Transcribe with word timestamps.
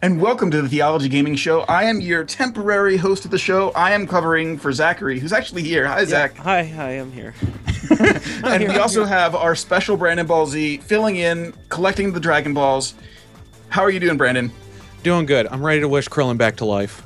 and 0.00 0.20
welcome 0.20 0.50
to 0.50 0.62
the 0.62 0.68
Theology 0.68 1.08
Gaming 1.08 1.34
Show. 1.34 1.62
I 1.62 1.84
am 1.84 2.00
your 2.00 2.22
temporary 2.24 2.96
host 2.96 3.24
of 3.24 3.30
the 3.30 3.38
show. 3.38 3.70
I 3.70 3.90
am 3.92 4.06
covering 4.06 4.56
for 4.56 4.72
Zachary, 4.72 5.18
who's 5.18 5.32
actually 5.32 5.62
here. 5.64 5.86
Hi, 5.86 6.04
Zach. 6.04 6.36
Hi, 6.36 6.64
hi, 6.64 6.90
I'm 6.92 7.10
here. 7.10 7.34
and 8.44 8.68
we 8.68 8.76
also 8.76 9.04
have 9.04 9.34
our 9.34 9.56
special 9.56 9.96
Brandon 9.96 10.26
Ball 10.26 10.46
Z 10.46 10.78
filling 10.78 11.16
in, 11.16 11.52
collecting 11.68 12.12
the 12.12 12.20
Dragon 12.20 12.54
Balls. 12.54 12.94
How 13.70 13.82
are 13.82 13.90
you 13.90 13.98
doing, 14.00 14.16
Brandon? 14.16 14.52
Doing 15.02 15.26
good. 15.26 15.48
I'm 15.48 15.64
ready 15.64 15.80
to 15.80 15.88
wish 15.88 16.08
Krillin 16.08 16.38
back 16.38 16.56
to 16.56 16.64
life. 16.64 17.02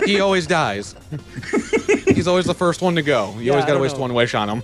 he 0.04 0.20
always 0.20 0.46
dies. 0.46 0.94
He's 2.06 2.26
always 2.28 2.44
the 2.44 2.54
first 2.54 2.82
one 2.82 2.94
to 2.96 3.02
go. 3.02 3.32
You 3.36 3.40
Yeah, 3.44 3.52
always 3.52 3.64
got 3.64 3.74
to 3.74 3.80
waste 3.80 3.96
know. 3.96 4.02
one 4.02 4.14
wish 4.14 4.34
on 4.34 4.48
him. 4.50 4.62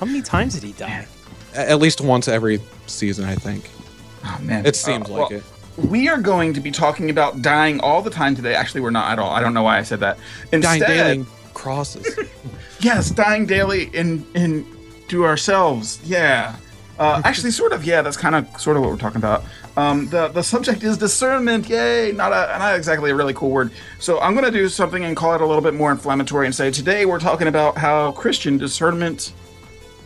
How 0.00 0.06
many 0.06 0.22
times 0.22 0.54
did 0.54 0.64
he 0.64 0.72
die? 0.72 1.06
At 1.54 1.78
least 1.78 2.00
once 2.00 2.26
every 2.28 2.60
season, 2.86 3.24
I 3.24 3.34
think. 3.36 3.70
Oh, 4.24 4.38
man. 4.42 4.66
It 4.66 4.74
seems 4.76 5.08
Uh, 5.08 5.12
like 5.12 5.30
well, 5.30 5.38
it. 5.38 5.44
We 5.76 6.08
are 6.08 6.18
going 6.18 6.54
to 6.54 6.60
be 6.60 6.70
talking 6.70 7.10
about 7.10 7.42
dying 7.42 7.80
all 7.80 8.00
the 8.02 8.10
time 8.10 8.34
today. 8.34 8.54
Actually, 8.54 8.80
we're 8.80 8.90
not 8.90 9.12
at 9.12 9.18
all. 9.18 9.30
I 9.30 9.40
don't 9.40 9.54
know 9.54 9.62
why 9.62 9.78
I 9.78 9.82
said 9.82 10.00
that. 10.00 10.18
Dying 10.50 10.62
Instead, 10.62 10.86
daily 10.86 11.26
crosses. 11.54 12.18
yes, 12.80 13.10
dying 13.10 13.46
daily 13.46 13.84
in 13.94 14.26
in 14.34 14.66
to 15.08 15.24
ourselves. 15.24 16.00
Yeah. 16.04 16.56
Uh, 16.98 17.20
actually, 17.24 17.50
sort 17.50 17.72
of. 17.72 17.84
Yeah, 17.84 18.02
that's 18.02 18.16
kind 18.16 18.34
of 18.34 18.60
sort 18.60 18.76
of 18.76 18.82
what 18.82 18.90
we're 18.90 18.96
talking 18.96 19.18
about. 19.18 19.44
Um, 19.76 20.08
the 20.08 20.28
the 20.28 20.42
subject 20.42 20.82
is 20.82 20.96
discernment. 20.96 21.68
Yay! 21.68 22.12
Not 22.12 22.32
a 22.32 22.58
not 22.58 22.76
exactly 22.76 23.10
a 23.10 23.14
really 23.14 23.34
cool 23.34 23.50
word. 23.50 23.70
So 23.98 24.18
I'm 24.20 24.34
gonna 24.34 24.50
do 24.50 24.68
something 24.68 25.04
and 25.04 25.14
call 25.14 25.34
it 25.34 25.42
a 25.42 25.46
little 25.46 25.62
bit 25.62 25.74
more 25.74 25.90
inflammatory 25.90 26.46
and 26.46 26.54
say 26.54 26.70
today 26.70 27.04
we're 27.04 27.20
talking 27.20 27.48
about 27.48 27.76
how 27.76 28.12
Christian 28.12 28.56
discernment 28.56 29.34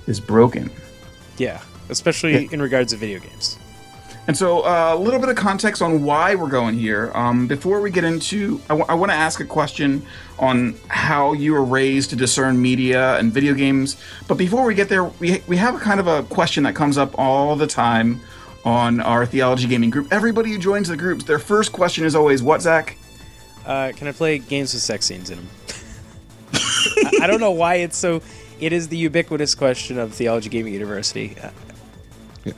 is 0.09 0.19
broken. 0.19 0.71
Yeah, 1.39 1.63
especially 1.89 2.49
in 2.53 2.61
regards 2.61 2.93
to 2.93 2.99
video 2.99 3.21
games. 3.21 3.59
And 4.31 4.37
so, 4.37 4.61
uh, 4.61 4.95
a 4.95 4.97
little 4.97 5.19
bit 5.19 5.29
of 5.29 5.35
context 5.35 5.83
on 5.83 6.05
why 6.05 6.37
we're 6.37 6.49
going 6.49 6.79
here. 6.79 7.11
Um, 7.17 7.49
before 7.49 7.81
we 7.81 7.91
get 7.91 8.05
into, 8.05 8.61
I 8.71 8.95
want 8.95 9.11
to 9.11 9.17
ask 9.17 9.41
a 9.41 9.45
question 9.45 10.07
on 10.39 10.77
how 10.87 11.33
you 11.33 11.53
were 11.53 11.65
raised 11.65 12.11
to 12.11 12.17
discern 12.17 12.63
media 12.63 13.19
and 13.19 13.33
video 13.33 13.55
games. 13.55 14.01
But 14.29 14.37
before 14.37 14.65
we 14.65 14.77
get 14.77 14.89
there, 14.89 15.03
we, 15.03 15.43
we 15.49 15.57
have 15.57 15.75
a 15.75 15.81
kind 15.81 15.99
of 15.99 16.07
a 16.07 16.23
question 16.23 16.63
that 16.63 16.77
comes 16.77 16.97
up 16.97 17.19
all 17.19 17.57
the 17.57 17.67
time 17.67 18.21
on 18.65 19.01
our 19.01 19.27
theology 19.27 19.67
gaming 19.67 19.91
group. 19.91 20.07
Everybody 20.13 20.53
who 20.53 20.59
joins 20.59 20.87
the 20.87 20.97
groups, 20.97 21.25
their 21.25 21.41
first 21.41 21.73
question 21.73 22.05
is 22.05 22.15
always, 22.15 22.41
"What, 22.41 22.63
Zach?" 22.63 22.97
Uh, 23.67 23.91
can 23.97 24.07
I 24.07 24.13
play 24.13 24.39
games 24.39 24.73
with 24.73 24.83
sex 24.85 25.07
scenes 25.07 25.31
in 25.31 25.39
them? 25.39 25.49
I, 26.55 27.19
I 27.23 27.27
don't 27.27 27.41
know 27.41 27.51
why 27.51 27.79
it's 27.79 27.97
so. 27.97 28.23
It 28.61 28.73
is 28.73 28.87
the 28.87 28.97
ubiquitous 28.97 29.57
question 29.57 29.99
of 29.99 30.15
Theology 30.15 30.51
Gaming 30.51 30.73
University. 30.73 31.37
Uh, 31.43 31.51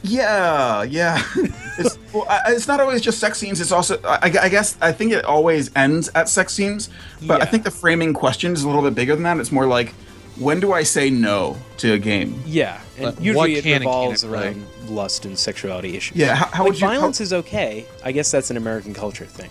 Yeah, 0.03 0.83
yeah. 0.83 1.23
it's, 1.78 1.98
well, 2.12 2.27
I, 2.28 2.41
it's 2.53 2.67
not 2.69 2.81
always 2.81 3.01
just 3.01 3.19
sex 3.19 3.39
scenes. 3.39 3.61
It's 3.61 3.73
also, 3.73 4.01
I, 4.05 4.19
I 4.41 4.48
guess, 4.48 4.77
I 4.81 4.92
think 4.92 5.12
it 5.12 5.25
always 5.25 5.70
ends 5.77 6.11
at 6.15 6.28
sex 6.28 6.53
scenes. 6.55 6.91
But 7.27 7.42
I 7.42 7.45
think 7.47 7.65
the 7.65 7.70
framing 7.70 8.12
question 8.15 8.53
is 8.53 8.62
a 8.65 8.67
little 8.69 8.83
bit 8.83 8.95
bigger 8.95 9.15
than 9.15 9.25
that. 9.25 9.39
It's 9.39 9.53
more 9.53 9.67
like, 9.67 9.91
when 10.39 10.61
do 10.61 10.73
I 10.73 10.83
say 10.83 11.11
no 11.11 11.56
to 11.78 11.93
a 11.93 11.98
game? 11.98 12.43
yeah, 12.47 12.81
and 12.97 13.15
But 13.15 13.23
usually 13.23 13.55
it 13.56 13.62
can 13.65 13.75
and 13.75 13.84
can't 13.84 13.95
revolves 13.97 14.25
it 14.25 14.28
play? 14.28 14.47
around 14.48 14.67
lust 14.89 15.25
and 15.27 15.39
sexuality 15.39 15.97
issues. 15.97 16.17
Yeah, 16.17 16.34
how, 16.34 16.47
how 16.47 16.62
like 16.65 16.73
would 16.73 16.81
you? 16.81 16.87
how- 16.87 16.95
violence 16.95 17.20
is 17.20 17.33
okay. 17.33 17.87
I 18.05 18.12
guess 18.12 18.31
that's 18.31 18.50
an 18.50 18.56
American 18.56 18.95
culture 18.95 19.27
thing, 19.27 19.50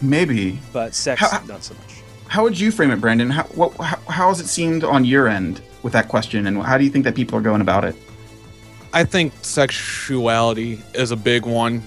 maybe. 0.00 0.58
but 0.72 0.94
sex 0.94 1.20
How- 1.20 1.44
not 1.44 1.62
so 1.64 1.74
much. 1.74 1.98
How 2.28 2.42
would 2.44 2.58
you 2.58 2.70
frame 2.72 2.90
it, 2.90 3.00
Brandon? 3.00 3.28
How, 3.28 3.42
what, 3.42 3.76
how, 3.76 3.98
how 4.08 4.28
has 4.28 4.40
it 4.40 4.46
seemed 4.46 4.84
on 4.84 5.04
your 5.04 5.28
end 5.28 5.60
with 5.82 5.92
that 5.92 6.08
question, 6.08 6.46
and 6.46 6.62
how 6.62 6.78
do 6.78 6.84
you 6.84 6.90
think 6.90 7.04
that 7.04 7.14
people 7.14 7.36
are 7.38 7.42
going 7.42 7.60
about 7.60 7.84
it? 7.84 7.94
I 8.92 9.04
think 9.04 9.32
sexuality 9.42 10.82
is 10.94 11.10
a 11.10 11.16
big 11.16 11.46
one. 11.46 11.82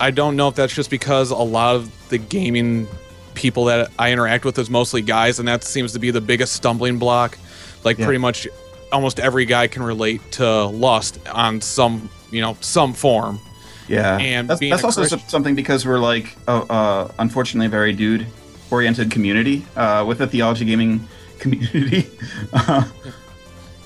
I 0.00 0.10
don't 0.10 0.36
know 0.36 0.48
if 0.48 0.54
that's 0.54 0.74
just 0.74 0.90
because 0.90 1.30
a 1.30 1.36
lot 1.36 1.76
of 1.76 1.90
the 2.08 2.18
gaming 2.18 2.86
people 3.34 3.66
that 3.66 3.90
I 3.98 4.12
interact 4.12 4.44
with 4.44 4.58
is 4.58 4.70
mostly 4.70 5.02
guys, 5.02 5.38
and 5.38 5.46
that 5.48 5.62
seems 5.64 5.92
to 5.92 5.98
be 5.98 6.10
the 6.10 6.20
biggest 6.20 6.54
stumbling 6.54 6.98
block. 6.98 7.36
Like 7.84 7.98
Yeah. 7.98 8.06
pretty 8.06 8.18
much 8.18 8.48
almost 8.92 9.20
every 9.20 9.44
guy 9.44 9.66
can 9.66 9.82
relate 9.82 10.20
to 10.32 10.64
lust 10.66 11.18
on 11.32 11.60
some, 11.60 12.08
you 12.30 12.40
know, 12.40 12.56
some 12.60 12.94
form. 12.94 13.38
Yeah, 13.86 14.18
And 14.18 14.48
that's, 14.48 14.60
being 14.60 14.70
that's 14.70 14.84
also 14.84 15.00
Christian- 15.02 15.28
something 15.28 15.54
because 15.54 15.86
we're 15.86 15.98
like, 15.98 16.36
uh, 16.46 16.60
uh, 16.68 17.08
unfortunately, 17.18 17.66
a 17.66 17.70
very 17.70 17.92
dude-oriented 17.92 19.10
community 19.10 19.64
uh, 19.76 20.04
with 20.06 20.18
the 20.18 20.26
theology 20.26 20.64
gaming 20.64 21.06
community. 21.38 22.06
uh, 22.52 22.84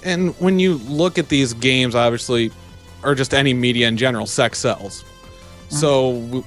And 0.05 0.35
when 0.41 0.59
you 0.59 0.75
look 0.89 1.19
at 1.19 1.29
these 1.29 1.53
games, 1.55 1.95
obviously, 1.95 2.51
or 3.03 3.15
just 3.15 3.35
any 3.35 3.55
media 3.55 3.89
in 3.89 3.97
general, 3.97 4.27
sex 4.27 4.59
sells. 4.59 5.03
Mm-hmm. 5.03 5.77
So 5.77 6.45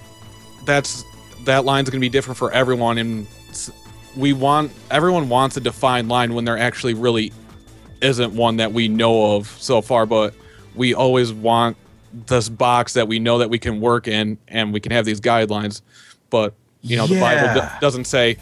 that's 0.66 1.04
that 1.46 1.66
line's 1.66 1.90
going 1.90 2.00
to 2.00 2.06
be 2.06 2.10
different 2.10 2.38
for 2.38 2.52
everyone, 2.52 2.98
and 2.98 3.28
we 4.16 4.34
want 4.34 4.72
everyone 4.92 5.30
wants 5.30 5.58
a 5.58 5.60
defined 5.62 6.10
line 6.10 6.34
when 6.34 6.46
there 6.46 6.58
actually 6.58 6.94
really 6.94 7.32
isn't 8.02 8.34
one 8.34 8.58
that 8.58 8.72
we 8.74 8.88
know 8.88 9.36
of 9.36 9.48
so 9.48 9.82
far. 9.82 10.06
But 10.06 10.34
we 10.76 10.94
always 10.94 11.32
want 11.34 11.78
this 12.14 12.50
box 12.50 12.94
that 12.94 13.08
we 13.08 13.20
know 13.20 13.38
that 13.40 13.50
we 13.50 13.60
can 13.60 13.82
work 13.82 14.08
in, 14.08 14.38
and 14.48 14.74
we 14.74 14.80
can 14.80 14.92
have 14.92 15.06
these 15.06 15.22
guidelines. 15.22 15.82
But 16.30 16.54
you 16.82 16.98
know, 16.98 17.08
the 17.08 17.20
Bible 17.20 17.62
d- 17.62 17.68
doesn't 17.82 18.06
say 18.06 18.38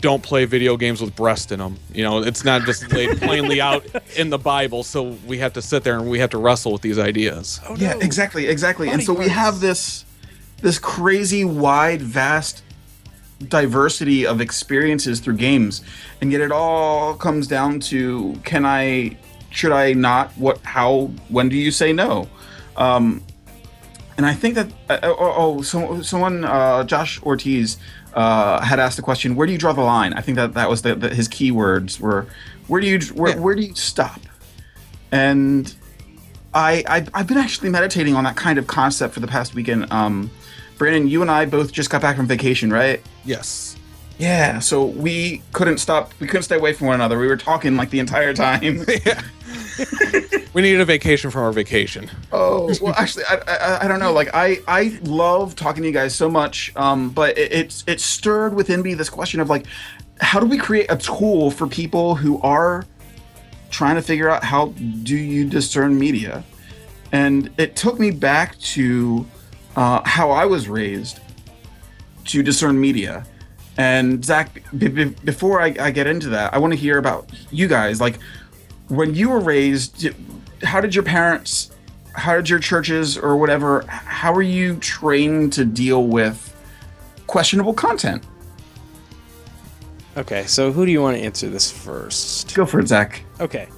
don't 0.00 0.22
play 0.22 0.44
video 0.44 0.76
games 0.76 1.00
with 1.00 1.14
breast 1.16 1.50
in 1.52 1.58
them. 1.58 1.76
You 1.92 2.04
know, 2.04 2.22
it's 2.22 2.44
not 2.44 2.62
just 2.62 2.92
laid 2.92 3.18
plainly 3.22 3.60
out 3.60 3.84
in 4.16 4.30
the 4.30 4.38
Bible. 4.38 4.82
So 4.82 5.16
we 5.26 5.38
have 5.38 5.52
to 5.54 5.62
sit 5.62 5.84
there 5.84 5.98
and 5.98 6.08
we 6.08 6.18
have 6.20 6.30
to 6.30 6.38
wrestle 6.38 6.72
with 6.72 6.82
these 6.82 6.98
ideas. 6.98 7.60
Oh, 7.68 7.76
yeah, 7.76 7.94
no. 7.94 8.00
exactly, 8.00 8.46
exactly. 8.46 8.88
and 8.88 8.98
Body 8.98 9.04
so 9.04 9.14
we 9.14 9.28
have 9.28 9.60
this 9.60 10.04
this 10.60 10.78
crazy, 10.78 11.44
wide, 11.44 12.02
vast 12.02 12.62
diversity 13.46 14.26
of 14.26 14.40
experiences 14.40 15.20
through 15.20 15.36
games, 15.36 15.82
and 16.20 16.32
yet 16.32 16.40
it 16.40 16.52
all 16.52 17.14
comes 17.14 17.46
down 17.46 17.80
to: 17.80 18.38
Can 18.44 18.64
I? 18.64 19.16
Should 19.50 19.72
I 19.72 19.92
not? 19.94 20.32
What? 20.32 20.58
How? 20.62 21.10
When 21.28 21.48
do 21.48 21.56
you 21.56 21.70
say 21.70 21.92
no? 21.92 22.28
Um, 22.76 23.22
and 24.16 24.26
I 24.26 24.34
think 24.34 24.56
that 24.56 24.68
uh, 24.90 24.98
oh, 25.04 25.16
oh 25.18 25.62
so, 25.62 26.02
someone 26.02 26.44
uh, 26.44 26.84
Josh 26.84 27.22
Ortiz 27.22 27.78
uh, 28.18 28.60
had 28.60 28.78
asked 28.80 28.96
the 28.96 29.02
question: 29.02 29.34
Where 29.36 29.46
do 29.46 29.52
you 29.52 29.58
draw 29.58 29.72
the 29.72 29.80
line? 29.82 30.12
I 30.12 30.20
think 30.20 30.36
that 30.36 30.54
that 30.54 30.68
was 30.68 30.82
the, 30.82 30.94
the, 30.94 31.08
his 31.14 31.28
keywords 31.28 32.00
were: 32.00 32.26
Where 32.66 32.80
do 32.80 32.86
you 32.86 32.98
where, 33.14 33.32
Yeah. 33.34 33.40
where 33.40 33.54
do 33.54 33.62
you 33.62 33.74
stop? 33.74 34.20
And 35.12 35.74
I, 36.52 36.82
I 36.88 37.06
I've 37.14 37.26
been 37.26 37.38
actually 37.38 37.70
meditating 37.70 38.14
on 38.16 38.24
that 38.24 38.36
kind 38.36 38.58
of 38.58 38.66
concept 38.66 39.14
for 39.14 39.20
the 39.20 39.28
past 39.28 39.54
weekend. 39.54 39.90
Um, 39.92 40.30
Brandon, 40.78 41.08
you 41.08 41.22
and 41.22 41.30
I 41.30 41.44
both 41.46 41.72
just 41.72 41.90
got 41.90 42.02
back 42.02 42.16
from 42.16 42.26
vacation, 42.26 42.70
right? 42.72 43.00
Yes. 43.24 43.76
Yeah. 44.18 44.58
So 44.58 44.84
we 44.84 45.42
couldn't 45.52 45.78
stop. 45.78 46.12
We 46.20 46.26
couldn't 46.26 46.42
stay 46.42 46.56
away 46.56 46.72
from 46.72 46.88
one 46.88 46.96
another. 46.96 47.18
We 47.18 47.28
were 47.28 47.36
talking 47.36 47.76
like 47.76 47.90
the 47.90 48.00
entire 48.00 48.34
time. 48.34 48.84
We 50.54 50.62
needed 50.62 50.80
a 50.80 50.84
vacation 50.84 51.30
from 51.30 51.42
our 51.42 51.52
vacation. 51.52 52.10
Oh 52.32 52.74
well, 52.80 52.94
actually, 52.96 53.24
I, 53.28 53.36
I 53.46 53.84
I 53.84 53.88
don't 53.88 54.00
know. 54.00 54.12
Like 54.12 54.30
I 54.34 54.58
I 54.66 54.98
love 55.02 55.54
talking 55.54 55.82
to 55.82 55.88
you 55.88 55.92
guys 55.94 56.14
so 56.14 56.28
much. 56.28 56.72
Um, 56.74 57.10
but 57.10 57.36
it, 57.38 57.52
it's 57.52 57.84
it 57.86 58.00
stirred 58.00 58.54
within 58.54 58.82
me 58.82 58.94
this 58.94 59.10
question 59.10 59.40
of 59.40 59.48
like, 59.48 59.66
how 60.20 60.40
do 60.40 60.46
we 60.46 60.58
create 60.58 60.86
a 60.90 60.96
tool 60.96 61.50
for 61.50 61.66
people 61.66 62.14
who 62.14 62.40
are 62.40 62.84
trying 63.70 63.96
to 63.96 64.02
figure 64.02 64.28
out 64.28 64.42
how 64.42 64.68
do 65.02 65.16
you 65.16 65.48
discern 65.48 65.98
media? 65.98 66.42
And 67.12 67.50
it 67.58 67.76
took 67.76 68.00
me 68.00 68.10
back 68.10 68.58
to 68.58 69.26
uh, 69.76 70.00
how 70.04 70.30
I 70.30 70.44
was 70.46 70.68
raised 70.68 71.20
to 72.24 72.42
discern 72.42 72.80
media. 72.80 73.24
And 73.76 74.24
Zach, 74.24 74.60
b- 74.76 74.88
b- 74.88 75.14
before 75.24 75.60
I, 75.60 75.74
I 75.78 75.90
get 75.92 76.06
into 76.08 76.30
that, 76.30 76.52
I 76.52 76.58
want 76.58 76.72
to 76.72 76.78
hear 76.78 76.98
about 76.98 77.30
you 77.52 77.68
guys. 77.68 78.00
Like, 78.00 78.18
when 78.88 79.14
you 79.14 79.28
were 79.30 79.40
raised, 79.40 80.08
how 80.62 80.80
did 80.80 80.94
your 80.94 81.04
parents, 81.04 81.70
how 82.14 82.36
did 82.36 82.48
your 82.48 82.58
churches 82.58 83.16
or 83.16 83.36
whatever, 83.36 83.82
how 83.86 84.32
were 84.32 84.42
you 84.42 84.76
trained 84.76 85.52
to 85.54 85.64
deal 85.64 86.06
with 86.06 86.44
questionable 87.26 87.74
content? 87.74 88.24
Okay, 90.16 90.44
so 90.46 90.72
who 90.72 90.84
do 90.84 90.90
you 90.90 91.00
want 91.00 91.16
to 91.16 91.22
answer 91.22 91.48
this 91.48 91.70
first? 91.70 92.54
Go 92.54 92.66
for 92.66 92.80
it, 92.80 92.88
Zach. 92.88 93.22
Okay. 93.40 93.68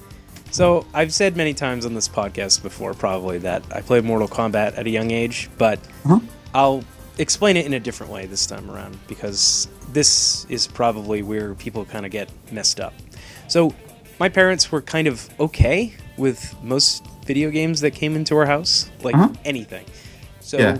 So 0.49 0.85
I've 0.93 1.13
said 1.13 1.37
many 1.37 1.53
times 1.53 1.85
on 1.85 1.93
this 1.93 2.09
podcast 2.09 2.63
before, 2.63 2.93
probably, 2.93 3.37
that 3.39 3.63
I 3.73 3.81
played 3.81 4.03
Mortal 4.03 4.27
Kombat 4.27 4.77
at 4.77 4.85
a 4.85 4.89
young 4.89 5.11
age, 5.11 5.49
but 5.57 5.79
Uh-huh. 6.05 6.19
I'll 6.53 6.83
explain 7.17 7.55
it 7.57 7.65
in 7.65 7.73
a 7.73 7.79
different 7.79 8.11
way 8.11 8.25
this 8.25 8.45
time 8.45 8.69
around 8.71 8.97
because 9.07 9.67
this 9.93 10.45
is 10.49 10.67
probably 10.67 11.21
where 11.21 11.53
people 11.53 11.85
kind 11.85 12.05
of 12.05 12.11
get 12.11 12.29
messed 12.51 12.79
up. 12.79 12.93
So 13.47 13.73
my 14.21 14.29
parents 14.29 14.71
were 14.71 14.81
kind 14.83 15.07
of 15.07 15.27
okay 15.39 15.91
with 16.15 16.55
most 16.61 17.03
video 17.25 17.49
games 17.49 17.81
that 17.81 17.89
came 17.89 18.15
into 18.15 18.35
our 18.37 18.45
house, 18.45 18.87
like 19.01 19.15
Uh-huh. 19.15 19.29
anything. 19.45 19.83
So, 20.41 20.59
Yeah. 20.59 20.77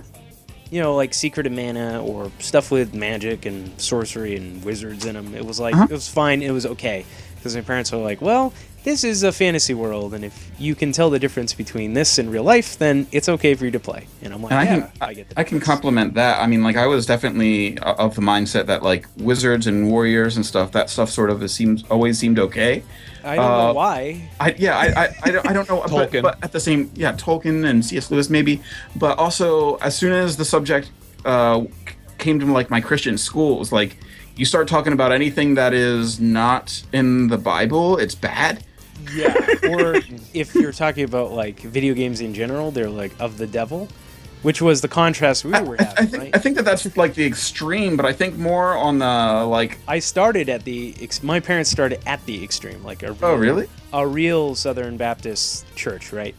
you 0.69 0.79
know, 0.79 0.95
like 0.95 1.11
Secret 1.15 1.47
of 1.47 1.51
Mana 1.53 2.03
or 2.03 2.31
stuff 2.37 2.69
with 2.69 2.93
magic 2.93 3.47
and 3.47 3.71
sorcery 3.81 4.35
and 4.35 4.63
wizards 4.63 5.05
in 5.07 5.15
them. 5.15 5.33
It 5.33 5.43
was 5.43 5.59
like 5.59 5.73
Uh-huh. 5.73 5.87
it 5.89 5.93
was 5.93 6.07
fine. 6.07 6.43
It 6.43 6.51
was 6.51 6.67
okay 6.67 7.03
because 7.35 7.55
my 7.55 7.61
parents 7.61 7.91
were 7.91 7.97
like, 7.97 8.21
well, 8.21 8.53
this 8.83 9.03
is 9.03 9.21
a 9.23 9.31
fantasy 9.31 9.73
world, 9.73 10.13
and 10.13 10.25
if 10.25 10.51
you 10.57 10.73
can 10.73 10.91
tell 10.91 11.09
the 11.09 11.19
difference 11.19 11.53
between 11.53 11.93
this 11.93 12.17
and 12.17 12.31
real 12.31 12.43
life, 12.43 12.77
then 12.79 13.07
it's 13.11 13.29
okay 13.29 13.53
for 13.53 13.65
you 13.65 13.71
to 13.71 13.79
play. 13.79 14.07
And 14.21 14.33
I'm 14.33 14.41
like, 14.41 14.51
And 14.51 14.59
I 14.59 14.63
yeah, 14.63 14.69
can 14.69 14.91
I, 15.01 15.13
get 15.13 15.29
the 15.29 15.39
I 15.39 15.43
can 15.43 15.59
compliment 15.59 16.15
that. 16.15 16.41
I 16.41 16.47
mean, 16.47 16.63
like 16.63 16.77
I 16.77 16.87
was 16.87 17.05
definitely 17.05 17.77
of 17.79 18.15
the 18.15 18.21
mindset 18.21 18.65
that 18.65 18.81
like 18.81 19.07
wizards 19.17 19.67
and 19.67 19.89
warriors 19.89 20.35
and 20.35 20.45
stuff, 20.45 20.71
that 20.71 20.89
stuff 20.89 21.09
sort 21.09 21.29
of 21.29 21.49
seems 21.51 21.83
always 21.89 22.17
seemed 22.17 22.39
okay. 22.39 22.83
I 23.23 23.35
don't 23.35 23.45
uh, 23.45 23.67
know 23.67 23.73
why. 23.73 24.29
I 24.39 24.55
yeah, 24.57 24.77
I 24.77 24.85
I, 24.85 25.15
I, 25.23 25.31
don't, 25.31 25.49
I 25.49 25.53
don't 25.53 25.69
know, 25.69 25.81
Tolkien. 25.87 26.23
but 26.23 26.43
at 26.43 26.51
the 26.51 26.59
same 26.59 26.91
yeah, 26.95 27.13
Tolkien 27.13 27.69
and 27.69 27.85
C.S. 27.85 28.09
Lewis 28.09 28.29
maybe, 28.29 28.61
but 28.95 29.19
also 29.19 29.75
as 29.75 29.95
soon 29.95 30.11
as 30.11 30.37
the 30.37 30.45
subject 30.45 30.89
uh, 31.23 31.63
came 32.17 32.39
to 32.39 32.45
like 32.45 32.71
my 32.71 32.81
Christian 32.81 33.17
schools, 33.17 33.71
like 33.71 33.97
you 34.35 34.45
start 34.45 34.67
talking 34.67 34.93
about 34.93 35.11
anything 35.11 35.55
that 35.55 35.73
is 35.73 36.19
not 36.19 36.81
in 36.93 37.27
the 37.27 37.37
Bible, 37.37 37.97
it's 37.97 38.15
bad. 38.15 38.63
Yeah. 39.13 39.33
or 39.69 39.95
if 40.33 40.53
you're 40.55 40.71
talking 40.71 41.03
about 41.03 41.31
like 41.31 41.59
video 41.59 41.93
games 41.93 42.21
in 42.21 42.33
general, 42.33 42.71
they're 42.71 42.89
like 42.89 43.11
of 43.19 43.37
the 43.37 43.47
devil, 43.47 43.87
which 44.41 44.61
was 44.61 44.81
the 44.81 44.87
contrast 44.87 45.45
we 45.45 45.53
I, 45.53 45.61
were 45.61 45.77
I- 45.79 45.83
having, 45.83 45.97
I 45.97 46.05
think 46.07 46.23
right? 46.23 46.35
I 46.35 46.39
think 46.39 46.55
that 46.57 46.65
that's 46.65 46.97
like 46.97 47.13
the 47.13 47.25
extreme, 47.25 47.97
but 47.97 48.05
I 48.05 48.13
think 48.13 48.37
more 48.37 48.75
on 48.77 48.99
the 48.99 49.45
like 49.47 49.77
I 49.87 49.99
started 49.99 50.49
at 50.49 50.63
the. 50.63 50.95
Ex- 51.01 51.23
my 51.23 51.39
parents 51.39 51.69
started 51.69 51.99
at 52.05 52.25
the 52.25 52.43
extreme, 52.43 52.83
like 52.83 53.03
a. 53.03 53.11
Real, 53.13 53.17
Oh, 53.31 53.35
really? 53.35 53.67
A 53.93 54.05
real 54.07 54.55
Southern 54.55 54.97
Baptist 54.97 55.65
church, 55.75 56.11
right? 56.13 56.33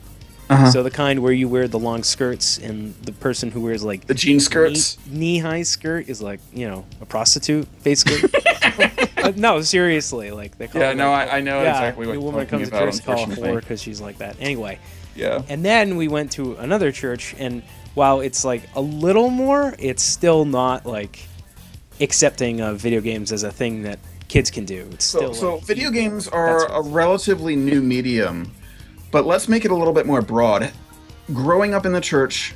Uh-huh. 0.51 0.71
So 0.71 0.83
the 0.83 0.91
kind 0.91 1.23
where 1.23 1.33
you 1.33 1.49
wear 1.49 1.67
the 1.69 1.79
long 1.79 2.03
skirts, 2.03 2.59
and 2.59 2.95
the 3.03 3.13
person 3.13 3.51
who 3.51 3.61
wears 3.61 3.83
like 3.85 4.07
the 4.07 4.15
jean 4.15 4.39
skirts. 4.41 4.99
knee 5.07 5.39
high 5.39 5.63
skirt 5.63 6.09
is 6.09 6.21
like 6.21 6.41
you 6.53 6.69
know 6.69 6.85
a 7.01 7.07
prostitute, 7.07 7.67
basically. 7.85 8.29
Uh, 9.23 9.33
no, 9.37 9.61
seriously, 9.63 10.31
like 10.31 10.59
they 10.59 10.69
call. 10.69 10.81
Yeah, 10.81 10.93
no, 10.95 11.11
I, 11.13 11.39
I 11.39 11.41
know 11.41 11.63
yeah, 11.63 11.71
exactly 11.71 12.07
what 12.07 12.13
the 12.13 12.19
you're 12.19 12.23
woman 12.23 12.47
talking 12.47 12.59
comes 12.59 12.71
to 12.71 12.77
about, 12.77 12.93
church, 12.93 13.05
call 13.05 13.17
her 13.17 13.23
unfortunately. 13.25 13.61
because 13.61 13.83
she's 13.83 14.01
like 14.01 14.19
that. 14.19 14.37
Anyway, 14.41 14.79
Yeah. 15.15 15.43
and 15.49 15.65
then 15.65 15.97
we 15.97 16.09
went 16.09 16.33
to 16.33 16.55
another 16.57 16.93
church, 16.93 17.35
and 17.39 17.63
while 17.95 18.21
it's 18.21 18.45
like 18.45 18.63
a 18.75 18.81
little 18.81 19.31
more, 19.31 19.75
it's 19.79 20.03
still 20.03 20.45
not 20.45 20.87
like 20.87 21.21
accepting 22.01 22.61
of 22.61 22.79
video 22.79 23.01
games 23.01 23.33
as 23.33 23.43
a 23.43 23.51
thing 23.53 23.83
that 23.83 23.99
kids 24.29 24.51
can 24.51 24.65
do. 24.65 24.89
It's 24.93 25.05
So, 25.05 25.19
still 25.19 25.35
so 25.35 25.55
like, 25.57 25.65
video 25.65 25.91
games 25.91 26.27
are 26.29 26.67
a 26.73 26.81
relatively 26.83 27.55
new 27.55 27.83
medium, 27.83 28.51
but 29.11 29.27
let's 29.27 29.49
make 29.49 29.65
it 29.65 29.71
a 29.71 29.75
little 29.77 29.93
bit 29.93 30.07
more 30.07 30.23
broad. 30.23 30.71
Growing 31.33 31.75
up 31.75 31.87
in 31.87 31.93
the 31.93 32.01
church, 32.01 32.55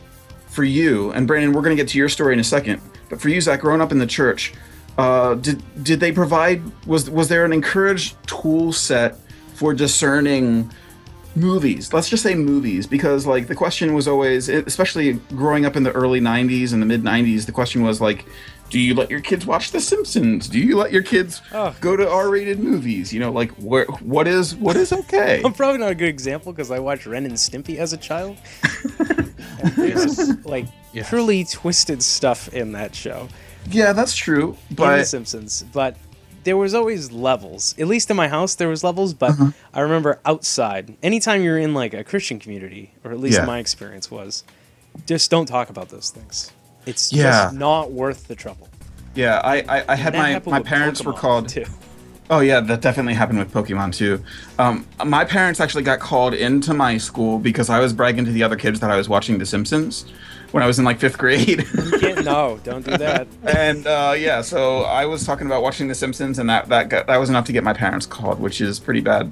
for 0.48 0.64
you 0.64 1.10
and 1.12 1.26
Brandon, 1.26 1.52
we're 1.52 1.60
going 1.60 1.76
to 1.76 1.80
get 1.82 1.88
to 1.90 1.98
your 1.98 2.08
story 2.08 2.32
in 2.32 2.40
a 2.40 2.44
second. 2.44 2.80
But 3.10 3.20
for 3.20 3.28
you, 3.28 3.40
Zach, 3.42 3.60
growing 3.60 3.82
up 3.82 3.92
in 3.92 3.98
the 3.98 4.06
church, 4.06 4.54
uh, 4.98 5.34
did 5.34 5.62
did 5.84 6.00
they 6.00 6.12
provide 6.12 6.62
was 6.86 7.08
was 7.10 7.28
there 7.28 7.44
an 7.44 7.52
encouraged 7.52 8.16
tool 8.26 8.72
set 8.72 9.16
for 9.54 9.74
discerning 9.74 10.70
movies? 11.34 11.92
Let's 11.92 12.08
just 12.08 12.22
say 12.22 12.34
movies, 12.34 12.86
because 12.86 13.26
like 13.26 13.46
the 13.48 13.54
question 13.54 13.94
was 13.94 14.08
always, 14.08 14.48
especially 14.48 15.14
growing 15.30 15.66
up 15.66 15.76
in 15.76 15.82
the 15.82 15.92
early 15.92 16.20
'90s 16.20 16.72
and 16.72 16.80
the 16.80 16.86
mid 16.86 17.02
'90s, 17.02 17.46
the 17.46 17.52
question 17.52 17.82
was 17.82 18.00
like. 18.00 18.24
Do 18.68 18.80
you 18.80 18.96
let 18.96 19.12
your 19.12 19.20
kids 19.20 19.46
watch 19.46 19.70
The 19.70 19.80
Simpsons? 19.80 20.48
Do 20.48 20.58
you 20.58 20.76
let 20.76 20.90
your 20.90 21.04
kids 21.04 21.40
Oh. 21.52 21.72
go 21.80 21.94
to 21.94 22.10
R-rated 22.10 22.58
movies? 22.58 23.12
You 23.12 23.20
know, 23.20 23.30
like 23.30 23.52
where, 23.52 23.84
what 24.00 24.26
is 24.26 24.56
what 24.56 24.74
is 24.74 24.92
okay? 24.92 25.40
I'm 25.44 25.52
probably 25.52 25.78
not 25.78 25.92
a 25.92 25.94
good 25.94 26.08
example 26.08 26.50
because 26.52 26.72
I 26.72 26.80
watched 26.80 27.06
Ren 27.06 27.26
and 27.26 27.34
Stimpy 27.34 27.76
as 27.76 27.92
a 27.92 27.96
child. 27.96 28.36
And 29.62 29.72
There's 29.76 30.44
like 30.44 30.66
Yes. 30.92 31.08
truly 31.08 31.44
twisted 31.44 32.02
stuff 32.02 32.52
in 32.52 32.72
that 32.72 32.92
show. 32.92 33.28
Yeah, 33.70 33.92
that's 33.92 34.14
true. 34.16 34.56
in 34.70 34.76
The 34.76 35.04
Simpsons, 35.04 35.64
but 35.72 35.96
there 36.44 36.56
was 36.56 36.74
always 36.74 37.10
levels. 37.10 37.74
At 37.78 37.88
least 37.88 38.10
in 38.10 38.16
my 38.16 38.28
house, 38.28 38.54
there 38.54 38.68
was 38.68 38.84
levels. 38.84 39.12
But 39.14 39.30
Uh-huh. 39.30 39.50
I 39.74 39.80
remember 39.80 40.20
outside, 40.24 40.96
anytime 41.02 41.42
you're 41.42 41.58
in 41.58 41.74
like 41.74 41.92
a 41.94 42.04
Christian 42.04 42.38
community, 42.38 42.92
or 43.04 43.10
at 43.12 43.18
least 43.20 43.38
Yeah. 43.38 43.44
my 43.46 43.58
experience 43.58 44.10
was, 44.10 44.44
just 45.06 45.30
don't 45.30 45.46
talk 45.46 45.70
about 45.70 45.88
those 45.88 46.10
things. 46.10 46.52
It's 46.86 47.12
Yeah. 47.12 47.22
just 47.44 47.54
not 47.54 47.90
worth 47.92 48.28
the 48.28 48.34
trouble. 48.36 48.68
yeah, 49.14 49.40
I 49.42 49.56
I, 49.78 49.84
I 49.88 49.96
had 49.96 50.14
my 50.14 50.40
my 50.46 50.60
parents 50.60 51.02
were 51.04 51.12
called. 51.14 51.48
too. 51.48 51.64
Oh 52.28 52.40
yeah, 52.40 52.60
that 52.60 52.80
definitely 52.80 53.14
happened 53.14 53.38
with 53.38 53.52
Pokemon 53.52 53.94
too. 53.94 54.20
Um, 54.58 54.84
my 55.04 55.24
parents 55.24 55.58
actually 55.60 55.84
got 55.84 56.00
called 56.00 56.34
into 56.34 56.74
my 56.74 56.98
school 56.98 57.38
because 57.38 57.70
I 57.70 57.78
was 57.80 57.92
bragging 57.92 58.24
to 58.24 58.32
the 58.32 58.42
other 58.42 58.56
kids 58.56 58.80
that 58.80 58.90
I 58.90 58.96
was 58.96 59.08
watching 59.08 59.38
The 59.38 59.46
Simpsons 59.46 60.04
when 60.52 60.62
I 60.62 60.66
was 60.66 60.78
in 60.78 60.84
like 60.84 60.98
fifth 60.98 61.18
grade. 61.18 61.64
No, 62.24 62.58
don't 62.64 62.84
do 62.84 62.96
that. 62.96 63.26
and 63.44 63.86
uh, 63.86 64.14
yeah, 64.16 64.40
so 64.42 64.82
I 64.82 65.06
was 65.06 65.24
talking 65.24 65.46
about 65.46 65.62
watching 65.62 65.86
The 65.88 65.94
Simpsons, 65.94 66.38
and 66.38 66.48
that 66.50 66.68
that 66.68 66.88
got, 66.88 67.06
that 67.06 67.16
was 67.18 67.28
enough 67.30 67.44
to 67.46 67.52
get 67.52 67.62
my 67.64 67.72
parents 67.72 68.06
called, 68.06 68.40
which 68.40 68.60
is 68.60 68.78
pretty 68.80 69.00
bad. 69.00 69.30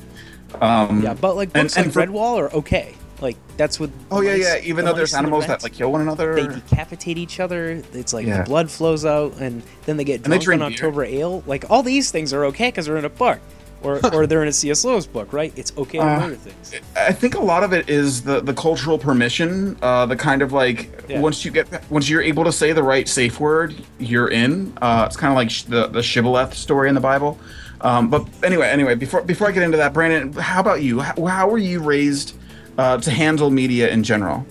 Um, 0.60 1.02
Yeah, 1.02 1.14
but 1.14 1.34
like 1.36 1.52
books 1.52 1.76
and 1.76 1.94
like 1.94 2.08
Redwall 2.08 2.36
are 2.38 2.52
okay. 2.52 2.94
Like 3.20 3.36
that's 3.56 3.78
what. 3.80 3.90
oh 4.10 4.20
yeah, 4.20 4.32
mice- 4.32 4.40
yeah. 4.42 4.54
the 4.60 4.68
Even 4.68 4.84
though 4.84 4.92
there's 4.92 5.14
and 5.14 5.24
the 5.24 5.28
animals 5.28 5.46
that 5.46 5.62
like 5.62 5.72
kill 5.72 5.90
one 5.90 6.00
another. 6.02 6.34
they 6.34 6.46
decapitate 6.46 7.16
each 7.18 7.40
other. 7.40 7.82
It's 7.92 8.12
like 8.12 8.26
Yeah. 8.26 8.38
the 8.38 8.44
blood 8.44 8.70
flows 8.70 9.04
out, 9.04 9.34
and 9.40 9.62
then 9.86 9.96
they 9.96 10.04
get 10.04 10.22
And 10.24 10.32
they 10.32 10.38
drunk 10.38 10.62
on 10.62 10.68
beer. 10.70 10.76
October 10.76 11.04
ale. 11.04 11.42
Like 11.46 11.70
all 11.70 11.82
these 11.82 12.10
things 12.10 12.32
are 12.32 12.44
okay 12.46 12.68
because 12.68 12.86
they're 12.86 12.96
in 12.96 13.04
a 13.04 13.08
book, 13.08 13.38
or 13.84 14.00
or 14.12 14.26
they're 14.26 14.42
in 14.42 14.48
a 14.48 14.52
C.S. 14.52 14.84
Lewis 14.84 15.06
book, 15.06 15.32
right? 15.32 15.52
It's 15.56 15.72
okay 15.76 15.98
to 15.98 16.04
Uh, 16.04 16.20
murder 16.20 16.34
things. 16.36 16.80
I 16.96 17.12
think 17.12 17.34
a 17.34 17.40
lot 17.42 17.62
of 17.62 17.72
it 17.72 17.88
is 17.88 18.22
the 18.22 18.40
the 18.40 18.54
cultural 18.54 18.98
permission, 18.98 19.76
uh, 19.82 20.06
the 20.06 20.16
kind 20.16 20.42
of 20.42 20.52
like 20.52 21.04
Yeah. 21.08 21.20
once 21.20 21.44
you 21.44 21.50
get 21.50 21.66
once 21.90 22.08
you're 22.08 22.22
able 22.22 22.44
to 22.44 22.52
say 22.52 22.72
the 22.72 22.82
right 22.82 23.08
safe 23.08 23.38
word, 23.38 23.74
you're 23.98 24.28
in. 24.28 24.72
Uh, 24.80 25.04
it's 25.06 25.16
kind 25.16 25.30
of 25.32 25.36
like 25.36 25.50
sh- 25.50 25.62
the 25.64 25.86
the 25.88 26.02
shibboleth 26.02 26.54
story 26.54 26.88
in 26.88 26.94
the 26.94 27.00
Bible. 27.00 27.38
Um, 27.82 28.08
but 28.08 28.26
anyway, 28.42 28.68
anyway, 28.68 28.94
before 28.94 29.22
before 29.22 29.48
I 29.48 29.52
get 29.52 29.62
into 29.62 29.76
that, 29.76 29.92
Brandon, 29.92 30.32
how 30.32 30.60
about 30.60 30.82
you? 30.82 31.00
How, 31.00 31.26
how 31.26 31.48
were 31.48 31.58
you 31.58 31.80
raised 31.80 32.34
uh, 32.78 32.96
to 32.98 33.10
handle 33.10 33.50
media 33.50 33.90
in 33.90 34.02
general? 34.02 34.46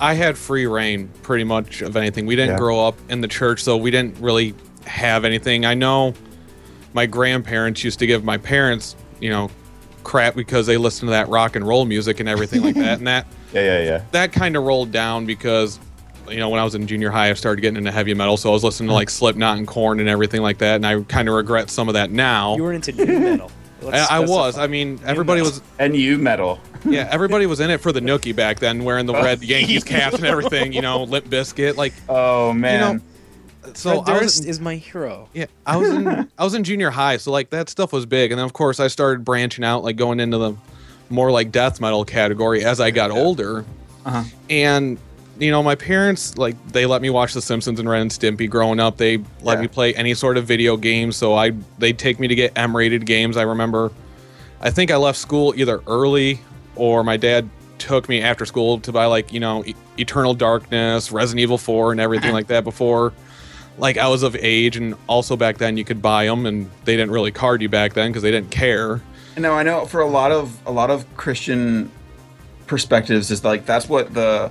I 0.00 0.14
had 0.14 0.36
free 0.36 0.66
reign 0.66 1.08
pretty 1.22 1.44
much 1.44 1.80
of 1.82 1.96
anything. 1.96 2.26
We 2.26 2.36
didn't 2.36 2.52
Yeah. 2.52 2.58
grow 2.58 2.86
up 2.86 2.96
in 3.08 3.20
the 3.22 3.28
church, 3.28 3.62
so 3.62 3.76
we 3.76 3.90
didn't 3.90 4.18
really 4.20 4.54
have 4.84 5.24
anything. 5.24 5.64
I 5.64 5.74
know 5.74 6.12
my 6.96 7.04
grandparents 7.06 7.84
used 7.84 7.98
to 7.98 8.06
give 8.06 8.24
my 8.24 8.38
parents, 8.38 8.96
you 9.20 9.28
know, 9.28 9.50
crap 10.02 10.34
because 10.34 10.66
they 10.66 10.78
listened 10.78 11.08
to 11.08 11.10
that 11.10 11.28
rock 11.28 11.54
and 11.54 11.68
roll 11.68 11.84
music 11.84 12.20
and 12.20 12.28
everything 12.28 12.62
like 12.62 12.74
that. 12.76 12.98
And 12.98 13.06
that 13.06 13.26
Yeah, 13.52 13.60
yeah, 13.60 13.82
yeah. 13.82 14.02
that 14.10 14.32
kind 14.32 14.56
of 14.56 14.64
rolled 14.64 14.90
down 14.92 15.26
because 15.26 15.78
you 16.28 16.38
know 16.38 16.48
when 16.48 16.58
I 16.58 16.64
was 16.64 16.74
in 16.74 16.86
junior 16.86 17.10
high, 17.10 17.30
I 17.30 17.34
started 17.34 17.60
getting 17.60 17.76
into 17.76 17.92
heavy 17.92 18.14
metal, 18.14 18.36
so 18.36 18.48
I 18.48 18.52
was 18.52 18.64
listening 18.64 18.88
to 18.88 18.94
like 18.94 19.10
Slipknot 19.10 19.58
and 19.58 19.66
Korn 19.66 20.00
and 20.00 20.08
everything 20.08 20.42
like 20.42 20.58
that, 20.58 20.76
and 20.76 20.86
I 20.86 21.00
kind 21.02 21.28
of 21.28 21.34
regret 21.34 21.70
some 21.70 21.86
of 21.88 21.94
that 21.94 22.10
now. 22.10 22.56
You 22.56 22.64
were 22.64 22.72
into 22.72 22.92
nu 22.92 23.20
metal. 23.20 23.50
I, 23.92 24.06
I 24.10 24.20
was. 24.20 24.58
I 24.58 24.66
mean, 24.66 24.98
everybody 25.04 25.42
was. 25.42 25.60
And 25.78 25.94
you 25.94 26.18
metal. 26.18 26.58
Yeah, 26.84 27.08
everybody 27.10 27.46
was 27.46 27.60
in 27.60 27.70
it 27.70 27.78
for 27.78 27.92
the 27.92 28.00
nookie 28.00 28.34
back 28.34 28.58
then, 28.58 28.84
wearing 28.84 29.06
the 29.06 29.12
red 29.22 29.42
Yankees 29.42 29.84
caps 29.84 30.16
and 30.16 30.24
everything. 30.24 30.72
You 30.72 30.82
know, 30.82 31.04
Limp 31.04 31.26
Bizkit. 31.26 31.76
Like, 31.76 31.92
Oh 32.08 32.52
man. 32.52 33.02
So 33.74 34.02
Fred 34.02 34.16
I 34.16 34.22
was. 34.22 34.44
Is 34.44 34.60
my 34.60 34.76
hero. 34.76 35.28
Yeah, 35.34 35.46
I 35.66 35.76
was 35.76 35.88
in 35.90 36.06
I 36.38 36.44
was 36.44 36.54
in 36.54 36.64
junior 36.64 36.90
high, 36.90 37.16
so 37.16 37.30
like 37.32 37.50
that 37.50 37.68
stuff 37.68 37.92
was 37.92 38.06
big, 38.06 38.32
and 38.32 38.38
then 38.38 38.44
of 38.44 38.52
course 38.52 38.80
I 38.80 38.88
started 38.88 39.24
branching 39.24 39.64
out, 39.64 39.82
like 39.84 39.96
going 39.96 40.20
into 40.20 40.38
the 40.38 40.54
more 41.10 41.30
like 41.30 41.52
death 41.52 41.80
metal 41.80 42.04
category 42.04 42.64
as 42.64 42.80
I 42.80 42.90
got 42.90 43.10
older, 43.10 43.64
Uh-huh. 44.04 44.24
and 44.50 44.98
you 45.38 45.50
know 45.50 45.62
my 45.62 45.74
parents 45.74 46.36
like 46.38 46.56
they 46.72 46.86
let 46.86 47.02
me 47.02 47.10
watch 47.10 47.34
The 47.34 47.42
Simpsons 47.42 47.78
and 47.78 47.88
Ren 47.88 48.02
and 48.02 48.10
Stimpy 48.10 48.48
growing 48.48 48.80
up. 48.80 48.96
They 48.96 49.18
let 49.42 49.56
Yeah. 49.58 49.62
me 49.62 49.68
play 49.68 49.94
any 49.94 50.14
sort 50.14 50.36
of 50.36 50.44
video 50.46 50.76
game, 50.76 51.12
so 51.12 51.34
I 51.34 51.52
they'd 51.78 51.98
take 51.98 52.18
me 52.18 52.26
to 52.28 52.34
get 52.34 52.52
M-rated 52.56 53.04
games. 53.06 53.36
I 53.36 53.42
remember, 53.42 53.90
I 54.60 54.70
think 54.70 54.90
I 54.90 54.96
left 54.96 55.18
school 55.18 55.52
either 55.56 55.80
early 55.86 56.40
or 56.74 57.04
my 57.04 57.16
dad 57.16 57.48
took 57.78 58.08
me 58.08 58.22
after 58.22 58.46
school 58.46 58.80
to 58.80 58.90
buy 58.90 59.04
like 59.06 59.32
you 59.32 59.38
know 59.40 59.62
E- 59.66 59.74
Eternal 59.98 60.32
Darkness, 60.34 61.12
Resident 61.12 61.40
Evil 61.42 61.58
4, 61.58 61.92
and 61.92 62.00
everything 62.00 62.32
like 62.38 62.46
that 62.46 62.64
before 62.64 63.12
like 63.78 63.98
I 63.98 64.08
was 64.08 64.22
of 64.22 64.36
age, 64.36 64.76
and 64.76 64.94
also 65.06 65.36
back 65.36 65.58
then 65.58 65.76
you 65.76 65.84
could 65.84 66.02
buy 66.02 66.26
them, 66.26 66.46
and 66.46 66.70
they 66.84 66.96
didn't 66.96 67.10
really 67.10 67.32
card 67.32 67.62
you 67.62 67.68
back 67.68 67.94
then 67.94 68.10
because 68.10 68.22
they 68.22 68.30
didn't 68.30 68.50
care. 68.50 69.00
No, 69.36 69.52
I 69.52 69.62
know 69.62 69.84
for 69.86 70.00
a 70.00 70.06
lot 70.06 70.32
of 70.32 70.58
a 70.66 70.72
lot 70.72 70.90
of 70.90 71.04
Christian 71.16 71.90
perspectives 72.66 73.30
is 73.30 73.44
like 73.44 73.66
that's 73.66 73.88
what 73.88 74.12
the 74.14 74.50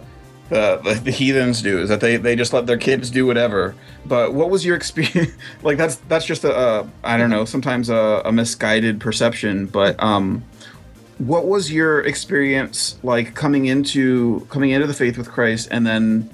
the, 0.50 0.79
the, 0.84 0.94
the 1.05 1.12
heathens 1.12 1.62
do 1.63 1.79
is 1.79 1.89
that 1.89 2.01
they, 2.01 2.17
they 2.17 2.36
just 2.36 2.53
let 2.53 2.67
their 2.67 2.77
kids 2.77 3.10
do 3.10 3.25
whatever. 3.25 3.74
But 4.05 4.34
what 4.34 4.50
was 4.50 4.63
your 4.63 4.75
experience? 4.75 5.34
like 5.63 5.77
that's 5.77 5.96
that's 6.08 6.25
just 6.25 6.44
a, 6.44 6.55
a 6.55 6.89
I 7.03 7.17
don't 7.17 7.29
know 7.29 7.46
sometimes 7.46 7.89
a, 7.89 8.22
a 8.25 8.32
misguided 8.32 9.00
perception. 9.00 9.65
But 9.65 10.01
um, 10.01 10.44
what 11.17 11.48
was 11.48 11.72
your 11.72 12.01
experience 12.01 13.00
like 13.03 13.34
coming 13.34 13.65
into 13.65 14.46
coming 14.50 14.72
into 14.72 14.88
the 14.88 14.94
faith 14.94 15.17
with 15.17 15.29
Christ 15.32 15.70
and 15.72 15.86
then 15.86 16.29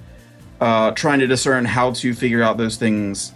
uh, 0.61 0.91
trying 0.91 1.19
to 1.19 1.27
discern 1.27 1.65
how 1.65 1.91
to 1.91 2.13
figure 2.13 2.41
out 2.41 2.57
those 2.57 2.77
things 2.77 3.33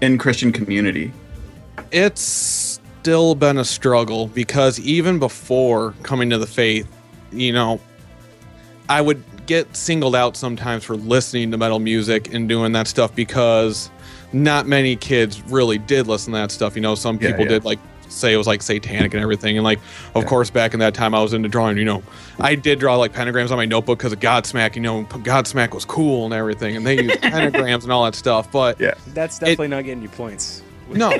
in 0.00 0.18
Christian 0.18 0.52
community? 0.52 1.12
It's 1.90 2.20
still 2.20 3.34
been 3.34 3.58
a 3.58 3.64
struggle 3.64 4.28
because 4.28 4.78
even 4.80 5.18
before 5.18 5.94
coming 6.02 6.30
to 6.30 6.38
the 6.38 6.46
faith, 6.46 6.86
you 7.32 7.52
know, 7.52 7.80
I 8.88 9.00
would 9.00 9.22
get 9.46 9.74
singled 9.74 10.14
out 10.14 10.36
sometimes 10.36 10.84
for 10.84 10.96
listening 10.96 11.50
to 11.50 11.58
metal 11.58 11.78
music 11.78 12.32
and 12.34 12.48
doing 12.48 12.72
that 12.72 12.86
stuff 12.86 13.14
because 13.14 13.90
not 14.32 14.66
many 14.66 14.94
kids 14.96 15.42
really 15.44 15.78
did 15.78 16.06
listen 16.06 16.32
to 16.34 16.38
that 16.38 16.50
stuff. 16.50 16.76
You 16.76 16.82
know, 16.82 16.94
some 16.94 17.18
Yeah, 17.20 17.28
people 17.30 17.44
yeah. 17.44 17.50
did 17.52 17.64
like 17.64 17.78
say 18.10 18.32
it 18.32 18.36
was 18.36 18.46
like 18.46 18.62
satanic 18.62 19.14
and 19.14 19.22
everything. 19.22 19.56
And 19.56 19.64
like, 19.64 19.78
of 20.14 20.26
course, 20.26 20.50
back 20.50 20.74
in 20.74 20.80
that 20.80 20.94
time, 20.94 21.14
I 21.14 21.22
was 21.22 21.32
into 21.32 21.48
drawing. 21.48 21.76
You 21.78 21.84
know, 21.84 22.02
I 22.38 22.54
did 22.54 22.78
draw 22.78 22.96
like 22.96 23.12
pentagrams 23.12 23.50
on 23.50 23.56
my 23.56 23.66
notebook 23.66 23.98
because 23.98 24.12
of 24.12 24.20
Godsmack. 24.20 24.74
You 24.76 24.82
know, 24.82 25.04
Godsmack 25.04 25.72
was 25.74 25.84
cool 25.84 26.24
and 26.24 26.34
everything, 26.34 26.76
and 26.76 26.86
they 26.86 27.02
used 27.02 27.16
pentagrams 27.22 27.84
and 27.84 27.92
all 27.92 28.04
that 28.04 28.14
stuff. 28.14 28.50
But 28.52 28.80
Yeah. 28.80 28.94
That's 29.08 29.38
definitely 29.38 29.68
not 29.68 29.84
getting 29.84 30.02
you 30.02 30.08
points. 30.08 30.62
no, 30.90 31.12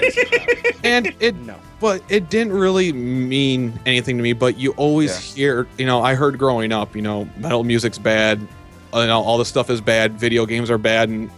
and 0.83 1.15
it 1.21 1.37
No. 1.37 1.55
but 1.79 2.03
it 2.09 2.29
didn't 2.29 2.53
really 2.53 2.93
mean 2.93 3.79
anything 3.87 4.17
to 4.17 4.23
me 4.25 4.33
but 4.33 4.59
you 4.59 4.73
always 4.73 5.13
Yeah. 5.13 5.37
hear 5.37 5.67
you 5.79 5.87
know 5.87 6.03
i 6.03 6.17
heard 6.17 6.39
growing 6.39 6.73
up 6.73 6.97
you 6.97 7.03
know 7.03 7.29
metal 7.37 7.63
music's 7.63 7.97
bad 7.97 8.41
you 8.41 9.07
know 9.07 9.21
all 9.23 9.39
this 9.39 9.47
stuff 9.47 9.71
is 9.71 9.81
bad 9.81 10.15
video 10.19 10.45
games 10.45 10.73
are 10.73 10.79
bad 10.79 11.09
and 11.09 11.31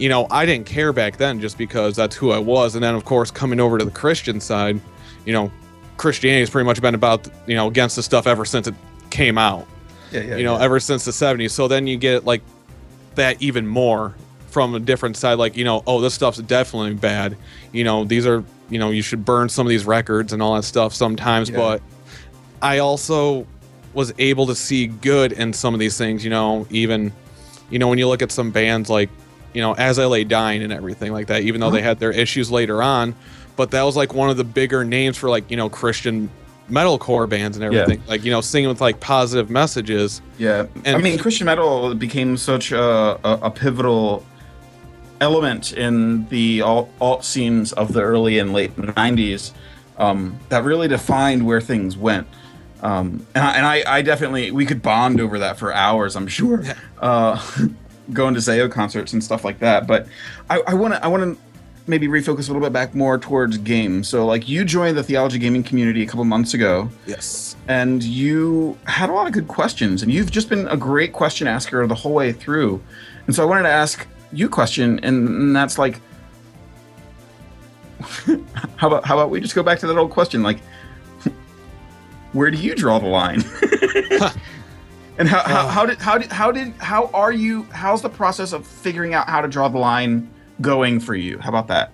you 0.00 0.08
know 0.08 0.26
i 0.30 0.44
didn't 0.46 0.66
care 0.66 0.92
back 0.92 1.16
then 1.18 1.40
just 1.40 1.56
because 1.58 1.94
that's 1.94 2.16
who 2.16 2.30
i 2.32 2.38
was 2.38 2.74
and 2.74 2.82
then 2.82 2.94
of 2.94 3.04
course 3.04 3.30
coming 3.30 3.60
over 3.60 3.78
to 3.78 3.84
the 3.84 3.90
christian 3.90 4.40
side 4.40 4.80
you 5.26 5.32
know 5.32 5.50
christianity 5.98 6.40
has 6.40 6.50
pretty 6.50 6.64
much 6.66 6.80
been 6.80 6.94
about 6.94 7.28
you 7.46 7.54
know 7.54 7.68
against 7.68 7.96
the 7.96 8.02
stuff 8.02 8.26
ever 8.26 8.44
since 8.44 8.66
it 8.66 8.74
came 9.10 9.36
out 9.36 9.66
Yeah, 10.10 10.20
yeah. 10.22 10.36
you 10.36 10.44
know 10.44 10.56
yeah. 10.56 10.64
ever 10.64 10.80
since 10.80 11.04
the 11.04 11.10
70s 11.10 11.50
so 11.50 11.68
then 11.68 11.86
you 11.86 11.96
get 11.98 12.24
like 12.24 12.42
that 13.14 13.40
even 13.42 13.66
more 13.66 14.14
from 14.48 14.74
a 14.74 14.80
different 14.80 15.16
side 15.16 15.34
like 15.34 15.56
you 15.56 15.64
know 15.64 15.82
oh 15.86 16.00
this 16.00 16.14
stuff's 16.14 16.38
definitely 16.38 16.94
bad 16.94 17.36
you 17.72 17.84
know 17.84 18.04
these 18.04 18.26
are 18.26 18.42
you 18.70 18.78
know 18.78 18.90
you 18.90 19.02
should 19.02 19.24
burn 19.24 19.48
some 19.48 19.66
of 19.66 19.68
these 19.68 19.84
records 19.84 20.32
and 20.32 20.40
all 20.42 20.54
that 20.54 20.62
stuff 20.64 20.94
sometimes 20.94 21.50
Yeah. 21.50 21.56
but 21.58 21.82
i 22.62 22.78
also 22.78 23.46
was 23.92 24.14
able 24.18 24.46
to 24.46 24.54
see 24.54 24.86
good 24.86 25.32
in 25.32 25.52
some 25.52 25.74
of 25.74 25.80
these 25.80 25.98
things 25.98 26.24
you 26.24 26.30
know 26.30 26.66
even 26.70 27.12
you 27.70 27.78
know 27.78 27.88
when 27.88 27.98
you 27.98 28.08
look 28.08 28.22
at 28.22 28.32
some 28.32 28.50
bands 28.50 28.88
like 28.88 29.10
you 29.52 29.60
know 29.60 29.74
as 29.74 29.98
i 29.98 30.04
lay 30.06 30.24
dying 30.24 30.62
and 30.62 30.72
everything 30.72 31.12
like 31.12 31.26
that 31.28 31.42
even 31.42 31.60
though 31.60 31.70
they 31.70 31.78
Uh-huh. 31.78 31.88
had 31.88 31.98
their 31.98 32.12
issues 32.12 32.50
later 32.50 32.82
on 32.82 33.14
but 33.56 33.70
that 33.72 33.82
was 33.82 33.96
like 33.96 34.14
one 34.14 34.30
of 34.30 34.36
the 34.36 34.44
bigger 34.44 34.84
names 34.84 35.16
for 35.16 35.28
like 35.30 35.50
you 35.50 35.56
know 35.56 35.68
christian 35.68 36.30
metalcore 36.70 37.28
bands 37.28 37.56
and 37.56 37.64
Yeah. 37.64 37.80
everything 37.80 38.02
like 38.06 38.24
you 38.24 38.30
know 38.30 38.40
singing 38.40 38.68
with 38.68 38.80
like 38.80 39.00
positive 39.00 39.50
messages 39.50 40.22
Yeah, 40.38 40.66
And 40.84 40.96
I 40.96 41.00
mean, 41.00 41.18
Christian 41.18 41.46
metal 41.46 41.94
became 41.94 42.36
such 42.36 42.70
a, 42.72 43.18
a, 43.24 43.38
a 43.42 43.50
pivotal 43.50 44.24
element 45.20 45.72
in 45.72 46.26
the 46.28 46.62
alt, 46.62 46.88
alt 47.00 47.24
scenes 47.24 47.72
of 47.72 47.92
the 47.92 48.00
early 48.02 48.38
and 48.38 48.52
late 48.52 48.74
'90s 48.76 49.52
um, 49.98 50.38
that 50.48 50.64
really 50.64 50.88
defined 50.88 51.44
where 51.44 51.60
things 51.60 51.96
went. 51.96 52.26
Um, 52.82 53.26
and 53.34 53.44
I, 53.44 53.52
and 53.56 53.66
I, 53.66 53.98
I 53.98 54.02
definitely 54.02 54.50
we 54.50 54.64
could 54.64 54.80
bond 54.80 55.20
over 55.20 55.38
that 55.40 55.58
for 55.58 55.74
hours. 55.74 56.16
I'm 56.16 56.26
sure, 56.28 56.62
uh, 57.00 57.36
going 58.12 58.34
to 58.34 58.40
Zao 58.40 58.70
concerts 58.70 59.12
and 59.12 59.22
stuff 59.22 59.44
like 59.44 59.58
that. 59.60 59.86
But 59.86 60.06
I 60.48 60.74
want 60.74 60.94
to 60.94 61.04
I 61.04 61.08
want 61.08 61.22
to 61.22 61.42
maybe 61.86 62.06
refocus 62.06 62.48
a 62.48 62.52
little 62.52 62.60
bit 62.60 62.72
back 62.72 62.94
more 62.94 63.18
towards 63.18 63.58
games. 63.58 64.08
So 64.08 64.24
like 64.26 64.48
you 64.48 64.64
joined 64.64 64.96
the 64.96 65.02
theology 65.02 65.38
gaming 65.38 65.62
community 65.62 66.02
a 66.02 66.06
couple 66.06 66.24
months 66.24 66.54
ago 66.54 66.88
yes 67.06 67.56
and 67.70 68.02
you 68.02 68.76
had 68.84 69.10
a 69.10 69.12
lot 69.12 69.28
of 69.28 69.32
good 69.32 69.46
questions 69.46 70.02
and 70.02 70.12
you've 70.12 70.30
just 70.30 70.48
been 70.48 70.66
a 70.68 70.76
great 70.76 71.12
question 71.12 71.46
asker 71.46 71.86
the 71.86 71.94
whole 71.94 72.12
way 72.12 72.32
through 72.32 72.82
and 73.26 73.36
so 73.36 73.42
i 73.42 73.46
wanted 73.46 73.62
to 73.62 73.68
ask 73.68 74.08
you 74.32 74.46
a 74.46 74.48
question 74.48 74.98
and, 75.04 75.28
and 75.28 75.56
that's 75.56 75.78
like 75.78 76.00
how 78.76 78.88
about 78.88 79.04
how 79.04 79.16
about 79.16 79.30
we 79.30 79.40
just 79.40 79.54
go 79.54 79.62
back 79.62 79.78
to 79.78 79.86
that 79.86 79.96
old 79.96 80.10
question 80.10 80.42
like 80.42 80.58
where 82.32 82.50
do 82.50 82.58
you 82.58 82.74
draw 82.74 82.98
the 82.98 83.06
line 83.06 83.40
and 85.20 85.28
how, 85.28 85.42
how, 85.44 85.66
oh. 85.66 85.68
how 85.68 85.86
did 85.86 85.98
how 85.98 86.18
did 86.18 86.32
how 86.32 86.50
did 86.50 86.72
how 86.78 87.06
are 87.14 87.30
you 87.30 87.62
how's 87.70 88.02
the 88.02 88.08
process 88.08 88.52
of 88.52 88.66
figuring 88.66 89.14
out 89.14 89.28
how 89.28 89.40
to 89.40 89.46
draw 89.46 89.68
the 89.68 89.78
line 89.78 90.28
going 90.60 90.98
for 90.98 91.14
you 91.14 91.38
how 91.38 91.50
about 91.50 91.68
that 91.68 91.92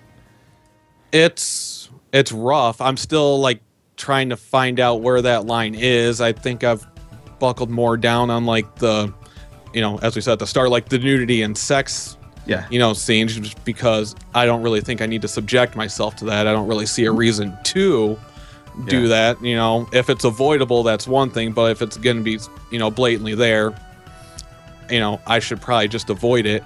it's 1.11 1.89
it's 2.13 2.31
rough. 2.31 2.81
I'm 2.81 2.97
still 2.97 3.39
like 3.39 3.61
trying 3.95 4.29
to 4.29 4.37
find 4.37 4.79
out 4.79 5.01
where 5.01 5.21
that 5.21 5.45
line 5.45 5.75
is. 5.75 6.21
I 6.21 6.31
think 6.33 6.63
I've 6.63 6.85
buckled 7.39 7.69
more 7.69 7.97
down 7.97 8.29
on 8.29 8.45
like 8.45 8.75
the 8.75 9.13
you 9.73 9.81
know, 9.81 9.97
as 9.99 10.15
we 10.15 10.21
said 10.21 10.33
at 10.33 10.39
the 10.39 10.47
start, 10.47 10.69
like 10.69 10.89
the 10.89 10.97
nudity 10.97 11.41
and 11.41 11.57
sex, 11.57 12.17
yeah 12.45 12.65
you 12.69 12.79
know, 12.79 12.93
scenes 12.93 13.35
just 13.35 13.63
because 13.65 14.15
I 14.33 14.45
don't 14.45 14.61
really 14.61 14.81
think 14.81 15.01
I 15.01 15.05
need 15.05 15.21
to 15.21 15.27
subject 15.27 15.75
myself 15.75 16.15
to 16.17 16.25
that. 16.25 16.47
I 16.47 16.53
don't 16.53 16.67
really 16.67 16.85
see 16.85 17.05
a 17.05 17.11
reason 17.11 17.57
to 17.65 18.17
do 18.85 19.03
Yeah. 19.03 19.07
that. 19.07 19.43
You 19.43 19.55
know, 19.55 19.87
if 19.91 20.09
it's 20.09 20.23
avoidable, 20.23 20.83
that's 20.83 21.07
one 21.07 21.29
thing, 21.29 21.51
but 21.51 21.71
if 21.71 21.81
it's 21.81 21.97
gonna 21.97 22.21
be, 22.21 22.39
you 22.71 22.79
know, 22.79 22.91
blatantly 22.91 23.35
there, 23.35 23.73
you 24.89 24.99
know, 24.99 25.19
I 25.27 25.39
should 25.39 25.61
probably 25.61 25.87
just 25.87 26.09
avoid 26.09 26.45
it. 26.45 26.63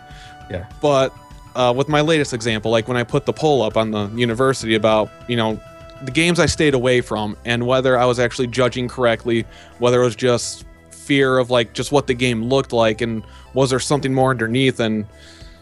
yeah 0.50 0.66
But 0.82 1.14
uh, 1.56 1.74
with 1.76 1.88
my 1.90 2.02
latest 2.02 2.34
example, 2.34 2.72
like 2.72 2.88
when 2.88 2.98
I 2.98 3.04
put 3.04 3.26
the 3.26 3.34
poll 3.34 3.62
up 3.62 3.78
on 3.78 3.92
the 3.92 4.08
university 4.16 4.76
about, 4.76 5.10
you 5.28 5.36
know, 5.36 5.60
the 6.04 6.12
games 6.12 6.40
I 6.40 6.46
stayed 6.46 6.74
away 6.74 7.02
from 7.02 7.38
and 7.46 7.66
whether 7.68 7.98
I 7.98 8.06
was 8.06 8.20
actually 8.20 8.48
judging 8.48 8.88
correctly, 8.88 9.46
whether 9.80 10.02
it 10.02 10.06
was 10.06 10.16
just 10.16 10.66
fear 10.90 11.38
of 11.38 11.50
like 11.50 11.74
just 11.74 11.92
what 11.92 12.08
the 12.08 12.14
game 12.14 12.44
looked 12.46 12.74
like 12.74 13.02
and 13.02 13.24
was 13.54 13.70
there 13.70 13.80
something 13.80 14.14
more 14.14 14.30
underneath 14.32 14.80
and 14.80 15.06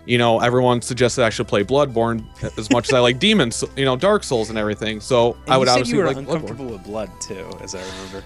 you 0.06 0.18
know 0.18 0.40
everyone 0.40 0.82
suggested 0.82 1.24
I 1.24 1.30
should 1.30 1.48
play 1.48 1.64
Bloodborne 1.64 2.24
as 2.58 2.70
much 2.70 2.90
as 2.90 2.94
I 2.94 3.00
like 3.00 3.20
Demons, 3.20 3.64
you 3.76 3.86
know, 3.86 3.96
Dark 3.96 4.24
Souls 4.24 4.50
and 4.50 4.58
everything. 4.58 5.00
So 5.02 5.38
And 5.46 5.54
I 5.54 5.58
would 5.58 5.68
you 5.68 5.74
said 5.74 5.80
obviously 5.80 5.98
you 5.98 6.04
were 6.04 6.08
like 6.08 6.18
Bloodborne. 6.18 6.34
uncomfortable 6.34 6.66
with 6.66 6.84
blood 6.84 7.12
too, 7.22 7.50
as 7.62 7.76
I 7.76 7.82
remember. 7.82 8.24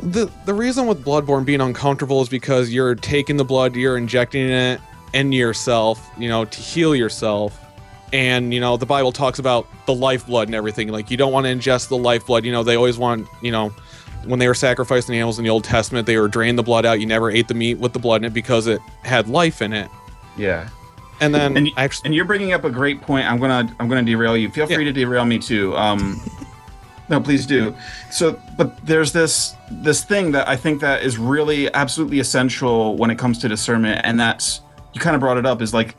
The 0.00 0.30
the 0.46 0.54
reason 0.54 0.86
with 0.86 1.04
Bloodborne 1.04 1.44
being 1.44 1.60
uncomfortable 1.60 2.22
is 2.22 2.28
because 2.28 2.72
you're 2.72 2.94
taking 2.94 3.36
the 3.36 3.44
blood, 3.44 3.74
you're 3.74 3.96
injecting 3.96 4.48
it 4.48 4.80
into 5.12 5.36
yourself, 5.36 6.08
you 6.18 6.28
know, 6.28 6.44
to 6.44 6.60
heal 6.60 6.94
yourself. 6.94 7.58
And 8.12 8.54
you 8.54 8.60
know, 8.60 8.76
the 8.76 8.86
Bible 8.86 9.12
talks 9.12 9.38
about 9.38 9.66
the 9.86 9.94
lifeblood 9.94 10.48
and 10.48 10.54
everything. 10.54 10.88
Like 10.88 11.10
you 11.10 11.16
don't 11.16 11.32
want 11.32 11.46
to 11.46 11.52
ingest 11.52 11.88
the 11.88 11.98
lifeblood. 11.98 12.44
You 12.44 12.52
know, 12.52 12.62
they 12.62 12.76
always 12.76 12.96
want, 12.96 13.26
you 13.42 13.50
know, 13.50 13.70
when 14.24 14.38
they 14.38 14.48
were 14.48 14.54
sacrificing 14.54 15.14
animals 15.14 15.38
in 15.38 15.44
the 15.44 15.50
Old 15.50 15.64
Testament, 15.64 16.06
they 16.06 16.16
were 16.16 16.28
draining 16.28 16.56
the 16.56 16.62
blood 16.62 16.86
out. 16.86 17.00
You 17.00 17.06
never 17.06 17.30
ate 17.30 17.48
the 17.48 17.54
meat 17.54 17.78
with 17.78 17.92
the 17.92 17.98
blood 17.98 18.22
in 18.22 18.26
it 18.26 18.34
because 18.34 18.66
it 18.66 18.80
had 19.02 19.28
life 19.28 19.60
in 19.62 19.72
it. 19.72 19.90
yeah 20.36 20.68
And 21.20 21.34
then 21.34 21.56
and, 21.56 21.68
actually, 21.76 22.06
and 22.06 22.14
you're 22.14 22.24
bringing 22.24 22.52
up 22.52 22.64
a 22.64 22.70
great 22.70 23.00
point. 23.00 23.26
I'm 23.30 23.38
gonna 23.38 23.74
I'm 23.80 23.88
gonna 23.88 24.02
derail 24.02 24.36
you. 24.36 24.50
Feel 24.50 24.66
free 24.66 24.78
Yeah. 24.84 24.84
to 24.84 24.92
derail 24.92 25.24
me 25.24 25.38
too. 25.38 25.76
Um, 25.76 26.20
no, 27.08 27.20
please 27.20 27.46
do. 27.46 27.74
So, 28.10 28.38
but 28.56 28.76
there's 28.86 29.12
this 29.12 29.54
this 29.70 30.04
thing 30.04 30.30
that 30.32 30.46
I 30.48 30.56
think 30.56 30.80
that 30.80 31.02
is 31.02 31.18
really 31.18 31.72
absolutely 31.74 32.20
essential 32.20 32.96
when 32.96 33.10
it 33.10 33.18
comes 33.18 33.38
to 33.38 33.48
discernment, 33.48 34.02
and 34.04 34.18
that's 34.20 34.60
you 34.92 35.00
kind 35.00 35.14
of 35.16 35.20
brought 35.20 35.38
it 35.38 35.46
up 35.46 35.60
is 35.62 35.72
like 35.74 35.96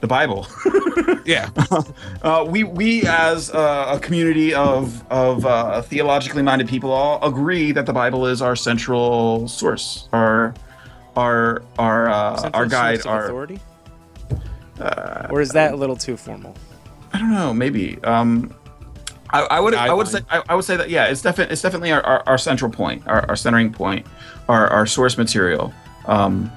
the 0.00 0.06
Bible. 0.06 0.46
yeah, 1.24 1.50
uh, 2.22 2.44
we 2.48 2.64
we 2.64 3.02
as 3.06 3.50
uh, 3.50 3.92
a 3.96 4.00
community 4.00 4.54
of 4.54 5.06
of 5.10 5.44
uh, 5.46 5.82
theologically 5.82 6.42
minded 6.42 6.68
people 6.68 6.90
all 6.90 7.22
agree 7.26 7.72
that 7.72 7.86
the 7.86 7.92
Bible 7.92 8.26
is 8.26 8.40
our 8.42 8.56
central 8.56 9.46
source, 9.48 10.08
our 10.12 10.54
our 11.16 11.62
our 11.78 12.08
uh, 12.08 12.50
our 12.54 12.66
guide, 12.66 13.02
source 13.02 13.28
of 13.28 13.34
our 13.34 13.46
authority. 14.78 15.34
or 15.34 15.40
is 15.40 15.50
that 15.50 15.72
a 15.72 15.76
little 15.76 15.96
too 15.96 16.16
formal? 16.16 16.54
I 17.12 17.18
don't 17.18 17.32
know, 17.32 17.52
maybe. 17.54 18.02
Um, 18.04 18.54
I, 19.30 19.42
I 19.42 19.60
would 19.60 19.74
I 19.74 19.92
would 19.92 20.08
say 20.08 20.20
I, 20.30 20.42
I 20.48 20.54
would 20.54 20.64
say 20.64 20.76
that 20.76 20.88
yeah, 20.90 21.06
it's 21.06 21.22
definitely 21.22 21.52
it's 21.52 21.62
definitely 21.62 21.92
our, 21.92 22.02
our, 22.02 22.22
our 22.26 22.38
central 22.38 22.70
point, 22.70 23.06
our, 23.06 23.26
our 23.28 23.36
centering 23.36 23.72
point, 23.72 24.06
our, 24.48 24.68
our 24.68 24.86
source 24.86 25.18
material. 25.18 25.72
Um, 26.06 26.50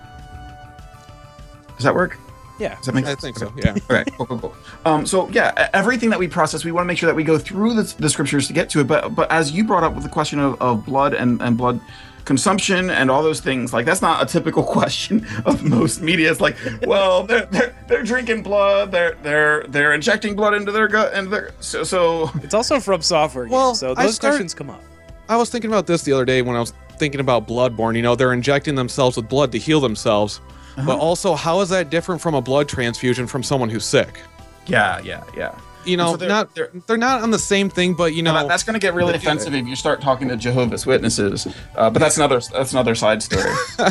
does 1.75 1.83
that 1.83 1.95
work? 1.95 2.17
Yeah. 2.59 2.75
Does 2.75 2.87
that 2.87 2.95
make 2.95 3.05
I 3.05 3.09
sense? 3.09 3.21
think 3.21 3.37
so. 3.37 3.53
Yeah. 3.55 3.75
Okay, 3.89 4.03
cool, 4.17 4.25
cool, 4.25 4.39
cool. 4.39 4.55
Um, 4.85 5.05
so 5.05 5.29
yeah, 5.29 5.69
everything 5.73 6.09
that 6.09 6.19
we 6.19 6.27
process, 6.27 6.65
we 6.65 6.71
want 6.71 6.83
to 6.83 6.87
make 6.87 6.97
sure 6.97 7.07
that 7.07 7.15
we 7.15 7.23
go 7.23 7.37
through 7.37 7.73
the, 7.73 7.95
the 7.99 8.09
scriptures 8.09 8.47
to 8.47 8.53
get 8.53 8.69
to 8.71 8.81
it. 8.81 8.87
But 8.87 9.15
but 9.15 9.31
as 9.31 9.51
you 9.51 9.63
brought 9.63 9.83
up 9.83 9.95
with 9.95 10.03
the 10.03 10.09
question 10.09 10.39
of, 10.39 10.61
of 10.61 10.85
blood 10.85 11.13
and, 11.13 11.41
and 11.41 11.57
blood 11.57 11.79
consumption 12.25 12.89
and 12.89 13.09
all 13.09 13.23
those 13.23 13.39
things, 13.39 13.73
like 13.73 13.85
that's 13.85 14.01
not 14.01 14.21
a 14.21 14.25
typical 14.25 14.63
question 14.79 15.25
of 15.45 15.63
most 15.63 16.01
media. 16.01 16.31
It's 16.31 16.41
like, 16.41 16.57
well, 16.85 17.23
they're 17.23 17.45
they're, 17.47 17.75
they're 17.87 18.03
drinking 18.03 18.43
blood, 18.43 18.91
they're 18.91 19.15
they're 19.23 19.63
they're 19.69 19.93
injecting 19.93 20.35
blood 20.35 20.53
into 20.53 20.71
their 20.71 20.87
gut, 20.87 21.13
and 21.13 21.31
their 21.31 21.51
so 21.59 21.83
so 21.83 22.31
It's 22.43 22.53
also 22.53 22.79
from 22.79 23.01
software 23.01 23.45
games, 23.45 23.53
Well, 23.53 23.75
so 23.75 23.93
those 23.93 24.15
start- 24.15 24.33
questions 24.33 24.53
come 24.53 24.69
up. 24.69 24.83
I 25.27 25.37
was 25.37 25.49
thinking 25.51 25.69
about 25.69 25.85
this 25.85 26.01
the 26.01 26.11
other 26.13 26.25
day 26.25 26.41
when 26.41 26.55
I 26.55 26.59
was 26.59 26.73
thinking 26.97 27.21
about 27.21 27.47
Bloodborne. 27.47 27.95
You 27.95 28.01
know, 28.01 28.15
they're 28.15 28.33
injecting 28.33 28.73
themselves 28.73 29.15
with 29.15 29.29
blood 29.29 29.51
to 29.51 29.59
heal 29.59 29.79
themselves. 29.79 30.41
But 30.75 30.93
uh-huh. 30.93 30.97
also, 30.97 31.35
how 31.35 31.59
is 31.61 31.69
that 31.69 31.89
different 31.89 32.21
from 32.21 32.35
a 32.35 32.41
blood 32.41 32.69
transfusion 32.69 33.27
from 33.27 33.43
someone 33.43 33.69
who's 33.69 33.85
sick? 33.85 34.21
yeah 34.69 34.99
yeah 35.03 35.23
yeah. 35.35 35.57
You 35.89 35.97
know, 35.97 36.11
So 36.11 36.17
they're- 36.17 36.29
not 36.29 36.55
they're- 36.55 36.71
they're, 36.87 36.97
not 36.97 37.21
on 37.23 37.31
the 37.31 37.39
same 37.39 37.69
thing, 37.69 37.93
but 37.95 38.13
you 38.13 38.21
know, 38.23 38.33
that- 38.33 38.47
that's 38.47 38.63
going 38.63 38.75
to 38.75 38.79
get 38.79 38.93
really 38.93 39.13
offensive 39.15 39.53
if 39.55 39.65
you 39.67 39.75
start 39.75 40.01
talking 40.01 40.27
to 40.29 40.37
Jehovah's 40.37 40.85
Witnesses, 40.85 41.47
uh, 41.75 41.89
but 41.89 41.99
that's 41.99 42.17
another 42.17 42.39
that's 42.53 42.71
another 42.73 42.95
side 42.95 43.23
story. 43.23 43.51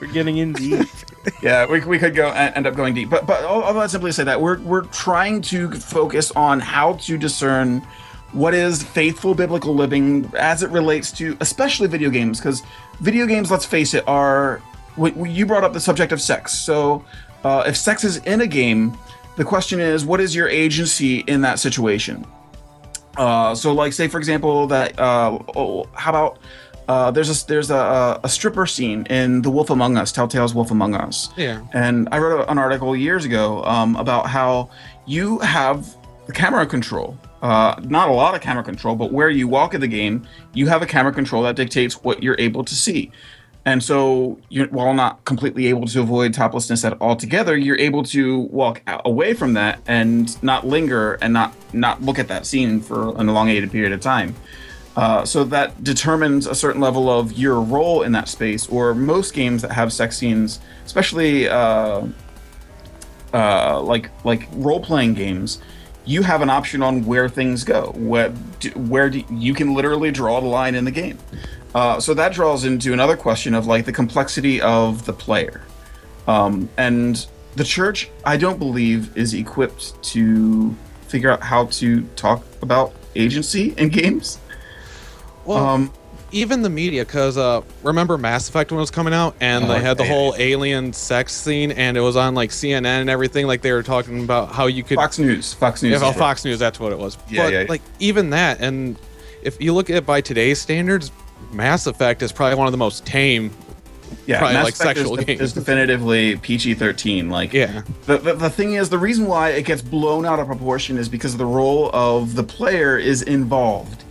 We're 0.00 0.12
getting 0.12 0.38
in 0.38 0.52
deep. 0.52 0.86
yeah, 1.42 1.66
we, 1.66 1.80
we 1.84 1.98
could 1.98 2.14
go 2.14 2.28
end 2.30 2.66
up 2.66 2.74
going 2.74 2.94
deep, 2.94 3.10
but 3.10 3.26
but 3.26 3.44
all, 3.44 3.62
all 3.62 3.74
that 3.74 3.90
simply 3.90 4.12
say 4.12 4.24
that 4.24 4.40
we're 4.40 4.58
we're 4.60 4.82
trying 4.86 5.40
to 5.42 5.70
focus 5.72 6.30
on 6.32 6.60
how 6.60 6.94
to 6.94 7.16
discern 7.18 7.80
what 8.32 8.52
is 8.54 8.82
faithful 8.82 9.34
biblical 9.34 9.74
living 9.74 10.30
as 10.38 10.62
it 10.62 10.70
relates 10.70 11.12
to 11.12 11.36
especially 11.40 11.86
video 11.88 12.10
games 12.10 12.38
because 12.40 12.62
video 13.00 13.26
games, 13.26 13.50
let's 13.50 13.64
face 13.64 13.94
it, 13.94 14.02
are 14.08 14.60
w- 14.96 15.14
w- 15.14 15.32
you 15.32 15.46
brought 15.46 15.64
up 15.64 15.72
the 15.72 15.80
subject 15.80 16.12
of 16.12 16.20
sex. 16.20 16.52
So 16.52 17.04
uh, 17.44 17.62
if 17.66 17.76
sex 17.76 18.02
is 18.04 18.16
in 18.18 18.40
a 18.40 18.46
game, 18.46 18.96
the 19.36 19.44
question 19.44 19.80
is, 19.80 20.04
what 20.04 20.20
is 20.20 20.34
your 20.34 20.48
agency 20.48 21.20
in 21.20 21.40
that 21.42 21.58
situation? 21.58 22.26
Uh, 23.16 23.54
so 23.54 23.72
like 23.72 23.92
say 23.92 24.08
for 24.08 24.18
example 24.18 24.66
that 24.66 24.98
uh, 24.98 25.38
oh, 25.54 25.86
how 25.94 26.10
about 26.10 26.38
uh, 26.88 27.10
there's 27.10 27.30
a 27.30 27.46
there's 27.46 27.70
a, 27.70 28.20
a 28.22 28.28
stripper 28.28 28.66
scene 28.66 29.06
in 29.06 29.42
The 29.42 29.50
Wolf 29.50 29.70
Among 29.70 29.96
Us, 29.96 30.12
Telltale's 30.12 30.54
Wolf 30.54 30.70
Among 30.70 30.94
Us. 30.94 31.30
Yeah. 31.36 31.62
And 31.72 32.08
I 32.12 32.18
wrote 32.18 32.48
an 32.48 32.58
article 32.58 32.94
years 32.94 33.24
ago 33.24 33.62
um, 33.64 33.96
about 33.96 34.26
how 34.26 34.70
you 35.06 35.38
have 35.38 35.96
the 36.26 36.32
camera 36.32 36.66
control. 36.66 37.18
Uh, 37.42 37.78
not 37.84 38.08
a 38.08 38.12
lot 38.12 38.34
of 38.34 38.40
camera 38.40 38.64
control, 38.64 38.96
but 38.96 39.12
where 39.12 39.28
you 39.28 39.46
walk 39.46 39.74
in 39.74 39.80
the 39.80 39.88
game, 39.88 40.26
you 40.54 40.66
have 40.66 40.82
a 40.82 40.86
camera 40.86 41.12
control 41.12 41.42
that 41.42 41.56
dictates 41.56 42.02
what 42.02 42.22
you're 42.22 42.36
able 42.38 42.64
to 42.64 42.74
see. 42.74 43.10
And 43.66 43.82
so, 43.82 44.38
while 44.70 44.92
not 44.92 45.24
completely 45.24 45.68
able 45.68 45.86
to 45.86 46.00
avoid 46.00 46.34
toplessness 46.34 46.84
at 46.84 47.00
altogether, 47.00 47.56
you're 47.56 47.78
able 47.78 48.02
to 48.04 48.40
walk 48.40 48.82
away 49.06 49.32
from 49.32 49.54
that 49.54 49.80
and 49.86 50.42
not 50.42 50.66
linger 50.66 51.14
and 51.14 51.32
not 51.32 51.54
not 51.72 52.02
look 52.02 52.18
at 52.18 52.28
that 52.28 52.44
scene 52.44 52.80
for 52.80 53.18
an 53.18 53.28
elongated 53.28 53.72
period 53.72 53.92
of 53.92 54.00
time. 54.00 54.34
Uh, 54.96 55.24
so 55.24 55.44
that 55.44 55.82
determines 55.82 56.46
a 56.46 56.54
certain 56.54 56.80
level 56.80 57.10
of 57.10 57.32
your 57.32 57.60
role 57.60 58.02
in 58.02 58.12
that 58.12 58.28
space. 58.28 58.68
Or 58.68 58.94
most 58.94 59.34
games 59.34 59.62
that 59.62 59.72
have 59.72 59.92
sex 59.92 60.16
scenes, 60.16 60.60
especially 60.84 61.48
uh, 61.48 62.06
uh, 63.32 63.80
like 63.80 64.10
like 64.24 64.46
role 64.52 64.80
playing 64.80 65.14
games, 65.14 65.60
you 66.04 66.22
have 66.22 66.42
an 66.42 66.50
option 66.50 66.82
on 66.82 67.04
where 67.06 67.28
things 67.28 67.64
go. 67.64 67.92
Where 67.96 68.30
where 68.76 69.10
do, 69.10 69.24
you 69.30 69.54
can 69.54 69.74
literally 69.74 70.10
draw 70.10 70.40
the 70.40 70.46
line 70.46 70.74
in 70.74 70.84
the 70.84 70.90
game. 70.90 71.18
Uh, 71.74 71.98
so 71.98 72.14
that 72.14 72.32
draws 72.32 72.64
into 72.64 72.92
another 72.92 73.16
question 73.16 73.52
of 73.54 73.66
like 73.66 73.84
the 73.84 73.92
complexity 73.92 74.60
of 74.60 75.04
the 75.06 75.12
player. 75.12 75.62
Um, 76.28 76.68
and 76.76 77.26
the 77.56 77.64
church, 77.64 78.10
I 78.24 78.36
don't 78.36 78.58
believe, 78.58 79.16
is 79.16 79.34
equipped 79.34 80.00
to 80.04 80.74
figure 81.08 81.30
out 81.30 81.42
how 81.42 81.66
to 81.66 82.02
talk 82.16 82.44
about 82.62 82.92
agency 83.16 83.74
in 83.78 83.88
games. 83.88 84.38
Well, 85.44 85.64
Um, 85.64 85.92
even 86.32 86.62
the 86.62 86.70
media, 86.70 87.04
because 87.04 87.38
uh, 87.38 87.60
remember 87.84 88.18
Mass 88.18 88.48
Effect 88.48 88.72
when 88.72 88.78
it 88.78 88.80
was 88.80 88.90
coming 88.90 89.14
out, 89.14 89.36
and 89.40 89.64
Oh, 89.64 89.68
they 89.68 89.80
had 89.80 89.98
the 89.98 90.04
yeah, 90.04 90.10
whole 90.12 90.34
alien 90.36 90.92
sex 90.92 91.32
scene, 91.32 91.70
and 91.70 91.96
it 91.96 92.00
was 92.00 92.16
on 92.16 92.34
like 92.34 92.50
CNN 92.50 92.86
and 93.02 93.10
everything. 93.10 93.46
Like 93.46 93.62
they 93.62 93.70
were 93.72 93.84
talking 93.84 94.24
about 94.24 94.50
how 94.50 94.66
you 94.66 94.82
could. 94.82 94.96
Fox 94.96 95.18
News, 95.20 95.52
Fox 95.54 95.80
News. 95.82 96.00
Yeah. 96.00 96.12
Fox 96.12 96.44
News, 96.44 96.58
that's 96.58 96.80
what 96.80 96.90
it 96.90 96.98
was. 96.98 97.16
Yeah, 97.28 97.44
but 97.44 97.52
yeah. 97.52 97.64
like 97.68 97.82
even 98.00 98.30
that, 98.30 98.60
and 98.60 98.98
if 99.42 99.60
you 99.62 99.74
look 99.74 99.90
at 99.90 99.96
it 99.96 100.06
by 100.06 100.20
today's 100.20 100.60
standards, 100.60 101.12
Mass 101.52 101.86
Effect 101.86 102.22
is 102.22 102.32
probably 102.32 102.56
one 102.56 102.66
of 102.66 102.72
the 102.72 102.78
most 102.78 103.04
tame. 103.06 103.50
yeah, 104.26 104.38
probably 104.38 104.54
Mass 104.54 104.64
like 104.64 104.74
Effect 104.74 104.98
sexual 104.98 105.18
is, 105.18 105.24
games. 105.24 105.40
is 105.40 105.52
definitively 105.52 106.36
PG-13. 106.36 107.30
Like, 107.30 107.52
Yeah. 107.52 107.82
The, 108.06 108.18
the, 108.18 108.34
the 108.34 108.50
thing 108.50 108.74
is, 108.74 108.90
the 108.90 108.98
reason 108.98 109.26
why 109.26 109.50
it 109.50 109.64
gets 109.64 109.82
blown 109.82 110.24
out 110.24 110.38
of 110.38 110.46
proportion 110.46 110.98
is 110.98 111.08
because 111.08 111.36
the 111.36 111.46
role 111.46 111.90
of 111.92 112.34
the 112.34 112.44
player 112.44 112.98
is 112.98 113.22
involved. 113.22 114.04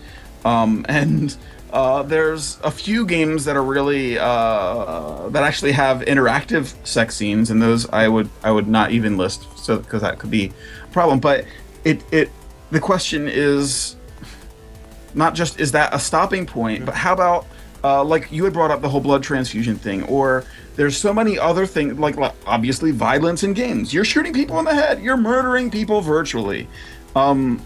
Um, 0.45 0.85
and 0.89 1.35
uh, 1.73 2.03
there's 2.03 2.59
a 2.63 2.69
few 2.69 3.05
games 3.05 3.45
that 3.45 3.55
are 3.55 3.63
really 3.63 4.17
uh, 4.19 5.27
that 5.29 5.41
actually 5.41 5.71
have 5.71 6.01
interactive 6.01 6.75
sex 6.85 7.15
scenes, 7.15 7.49
and 7.49 7.61
those 7.61 7.89
I 7.89 8.07
would 8.07 8.29
I 8.43 8.51
would 8.51 8.67
not 8.67 8.91
even 8.91 9.17
list, 9.17 9.47
so 9.57 9.77
because 9.77 10.01
that 10.01 10.19
could 10.19 10.29
be 10.29 10.51
a 10.83 10.87
problem. 10.91 11.19
But 11.19 11.45
it 11.83 12.03
it 12.11 12.29
the 12.69 12.79
question 12.79 13.27
is 13.27 13.95
not 15.13 15.35
just 15.35 15.59
is 15.59 15.71
that 15.73 15.93
a 15.93 15.99
stopping 15.99 16.45
point, 16.45 16.85
but 16.85 16.95
how 16.95 17.13
about 17.13 17.45
uh, 17.83 18.03
like 18.03 18.31
you 18.31 18.43
had 18.43 18.53
brought 18.53 18.71
up 18.71 18.81
the 18.81 18.89
whole 18.89 19.01
blood 19.01 19.23
transfusion 19.23 19.75
thing, 19.75 20.03
or 20.03 20.45
there's 20.75 20.97
so 20.97 21.13
many 21.13 21.37
other 21.37 21.65
things 21.65 21.99
like, 21.99 22.15
like 22.15 22.33
obviously 22.47 22.91
violence 22.91 23.43
in 23.43 23.53
games. 23.53 23.93
You're 23.93 24.05
shooting 24.05 24.33
people 24.33 24.57
in 24.59 24.65
the 24.65 24.73
head. 24.73 25.01
You're 25.01 25.17
murdering 25.17 25.69
people 25.69 26.01
virtually. 26.01 26.67
Um, 27.15 27.61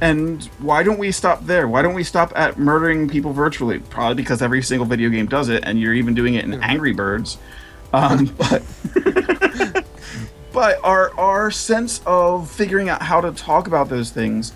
and 0.00 0.42
why 0.58 0.82
don't 0.82 0.98
we 0.98 1.12
stop 1.12 1.44
there? 1.44 1.68
Why 1.68 1.82
don't 1.82 1.94
we 1.94 2.04
stop 2.04 2.32
at 2.34 2.58
murdering 2.58 3.08
people 3.08 3.32
virtually? 3.32 3.80
Probably 3.80 4.14
because 4.14 4.40
every 4.40 4.62
single 4.62 4.86
video 4.86 5.10
game 5.10 5.26
does 5.26 5.48
it, 5.48 5.62
and 5.64 5.78
you're 5.78 5.94
even 5.94 6.14
doing 6.14 6.34
it 6.34 6.44
in 6.44 6.54
Angry 6.62 6.92
Birds. 6.92 7.36
Um, 7.92 8.26
but 8.38 8.62
but 10.52 10.80
our 10.82 11.18
our 11.18 11.50
sense 11.50 12.00
of 12.06 12.50
figuring 12.50 12.88
out 12.88 13.02
how 13.02 13.20
to 13.20 13.32
talk 13.32 13.66
about 13.66 13.88
those 13.90 14.10
things, 14.10 14.52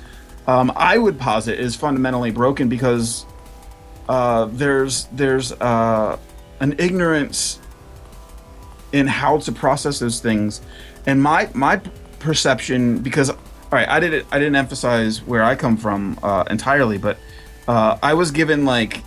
um, 0.47 0.73
I 0.77 0.99
would 0.99 1.19
posit, 1.19 1.59
is 1.59 1.75
fundamentally 1.75 2.31
broken 2.31 2.69
because 2.69 3.25
uh, 4.09 4.47
there's 4.47 5.05
there's 5.13 5.53
uh, 5.53 6.19
an 6.61 6.75
ignorance 6.79 7.61
in 8.93 9.07
how 9.07 9.39
to 9.39 9.53
process 9.53 9.99
those 9.99 10.21
things, 10.21 10.61
and 11.07 11.23
my 11.23 11.49
my 11.55 11.81
perception 12.19 12.99
because 12.99 13.31
all 13.31 13.39
right, 13.73 13.89
I 13.89 14.01
didn't 14.01 14.27
I 14.31 14.39
didn't 14.39 14.57
emphasize 14.57 15.23
where 15.23 15.43
I 15.43 15.55
come 15.57 15.77
from 15.77 16.19
uh, 16.23 16.45
entirely, 16.51 16.99
but 16.99 17.19
uh, 17.67 17.99
I 18.03 18.15
was 18.15 18.31
given 18.31 18.65
like 18.65 19.03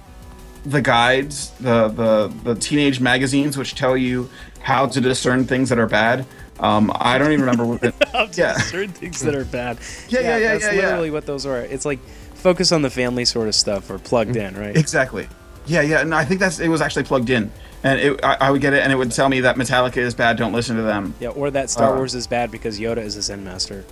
the 0.65 0.82
guides, 0.82 1.52
the 1.60 1.88
the 1.88 2.34
the 2.43 2.56
teenage 2.56 3.00
magazines, 3.00 3.58
which 3.58 3.76
tell 3.76 3.95
you 3.95 4.30
how 4.60 4.88
to 4.88 5.00
discern 5.00 5.45
things 5.45 5.69
that 5.69 5.80
are 5.80 5.88
bad. 5.88 6.26
Um, 6.59 6.91
I 6.95 7.17
don't 7.17 7.31
even 7.31 7.41
remember 7.45 7.65
what. 7.65 7.83
It, 8.17 8.37
yeah, 8.37 8.57
certain 8.57 8.91
things 8.91 9.19
that 9.21 9.35
are 9.35 9.45
bad. 9.45 9.77
Yeah, 10.09 10.21
yeah, 10.21 10.37
yeah, 10.37 10.51
That's 10.53 10.63
yeah, 10.65 10.71
yeah. 10.71 10.81
literally 10.87 11.11
what 11.11 11.25
those 11.25 11.45
are. 11.45 11.59
It's 11.61 11.85
like 11.85 11.99
focus 12.35 12.71
on 12.71 12.81
the 12.81 12.89
family 12.89 13.25
sort 13.25 13.47
of 13.47 13.55
stuff 13.55 13.89
or 13.91 13.99
plugged 13.99 14.31
Mm-hmm. 14.35 14.55
in, 14.55 14.61
right? 14.61 14.75
exactly. 14.77 15.27
Yeah, 15.67 15.81
yeah, 15.81 15.99
and 16.01 16.15
I 16.15 16.23
think 16.25 16.39
that's 16.39 16.59
it 16.59 16.69
was 16.69 16.79
actually 16.81 17.03
plugged 17.03 17.29
in, 17.29 17.51
and 17.83 17.99
it, 17.99 18.23
I, 18.23 18.37
I 18.39 18.51
would 18.51 18.61
get 18.61 18.73
it, 18.73 18.81
and 18.83 18.91
it 18.91 18.95
would 18.95 19.11
tell 19.11 19.27
me 19.27 19.41
that 19.41 19.57
Metallica 19.57 19.97
is 19.97 20.13
bad. 20.15 20.37
Don't 20.37 20.53
listen 20.53 20.77
to 20.77 20.81
them. 20.81 21.13
Yeah, 21.19 21.29
or 21.29 21.51
that 21.51 21.69
Star 21.69 21.93
Uh, 21.93 21.97
Wars 21.97 22.15
is 22.15 22.25
bad 22.25 22.51
because 22.51 22.79
Yoda 22.79 22.99
is 22.99 23.17
a 23.17 23.21
Zen 23.21 23.43
master. 23.43 23.83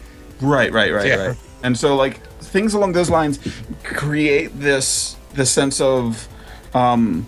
Right, 0.41 0.71
right, 0.71 0.91
right, 0.93 1.05
Yeah. 1.07 1.27
right. 1.27 1.37
And 1.63 1.77
so 1.77 1.95
like 1.95 2.25
things 2.39 2.73
along 2.75 2.93
those 2.93 3.09
lines 3.09 3.39
create 3.83 4.57
this 4.59 5.15
this 5.33 5.51
sense 5.51 5.81
of 5.81 6.27
um 6.73 7.27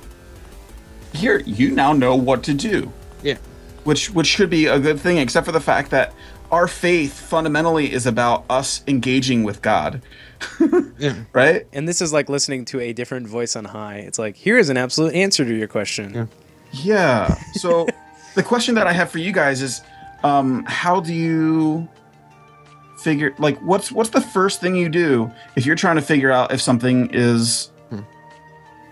here 1.13 1.39
you 1.45 1.71
now 1.71 1.91
know 1.93 2.15
what 2.15 2.43
to 2.43 2.53
do, 2.53 2.91
Yeah. 3.23 3.37
Which 3.87 4.11
which 4.11 4.27
should 4.27 4.49
be 4.49 4.65
a 4.65 4.79
good 4.79 4.99
thing 4.99 5.17
except 5.17 5.45
for 5.45 5.53
the 5.53 5.61
fact 5.61 5.91
that 5.91 6.13
our 6.51 6.67
faith 6.67 7.19
fundamentally 7.19 7.91
is 7.91 8.05
about 8.05 8.43
us 8.49 8.83
engaging 8.87 9.43
with 9.43 9.61
God. 9.61 10.01
Yeah. 10.99 11.13
Right? 11.31 11.67
And 11.73 11.87
this 11.87 12.01
is 12.01 12.11
like 12.11 12.27
listening 12.27 12.65
to 12.65 12.79
a 12.79 12.91
different 12.91 13.27
voice 13.27 13.55
on 13.55 13.65
high. 13.65 13.97
It's 13.97 14.17
like, 14.17 14.35
here 14.35 14.57
is 14.57 14.69
an 14.69 14.75
absolute 14.77 15.13
answer 15.13 15.45
to 15.45 15.55
your 15.55 15.67
question. 15.67 16.11
Yeah. 16.11 16.25
Yeah. 16.71 17.35
So 17.53 17.87
the 18.35 18.41
question 18.41 18.73
that 18.75 18.87
I 18.87 18.93
have 18.93 19.11
for 19.11 19.19
you 19.19 19.31
guys 19.31 19.61
is 19.61 19.81
um 20.23 20.63
how 20.65 20.99
do 20.99 21.13
you 21.13 21.87
figure 22.97 23.35
like 23.37 23.59
what's 23.59 23.91
what's 23.91 24.09
the 24.09 24.21
first 24.21 24.59
thing 24.59 24.75
you 24.75 24.89
do 24.89 25.31
if 25.55 25.67
you're 25.67 25.75
trying 25.75 25.97
to 25.97 26.01
figure 26.01 26.31
out 26.31 26.51
if 26.51 26.61
something 26.61 27.09
is 27.13 27.71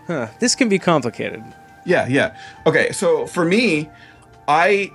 Huh. 0.08 0.27
This 0.39 0.53
can 0.53 0.69
be 0.69 0.77
complicated. 0.77 1.43
Yeah, 1.86 2.08
yeah. 2.08 2.38
Okay, 2.65 2.91
so 2.91 3.25
for 3.25 3.43
me, 3.45 3.89
I 4.47 4.91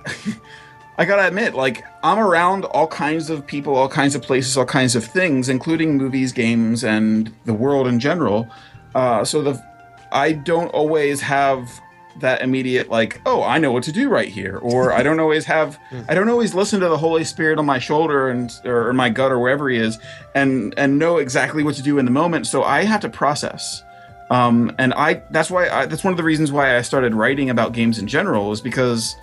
I 0.97 1.05
gotta 1.05 1.27
admit, 1.27 1.55
like 1.55 1.83
I'm 2.03 2.19
around 2.19 2.65
all 2.65 2.87
kinds 2.87 3.29
of 3.29 3.45
people, 3.45 3.75
all 3.75 3.89
kinds 3.89 4.15
of 4.15 4.21
places, 4.21 4.57
all 4.57 4.65
kinds 4.65 4.95
of 4.95 5.03
things, 5.03 5.49
including 5.49 5.97
movies, 5.97 6.31
games, 6.31 6.83
and 6.83 7.33
the 7.45 7.53
world 7.53 7.87
in 7.87 7.99
general. 7.99 8.47
Uh, 8.93 9.23
so 9.25 9.41
the 9.41 9.63
I 10.11 10.33
don't 10.33 10.67
always 10.69 11.21
have 11.21 11.81
that 12.19 12.41
immediate 12.41 12.89
like, 12.89 13.21
oh, 13.25 13.41
I 13.41 13.57
know 13.57 13.71
what 13.71 13.83
to 13.83 13.91
do 13.93 14.09
right 14.09 14.27
here, 14.27 14.57
or 14.57 14.91
I 14.91 15.01
don't 15.01 15.19
always 15.19 15.45
have, 15.45 15.79
I 16.09 16.13
don't 16.13 16.29
always 16.29 16.53
listen 16.53 16.81
to 16.81 16.89
the 16.89 16.97
Holy 16.97 17.23
Spirit 17.23 17.57
on 17.57 17.65
my 17.65 17.79
shoulder 17.79 18.29
and 18.29 18.51
or 18.65 18.89
in 18.89 18.95
my 18.95 19.09
gut 19.09 19.31
or 19.31 19.39
wherever 19.39 19.69
he 19.69 19.77
is, 19.77 19.97
and 20.35 20.73
and 20.77 20.99
know 20.99 21.17
exactly 21.17 21.63
what 21.63 21.75
to 21.75 21.81
do 21.81 21.97
in 21.97 22.05
the 22.05 22.11
moment. 22.11 22.47
So 22.47 22.63
I 22.63 22.83
have 22.83 23.01
to 23.01 23.09
process 23.09 23.83
um, 24.31 24.73
and 24.77 24.93
I 24.93 25.21
that's 25.29 25.51
why 25.51 25.67
I, 25.67 25.85
that's 25.85 26.05
one 26.05 26.13
of 26.13 26.17
the 26.17 26.23
reasons 26.23 26.53
why 26.53 26.77
I 26.77 26.81
started 26.83 27.13
writing 27.13 27.49
about 27.49 27.73
games 27.73 27.99
in 27.99 28.07
general 28.07 28.53
is 28.53 28.61
because 28.61 29.17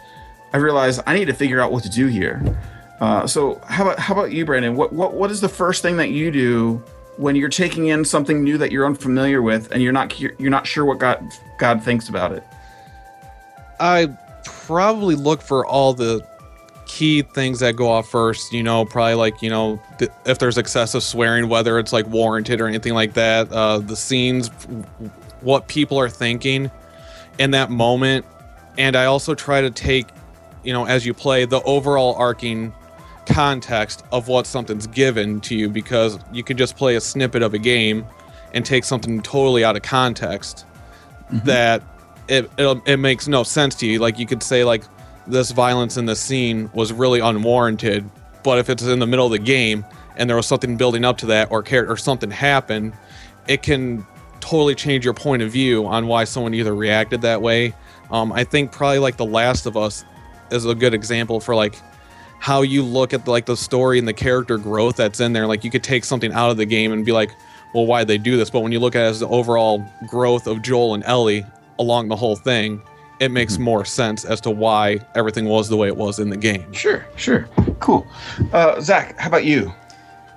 I 0.53 0.59
realized 0.59 1.01
I 1.07 1.15
need 1.15 1.27
to 1.27 1.35
figure 1.35 1.61
out 1.61 1.73
what 1.73 1.83
to 1.85 1.91
do 1.91 2.07
here. 2.07 2.43
Uh, 3.01 3.27
so 3.27 3.61
how 3.67 3.85
about 3.85 3.99
how 3.99 4.15
about 4.15 4.33
you, 4.33 4.45
Brandon? 4.45 4.77
What 4.77 4.93
what 4.93 5.15
what 5.15 5.31
is 5.31 5.41
the 5.41 5.49
first 5.49 5.83
thing 5.83 5.97
that 5.99 6.11
you 6.11 6.31
do 6.31 6.83
when 7.17 7.37
you're 7.37 7.49
taking 7.49 7.89
in 7.89 8.05
something 8.05 8.43
new 8.43 8.59
that 8.59 8.73
you're 8.73 8.87
unfamiliar 8.87 9.43
with 9.43 9.71
and 9.73 9.83
you're 9.83 9.93
not 9.93 10.19
you're 10.19 10.51
not 10.51 10.67
sure 10.67 10.85
what 10.85 10.99
God 10.99 11.25
God 11.59 11.83
thinks 11.83 12.09
about 12.09 12.33
it? 12.33 12.43
I 13.81 14.09
probably 14.45 15.15
look 15.15 15.43
for 15.43 15.65
all 15.65 15.95
the 15.95 16.27
key 16.87 17.23
things 17.23 17.61
that 17.61 17.77
go 17.77 17.89
off 17.89 18.09
first. 18.09 18.53
You 18.53 18.65
know, 18.65 18.85
probably 18.85 19.15
like 19.15 19.43
you 19.43 19.51
know 19.51 19.81
th- 19.99 20.11
if 20.27 20.39
there's 20.39 20.59
excessive 20.59 21.03
swearing, 21.03 21.49
whether 21.49 21.79
it's 21.79 21.93
like 21.93 22.07
warranted 22.09 22.61
or 22.61 22.67
anything 22.67 22.95
like 22.95 23.15
that. 23.15 23.53
Uh, 23.53 23.79
the 23.79 23.97
scenes, 23.97 24.51
what 25.41 25.69
people 25.69 26.01
are 26.01 26.09
thinking 26.09 26.71
in 27.39 27.53
that 27.53 27.71
moment, 27.71 28.25
and 28.77 28.97
I 28.97 29.05
also 29.05 29.35
try 29.35 29.61
to 29.61 29.71
take, 29.71 30.09
you 30.69 30.75
know, 30.75 30.85
as 30.85 31.07
you 31.07 31.15
play 31.15 31.47
the 31.47 31.63
overall 31.63 32.15
arcing 32.17 32.75
context 33.25 34.05
of 34.13 34.29
what 34.29 34.47
something's 34.47 34.87
given 34.87 35.41
to 35.41 35.55
you 35.57 35.71
because 35.71 36.19
you 36.31 36.45
could 36.45 36.59
just 36.59 36.77
play 36.77 36.97
a 36.97 37.01
snippet 37.01 37.41
of 37.41 37.55
a 37.55 37.59
game 37.59 38.05
and 38.53 38.67
take 38.67 38.85
something 38.85 39.23
totally 39.23 39.65
out 39.65 39.77
of 39.77 39.83
context 39.83 40.67
that 41.31 41.83
it, 42.29 42.51
it 42.59 42.83
it 42.85 42.97
makes 42.99 43.27
no 43.27 43.45
sense 43.45 43.77
to 43.77 43.87
you. 43.87 43.99
Like 43.99 44.19
you 44.19 44.27
could 44.27 44.43
say 44.43 44.63
like 44.63 44.85
this 45.27 45.53
violence 45.53 45.97
in 45.97 46.05
the 46.05 46.15
scene 46.15 46.71
was 46.75 46.93
really 46.93 47.21
unwarranted, 47.21 48.05
but 48.45 48.59
if 48.59 48.69
it's 48.69 48.83
in 48.83 48.99
the 48.99 49.07
middle 49.07 49.25
of 49.25 49.33
the 49.33 49.39
game 49.39 49.87
and 50.19 50.29
there 50.29 50.37
was 50.37 50.47
something 50.47 50.77
building 50.77 51.03
up 51.03 51.17
to 51.19 51.27
that, 51.27 51.51
or 51.51 51.63
care 51.63 51.91
or 51.91 51.97
something 51.97 52.31
happened, 52.31 52.93
it 53.47 53.63
can 53.63 54.07
totally 54.41 54.75
change 54.75 55.03
your 55.03 55.15
point 55.15 55.41
of 55.41 55.51
view 55.51 55.87
on 55.87 56.07
why 56.09 56.25
someone 56.25 56.53
either 56.53 56.75
reacted 56.75 57.23
that 57.23 57.41
way. 57.41 57.73
Um, 58.11 58.33
I 58.35 58.45
think 58.45 58.71
probably 58.71 58.99
like 58.99 59.17
The 59.17 59.25
Last 59.25 59.65
of 59.65 59.75
Us 59.75 60.05
is 60.51 60.65
a 60.65 60.75
good 60.75 60.95
example 60.95 61.41
for 61.41 61.55
like 61.55 61.77
how 62.41 62.63
you 62.63 62.83
look 62.85 63.13
at 63.13 63.27
like 63.27 63.47
the 63.47 63.57
story 63.57 63.99
and 63.99 64.07
the 64.07 64.13
character 64.13 64.59
growth 64.59 64.97
that's 64.97 65.21
in 65.21 65.33
there. 65.33 65.47
Like 65.47 65.65
you 65.65 65.71
could 65.71 65.83
take 65.83 66.05
something 66.05 66.33
out 66.33 66.51
of 66.51 66.57
the 66.57 66.67
game 66.67 66.93
and 66.93 67.05
be 67.05 67.13
like, 67.13 67.31
well, 67.75 67.85
why 67.87 68.05
they 68.05 68.17
do 68.19 68.37
this? 68.37 68.49
But 68.51 68.61
when 68.61 68.73
you 68.73 68.81
look 68.81 68.95
at 68.95 69.03
it 69.03 69.09
as 69.09 69.21
the 69.21 69.29
overall 69.29 69.85
growth 70.07 70.47
of 70.47 70.63
Joel 70.63 70.95
and 70.95 71.05
Ellie 71.05 71.45
along 71.79 72.09
the 72.09 72.17
whole 72.17 72.37
thing, 72.37 72.81
it 73.21 73.31
makes 73.33 73.57
Mhm. 73.57 73.61
more 73.61 73.85
sense 73.85 74.25
as 74.25 74.41
to 74.43 74.51
why 74.51 75.01
everything 75.17 75.47
was 75.47 75.69
the 75.69 75.77
way 75.77 75.89
it 75.89 75.97
was 75.97 76.21
in 76.21 76.31
the 76.31 76.37
game. 76.37 76.73
Sure, 76.73 77.05
sure, 77.17 77.49
cool. 77.81 78.07
Uh, 78.53 78.81
Zach, 78.81 79.19
how 79.19 79.27
about 79.29 79.45
you? 79.45 79.75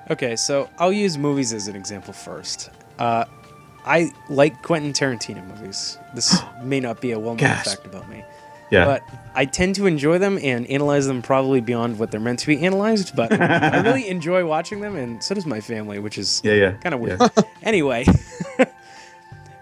Okay, 0.09 0.35
so 0.35 0.67
I'll 0.79 0.91
use 0.91 1.17
movies 1.17 1.53
as 1.53 1.67
an 1.67 1.75
example 1.75 2.11
first. 2.13 2.71
Uh, 2.97 3.25
I 3.85 4.11
like 4.29 4.61
Quentin 4.63 4.93
Tarantino 4.93 5.45
movies. 5.47 5.97
This 6.15 6.41
may 6.63 6.79
not 6.79 6.99
be 6.99 7.11
a 7.11 7.19
well-known 7.19 7.37
Gasp. 7.37 7.69
fact 7.69 7.85
about 7.85 8.09
me, 8.09 8.23
Yeah. 8.71 8.85
but 8.85 9.03
I 9.35 9.45
tend 9.45 9.75
to 9.75 9.85
enjoy 9.85 10.17
them 10.17 10.39
and 10.41 10.65
analyze 10.67 11.05
them 11.05 11.21
probably 11.21 11.61
beyond 11.61 11.99
what 11.99 12.09
they're 12.09 12.19
meant 12.19 12.39
to 12.39 12.47
be 12.47 12.59
analyzed. 12.65 13.15
But 13.15 13.31
I 13.39 13.81
really 13.85 14.07
enjoy 14.07 14.45
watching 14.45 14.79
them, 14.81 14.95
and 14.95 15.21
so 15.23 15.35
does 15.35 15.45
my 15.45 15.59
family, 15.61 15.99
which 15.99 16.17
is 16.17 16.41
yeah, 16.43 16.53
yeah. 16.53 16.71
kind 16.73 16.95
of 16.95 17.01
weird. 17.01 17.19
Yeah. 17.21 17.29
anyway, 17.63 18.05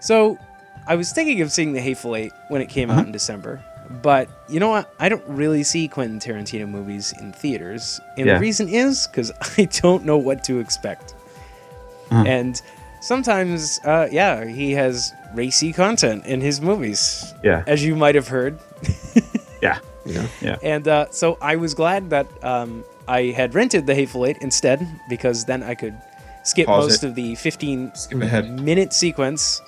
so 0.00 0.38
I 0.86 0.96
was 0.96 1.12
thinking 1.12 1.40
of 1.40 1.52
seeing 1.52 1.72
The 1.72 1.80
Hateful 1.80 2.16
Eight 2.16 2.32
when 2.48 2.62
it 2.62 2.68
came 2.68 2.90
Uh-huh. 2.90 3.00
out 3.00 3.06
in 3.06 3.12
December, 3.12 3.62
but 4.02 4.28
you 4.48 4.60
know 4.60 4.68
what? 4.70 4.94
I 4.98 5.08
don't 5.08 5.24
really 5.26 5.62
see 5.62 5.88
Quentin 5.88 6.18
Tarantino 6.18 6.68
movies 6.68 7.12
in 7.20 7.32
theaters, 7.32 8.00
and 8.16 8.26
Yeah. 8.26 8.34
the 8.34 8.40
reason 8.40 8.68
is 8.68 9.06
because 9.06 9.30
I 9.58 9.64
don't 9.64 10.04
know 10.04 10.16
what 10.18 10.44
to 10.44 10.58
expect. 10.58 11.14
Uh-huh. 12.10 12.24
And 12.26 12.60
sometimes, 13.00 13.80
uh, 13.84 14.08
yeah, 14.10 14.44
he 14.44 14.72
has 14.72 15.12
racy 15.34 15.72
content 15.72 16.26
in 16.26 16.40
his 16.40 16.60
movies, 16.60 17.32
Yeah. 17.42 17.62
as 17.66 17.84
you 17.84 17.94
might 17.96 18.14
have 18.14 18.28
heard. 18.28 18.58
Yeah. 19.62 19.78
Yeah. 20.06 20.26
Yeah. 20.40 20.56
And 20.62 20.88
uh, 20.88 21.06
so 21.10 21.36
I 21.42 21.56
was 21.56 21.74
glad 21.74 22.08
that 22.10 22.26
um, 22.42 22.82
I 23.06 23.24
had 23.36 23.54
rented 23.54 23.86
The 23.86 23.94
Hateful 23.94 24.24
Eight 24.24 24.38
instead, 24.40 24.80
because 25.10 25.44
then 25.44 25.62
I 25.62 25.74
could 25.74 25.94
skip 26.42 26.66
Pause 26.66 26.84
most 26.88 27.04
it. 27.04 27.08
of 27.08 27.14
the 27.14 27.34
15 27.34 27.92
Skip 27.94 28.22
ahead. 28.22 28.58
minute 28.58 28.94
sequence 28.94 29.60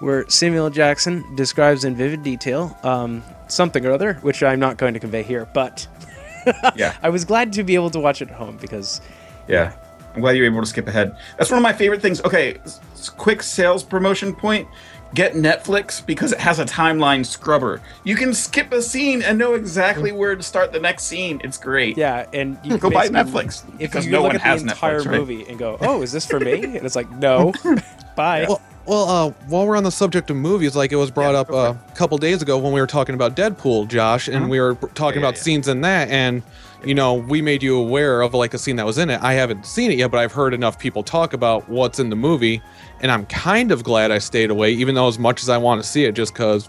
where 0.00 0.28
Samuel 0.28 0.68
Jackson 0.70 1.24
describes 1.36 1.84
in 1.84 1.94
vivid 1.94 2.24
detail 2.24 2.76
um, 2.82 3.22
something 3.46 3.86
or 3.86 3.92
other, 3.92 4.14
which 4.22 4.42
I'm 4.42 4.58
not 4.58 4.76
going 4.76 4.94
to 4.94 5.00
convey 5.00 5.22
here, 5.22 5.46
but 5.54 5.86
Yeah. 6.74 6.96
I 7.00 7.10
was 7.10 7.24
glad 7.24 7.52
to 7.52 7.62
be 7.62 7.76
able 7.76 7.90
to 7.90 8.00
watch 8.00 8.20
it 8.20 8.28
at 8.30 8.34
home 8.34 8.56
because 8.60 9.00
Yeah. 9.46 9.72
I'm 10.14 10.20
glad 10.20 10.36
you 10.36 10.42
were 10.42 10.48
able 10.50 10.60
to 10.60 10.66
skip 10.66 10.88
ahead. 10.88 11.16
That's 11.38 11.50
one 11.50 11.58
of 11.58 11.62
my 11.62 11.72
favorite 11.72 12.02
things. 12.02 12.20
Okay, 12.22 12.54
s- 12.64 12.80
s- 12.94 13.08
quick 13.08 13.42
sales 13.42 13.82
promotion 13.82 14.34
point. 14.34 14.68
Get 15.12 15.32
Netflix 15.34 16.04
because 16.06 16.30
it 16.30 16.38
has 16.38 16.60
a 16.60 16.64
timeline 16.64 17.26
scrubber. 17.26 17.80
You 18.04 18.14
can 18.14 18.32
skip 18.32 18.72
a 18.72 18.80
scene 18.80 19.22
and 19.22 19.36
know 19.38 19.54
exactly 19.54 20.12
where 20.12 20.36
to 20.36 20.42
start 20.42 20.72
the 20.72 20.78
next 20.78 21.02
scene. 21.04 21.40
It's 21.42 21.58
great. 21.58 21.96
yeah, 21.98 22.26
and 22.32 22.56
you 22.62 22.78
Go 22.78 22.90
buy 22.90 23.08
Netflix 23.08 23.64
If 23.80 23.90
because 23.90 24.06
you 24.06 24.12
no 24.12 24.18
look 24.22 24.28
one 24.28 24.36
at 24.36 24.42
has 24.42 24.62
the 24.62 24.70
entire 24.70 25.00
Netflix, 25.00 25.06
right? 25.08 25.18
movie 25.18 25.46
and 25.48 25.58
go, 25.58 25.78
"Oh, 25.80 26.02
is 26.02 26.12
this 26.12 26.26
for 26.26 26.38
me?" 26.38 26.62
and 26.76 26.86
it's 26.86 26.94
like, 26.94 27.10
"No, 27.10 27.52
bye." 28.16 28.46
Well, 28.48 28.60
well, 28.86 29.08
uh, 29.08 29.30
while 29.48 29.66
we're 29.66 29.76
on 29.76 29.82
the 29.82 29.90
subject 29.90 30.30
of 30.30 30.36
movies, 30.36 30.76
like 30.76 30.92
it 30.92 30.96
was 30.96 31.10
brought 31.10 31.32
Yeah, 31.32 31.40
up 31.40 31.48
go 31.48 31.58
uh, 31.58 31.74
a 31.88 31.94
couple 31.96 32.16
days 32.18 32.40
ago 32.40 32.56
when 32.58 32.72
we 32.72 32.80
were 32.80 32.86
talking 32.86 33.16
about 33.16 33.34
Deadpool, 33.34 33.88
Josh, 33.88 34.28
and 34.28 34.36
Uh-huh. 34.36 34.46
we 34.48 34.60
were 34.60 34.74
talking 34.94 35.20
Yeah, 35.20 35.26
about 35.26 35.36
yeah. 35.38 35.42
scenes 35.42 35.66
in 35.66 35.80
that, 35.80 36.08
and 36.08 36.42
you 36.84 36.94
know, 36.94 37.14
we 37.14 37.42
made 37.42 37.62
you 37.62 37.76
aware 37.78 38.22
of 38.22 38.32
like 38.34 38.54
a 38.54 38.58
scene 38.58 38.76
that 38.76 38.86
was 38.86 38.98
in 38.98 39.10
it. 39.10 39.20
I 39.22 39.34
haven't 39.34 39.66
seen 39.66 39.90
it 39.90 39.98
yet, 39.98 40.10
but 40.10 40.18
I've 40.18 40.32
heard 40.32 40.54
enough 40.54 40.78
people 40.78 41.02
talk 41.02 41.32
about 41.32 41.68
what's 41.68 41.98
in 41.98 42.10
the 42.10 42.16
movie, 42.16 42.62
and 43.00 43.10
I'm 43.12 43.26
kind 43.26 43.70
of 43.72 43.84
glad 43.84 44.10
I 44.10 44.18
stayed 44.18 44.50
away, 44.50 44.70
even 44.72 44.94
though 44.94 45.08
as 45.08 45.18
much 45.18 45.42
as 45.42 45.48
I 45.48 45.58
want 45.58 45.82
to 45.82 45.88
see 45.88 46.04
it, 46.04 46.12
just 46.12 46.32
because, 46.32 46.68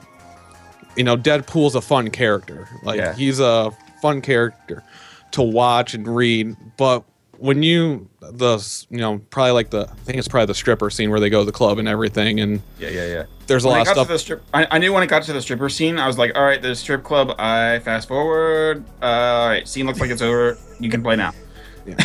you 0.95 1.03
know, 1.03 1.15
Deadpool's 1.17 1.75
a 1.75 1.81
fun 1.81 2.09
character. 2.09 2.67
Like 2.83 2.97
Yeah. 2.97 3.13
he's 3.13 3.39
a 3.39 3.71
fun 4.01 4.21
character 4.21 4.83
to 5.31 5.41
watch 5.41 5.93
and 5.93 6.07
read, 6.13 6.55
but 6.77 7.03
when 7.41 7.63
you 7.63 8.07
the 8.21 8.59
you 8.91 8.97
know 8.99 9.17
probably 9.31 9.51
like 9.51 9.71
the 9.71 9.89
I 9.89 9.93
think 10.05 10.17
it's 10.19 10.27
probably 10.27 10.45
the 10.45 10.53
stripper 10.53 10.89
scene 10.91 11.09
where 11.09 11.19
they 11.19 11.29
go 11.29 11.39
to 11.39 11.45
the 11.45 11.51
club 11.51 11.79
and 11.79 11.87
everything 11.87 12.39
and 12.39 12.61
Yeah, 12.79 12.89
yeah, 12.89 13.07
yeah. 13.07 13.23
there's 13.47 13.65
a 13.65 13.67
When 13.67 13.77
lot 13.79 13.87
I 13.87 13.91
of 13.91 13.95
stuff 13.95 14.07
to 14.07 14.13
the 14.13 14.19
strip, 14.19 14.43
I, 14.53 14.67
I 14.69 14.77
knew 14.77 14.93
when 14.93 15.01
it 15.01 15.07
got 15.07 15.23
to 15.23 15.33
the 15.33 15.41
stripper 15.41 15.67
scene, 15.67 15.97
I 15.97 16.05
was 16.05 16.17
like, 16.19 16.35
"All 16.35 16.43
right, 16.43 16.61
there's 16.61 16.79
strip 16.79 17.03
club." 17.03 17.33
I 17.39 17.79
fast 17.79 18.07
forward. 18.07 18.85
Uh, 19.01 19.05
all 19.05 19.47
right, 19.49 19.67
scene 19.67 19.87
looks 19.87 19.99
like 19.99 20.11
it's 20.11 20.21
over. 20.21 20.57
You 20.79 20.89
can 20.89 21.01
play 21.03 21.15
now. 21.15 21.31
Yeah. 21.85 21.95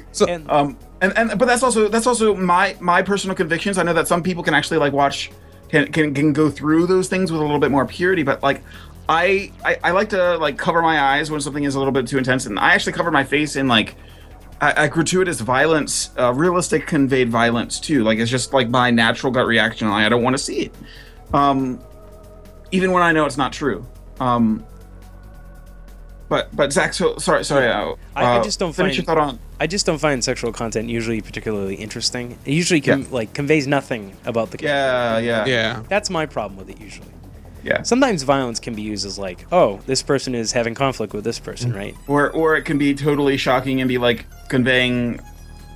So- 0.12 0.26
and 0.26 0.48
Um, 0.50 0.76
and 1.00 1.16
and 1.18 1.38
but 1.38 1.46
that's 1.46 1.62
also 1.62 1.88
that's 1.88 2.06
also 2.06 2.34
my 2.34 2.76
my 2.80 3.00
personal 3.02 3.34
convictions. 3.36 3.78
I 3.78 3.82
know 3.84 3.92
that 3.94 4.08
some 4.08 4.22
people 4.22 4.42
can 4.42 4.54
actually 4.54 4.78
like 4.78 4.92
watch 4.92 5.30
can 5.68 5.90
can 5.92 6.14
can 6.14 6.32
go 6.32 6.50
through 6.50 6.86
those 6.86 7.08
things 7.08 7.30
with 7.32 7.40
a 7.40 7.44
little 7.44 7.58
bit 7.60 7.70
more 7.70 7.86
purity, 7.86 8.22
but 8.24 8.42
like. 8.42 8.62
I, 9.06 9.52
I, 9.62 9.76
I 9.84 9.90
like 9.90 10.08
to 10.10 10.38
like 10.38 10.56
cover 10.56 10.80
my 10.80 10.98
eyes 10.98 11.30
when 11.30 11.38
something 11.42 11.64
is 11.64 11.74
a 11.74 11.78
little 11.78 11.92
bit 11.92 12.06
too 12.06 12.16
intense, 12.16 12.46
and 12.46 12.58
I 12.58 12.72
actually 12.72 12.94
covered 12.94 13.10
my 13.10 13.22
face 13.22 13.54
in 13.54 13.68
like 13.68 13.96
a, 14.60 14.72
a 14.84 14.88
gratuitous 14.88 15.40
violence, 15.40 16.10
uh, 16.18 16.32
realistic 16.32 16.86
conveyed 16.86 17.28
violence 17.30 17.80
too. 17.80 18.04
Like 18.04 18.18
it's 18.18 18.30
just 18.30 18.52
like 18.52 18.68
my 18.68 18.90
natural 18.90 19.32
gut 19.32 19.46
reaction. 19.46 19.88
Like, 19.88 20.06
I 20.06 20.08
don't 20.08 20.22
want 20.22 20.34
to 20.36 20.42
see 20.42 20.62
it, 20.66 20.74
um, 21.32 21.80
even 22.72 22.92
when 22.92 23.02
I 23.02 23.12
know 23.12 23.24
it's 23.26 23.36
not 23.36 23.52
true. 23.52 23.86
Um, 24.20 24.64
but 26.28 26.54
but 26.56 26.72
Zach, 26.72 26.94
so 26.94 27.16
sorry, 27.18 27.44
sorry. 27.44 27.68
Uh, 27.70 27.94
I- 28.16 28.24
I 28.24 28.36
uh, 28.38 28.42
just 28.44 28.58
don't 28.58 28.72
finish 28.72 28.96
find- 28.96 29.06
your 29.06 29.16
thought 29.16 29.18
on. 29.18 29.38
I 29.60 29.66
just 29.66 29.86
don't 29.86 29.98
find 29.98 30.22
sexual 30.24 30.52
content 30.52 30.88
usually 30.88 31.20
particularly 31.20 31.76
interesting. 31.76 32.36
It 32.44 32.52
usually 32.52 32.80
com- 32.80 33.02
Yeah. 33.02 33.06
like 33.10 33.34
conveys 33.34 33.66
nothing 33.66 34.16
about 34.24 34.50
the 34.50 34.58
Yeah, 34.62 35.18
yeah, 35.18 35.44
yeah 35.46 35.82
That's 35.88 36.10
my 36.10 36.26
problem 36.26 36.58
with 36.58 36.68
it 36.70 36.80
usually. 36.80 37.06
Yeah. 37.64 37.82
Sometimes 37.82 38.22
violence 38.22 38.60
can 38.60 38.74
be 38.74 38.82
used 38.82 39.06
as 39.06 39.18
like, 39.18 39.46
oh, 39.52 39.80
this 39.86 40.02
person 40.02 40.34
is 40.34 40.52
having 40.52 40.74
conflict 40.74 41.12
with 41.14 41.24
this 41.24 41.38
person, 41.38 41.70
Mm-hmm. 41.70 41.78
right? 41.78 41.94
Or 42.06 42.30
or 42.30 42.56
it 42.56 42.62
can 42.62 42.78
be 42.78 42.94
totally 42.94 43.36
shocking 43.36 43.80
and 43.80 43.88
be 43.88 43.98
like 43.98 44.26
conveying, 44.48 45.20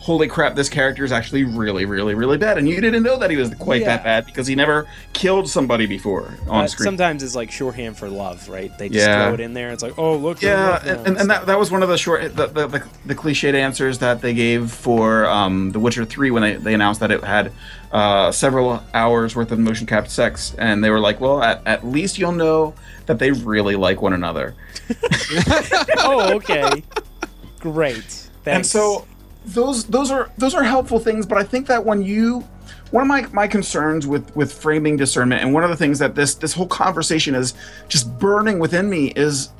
holy 0.00 0.28
crap, 0.28 0.54
this 0.54 0.68
character 0.68 1.04
is 1.04 1.12
actually 1.12 1.44
really, 1.44 1.84
really, 1.84 2.14
really 2.14 2.38
bad, 2.38 2.56
and 2.56 2.66
you 2.68 2.80
didn't 2.80 3.02
know 3.02 3.18
that 3.18 3.30
he 3.30 3.36
was 3.36 3.52
quite 3.56 3.80
Yeah. 3.82 3.88
that 3.96 4.04
bad 4.04 4.26
because 4.26 4.46
he 4.46 4.54
never 4.54 4.86
killed 5.12 5.48
somebody 5.50 5.86
before 5.86 6.32
on 6.48 6.64
Uh, 6.64 6.66
screen. 6.68 6.84
sometimes 6.84 7.22
it's 7.22 7.34
like 7.34 7.50
shorthand 7.50 7.96
for 7.98 8.08
love, 8.08 8.48
right? 8.48 8.70
They 8.78 8.88
just 8.88 9.06
Yeah. 9.06 9.24
throw 9.26 9.34
it 9.34 9.40
in 9.40 9.52
there. 9.54 9.70
It's 9.70 9.82
like, 9.82 9.98
oh, 9.98 10.14
look. 10.16 10.40
Yeah, 10.40 10.80
and, 10.84 11.06
and, 11.06 11.16
and 11.18 11.30
that, 11.30 11.46
that 11.46 11.58
was 11.58 11.70
one 11.70 11.82
of 11.82 11.88
the 11.90 11.98
short 11.98 12.34
the, 12.36 12.46
the, 12.46 12.66
the, 12.68 12.82
the 13.06 13.14
cliched 13.14 13.52
answers 13.54 13.98
that 13.98 14.22
they 14.22 14.32
gave 14.32 14.70
for 14.70 15.26
um, 15.26 15.72
The 15.72 15.78
Witcher 15.80 16.04
3 16.06 16.30
when 16.30 16.42
they, 16.42 16.54
they 16.54 16.72
announced 16.74 17.00
that 17.00 17.10
it 17.10 17.22
had 17.24 17.52
uh, 17.92 18.30
several 18.32 18.82
hours 18.94 19.34
worth 19.34 19.50
of 19.50 19.58
motion 19.58 19.86
capped 19.86 20.10
sex, 20.10 20.54
and 20.58 20.82
they 20.82 20.90
were 20.90 21.00
like, 21.00 21.20
well, 21.20 21.42
at, 21.42 21.66
at 21.66 21.86
least 21.86 22.18
you'll 22.18 22.32
know 22.32 22.74
that 23.06 23.18
they 23.18 23.30
really 23.30 23.76
like 23.76 24.02
one 24.02 24.12
another. 24.12 24.54
oh, 25.98 26.32
okay. 26.34 26.82
Great. 27.60 28.04
Thanks. 28.44 28.46
And 28.46 28.66
so 28.66 29.06
those 29.46 29.84
those 29.84 30.10
are 30.10 30.30
those 30.38 30.54
are 30.54 30.62
helpful 30.62 30.98
things, 30.98 31.26
but 31.26 31.38
I 31.38 31.42
think 31.42 31.66
that 31.66 31.84
when 31.84 32.02
you 32.02 32.44
one 32.90 33.02
of 33.02 33.08
my, 33.08 33.26
my 33.32 33.46
concerns 33.46 34.06
with 34.06 34.34
with 34.36 34.52
framing 34.52 34.96
discernment 34.96 35.42
and 35.42 35.52
one 35.52 35.64
of 35.64 35.70
the 35.70 35.76
things 35.76 35.98
that 35.98 36.14
this 36.14 36.34
this 36.34 36.52
whole 36.52 36.66
conversation 36.66 37.34
is 37.34 37.54
just 37.88 38.18
burning 38.18 38.58
within 38.58 38.88
me 38.88 39.12
is 39.16 39.50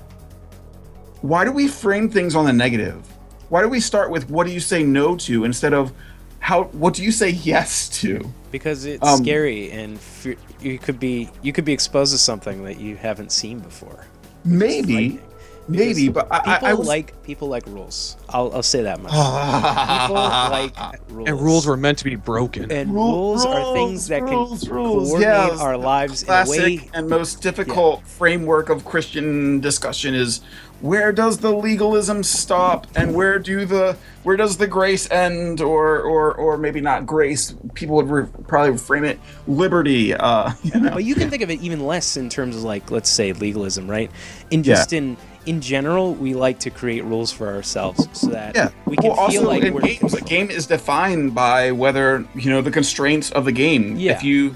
why 1.20 1.44
do 1.44 1.52
we 1.52 1.66
frame 1.66 2.08
things 2.08 2.34
on 2.34 2.44
the 2.44 2.52
negative? 2.52 3.06
Why 3.48 3.62
do 3.62 3.68
we 3.68 3.80
start 3.80 4.10
with 4.10 4.30
what 4.30 4.46
do 4.46 4.52
you 4.52 4.60
say 4.60 4.82
no 4.82 5.16
to 5.16 5.44
instead 5.44 5.72
of 5.72 5.92
how 6.40 6.64
what 6.64 6.94
do 6.94 7.02
you 7.02 7.12
say 7.12 7.30
yes 7.30 7.88
to? 8.00 8.32
because 8.50 8.84
it's 8.86 9.06
um, 9.06 9.22
scary 9.22 9.70
and 9.70 9.96
f- 9.96 10.26
you 10.60 10.78
could 10.78 10.98
be 10.98 11.28
you 11.42 11.52
could 11.52 11.64
be 11.64 11.72
exposed 11.72 12.12
to 12.12 12.18
something 12.18 12.64
that 12.64 12.80
you 12.80 12.96
haven't 12.96 13.30
seen 13.30 13.58
before. 13.58 14.06
Maybe, 14.44 15.20
maybe, 15.68 16.08
but 16.08 16.28
I, 16.30 16.38
people 16.38 16.66
I, 16.66 16.70
I 16.70 16.74
was, 16.74 16.88
like 16.88 17.22
people 17.24 17.48
like 17.48 17.66
rules. 17.66 18.16
I'll 18.30 18.50
I'll 18.54 18.62
say 18.62 18.82
that 18.84 19.00
much. 19.00 19.12
people 19.12 20.14
like 20.14 20.74
rules. 21.10 21.28
and 21.28 21.40
rules 21.40 21.66
were 21.66 21.76
meant 21.76 21.98
to 21.98 22.04
be 22.04 22.16
broken 22.16 22.70
and 22.72 22.94
Rule- 22.94 23.12
rules, 23.12 23.44
are 23.44 23.74
things 23.74 24.08
that 24.08 24.20
can 24.20 24.28
rules, 24.30 24.68
rules, 24.68 25.08
coordinate 25.10 25.48
yes. 25.52 25.60
our 25.60 25.76
lives 25.76 26.22
in 26.22 26.28
a 26.28 26.32
classic 26.44 26.58
way. 26.60 26.90
and 26.94 27.08
most 27.08 27.42
difficult 27.42 28.02
framework 28.06 28.70
of 28.70 28.84
Christian 28.86 29.60
discussion 29.60 30.14
is 30.14 30.40
where 30.80 31.12
does 31.12 31.38
the 31.38 31.50
legalism 31.52 32.22
stop 32.22 32.86
and 32.94 33.14
where 33.14 33.38
do 33.38 33.64
the 33.64 33.96
where 34.22 34.36
does 34.36 34.56
the 34.58 34.66
grace 34.66 35.10
end 35.10 35.60
or 35.60 36.00
or 36.00 36.34
or 36.34 36.56
maybe 36.56 36.80
not 36.80 37.04
grace 37.06 37.54
people 37.74 37.96
would 37.96 38.08
re- 38.08 38.28
probably 38.46 38.76
frame 38.78 39.04
it 39.04 39.18
liberty 39.48 40.14
uh 40.14 40.52
you 40.62 40.78
know 40.80 40.90
But 40.90 41.04
you 41.04 41.14
can 41.14 41.30
think 41.30 41.42
of 41.42 41.50
it 41.50 41.60
even 41.60 41.84
less 41.86 42.16
in 42.16 42.28
terms 42.28 42.54
of 42.56 42.62
like 42.62 42.90
let's 42.90 43.10
say 43.10 43.32
legalism, 43.32 43.90
right? 43.90 44.10
In 44.50 44.60
Yeah. 44.60 44.74
just 44.74 44.92
in 44.92 45.16
in 45.46 45.62
general, 45.62 46.12
we 46.14 46.34
like 46.34 46.58
to 46.60 46.68
create 46.70 47.02
rules 47.04 47.32
for 47.32 47.48
ourselves 47.48 48.06
so 48.12 48.28
that 48.28 48.54
yeah 48.54 48.68
we 48.86 48.96
can 48.96 49.08
well, 49.08 49.28
feel 49.28 49.40
also 49.40 49.48
like 49.48 49.62
in 49.64 49.72
we're 49.74 49.80
games 49.80 50.14
a 50.14 50.20
game 50.20 50.50
is 50.50 50.66
defined 50.66 51.34
by 51.34 51.72
whether 51.72 52.24
you 52.34 52.50
know 52.50 52.60
the 52.60 52.70
constraints 52.70 53.30
of 53.32 53.44
the 53.46 53.52
game 53.52 53.96
Yeah. 53.96 54.12
if 54.12 54.22
you 54.22 54.54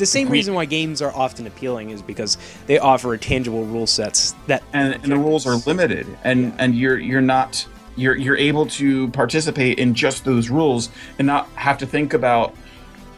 the 0.00 0.06
same 0.06 0.28
we- 0.28 0.38
reason 0.38 0.54
why 0.54 0.64
games 0.64 1.00
are 1.00 1.14
often 1.14 1.46
appealing 1.46 1.90
is 1.90 2.02
because 2.02 2.36
they 2.66 2.78
offer 2.78 3.16
tangible 3.16 3.64
rule 3.64 3.86
sets 3.86 4.34
that 4.48 4.62
and, 4.72 4.94
and 4.94 5.04
the 5.04 5.16
rules 5.16 5.46
are 5.46 5.56
limited 5.66 6.06
and 6.24 6.52
and 6.58 6.74
you're 6.74 6.98
you're 6.98 7.20
not 7.20 7.64
you're 7.96 8.16
you're 8.16 8.36
able 8.36 8.66
to 8.66 9.08
participate 9.08 9.78
in 9.78 9.94
just 9.94 10.24
those 10.24 10.50
rules 10.50 10.90
and 11.18 11.26
not 11.26 11.48
have 11.50 11.78
to 11.78 11.86
think 11.86 12.14
about 12.14 12.56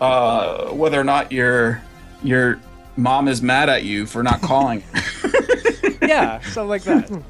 uh, 0.00 0.70
whether 0.70 1.00
or 1.00 1.04
not 1.04 1.32
your 1.32 1.82
your 2.22 2.60
mom 2.96 3.28
is 3.28 3.40
mad 3.42 3.68
at 3.68 3.84
you 3.84 4.06
for 4.06 4.22
not 4.22 4.40
calling. 4.42 4.82
yeah, 6.02 6.40
something 6.40 6.68
like 6.68 6.82
that. 6.82 7.22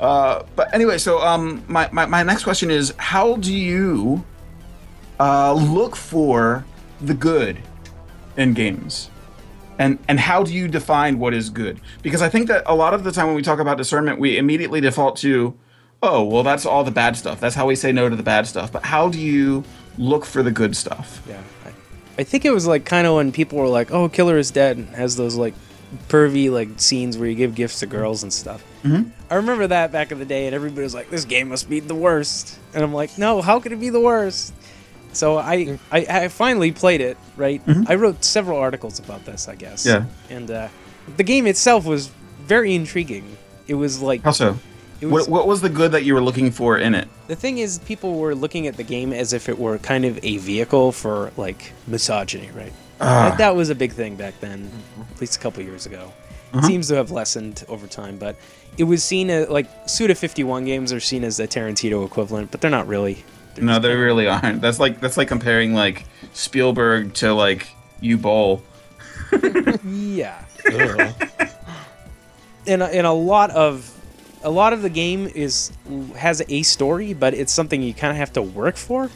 Uh, 0.00 0.42
but 0.56 0.72
anyway, 0.74 0.98
so 0.98 1.18
um, 1.20 1.64
my, 1.68 1.88
my, 1.92 2.06
my 2.06 2.22
next 2.22 2.44
question 2.44 2.70
is 2.70 2.94
how 2.96 3.36
do 3.36 3.54
you 3.54 4.24
uh, 5.20 5.52
look 5.52 5.96
for 5.96 6.64
the 7.00 7.14
good 7.14 7.58
in 8.36 8.54
games? 8.54 9.10
And, 9.78 9.98
and 10.06 10.20
how 10.20 10.44
do 10.44 10.52
you 10.54 10.68
define 10.68 11.18
what 11.18 11.34
is 11.34 11.50
good? 11.50 11.80
Because 12.02 12.22
I 12.22 12.28
think 12.28 12.46
that 12.48 12.62
a 12.66 12.74
lot 12.74 12.94
of 12.94 13.02
the 13.02 13.10
time 13.10 13.26
when 13.26 13.34
we 13.34 13.42
talk 13.42 13.58
about 13.58 13.76
discernment, 13.76 14.20
we 14.20 14.38
immediately 14.38 14.80
default 14.80 15.16
to, 15.18 15.54
oh, 16.02 16.22
well, 16.22 16.42
that's 16.44 16.64
all 16.64 16.84
the 16.84 16.92
bad 16.92 17.16
stuff. 17.16 17.40
That's 17.40 17.56
how 17.56 17.66
we 17.66 17.74
say 17.74 17.90
no 17.90 18.08
to 18.08 18.14
the 18.14 18.22
bad 18.22 18.46
stuff. 18.46 18.70
But 18.70 18.84
how 18.84 19.08
do 19.08 19.18
you 19.18 19.64
look 19.98 20.24
for 20.24 20.42
the 20.44 20.52
good 20.52 20.76
stuff? 20.76 21.22
Yeah. 21.28 21.40
I, 21.64 21.70
I 22.20 22.24
think 22.24 22.44
it 22.44 22.52
was 22.52 22.66
like 22.68 22.84
kind 22.84 23.06
of 23.08 23.16
when 23.16 23.32
people 23.32 23.58
were 23.58 23.66
like, 23.66 23.90
"Oh, 23.90 24.08
Killer 24.08 24.38
is 24.38 24.52
dead," 24.52 24.76
and 24.76 24.88
has 24.90 25.16
those 25.16 25.34
like 25.34 25.54
pervy 26.08 26.48
like 26.50 26.68
scenes 26.76 27.18
where 27.18 27.28
you 27.28 27.34
give 27.34 27.56
gifts 27.56 27.80
to 27.80 27.86
girls 27.86 28.22
and 28.22 28.32
stuff. 28.32 28.62
Mhm. 28.84 29.10
I 29.30 29.34
remember 29.34 29.66
that 29.66 29.90
back 29.90 30.12
in 30.12 30.20
the 30.20 30.24
day, 30.24 30.46
and 30.46 30.54
everybody 30.54 30.82
was 30.84 30.94
like, 30.94 31.10
"This 31.10 31.24
game 31.24 31.48
must 31.48 31.68
be 31.68 31.80
the 31.80 31.94
worst," 31.96 32.56
and 32.72 32.84
I'm 32.84 32.92
like, 32.94 33.18
"No, 33.18 33.42
how 33.42 33.58
could 33.58 33.72
it 33.72 33.80
be 33.80 33.88
the 33.90 33.98
worst?" 33.98 34.52
So 35.16 35.38
I 35.38 35.78
I, 35.92 36.06
I 36.08 36.28
finally 36.28 36.72
played 36.72 37.00
it. 37.00 37.16
Right, 37.36 37.64
Mhm. 37.66 37.88
I 37.88 37.94
wrote 37.96 38.24
several 38.24 38.58
articles 38.58 38.98
about 38.98 39.24
this, 39.24 39.48
I 39.48 39.54
guess. 39.56 39.84
Yeah. 39.86 40.04
And 40.30 40.50
uh, 40.50 40.68
the 41.16 41.24
game 41.24 41.46
itself 41.46 41.84
was 41.84 42.10
very 42.46 42.74
intriguing. 42.74 43.36
It 43.66 43.74
was 43.74 44.00
like 44.00 44.22
How 44.22 44.32
so? 44.32 44.58
was 45.00 45.26
What, 45.26 45.28
what 45.28 45.46
was 45.46 45.60
the 45.60 45.68
good 45.68 45.92
that 45.92 46.04
you 46.04 46.14
were 46.14 46.20
looking 46.22 46.50
for 46.50 46.78
in 46.78 46.94
it? 46.94 47.08
the 47.26 47.36
thing 47.36 47.58
is, 47.58 47.78
people 47.80 48.18
were 48.18 48.34
looking 48.34 48.66
at 48.66 48.76
the 48.76 48.82
game 48.82 49.12
as 49.12 49.32
if 49.32 49.48
it 49.48 49.58
were 49.58 49.78
kind 49.78 50.04
of 50.04 50.18
a 50.22 50.36
vehicle 50.38 50.92
for 50.92 51.32
like 51.36 51.72
misogyny, 51.86 52.50
right? 52.54 52.72
Like, 53.00 53.38
that 53.38 53.56
was 53.56 53.68
a 53.70 53.74
big 53.74 53.92
thing 53.92 54.14
back 54.16 54.34
then, 54.40 54.70
at 55.14 55.20
least 55.20 55.36
a 55.36 55.38
couple 55.40 55.62
years 55.62 55.84
ago. 55.86 56.12
It 56.52 56.58
Uh-huh. 56.58 56.66
seems 56.68 56.88
to 56.88 56.94
have 56.94 57.10
lessened 57.10 57.64
over 57.68 57.86
time, 57.86 58.16
but 58.18 58.36
it 58.78 58.84
was 58.84 59.02
seen 59.02 59.28
as 59.30 59.48
like 59.48 59.66
Suda 59.86 60.14
51 60.14 60.64
games 60.64 60.92
are 60.92 61.00
seen 61.00 61.24
as 61.24 61.36
the 61.38 61.48
Tarantino 61.48 62.04
equivalent, 62.06 62.50
but 62.50 62.60
they're 62.60 62.70
not 62.70 62.86
really. 62.86 63.24
They're 63.54 63.64
No, 63.64 63.78
they 63.78 63.94
kind 63.94 63.94
really 63.94 64.26
aren't. 64.28 64.60
That's 64.60 64.78
like 64.80 65.00
that's 65.00 65.16
like 65.16 65.28
comparing 65.28 65.74
like 65.74 66.04
Spielberg 66.32 67.14
to 67.14 67.32
like 67.34 67.68
Uwe 68.02 68.20
Boll. 68.20 68.62
Yeah. 69.84 70.44
and 72.66 72.82
a- 72.82 72.94
and 72.94 73.06
a 73.06 73.12
lot 73.12 73.50
of 73.50 73.90
a 74.42 74.50
lot 74.50 74.72
of 74.72 74.82
the 74.82 74.90
game 74.90 75.26
is 75.34 75.72
has 76.16 76.42
a 76.48 76.62
story, 76.62 77.14
but 77.14 77.34
it's 77.34 77.52
something 77.52 77.82
you 77.82 77.94
kind 77.94 78.10
of 78.10 78.16
have 78.16 78.32
to 78.34 78.42
work 78.42 78.76
for, 78.76 79.04
which 79.04 79.12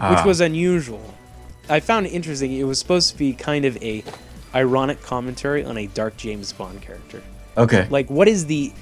Ah. 0.00 0.22
was 0.26 0.40
unusual. 0.40 1.14
I 1.68 1.80
found 1.80 2.06
it 2.06 2.10
interesting. 2.10 2.52
It 2.52 2.64
was 2.64 2.78
supposed 2.78 3.10
to 3.10 3.16
be 3.18 3.32
kind 3.32 3.64
of 3.64 3.76
a 3.82 4.02
ironic 4.54 5.02
commentary 5.02 5.64
on 5.64 5.78
a 5.78 5.86
dark 5.86 6.16
James 6.16 6.52
Bond 6.52 6.82
character. 6.82 7.22
okay. 7.56 7.86
Like, 7.90 8.10
what 8.10 8.28
is 8.28 8.46
the 8.46 8.72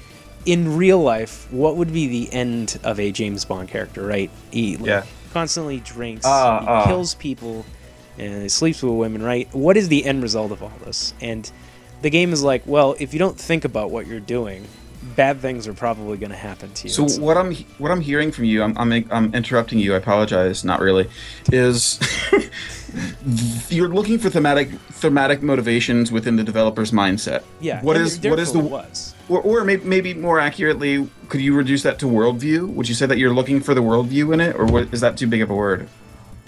in 0.45 0.75
real 0.77 0.99
life? 0.99 1.51
What 1.51 1.75
would 1.77 1.93
be 1.93 2.07
the 2.07 2.31
end 2.33 2.79
of 2.83 2.99
a 2.99 3.11
James 3.11 3.45
Bond 3.45 3.69
character? 3.69 4.05
Right? 4.05 4.29
He 4.51 4.77
like, 4.77 4.85
Yeah. 4.87 5.03
constantly 5.33 5.79
drinks, 5.79 6.25
Ah, 6.25 6.59
he 6.61 6.67
ah. 6.67 6.85
kills 6.85 7.15
people, 7.15 7.65
and 8.17 8.41
he 8.43 8.49
sleeps 8.49 8.81
with 8.83 8.93
women. 8.93 9.21
Right? 9.23 9.47
What 9.53 9.77
is 9.77 9.87
the 9.89 10.05
end 10.05 10.21
result 10.23 10.51
of 10.51 10.61
all 10.63 10.73
this? 10.85 11.13
And 11.21 11.49
the 12.01 12.09
game 12.09 12.33
is 12.33 12.41
like, 12.43 12.63
well, 12.65 12.95
if 12.99 13.13
you 13.13 13.19
don't 13.19 13.37
think 13.39 13.63
about 13.65 13.91
what 13.91 14.07
you're 14.07 14.19
doing, 14.19 14.67
bad 15.15 15.39
things 15.39 15.67
are 15.67 15.73
probably 15.73 16.17
going 16.17 16.31
to 16.31 16.37
happen 16.37 16.71
to 16.73 16.87
you. 16.87 16.93
So 16.93 17.21
what 17.21 17.37
I'm 17.37 17.53
what 17.77 17.91
I'm 17.91 18.01
hearing 18.01 18.31
from 18.31 18.45
you, 18.45 18.63
I'm 18.63 18.77
I'm, 18.77 18.91
I'm 19.11 19.33
interrupting 19.33 19.79
you. 19.79 19.93
I 19.93 19.97
apologize. 19.97 20.63
Not 20.63 20.79
really. 20.79 21.09
Is 21.51 21.99
you're 23.69 23.89
looking 23.89 24.19
for 24.19 24.29
thematic 24.29 24.69
thematic 24.91 25.41
motivations 25.41 26.11
within 26.11 26.35
the 26.35 26.43
developer's 26.43 26.91
mindset. 26.91 27.43
yeah. 27.59 27.81
What 27.81 27.97
is 27.97 28.19
what 28.21 28.39
is 28.39 28.51
the 28.53 28.59
was? 28.59 29.15
Or, 29.31 29.41
or 29.41 29.63
maybe, 29.63 29.83
maybe 29.85 30.13
more 30.13 30.39
accurately, 30.39 31.07
could 31.29 31.41
you 31.41 31.55
reduce 31.55 31.83
that 31.83 31.99
to 31.99 32.05
worldview? 32.05 32.67
Would 32.67 32.89
you 32.89 32.95
say 32.95 33.05
that 33.05 33.17
you're 33.17 33.33
looking 33.33 33.61
for 33.61 33.73
the 33.73 33.81
worldview 33.81 34.33
in 34.33 34.41
it, 34.41 34.55
or 34.55 34.65
what, 34.65 34.93
is 34.93 35.01
that 35.01 35.17
too 35.17 35.27
big 35.27 35.41
of 35.41 35.49
a 35.49 35.55
word? 35.55 35.87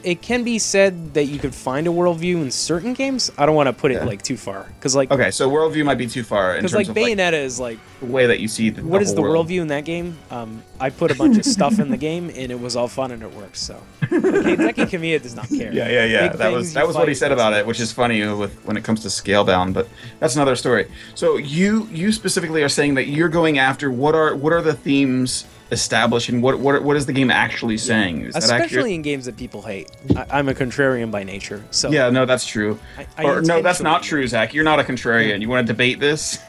it 0.04 0.22
can 0.22 0.44
be 0.44 0.60
said 0.60 1.14
that 1.14 1.28
you 1.28 1.40
could 1.40 1.56
find 1.56 1.88
a 1.88 1.90
worldview 1.90 2.42
in 2.42 2.52
certain 2.52 2.94
games. 2.94 3.32
I 3.38 3.46
don't 3.46 3.56
want 3.56 3.68
to 3.68 3.74
put 3.74 3.90
it 3.90 4.00
Yeah. 4.00 4.04
like 4.04 4.22
too 4.22 4.36
far 4.36 4.68
because 4.78 4.98
like 4.98 5.10
Okay, 5.12 5.32
so 5.32 5.50
worldview 5.50 5.86
might 5.86 5.98
be 5.98 6.08
too 6.08 6.24
far 6.26 6.58
in 6.58 6.62
because 6.62 6.74
like 6.74 6.90
of 6.90 6.96
like, 6.98 7.18
Bayonetta 7.18 7.42
is 7.42 7.58
like 7.58 7.80
the 8.02 8.08
way 8.08 8.28
that 8.28 8.42
you 8.42 8.50
see 8.50 8.70
the, 8.70 8.84
what 8.84 9.02
is 9.02 9.16
the 9.16 9.22
world. 9.22 9.48
worldview 9.48 9.62
in 9.62 9.68
that 9.68 9.86
game? 9.86 10.18
Um, 10.30 10.62
I 10.78 10.90
put 10.90 11.10
a 11.12 11.16
bunch 11.16 11.38
of 11.38 11.46
stuff 11.46 11.80
in 11.80 11.90
the 11.90 11.96
game 12.12 12.30
and 12.36 12.52
it 12.52 12.60
was 12.60 12.76
all 12.76 12.90
fun 12.90 13.12
and 13.12 13.24
it 13.24 13.34
works. 13.34 13.62
So 13.62 13.82
Hideki 14.24 14.88
Kamiya 14.90 15.22
does 15.22 15.36
not 15.36 15.50
care. 15.50 15.74
Yeah, 15.74 15.90
yeah, 15.90 16.06
yeah. 16.06 16.28
Big 16.30 16.38
that 16.40 16.52
was 16.52 16.74
that 16.74 16.88
was 16.88 16.96
what 16.96 17.08
he 17.08 17.14
said 17.14 17.32
about 17.32 17.54
it. 17.54 17.66
which 17.68 17.80
is 17.80 17.92
funny 17.92 18.26
with 18.34 18.54
when 18.66 18.78
it 18.78 18.84
comes 18.84 19.02
to 19.02 19.10
scale 19.10 19.34
Scalebound, 19.34 19.74
but 19.74 19.88
that's 20.20 20.36
another 20.36 20.56
story. 20.56 20.90
So 21.16 21.38
you 21.38 21.88
you 21.92 22.12
specifically 22.12 22.64
are 22.64 22.70
saying 22.70 22.96
that 22.96 23.08
you're 23.08 23.30
going 23.30 23.58
after 23.58 23.92
what 23.92 24.16
are 24.16 24.36
what 24.36 24.54
are 24.54 24.62
the 24.62 24.74
themes 24.74 25.46
established 25.72 26.30
and 26.30 26.44
what 26.44 26.60
what 26.60 26.84
what 26.84 26.96
is 26.96 27.06
the 27.06 27.14
game 27.14 27.32
actually 27.32 27.78
saying? 27.78 28.22
Is 28.22 28.34
that 28.34 28.44
especially 28.44 28.66
accurate? 28.66 28.92
in 28.92 29.02
games 29.02 29.26
that 29.26 29.38
people 29.38 29.62
hate. 29.62 29.90
I, 30.16 30.26
I'm 30.30 30.50
a 30.50 30.54
contrarian 30.54 31.10
by 31.12 31.24
nature, 31.24 31.64
so 31.72 31.90
Yeah, 31.90 32.10
no, 32.10 32.26
that's 32.26 32.46
true. 32.46 32.78
I- 32.98 33.08
I 33.18 33.24
or 33.26 33.42
no, 33.42 33.62
that's 33.62 33.82
not 33.82 34.04
true, 34.04 34.28
Zach. 34.28 34.54
You're 34.54 34.64
not 34.64 34.80
a 34.80 34.84
contrarian. 34.84 35.42
You 35.42 35.50
want 35.50 35.66
to 35.66 35.74
debate 35.74 36.00
this? 36.00 36.40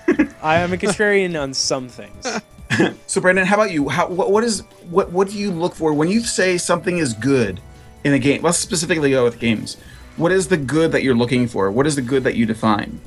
I 0.43 0.57
am 0.59 0.73
a 0.73 0.77
contrarian 0.77 1.41
on 1.41 1.55
some 1.55 1.89
things. 1.89 2.27
so, 3.07 3.21
Brandon, 3.21 3.47
how 3.47 3.57
about 3.57 3.73
you? 3.73 3.89
How 3.89 4.09
what, 4.09 4.31
what 4.31 4.45
is 4.45 4.61
what 4.91 5.11
what 5.13 5.29
do 5.29 5.39
you 5.39 5.51
look 5.51 5.75
for 5.75 5.93
when 5.93 6.09
you 6.09 6.21
say 6.21 6.59
something 6.59 6.99
is 6.99 7.13
good 7.15 7.61
in 8.05 8.13
a 8.15 8.19
game? 8.19 8.43
Let's 8.43 8.59
specifically 8.59 9.11
go 9.11 9.25
with 9.25 9.39
games. 9.39 9.77
What 10.17 10.33
is 10.33 10.49
the 10.49 10.57
good 10.57 10.93
that 10.93 11.03
you're 11.03 11.15
looking 11.15 11.49
for? 11.49 11.71
What 11.71 11.87
is 11.87 11.97
the 11.97 12.03
good 12.03 12.25
that 12.25 12.37
you 12.37 12.47
define? 12.47 13.01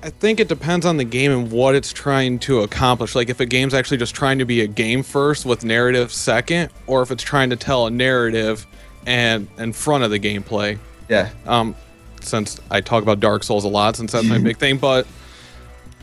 I 0.00 0.10
think 0.10 0.38
it 0.38 0.46
depends 0.46 0.86
on 0.86 0.96
the 0.96 1.04
game 1.04 1.32
and 1.32 1.50
what 1.50 1.74
it's 1.74 1.92
trying 1.92 2.38
to 2.40 2.60
accomplish. 2.60 3.16
Like 3.16 3.30
if 3.30 3.40
a 3.40 3.46
game's 3.46 3.74
actually 3.74 3.96
just 3.96 4.14
trying 4.14 4.38
to 4.38 4.44
be 4.44 4.60
a 4.60 4.66
game 4.68 5.02
first 5.02 5.44
with 5.44 5.64
narrative 5.64 6.12
second, 6.12 6.70
or 6.86 7.02
if 7.02 7.10
it's 7.10 7.22
trying 7.22 7.50
to 7.50 7.56
tell 7.56 7.88
a 7.88 7.90
narrative 7.90 8.64
and 9.06 9.48
in 9.58 9.72
front 9.72 10.04
of 10.04 10.10
the 10.10 10.20
gameplay. 10.20 10.78
Yeah. 11.08 11.30
Um, 11.46 11.74
since 12.20 12.60
I 12.70 12.80
talk 12.80 13.02
about 13.02 13.18
Dark 13.18 13.42
Souls 13.42 13.64
a 13.64 13.68
lot, 13.68 13.96
since 13.96 14.12
that's 14.12 14.26
my 14.26 14.38
big 14.42 14.58
thing, 14.58 14.78
but 14.78 15.06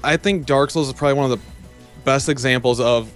I 0.04 0.18
think 0.18 0.46
Dark 0.46 0.72
Souls 0.72 0.88
is 0.88 0.94
probably 0.94 1.13
one 1.13 1.32
of 1.32 1.39
the 1.39 1.46
best 2.06 2.30
examples 2.30 2.80
of 2.80 3.12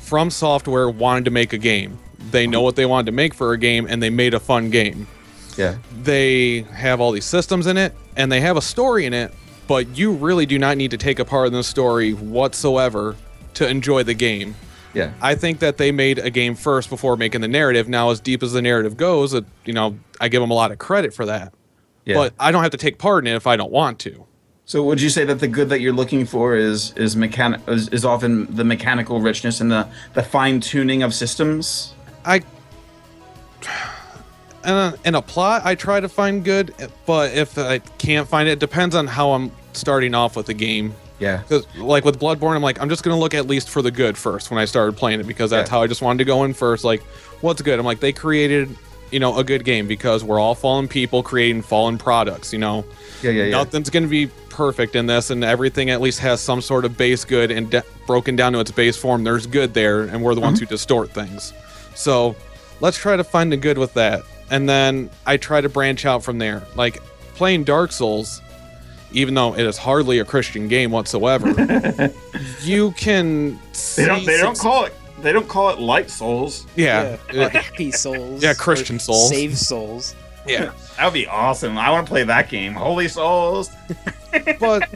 From 0.00 0.30
Software 0.30 0.88
wanted 0.88 1.24
to 1.26 1.30
make 1.30 1.52
a 1.52 1.58
game. 1.58 1.98
They 2.30 2.46
know 2.46 2.62
what 2.62 2.76
they 2.76 2.86
wanted 2.86 3.06
to 3.06 3.12
make 3.12 3.34
for 3.34 3.52
a 3.52 3.58
game, 3.58 3.86
and 3.88 4.02
they 4.02 4.08
made 4.10 4.32
a 4.32 4.40
fun 4.40 4.70
game 4.70 5.06
Yeah. 5.56 5.74
they 6.02 6.60
have 6.72 7.00
all 7.00 7.10
these 7.12 7.24
systems 7.24 7.66
in 7.66 7.76
it 7.76 7.94
and 8.16 8.30
they 8.32 8.40
have 8.40 8.56
a 8.56 8.62
story 8.62 9.04
in 9.06 9.12
it, 9.12 9.32
but 9.68 9.98
you 9.98 10.12
really 10.12 10.46
do 10.46 10.58
not 10.58 10.76
need 10.76 10.92
to 10.92 10.96
take 10.96 11.18
a 11.18 11.24
part 11.24 11.48
in 11.48 11.52
the 11.52 11.64
story 11.64 12.12
whatsoever 12.12 13.16
to 13.54 13.68
enjoy 13.68 14.02
the 14.02 14.14
game. 14.14 14.54
Yeah. 14.94 15.12
I 15.20 15.34
think 15.34 15.58
that 15.60 15.78
they 15.78 15.90
made 15.92 16.18
a 16.18 16.30
game 16.30 16.54
first 16.54 16.90
before 16.90 17.16
making 17.16 17.40
the 17.40 17.48
narrative. 17.48 17.88
Now, 17.88 18.10
as 18.10 18.20
deep 18.20 18.42
as 18.42 18.52
the 18.52 18.60
narrative 18.62 18.96
goes, 18.96 19.32
it, 19.34 19.44
you 19.64 19.72
know, 19.72 19.98
I 20.20 20.28
give 20.28 20.40
them 20.42 20.50
a 20.50 20.54
lot 20.54 20.70
of 20.70 20.78
credit 20.78 21.12
for 21.14 21.24
that. 21.26 21.52
Yeah. 22.04 22.16
But 22.16 22.34
I 22.38 22.50
don't 22.52 22.62
have 22.62 22.72
to 22.72 22.76
take 22.76 22.98
part 22.98 23.24
in 23.26 23.32
it 23.32 23.36
if 23.36 23.46
I 23.46 23.56
don't 23.56 23.72
want 23.72 23.98
to. 24.00 24.26
So 24.72 24.82
would 24.84 25.02
you 25.02 25.10
say 25.10 25.26
that 25.26 25.38
the 25.38 25.48
good 25.48 25.68
that 25.68 25.82
you're 25.82 25.92
looking 25.92 26.24
for 26.24 26.56
is 26.56 26.94
is 26.96 27.14
mechanic 27.14 27.60
is, 27.68 27.88
is 27.88 28.06
often 28.06 28.46
the 28.56 28.64
mechanical 28.64 29.20
richness 29.20 29.60
and 29.60 29.70
the 29.70 29.86
the 30.14 30.22
fine 30.22 30.60
tuning 30.60 31.02
of 31.02 31.12
systems? 31.12 31.92
I 32.24 32.36
in 34.64 34.70
a, 34.70 34.94
in 35.04 35.14
a 35.14 35.20
plot 35.20 35.60
I 35.66 35.74
try 35.74 36.00
to 36.00 36.08
find 36.08 36.42
good, 36.42 36.74
but 37.04 37.34
if 37.34 37.58
I 37.58 37.80
can't 37.98 38.26
find 38.26 38.48
it, 38.48 38.52
it 38.52 38.60
depends 38.60 38.94
on 38.94 39.06
how 39.06 39.32
I'm 39.32 39.52
starting 39.74 40.14
off 40.14 40.36
with 40.36 40.46
the 40.46 40.54
game. 40.54 40.94
Yeah. 41.18 41.42
Because 41.42 41.66
like 41.76 42.06
with 42.06 42.18
Bloodborne, 42.18 42.56
I'm 42.56 42.62
like 42.62 42.80
I'm 42.80 42.88
just 42.88 43.02
gonna 43.02 43.18
look 43.20 43.34
at 43.34 43.46
least 43.46 43.68
for 43.68 43.82
the 43.82 43.90
good 43.90 44.16
first 44.16 44.50
when 44.50 44.58
I 44.58 44.64
started 44.64 44.96
playing 44.96 45.20
it 45.20 45.26
because 45.26 45.50
that's 45.50 45.68
Yeah. 45.68 45.76
how 45.76 45.82
I 45.82 45.86
just 45.86 46.00
wanted 46.00 46.20
to 46.20 46.24
go 46.24 46.44
in 46.44 46.54
first. 46.54 46.82
Like, 46.82 47.02
what's 47.42 47.60
good? 47.60 47.78
I'm 47.78 47.84
like 47.84 48.00
they 48.00 48.14
created 48.14 48.74
you 49.12 49.20
know 49.20 49.38
a 49.38 49.44
good 49.44 49.64
game 49.64 49.86
because 49.86 50.24
we're 50.24 50.40
all 50.40 50.54
fallen 50.54 50.88
people 50.88 51.22
creating 51.22 51.62
fallen 51.62 51.98
products. 51.98 52.52
You 52.52 52.58
know, 52.58 52.84
Yeah, 53.22 53.30
yeah, 53.30 53.44
yeah. 53.44 53.50
nothing's 53.50 53.90
gonna 53.90 54.08
be 54.08 54.28
perfect 54.48 54.96
in 54.96 55.06
this, 55.06 55.30
and 55.30 55.44
everything 55.44 55.90
at 55.90 56.00
least 56.00 56.18
has 56.20 56.40
some 56.40 56.60
sort 56.60 56.84
of 56.84 56.96
base 56.96 57.24
good 57.24 57.50
and 57.50 57.70
de- 57.70 57.84
broken 58.06 58.36
down 58.36 58.52
to 58.54 58.60
its 58.60 58.70
base 58.70 58.96
form. 58.96 59.24
There's 59.24 59.46
good 59.46 59.74
there, 59.74 60.02
and 60.02 60.22
we're 60.22 60.34
the 60.34 60.40
ones 60.40 60.58
mm-hmm. 60.58 60.64
who 60.64 60.70
distort 60.70 61.10
things. 61.10 61.52
So 61.94 62.34
let's 62.80 62.96
try 62.96 63.16
to 63.16 63.24
find 63.24 63.52
the 63.52 63.56
good 63.56 63.78
with 63.78 63.94
that, 63.94 64.22
and 64.50 64.68
then 64.68 65.10
I 65.26 65.36
try 65.36 65.60
to 65.60 65.68
branch 65.68 66.06
out 66.06 66.24
from 66.24 66.38
there. 66.38 66.62
Like 66.74 67.02
playing 67.34 67.64
Dark 67.64 67.92
Souls 67.92 68.40
even 69.14 69.34
though 69.34 69.54
it 69.54 69.66
is 69.66 69.76
hardly 69.76 70.18
a 70.18 70.24
Christian 70.24 70.68
game 70.68 70.90
whatsoever, 70.90 71.48
you 72.62 72.92
can. 72.92 73.58
They 73.96 74.06
don't. 74.06 74.24
They 74.24 74.38
don't 74.38 74.58
call 74.58 74.84
it. 74.84 74.94
They 75.22 75.32
don't 75.32 75.48
call 75.48 75.70
it 75.70 75.78
light 75.78 76.10
souls. 76.10 76.66
Yeah, 76.76 77.16
or 77.34 77.48
happy 77.48 77.90
souls. 77.92 78.42
Yeah, 78.42 78.54
Christian 78.54 78.96
or 78.96 79.00
souls. 79.00 79.30
Save 79.30 79.56
souls. 79.58 80.14
yeah. 80.46 80.72
That 80.98 81.06
would 81.06 81.14
be 81.14 81.26
awesome. 81.26 81.78
I 81.78 81.90
want 81.90 82.06
to 82.06 82.10
play 82.10 82.22
that 82.24 82.48
game. 82.50 82.74
Holy 82.74 83.08
souls. 83.08 83.70
But 84.60 84.88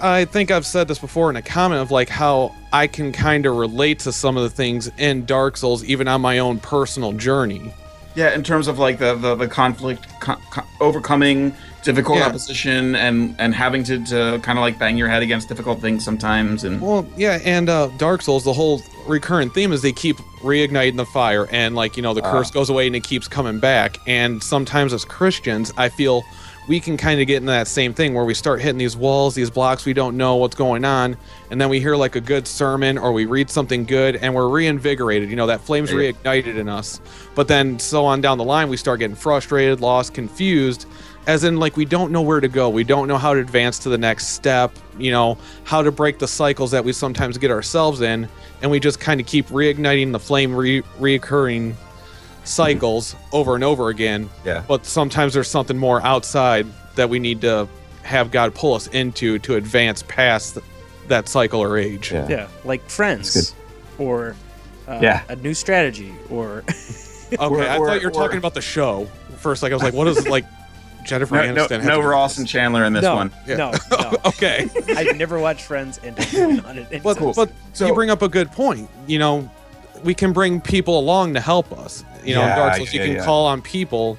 I 0.00 0.24
think 0.24 0.50
I've 0.50 0.66
said 0.66 0.88
this 0.88 0.98
before 0.98 1.30
in 1.30 1.36
a 1.36 1.42
comment 1.42 1.80
of 1.80 1.90
like 1.90 2.08
how 2.08 2.54
I 2.72 2.86
can 2.88 3.12
kind 3.12 3.46
of 3.46 3.56
relate 3.56 3.98
to 4.00 4.12
some 4.12 4.36
of 4.36 4.42
the 4.42 4.50
things 4.50 4.90
in 4.98 5.24
Dark 5.24 5.56
Souls, 5.56 5.84
even 5.84 6.08
on 6.08 6.20
my 6.20 6.38
own 6.40 6.58
personal 6.58 7.12
journey. 7.12 7.72
Yeah, 8.14 8.34
in 8.34 8.42
terms 8.42 8.68
of 8.68 8.78
like 8.78 8.98
the 8.98 9.14
the, 9.14 9.34
the 9.34 9.48
conflict, 9.48 10.06
co- 10.20 10.36
co- 10.50 10.64
overcoming 10.80 11.54
difficult 11.82 12.18
Yeah. 12.18 12.26
opposition, 12.26 12.94
and 12.94 13.34
and 13.38 13.54
having 13.54 13.82
to, 13.84 14.04
to 14.06 14.38
kind 14.42 14.58
of 14.58 14.62
like 14.62 14.78
bang 14.78 14.96
your 14.98 15.08
head 15.08 15.22
against 15.22 15.48
difficult 15.48 15.80
things 15.80 16.04
sometimes, 16.04 16.64
and 16.64 16.80
Well, 16.80 17.06
yeah, 17.16 17.38
and 17.44 17.68
uh, 17.68 17.88
Dark 17.96 18.22
Souls, 18.22 18.44
the 18.44 18.52
whole 18.52 18.82
recurrent 19.06 19.54
theme 19.54 19.72
is 19.72 19.82
they 19.82 19.92
keep 19.92 20.16
reigniting 20.42 20.96
the 20.96 21.06
fire, 21.06 21.48
and 21.50 21.74
like 21.74 21.96
you 21.96 22.02
know, 22.02 22.12
the 22.14 22.22
Ah. 22.22 22.30
curse 22.30 22.50
goes 22.50 22.68
away 22.70 22.86
and 22.86 22.94
it 22.94 23.02
keeps 23.04 23.28
coming 23.28 23.58
back. 23.58 23.96
And 24.06 24.42
sometimes 24.42 24.92
as 24.92 25.04
Christians, 25.04 25.72
I 25.76 25.88
feel 25.88 26.22
we 26.68 26.78
can 26.78 26.96
kind 26.96 27.20
of 27.20 27.26
get 27.26 27.38
into 27.38 27.50
that 27.50 27.66
same 27.66 27.92
thing 27.92 28.14
where 28.14 28.24
we 28.24 28.34
start 28.34 28.60
hitting 28.60 28.78
these 28.78 28.96
walls, 28.96 29.34
these 29.34 29.50
blocks, 29.50 29.84
we 29.84 29.92
don't 29.92 30.16
know 30.16 30.36
what's 30.36 30.54
going 30.54 30.84
on, 30.84 31.16
and 31.50 31.60
then 31.60 31.68
we 31.68 31.80
hear 31.80 31.96
like 31.96 32.14
a 32.14 32.20
good 32.20 32.46
sermon 32.46 32.96
or 32.98 33.12
we 33.12 33.26
read 33.26 33.50
something 33.50 33.84
good, 33.84 34.16
and 34.16 34.32
we're 34.32 34.48
reinvigorated. 34.48 35.28
You 35.28 35.36
know, 35.36 35.48
that 35.48 35.60
flame's 35.60 35.90
reignited 35.90 36.56
in 36.56 36.68
us. 36.68 37.00
But 37.34 37.48
then 37.48 37.78
so 37.78 38.04
on 38.04 38.20
down 38.20 38.38
the 38.38 38.44
line, 38.44 38.68
we 38.68 38.76
start 38.76 39.00
getting 39.00 39.16
frustrated, 39.16 39.80
lost, 39.80 40.14
confused. 40.14 40.86
As 41.26 41.44
in, 41.44 41.58
like, 41.58 41.76
we 41.76 41.84
don't 41.84 42.10
know 42.10 42.22
where 42.22 42.40
to 42.40 42.48
go. 42.48 42.68
We 42.68 42.82
don't 42.82 43.06
know 43.06 43.18
how 43.18 43.32
to 43.32 43.40
advance 43.40 43.78
to 43.80 43.88
the 43.88 43.98
next 43.98 44.28
step, 44.28 44.72
you 44.98 45.12
know, 45.12 45.38
how 45.62 45.80
to 45.80 45.92
break 45.92 46.18
the 46.18 46.26
cycles 46.26 46.72
that 46.72 46.84
we 46.84 46.92
sometimes 46.92 47.38
get 47.38 47.50
ourselves 47.50 48.00
in. 48.00 48.28
And 48.60 48.70
we 48.70 48.80
just 48.80 48.98
kind 48.98 49.20
of 49.20 49.26
keep 49.26 49.46
reigniting 49.48 50.10
the 50.10 50.18
flame, 50.18 50.54
re- 50.54 50.82
reoccurring 50.98 51.74
cycles 52.44 53.14
over 53.32 53.54
and 53.54 53.64
over 53.64 53.88
again. 53.88 54.28
Yeah. 54.44 54.64
But 54.66 54.86
sometimes 54.86 55.34
there's 55.34 55.48
something 55.48 55.76
more 55.78 56.00
outside 56.02 56.66
that 56.96 57.08
we 57.08 57.18
need 57.18 57.40
to 57.42 57.68
have 58.02 58.30
God 58.30 58.54
pull 58.54 58.74
us 58.74 58.88
into 58.88 59.38
to 59.40 59.54
advance 59.56 60.02
past 60.02 60.58
that 61.08 61.28
cycle 61.28 61.60
or 61.60 61.78
age. 61.78 62.12
Yeah. 62.12 62.28
Yeah, 62.28 62.48
like 62.64 62.88
friends, 62.88 63.54
or 63.98 64.34
uh, 64.88 64.98
Yeah. 65.02 65.22
a 65.28 65.36
new 65.36 65.54
strategy, 65.54 66.12
or 66.30 66.64
Okay, 67.32 67.36
Or- 67.38 67.62
I 67.62 67.78
or- 67.78 67.86
thought 67.88 68.00
you 68.02 68.08
were 68.08 68.14
or- 68.14 68.22
talking 68.22 68.38
about 68.38 68.54
the 68.54 68.60
show. 68.60 69.06
First, 69.38 69.62
like 69.62 69.72
I 69.72 69.74
was 69.74 69.82
like, 69.82 69.94
what 69.94 70.06
is 70.08 70.28
like 70.36 70.44
Jennifer 71.04 71.34
no, 71.36 71.52
no, 71.54 71.66
Aniston? 71.66 71.80
have 71.80 71.84
no 71.86 72.00
Ross 72.00 72.38
and 72.38 72.46
Chandler 72.46 72.84
in 72.84 72.92
this 72.92 73.02
no, 73.02 73.14
one. 73.16 73.32
Yeah. 73.46 73.56
no, 73.56 73.72
no. 73.90 74.16
Okay. 74.26 74.68
I've 74.88 75.16
never 75.16 75.38
watched 75.38 75.62
Friends 75.62 75.98
and 76.04 76.14
don't 76.16 76.64
on 76.66 76.78
it. 76.78 77.02
But, 77.02 77.16
Cool. 77.16 77.32
but 77.34 77.50
So- 77.72 77.86
you 77.86 77.94
bring 77.94 78.10
up 78.10 78.20
a 78.22 78.28
good 78.28 78.50
point. 78.52 78.88
You 79.06 79.18
know, 79.18 79.50
we 80.04 80.14
can 80.14 80.32
bring 80.32 80.60
people 80.60 80.98
along 80.98 81.34
to 81.34 81.40
help 81.40 81.72
us. 81.72 82.04
You 82.24 82.34
know, 82.34 82.42
in 82.42 82.48
Dark 82.48 82.76
Souls, 82.76 82.92
you 82.92 83.00
can 83.00 83.12
yeah. 83.12 83.24
call 83.24 83.46
on 83.46 83.62
people 83.62 84.18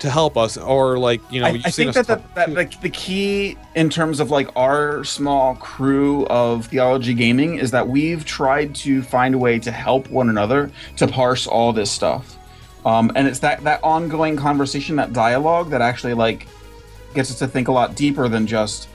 to 0.00 0.10
help 0.10 0.36
us, 0.36 0.56
or 0.56 0.98
like 0.98 1.20
you 1.30 1.40
know, 1.40 1.46
I, 1.46 1.50
you've 1.50 1.66
I 1.66 1.70
seen 1.70 1.86
think 1.86 1.96
us. 1.96 2.06
that, 2.06 2.34
that, 2.34 2.48
that 2.48 2.56
like 2.56 2.80
the 2.80 2.90
key 2.90 3.56
in 3.74 3.88
terms 3.88 4.20
of 4.20 4.30
like 4.30 4.48
our 4.56 5.04
small 5.04 5.54
crew 5.56 6.26
of 6.26 6.66
theology 6.66 7.14
gaming 7.14 7.58
is 7.58 7.70
that 7.70 7.88
we've 7.88 8.24
tried 8.24 8.74
to 8.76 9.02
find 9.02 9.34
a 9.34 9.38
way 9.38 9.58
to 9.60 9.70
help 9.70 10.10
one 10.10 10.28
another 10.28 10.70
to 10.96 11.06
parse 11.06 11.46
all 11.46 11.72
this 11.72 11.90
stuff, 11.90 12.36
um, 12.84 13.12
and 13.14 13.28
it's 13.28 13.38
that 13.40 13.62
that 13.64 13.82
ongoing 13.82 14.36
conversation, 14.36 14.96
that 14.96 15.12
dialogue, 15.12 15.70
that 15.70 15.80
actually 15.80 16.14
like 16.14 16.48
gets 17.14 17.30
us 17.30 17.38
to 17.38 17.46
think 17.46 17.68
a 17.68 17.72
lot 17.72 17.94
deeper 17.94 18.28
than 18.28 18.46
just 18.46 18.88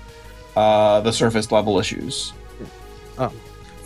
uh, 0.56 1.00
the 1.02 1.12
surface 1.12 1.52
level 1.52 1.80
issues. 1.80 2.34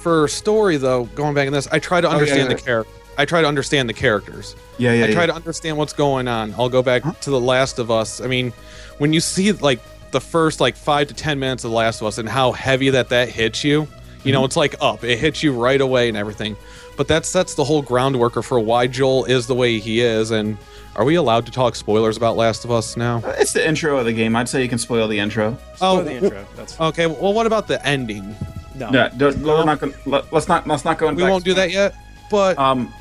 For 0.03 0.27
story 0.27 0.75
though, 0.77 1.05
going 1.15 1.33
back 1.33 1.47
in 1.47 1.53
this, 1.53 1.67
I 1.71 1.79
try 1.79 2.01
to 2.01 2.07
Oh, 2.07 2.11
yeah, 2.11 2.17
understand 2.17 2.49
yeah. 2.49 2.55
the 2.57 2.61
character. 2.61 2.93
I 3.17 3.25
try 3.25 3.41
to 3.41 3.47
understand 3.47 3.87
the 3.87 3.93
characters. 3.93 4.55
Yeah, 4.77 4.91
yeah. 4.93 5.05
I 5.05 5.11
try 5.13 5.25
to 5.25 5.33
understand 5.33 5.77
what's 5.77 5.93
going 5.93 6.27
on. 6.27 6.53
I'll 6.57 6.67
go 6.69 6.81
back 6.83 7.03
Huh? 7.03 7.13
to 7.21 7.29
The 7.29 7.39
Last 7.39 7.79
of 7.79 7.89
Us. 7.89 8.19
I 8.21 8.27
mean, 8.27 8.51
when 8.97 9.13
you 9.13 9.19
see 9.21 9.51
like 9.53 9.79
the 10.11 10.19
first 10.19 10.59
like 10.59 10.75
five 10.75 11.07
to 11.07 11.13
ten 11.13 11.39
minutes 11.39 11.63
of 11.63 11.71
The 11.71 11.77
Last 11.77 12.01
of 12.01 12.07
Us 12.07 12.17
and 12.17 12.27
how 12.27 12.51
heavy 12.51 12.89
that 12.89 13.09
that 13.09 13.29
hits 13.29 13.63
you, 13.63 13.87
you 14.25 14.31
know, 14.33 14.39
mm-hmm. 14.39 14.45
it's 14.47 14.57
like 14.57 14.75
up. 14.81 15.03
It 15.05 15.19
hits 15.19 15.41
you 15.41 15.53
right 15.53 15.79
away 15.79 16.09
and 16.09 16.17
everything. 16.17 16.57
But 16.97 17.07
that 17.07 17.25
sets 17.25 17.53
the 17.55 17.63
whole 17.63 17.81
groundwork 17.81 18.41
for 18.43 18.59
why 18.59 18.87
Joel 18.87 19.25
is 19.25 19.47
the 19.47 19.55
way 19.55 19.79
he 19.79 20.01
is. 20.01 20.31
And 20.31 20.57
are 20.95 21.05
we 21.05 21.15
allowed 21.15 21.45
to 21.45 21.51
talk 21.51 21.75
spoilers 21.75 22.17
about 22.17 22.35
Last 22.35 22.65
of 22.65 22.71
Us 22.71 22.97
now? 22.97 23.21
Uh, 23.25 23.35
it's 23.37 23.53
the 23.53 23.65
intro 23.65 23.97
of 23.97 24.05
the 24.05 24.13
game. 24.13 24.35
I'd 24.35 24.49
say 24.49 24.61
you 24.61 24.69
can 24.69 24.77
spoil 24.79 25.07
the 25.07 25.17
intro. 25.19 25.55
Oh, 25.55 25.75
spoil 25.75 25.97
Oh, 25.99 26.03
the 26.03 26.13
intro. 26.13 26.45
That's. 26.55 26.79
Okay. 26.79 27.07
Well, 27.07 27.33
what 27.33 27.45
about 27.47 27.67
the 27.67 27.83
ending? 27.87 28.35
No. 28.75 28.89
Yeah, 28.91 29.09
don't, 29.15 29.37
we're 29.39 29.63
not 29.65 29.79
gonna, 29.79 29.93
let, 30.05 30.33
us 30.33 30.47
not 30.47 30.67
let's 30.67 30.85
not 30.85 30.97
go. 30.97 31.11
We 31.13 31.23
won't 31.23 31.43
do 31.45 31.53
that 31.53 31.71
yet. 31.71 31.95
But 32.31 32.57
Um, 32.57 32.93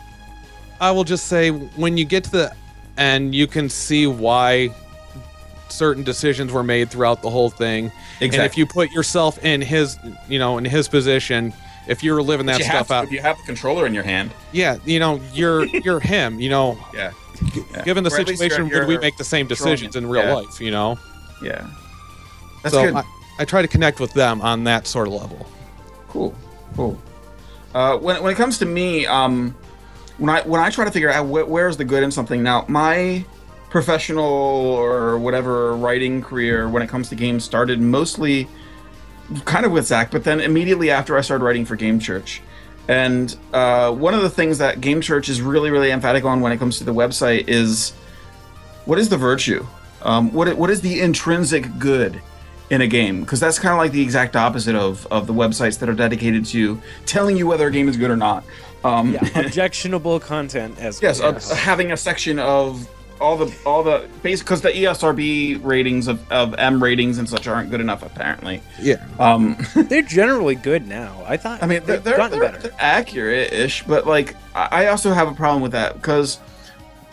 I 0.81 0.91
will 0.91 1.05
just 1.05 1.27
say 1.27 1.51
when 1.51 1.97
you 1.97 2.05
get 2.05 2.25
to 2.25 2.31
the 2.31 2.57
end, 2.99 3.35
you 3.35 3.47
can 3.47 3.69
see 3.69 4.07
why 4.07 4.71
certain 5.69 6.03
decisions 6.05 6.53
were 6.53 6.63
made 6.63 6.91
throughout 6.91 7.23
the 7.23 7.31
whole 7.31 7.49
thing. 7.51 7.87
Exactly. 8.21 8.39
And 8.39 8.47
if 8.47 8.59
you 8.59 8.67
put 8.67 8.91
yourself 8.91 9.43
in 9.45 9.63
his, 9.63 9.99
you 10.29 10.39
know, 10.39 10.59
in 10.59 10.65
his 10.65 10.87
position, 10.89 11.53
if 11.89 12.03
you're 12.05 12.23
living 12.23 12.47
that 12.47 12.59
you 12.59 12.65
stuff 12.65 12.89
to, 12.89 12.95
out, 12.95 13.05
if 13.05 13.13
you 13.13 13.21
have 13.21 13.37
the 13.39 13.43
controller 13.45 13.87
in 13.87 13.95
your 13.95 14.05
hand. 14.05 14.31
yeah, 14.53 14.77
you 14.85 14.99
know, 14.99 15.21
you're 15.33 15.65
you're 15.85 16.01
him. 16.01 16.39
You 16.41 16.51
know, 16.51 16.79
Yeah. 16.95 17.13
yeah. 17.75 17.83
given 17.85 18.05
the 18.05 18.09
Or 18.13 18.25
situation, 18.25 18.69
would 18.69 18.87
we 18.87 18.99
make 18.99 19.17
the 19.17 19.25
same 19.25 19.47
decisions 19.47 19.97
in 19.97 20.07
real 20.09 20.25
Yeah. 20.25 20.35
life? 20.35 20.61
You 20.61 20.71
know, 20.73 20.99
Yeah. 21.43 21.67
That's 22.63 22.75
so 22.75 22.85
good. 22.85 22.95
I, 22.95 23.03
I 23.41 23.45
try 23.45 23.63
to 23.63 23.69
connect 23.69 23.99
with 23.99 24.13
them 24.13 24.41
on 24.43 24.65
that 24.65 24.87
sort 24.87 25.09
of 25.09 25.15
level. 25.15 25.47
Cool, 26.13 26.35
cool. 26.77 26.99
Uh, 27.75 27.97
when, 27.97 28.23
when 28.23 28.31
it 28.31 28.37
comes 28.37 28.59
to 28.59 28.67
me, 28.67 29.07
um, 29.07 29.57
when 30.19 30.29
I 30.29 30.43
when 30.43 30.61
I 30.61 30.69
try 30.69 30.85
to 30.85 30.91
figure 30.91 31.09
out 31.09 31.25
wh- 31.25 31.49
where's 31.49 31.79
the 31.79 31.87
good 31.87 32.03
in 32.03 32.11
something, 32.11 32.43
now 32.43 32.67
my 32.69 33.25
professional 33.71 34.27
or 34.27 35.19
whatever 35.19 35.75
writing 35.75 36.21
career 36.21 36.69
when 36.69 36.83
it 36.83 36.89
comes 36.91 37.09
to 37.09 37.15
games 37.15 37.45
started 37.45 37.81
mostly 37.81 38.47
kind 39.47 39.65
of 39.65 39.73
with 39.73 39.87
Zach, 39.87 40.11
but 40.11 40.23
then 40.23 40.41
immediately 40.41 40.91
after 40.91 41.17
I 41.17 41.23
started 41.23 41.43
writing 41.43 41.65
for 41.65 41.77
Game 41.77 41.99
Church. 41.99 42.43
And 42.89 43.35
uh, 43.55 43.91
one 43.91 44.13
of 44.13 44.21
the 44.21 44.29
things 44.29 44.59
that 44.59 44.83
Game 44.83 45.01
Church 45.01 45.31
is 45.31 45.41
really, 45.41 45.71
really 45.71 45.91
emphatic 45.91 46.25
on 46.27 46.43
when 46.43 46.53
it 46.53 46.59
comes 46.59 46.77
to 46.79 46.85
the 46.85 46.93
website 46.93 47.49
is 47.49 47.93
what 48.85 48.99
is 48.99 49.09
the 49.09 49.17
virtue? 49.17 49.67
Um, 50.03 50.31
what 50.35 50.55
what 50.59 50.69
is 50.69 50.83
the 50.83 51.01
intrinsic 51.01 51.79
good 51.79 52.21
in 52.73 52.81
a 52.81 52.87
game? 52.87 53.21
Because 53.21 53.39
that's 53.39 53.59
kind 53.59 53.73
of 53.73 53.79
like 53.79 53.93
the 53.93 54.03
exact 54.03 54.35
opposite 54.35 54.75
of 54.75 55.07
of 55.13 55.27
the 55.27 55.35
websites 55.35 55.79
that 55.79 55.89
are 55.89 55.95
dedicated 55.95 56.45
to 56.47 56.81
telling 57.07 57.37
you 57.37 57.47
whether 57.47 57.69
a 57.69 57.71
game 57.71 57.89
is 57.89 57.97
good 57.97 58.11
or 58.11 58.17
not. 58.17 58.45
Um, 58.83 59.13
Yeah, 59.13 59.29
objectionable 59.39 60.19
content 60.19 60.79
as 60.81 61.01
yes, 61.01 61.21
uh, 61.21 61.33
yes. 61.35 61.53
having 61.53 61.93
a 61.93 61.97
section 61.97 62.39
of 62.39 62.89
all 63.21 63.37
the 63.37 63.55
all 63.67 63.83
the 63.85 64.09
basic 64.23 64.47
because 64.47 64.63
the 64.63 64.71
ESRB 64.71 65.63
ratings 65.63 66.09
of, 66.09 66.33
of 66.33 66.55
M 66.59 66.83
ratings 66.83 67.19
and 67.19 67.29
such 67.29 67.47
aren't 67.47 67.71
good 67.71 67.81
enough 67.81 68.03
apparently. 68.03 68.63
Yeah. 68.81 69.07
Um, 69.21 69.57
they're 69.77 70.03
generally 70.03 70.55
good 70.55 70.89
now. 70.89 71.23
I 71.27 71.37
thought. 71.37 71.63
I 71.63 71.67
mean, 71.67 71.85
they're, 71.85 71.97
they've 71.99 72.05
they're, 72.05 72.17
gotten 72.17 72.39
they're, 72.41 72.51
better. 72.51 72.69
they're 72.69 72.81
accurate-ish, 72.81 73.85
but 73.85 74.07
like 74.07 74.35
I 74.55 74.85
I 74.85 74.87
also 74.89 75.13
have 75.13 75.29
a 75.29 75.35
problem 75.35 75.63
with 75.63 75.73
that 75.73 75.95
because 75.95 76.39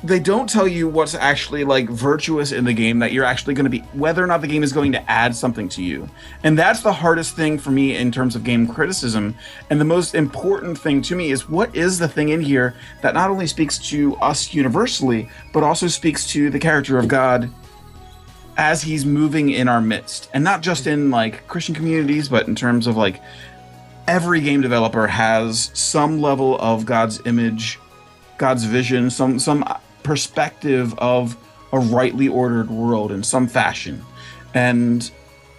they 0.03 0.19
don't 0.19 0.49
tell 0.49 0.67
you 0.67 0.87
what's 0.87 1.13
actually 1.13 1.65
like 1.65 1.89
virtuous 1.89 2.53
in 2.53 2.63
the 2.63 2.73
game 2.73 2.99
that 2.99 3.11
you're 3.11 3.25
actually 3.25 3.53
going 3.53 3.65
to 3.65 3.69
be 3.69 3.79
whether 3.93 4.23
or 4.23 4.27
not 4.27 4.39
the 4.41 4.47
game 4.47 4.63
is 4.63 4.71
going 4.71 4.93
to 4.93 5.11
add 5.11 5.35
something 5.35 5.67
to 5.69 5.83
you. 5.83 6.09
And 6.43 6.57
that's 6.57 6.81
the 6.81 6.93
hardest 6.93 7.35
thing 7.35 7.57
for 7.57 7.71
me 7.71 7.97
in 7.97 8.11
terms 8.11 8.35
of 8.35 8.43
game 8.43 8.65
criticism. 8.65 9.35
And 9.69 9.79
the 9.79 9.85
most 9.85 10.15
important 10.15 10.77
thing 10.77 11.01
to 11.03 11.15
me 11.15 11.31
is 11.31 11.49
what 11.49 11.75
is 11.75 11.99
the 11.99 12.07
thing 12.07 12.29
in 12.29 12.39
here 12.39 12.75
that 13.01 13.13
not 13.13 13.29
only 13.29 13.45
speaks 13.45 13.77
to 13.89 14.15
us 14.17 14.53
universally 14.53 15.29
but 15.51 15.63
also 15.63 15.87
speaks 15.87 16.25
to 16.27 16.49
the 16.49 16.59
character 16.59 16.97
of 16.97 17.07
god 17.07 17.49
as 18.55 18.81
he's 18.81 19.05
moving 19.05 19.49
in 19.49 19.67
our 19.67 19.81
midst? 19.81 20.29
And 20.33 20.43
not 20.43 20.61
just 20.61 20.87
in 20.87 21.11
like 21.11 21.45
christian 21.47 21.75
communities 21.75 22.29
but 22.29 22.47
in 22.47 22.55
terms 22.55 22.87
of 22.87 22.95
like 22.95 23.21
every 24.07 24.39
game 24.39 24.61
developer 24.61 25.07
has 25.07 25.71
some 25.73 26.21
level 26.21 26.57
of 26.59 26.85
god's 26.85 27.19
image 27.25 27.79
god's 28.37 28.63
vision 28.63 29.09
some 29.09 29.37
some 29.37 29.63
perspective 30.03 30.97
of 30.97 31.37
a 31.73 31.79
rightly 31.79 32.27
ordered 32.27 32.69
world 32.69 33.11
in 33.11 33.23
some 33.23 33.47
fashion 33.47 34.03
and 34.53 35.11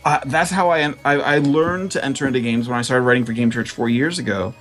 uh, 0.05 0.19
that's 0.27 0.51
how 0.51 0.71
I, 0.71 0.95
I 1.05 1.15
i 1.15 1.39
learned 1.39 1.93
to 1.93 2.05
enter 2.05 2.27
into 2.27 2.41
games 2.41 2.69
when 2.69 2.79
i 2.79 2.83
started 2.83 3.05
writing 3.05 3.25
for 3.25 3.33
game 3.33 3.51
church 3.51 3.71
four 3.71 3.89
years 3.89 4.19
ago 4.19 4.55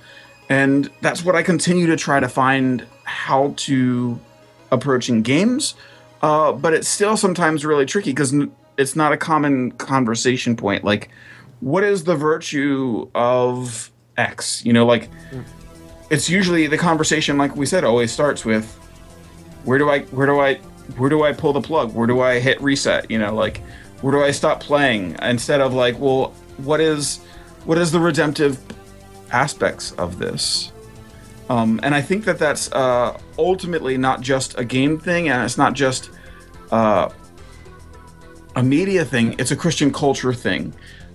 and 0.48 0.90
that's 1.00 1.24
what 1.24 1.34
i 1.34 1.42
continue 1.42 1.86
to 1.86 1.96
try 1.96 2.20
to 2.20 2.28
find 2.28 2.86
how 3.04 3.54
to 3.56 4.20
approach 4.70 5.08
in 5.08 5.22
games 5.22 5.74
uh, 6.22 6.52
but 6.52 6.74
it's 6.74 6.88
still 6.88 7.16
sometimes 7.16 7.64
really 7.64 7.86
tricky 7.86 8.10
because 8.10 8.32
n- 8.32 8.52
it's 8.76 8.96
not 8.96 9.12
a 9.12 9.16
common 9.16 9.72
conversation 9.72 10.56
point. 10.56 10.84
Like, 10.84 11.10
what 11.60 11.84
is 11.84 12.04
the 12.04 12.16
virtue 12.16 13.08
of 13.14 13.90
X? 14.16 14.64
You 14.64 14.72
know, 14.72 14.86
like, 14.86 15.08
it's 16.10 16.28
usually 16.28 16.66
the 16.66 16.78
conversation, 16.78 17.38
like 17.38 17.56
we 17.56 17.66
said, 17.66 17.84
always 17.84 18.12
starts 18.12 18.44
with, 18.44 18.78
where 19.64 19.78
do 19.78 19.90
I, 19.90 20.00
where 20.04 20.26
do 20.26 20.40
I, 20.40 20.54
where 20.96 21.10
do 21.10 21.22
I 21.22 21.32
pull 21.32 21.52
the 21.52 21.60
plug? 21.60 21.94
Where 21.94 22.06
do 22.06 22.20
I 22.20 22.40
hit 22.40 22.60
reset? 22.60 23.10
You 23.10 23.18
know, 23.18 23.34
like, 23.34 23.62
where 24.00 24.12
do 24.12 24.22
I 24.22 24.30
stop 24.30 24.60
playing? 24.60 25.16
Instead 25.22 25.60
of 25.60 25.74
like, 25.74 25.98
well, 25.98 26.34
what 26.58 26.80
is, 26.80 27.18
what 27.64 27.78
is 27.78 27.92
the 27.92 28.00
redemptive 28.00 28.58
aspects 29.30 29.92
of 29.92 30.18
this? 30.18 30.72
Um, 31.48 31.80
and 31.82 31.94
I 31.94 32.00
think 32.00 32.24
that 32.26 32.38
that's 32.38 32.70
uh, 32.72 33.18
ultimately 33.36 33.98
not 33.98 34.20
just 34.20 34.58
a 34.58 34.64
game 34.64 34.98
thing, 34.98 35.28
and 35.28 35.44
it's 35.44 35.58
not 35.58 35.74
just 35.74 36.10
uh, 36.70 37.08
a 38.54 38.62
media 38.62 39.04
thing. 39.04 39.34
It's 39.38 39.50
a 39.50 39.56
Christian 39.56 39.92
culture 39.92 40.32
thing. 40.32 40.72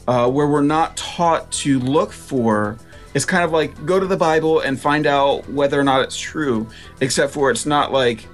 uh, 0.07 0.29
where 0.29 0.47
we're 0.47 0.61
not 0.61 0.95
taught 0.97 1.51
to 1.51 1.79
look 1.79 2.11
for. 2.11 2.77
It's 3.13 3.25
kind 3.25 3.43
of 3.43 3.51
like 3.51 3.85
go 3.85 3.99
to 3.99 4.05
the 4.05 4.17
Bible 4.17 4.59
and 4.59 4.79
find 4.79 5.07
out 5.07 5.47
whether 5.49 5.79
or 5.79 5.83
not 5.83 6.01
it's 6.01 6.17
true. 6.17 6.67
Except 7.01 7.31
for 7.31 7.49
it's 7.49 7.65
not 7.65 7.91
like 7.91 8.27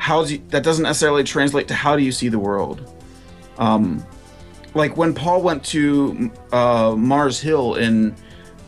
how 0.00 0.24
do 0.24 0.34
you, 0.34 0.42
that 0.48 0.62
doesn't 0.62 0.84
necessarily 0.84 1.22
translate 1.22 1.68
to 1.68 1.74
how 1.74 1.94
do 1.94 2.02
you 2.02 2.10
see 2.10 2.28
the 2.28 2.38
world. 2.38 2.90
Um, 3.58 4.02
like 4.72 4.96
when 4.96 5.12
Paul 5.12 5.42
went 5.42 5.62
to 5.66 6.30
uh, 6.52 6.94
Mars 6.96 7.38
Hill 7.38 7.74
in 7.74 8.16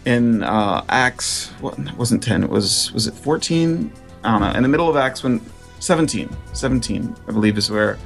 in 0.04 0.42
uh, 0.42 0.84
Acts, 0.90 1.48
what 1.60 1.78
wasn't 1.96 2.22
ten, 2.22 2.44
it 2.44 2.50
was 2.50 2.92
was 2.92 3.06
it 3.06 3.14
fourteen? 3.14 3.90
I 4.22 4.32
don't 4.32 4.40
know. 4.42 4.56
In 4.56 4.62
the 4.62 4.68
middle 4.68 4.90
of 4.90 4.96
Acts, 4.96 5.22
when 5.22 5.40
17, 5.80 6.28
17, 6.52 7.16
I 7.26 7.32
believe 7.32 7.58
is 7.58 7.70
where 7.70 7.98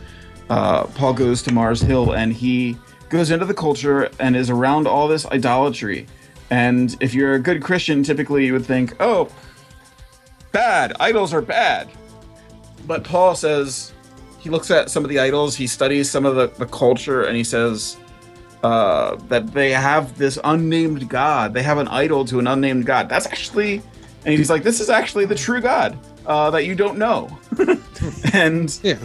uh, 0.48 0.84
Paul 0.84 1.12
goes 1.12 1.42
to 1.42 1.52
Mars 1.52 1.80
Hill 1.80 2.12
and 2.12 2.32
he 2.32 2.76
goes 3.10 3.30
into 3.30 3.44
the 3.44 3.52
culture 3.52 4.08
and 4.18 4.34
is 4.34 4.48
around 4.48 4.86
all 4.86 5.08
this 5.08 5.26
idolatry. 5.26 6.06
And 6.48 6.96
if 7.00 7.12
you're 7.12 7.34
a 7.34 7.38
good 7.38 7.62
Christian, 7.62 8.02
typically 8.02 8.46
you 8.46 8.54
would 8.54 8.64
think, 8.64 8.94
oh, 8.98 9.28
bad, 10.52 10.94
idols 11.00 11.34
are 11.34 11.42
bad. 11.42 11.90
But 12.87 13.05
Paul 13.05 13.34
says, 13.34 13.93
he 14.39 14.51
looks 14.51 14.70
at 14.70 14.91
some 14.91 15.05
of 15.05 15.11
the 15.11 15.18
idols, 15.18 15.57
he 15.57 15.66
studies 15.66 16.11
some 16.11 16.24
of 16.24 16.37
the, 16.37 16.49
the 16.59 16.66
culture, 16.66 17.24
and 17.24 17.37
he 17.37 17.43
says 17.45 17.97
uh, 18.62 19.16
that 19.28 19.53
they 19.53 19.72
have 19.72 20.16
this 20.16 20.39
unnamed 20.45 21.09
God. 21.09 21.53
They 21.53 21.62
have 21.62 21.78
an 21.78 21.89
idol 21.89 22.24
to 22.26 22.39
an 22.39 22.47
unnamed 22.47 22.87
God. 22.87 23.09
That's 23.09 23.26
actually, 23.26 23.82
and 24.24 24.34
he's 24.34 24.51
like, 24.51 24.62
this 24.62 24.80
is 24.80 24.89
actually 24.89 25.24
the 25.24 25.34
true 25.34 25.61
God 25.61 25.99
uh, 26.26 26.51
that 26.51 26.64
you 26.64 26.74
don't 26.74 26.97
know. 26.99 27.37
and 28.32 28.78
Yeah. 28.82 28.99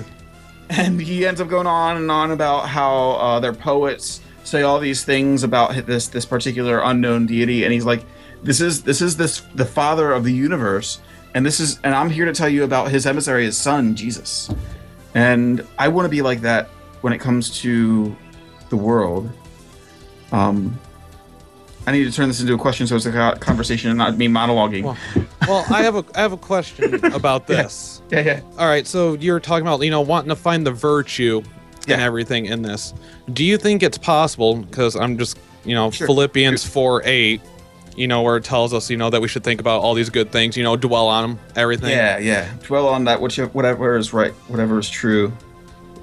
and 0.69 1.01
he 1.01 1.25
ends 1.25 1.41
up 1.41 1.49
going 1.49 1.67
on 1.67 1.97
and 1.97 2.09
on 2.11 2.31
about 2.31 2.67
how 2.67 3.11
uh, 3.11 3.39
their 3.39 3.53
poets 3.53 4.21
say 4.43 4.61
all 4.63 4.79
these 4.79 5.03
things 5.03 5.43
about 5.43 5.85
this 5.85 6.07
this 6.07 6.25
particular 6.25 6.81
unknown 6.83 7.25
deity, 7.27 7.63
and 7.63 7.71
he's 7.73 7.85
like, 7.85 8.03
"This 8.41 8.59
is 8.61 8.81
this 8.83 9.01
is 9.01 9.15
this 9.17 9.41
the 9.53 9.65
father 9.65 10.11
of 10.11 10.23
the 10.23 10.33
universe, 10.33 10.99
and 11.33 11.45
this 11.45 11.59
is 11.59 11.79
and 11.83 11.93
I'm 11.95 12.09
here 12.09 12.25
to 12.25 12.33
tell 12.33 12.49
you 12.49 12.63
about 12.63 12.91
his 12.91 13.05
emissary, 13.05 13.45
his 13.45 13.57
son, 13.57 13.95
Jesus." 13.95 14.49
And 15.13 15.65
I 15.77 15.87
want 15.89 16.05
to 16.05 16.09
be 16.09 16.21
like 16.21 16.41
that 16.41 16.67
when 17.01 17.11
it 17.13 17.19
comes 17.19 17.59
to 17.61 18.15
the 18.69 18.77
world. 18.77 19.29
Um, 20.31 20.79
I 21.87 21.91
need 21.91 22.03
to 22.05 22.11
turn 22.11 22.27
this 22.27 22.39
into 22.39 22.53
a 22.53 22.57
question 22.57 22.85
so 22.87 22.95
it's 22.95 23.05
a 23.07 23.35
conversation 23.39 23.89
and 23.89 23.97
not 23.97 24.15
me 24.15 24.27
monologuing. 24.27 24.83
Well, 24.83 24.97
well, 25.47 25.65
I 25.69 25.81
have 25.83 25.95
a 25.95 26.05
I 26.15 26.21
have 26.21 26.31
a 26.31 26.37
question 26.37 27.03
about 27.13 27.47
this. 27.47 28.01
yeah, 28.11 28.19
yeah. 28.21 28.41
All 28.57 28.67
right, 28.67 28.85
so 28.85 29.13
you're 29.15 29.39
talking 29.39 29.65
about 29.65 29.81
you 29.81 29.89
know 29.89 30.01
wanting 30.01 30.29
to 30.29 30.35
find 30.35 30.65
the 30.65 30.71
virtue 30.71 31.41
and 31.87 31.99
everything 31.99 32.45
in 32.45 32.61
this. 32.61 32.93
Do 33.33 33.43
you 33.43 33.57
think 33.57 33.81
it's 33.83 33.97
possible? 33.97 34.57
Because 34.57 34.95
I'm 34.95 35.17
just 35.17 35.39
you 35.65 35.73
know 35.73 35.89
Sure. 35.91 36.05
Philippians 36.07 36.63
four 36.65 37.01
eight, 37.03 37.41
you 37.95 38.07
know 38.07 38.21
where 38.21 38.37
it 38.37 38.43
tells 38.43 38.73
us 38.73 38.89
you 38.89 38.97
know 38.97 39.09
that 39.09 39.21
we 39.21 39.27
should 39.27 39.43
think 39.43 39.59
about 39.59 39.81
all 39.81 39.93
these 39.93 40.09
good 40.09 40.31
things, 40.31 40.55
you 40.57 40.63
know, 40.63 40.75
dwell 40.75 41.07
on 41.07 41.29
them, 41.31 41.39
everything. 41.55 41.89
Yeah, 41.89 42.17
yeah. 42.17 42.51
Dwell 42.63 42.87
on 42.87 43.03
that, 43.05 43.21
which 43.21 43.37
whatever 43.37 43.97
is 43.97 44.13
right, 44.13 44.31
whatever 44.47 44.79
is 44.79 44.89
true. 44.89 45.31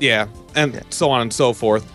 Yeah, 0.01 0.26
and 0.55 0.74
Yeah. 0.74 0.82
so 0.91 1.11
on 1.11 1.20
and 1.22 1.32
so 1.32 1.53
forth. 1.53 1.91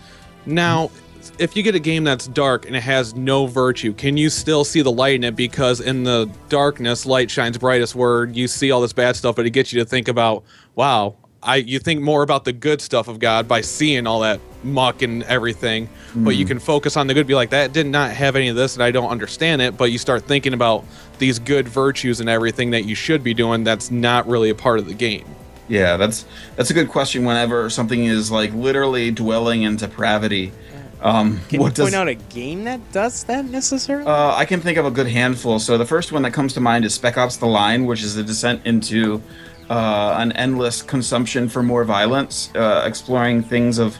Now, 0.46 0.90
if 1.38 1.56
you 1.56 1.62
get 1.62 1.74
a 1.74 1.80
game 1.80 2.04
that's 2.04 2.26
dark 2.26 2.66
and 2.66 2.76
it 2.76 2.82
has 2.82 3.14
no 3.14 3.46
virtue, 3.46 3.92
can 3.94 4.16
you 4.16 4.28
still 4.30 4.64
see 4.64 4.82
the 4.82 4.92
light 4.92 5.14
in 5.14 5.24
it? 5.24 5.34
Because 5.36 5.80
in 5.80 6.04
the 6.04 6.28
darkness, 6.48 7.06
light 7.06 7.30
shines 7.30 7.56
brightest. 7.58 7.94
Where 7.94 8.26
you 8.26 8.46
see 8.46 8.70
all 8.70 8.80
this 8.80 8.92
bad 8.92 9.16
stuff, 9.16 9.36
but 9.36 9.46
it 9.46 9.50
gets 9.50 9.72
you 9.72 9.80
to 9.80 9.86
think 9.86 10.08
about, 10.08 10.44
wow, 10.74 11.16
I 11.44 11.56
you 11.56 11.78
think 11.78 12.00
more 12.00 12.22
about 12.22 12.44
the 12.44 12.52
good 12.52 12.80
stuff 12.80 13.08
of 13.08 13.18
God 13.18 13.46
by 13.46 13.60
seeing 13.60 14.06
all 14.06 14.20
that 14.20 14.40
muck 14.62 15.02
and 15.02 15.22
everything. 15.24 15.88
But 16.16 16.36
you 16.36 16.46
can 16.46 16.58
focus 16.60 16.96
on 16.96 17.08
the 17.08 17.14
good, 17.14 17.26
be 17.26 17.34
like, 17.34 17.50
that 17.50 17.72
did 17.72 17.86
not 17.86 18.12
have 18.12 18.36
any 18.36 18.48
of 18.48 18.56
this, 18.56 18.74
and 18.74 18.82
I 18.82 18.92
don't 18.92 19.10
understand 19.10 19.60
it. 19.60 19.76
But 19.76 19.90
you 19.90 19.98
start 19.98 20.24
thinking 20.24 20.54
about 20.54 20.84
these 21.18 21.38
good 21.40 21.68
virtues 21.68 22.20
and 22.20 22.28
everything 22.28 22.70
that 22.70 22.84
you 22.84 22.94
should 22.94 23.24
be 23.24 23.34
doing. 23.34 23.64
That's 23.64 23.90
not 23.90 24.26
really 24.28 24.50
a 24.50 24.54
part 24.54 24.78
of 24.78 24.86
the 24.86 24.94
game. 24.94 25.26
Yeah, 25.68 25.96
that's 25.96 26.24
that's 26.56 26.70
a 26.70 26.74
good 26.74 26.88
question. 26.88 27.24
Whenever 27.24 27.70
something 27.70 28.04
is 28.04 28.30
like 28.30 28.52
literally 28.52 29.10
dwelling 29.10 29.62
in 29.62 29.76
depravity, 29.76 30.52
um, 31.00 31.40
Can 31.48 31.60
what 31.60 31.68
you 31.68 31.74
does 31.74 31.86
point 31.86 31.94
out 31.94 32.08
a 32.08 32.14
game 32.14 32.64
that 32.64 32.80
does 32.92 33.24
that 33.24 33.44
necessarily? 33.46 34.06
Uh, 34.06 34.34
I 34.34 34.44
can 34.44 34.60
think 34.60 34.78
of 34.78 34.86
a 34.86 34.90
good 34.90 35.06
handful. 35.06 35.58
So 35.58 35.76
the 35.78 35.86
first 35.86 36.12
one 36.12 36.22
that 36.22 36.32
comes 36.32 36.52
to 36.54 36.60
mind 36.60 36.84
is 36.84 36.94
Spec 36.94 37.16
Ops: 37.18 37.36
The 37.36 37.46
Line, 37.46 37.86
which 37.86 38.02
is 38.02 38.16
a 38.16 38.22
descent 38.22 38.62
into 38.64 39.22
uh, 39.70 40.16
an 40.18 40.32
endless 40.32 40.82
consumption 40.82 41.48
for 41.48 41.62
more 41.62 41.84
violence, 41.84 42.50
uh, 42.54 42.84
exploring 42.86 43.42
things 43.42 43.78
of 43.78 43.98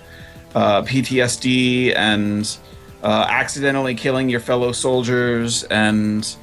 uh, 0.55 0.83
PTSD 0.83 1.95
and 1.97 2.57
uh, 3.03 3.27
accidentally 3.29 3.95
killing 3.95 4.29
your 4.29 4.41
fellow 4.41 4.73
soldiers 4.73 5.65
and 5.65 6.37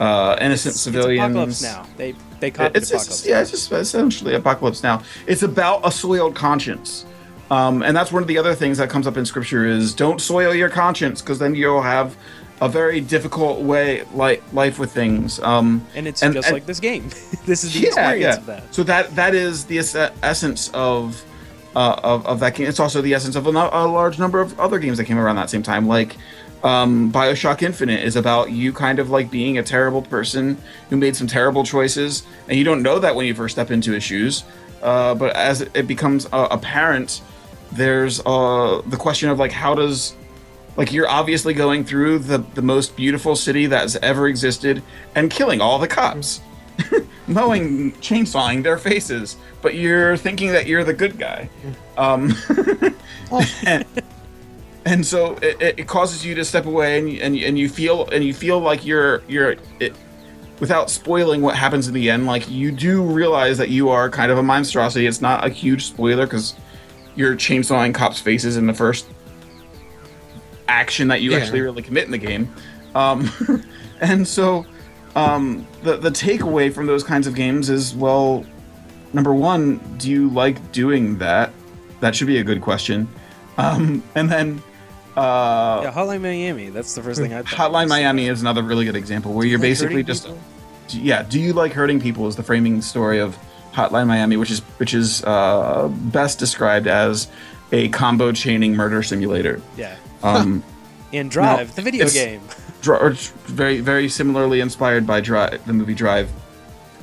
uh, 0.00 0.36
innocent 0.40 0.72
It's- 0.74 0.80
civilians. 0.80 1.62
It's 1.62 1.62
apocalypse 1.64 1.88
now. 1.90 1.96
They 1.96 2.14
they 2.38 2.50
copied 2.50 2.76
It's 2.76 2.90
apocalypse. 2.90 3.08
just, 3.08 3.26
yeah, 3.26 3.40
it's 3.40 3.50
just 3.50 3.72
essentially 3.72 4.34
apocalypse 4.34 4.82
now. 4.82 5.02
It's 5.26 5.42
about 5.42 5.86
a 5.86 5.90
soiled 5.90 6.34
conscience. 6.34 7.06
Um, 7.50 7.82
and 7.82 7.96
that's 7.96 8.12
one 8.12 8.22
of 8.22 8.28
the 8.28 8.36
other 8.38 8.54
things 8.54 8.76
that 8.78 8.90
comes 8.90 9.06
up 9.06 9.16
in 9.16 9.24
scripture 9.24 9.64
is 9.66 9.94
don't 9.94 10.20
soil 10.20 10.52
your 10.54 10.68
conscience 10.68 11.22
because 11.22 11.38
then 11.38 11.54
you'll 11.54 11.80
have 11.80 12.16
a 12.60 12.68
very 12.68 13.00
difficult 13.00 13.60
way 13.60 14.04
like 14.14 14.42
life 14.52 14.78
with 14.78 14.92
things. 14.92 15.38
Um, 15.40 15.86
and 15.94 16.06
it's 16.06 16.22
and- 16.22 16.34
just 16.34 16.48
and- 16.48 16.54
like 16.54 16.66
this 16.66 16.80
game. 16.80 17.08
this 17.46 17.64
is 17.64 17.72
the 17.74 17.86
experience 17.86 18.36
of 18.38 18.46
that. 18.46 18.74
So 18.74 18.82
that 18.84 19.14
that 19.16 19.34
is 19.34 19.64
the 19.64 19.78
es- 19.78 19.94
essence 20.22 20.70
of, 20.72 21.22
uh, 21.74 22.00
of 22.02 22.26
of 22.26 22.40
that 22.40 22.54
game. 22.54 22.66
It's 22.66 22.80
also 22.80 23.02
the 23.02 23.14
essence 23.14 23.36
of 23.36 23.46
a, 23.46 23.50
a 23.50 23.86
large 23.86 24.18
number 24.18 24.40
of 24.40 24.58
other 24.58 24.78
games 24.78 24.98
that 24.98 25.04
came 25.04 25.18
around 25.18 25.36
that 25.36 25.50
same 25.50 25.62
time, 25.62 25.86
like 25.86 26.16
um, 26.64 27.12
Bioshock 27.12 27.62
Infinite 27.62 28.02
is 28.02 28.16
about 28.16 28.50
you 28.50 28.72
kind 28.72 28.98
of 28.98 29.10
like 29.10 29.30
being 29.30 29.58
a 29.58 29.62
terrible 29.62 30.02
person 30.02 30.56
who 30.90 30.96
made 30.96 31.14
some 31.14 31.26
terrible 31.26 31.62
choices, 31.64 32.22
and 32.48 32.58
you 32.58 32.64
don't 32.64 32.82
know 32.82 32.98
that 32.98 33.14
when 33.14 33.26
you 33.26 33.34
first 33.34 33.54
step 33.54 33.70
into 33.70 33.92
his 33.92 34.02
shoes. 34.02 34.44
Uh, 34.82 35.14
but 35.14 35.34
as 35.36 35.60
it 35.62 35.86
becomes 35.86 36.26
uh, 36.32 36.48
apparent, 36.50 37.20
there's 37.72 38.20
uh, 38.24 38.80
the 38.86 38.96
question 38.96 39.28
of 39.28 39.38
like 39.38 39.52
how 39.52 39.74
does 39.74 40.14
like 40.76 40.92
you're 40.92 41.08
obviously 41.08 41.54
going 41.54 41.84
through 41.84 42.18
the 42.20 42.38
the 42.54 42.62
most 42.62 42.96
beautiful 42.96 43.34
city 43.36 43.66
that's 43.66 43.96
ever 43.96 44.28
existed 44.28 44.82
and 45.14 45.30
killing 45.30 45.60
all 45.60 45.78
the 45.78 45.88
cops. 45.88 46.40
Mowing 47.26 47.92
chainsawing 47.94 48.62
their 48.62 48.78
faces. 48.78 49.36
But 49.62 49.74
you're 49.74 50.16
thinking 50.16 50.52
that 50.52 50.66
you're 50.66 50.84
the 50.84 50.92
good 50.94 51.18
guy. 51.18 51.48
Um 51.96 52.32
and, 53.66 53.84
and 54.84 55.04
so 55.06 55.34
it, 55.42 55.78
it- 55.80 55.86
causes 55.88 56.24
you 56.24 56.34
to 56.34 56.44
step 56.44 56.66
away 56.66 56.98
and, 56.98 57.10
you- 57.10 57.20
and, 57.22 57.36
and 57.36 57.58
you 57.58 57.68
feel 57.68 58.06
and 58.10 58.22
you 58.22 58.34
feel 58.34 58.60
like 58.60 58.84
you're 58.84 59.22
you're 59.28 59.56
it, 59.80 59.94
without 60.60 60.88
spoiling 60.90 61.42
what 61.42 61.54
happens 61.56 61.88
in 61.88 61.94
the 61.94 62.08
end 62.10 62.26
like 62.26 62.48
you 62.48 62.70
do 62.72 63.02
realize 63.02 63.58
that 63.58 63.68
you 63.68 63.88
are 63.88 64.08
kind 64.10 64.30
of 64.30 64.38
a 64.38 64.42
monstrosity. 64.42 65.06
It's 65.06 65.20
not 65.20 65.44
a 65.44 65.48
huge 65.48 65.86
spoiler 65.86 66.26
because 66.26 66.54
you're 67.14 67.34
chainsawing 67.34 67.94
cops 67.94 68.20
faces 68.20 68.56
in 68.58 68.66
the 68.66 68.74
first 68.74 69.06
action 70.68 71.08
that 71.08 71.20
you 71.22 71.30
Yeah. 71.32 71.38
actually 71.38 71.60
really 71.60 71.82
commit 71.82 72.04
in 72.04 72.10
the 72.10 72.18
game. 72.18 72.52
Um, 72.94 73.30
and 74.00 74.26
so 74.26 74.66
um, 75.14 75.66
the 75.82 75.96
the 75.96 76.10
takeaway 76.10 76.72
from 76.72 76.86
those 76.86 77.02
kinds 77.04 77.26
of 77.26 77.34
games 77.34 77.70
is 77.70 77.94
well, 77.94 78.44
number 79.12 79.34
one, 79.34 79.76
do 79.98 80.10
you 80.10 80.28
like 80.30 80.72
doing 80.72 81.18
that? 81.18 81.52
That 82.00 82.14
should 82.14 82.26
be 82.26 82.38
a 82.38 82.44
good 82.44 82.60
question. 82.60 83.08
Um, 83.58 84.02
and 84.14 84.30
then 84.30 84.62
uh, 85.16 85.80
Yeah, 85.84 85.92
Hotline 85.92 86.20
Miami. 86.20 86.68
That's 86.68 86.94
the 86.94 87.02
first 87.02 87.20
thing 87.20 87.32
I 87.32 87.42
thought. 87.42 87.72
Hotline 87.72 87.88
Miami 87.88 88.28
is 88.28 88.42
another 88.42 88.62
really 88.62 88.84
good 88.84 88.96
example 88.96 89.32
where 89.32 89.46
you're 89.46 89.58
Like 89.58 89.62
basically 89.70 90.02
just 90.02 90.24
people? 90.26 90.38
yeah. 90.90 91.22
Do 91.22 91.40
you 91.40 91.54
like 91.54 91.72
hurting 91.72 92.00
people? 92.00 92.28
Is 92.28 92.36
the 92.36 92.42
framing 92.42 92.82
story 92.82 93.18
of 93.18 93.36
Hotline 93.72 94.06
Miami, 94.06 94.36
which 94.36 94.50
is 94.50 94.60
which 94.78 94.92
is 94.92 95.24
uh, 95.24 95.88
best 96.12 96.38
described 96.38 96.86
as 96.86 97.28
a 97.72 97.88
combo 97.88 98.30
chaining 98.32 98.74
murder 98.74 99.02
simulator. 99.02 99.60
Yeah. 99.76 99.96
Um, 100.22 100.62
And 101.12 101.30
Drive, 101.30 101.74
the 101.74 101.82
video 101.82 102.08
game. 102.08 102.42
Very 103.46 103.80
very 103.80 104.08
similarly 104.08 104.60
inspired 104.60 105.06
by 105.06 105.20
Drive, 105.20 105.64
the 105.66 105.72
movie 105.72 105.94
Drive, 105.94 106.30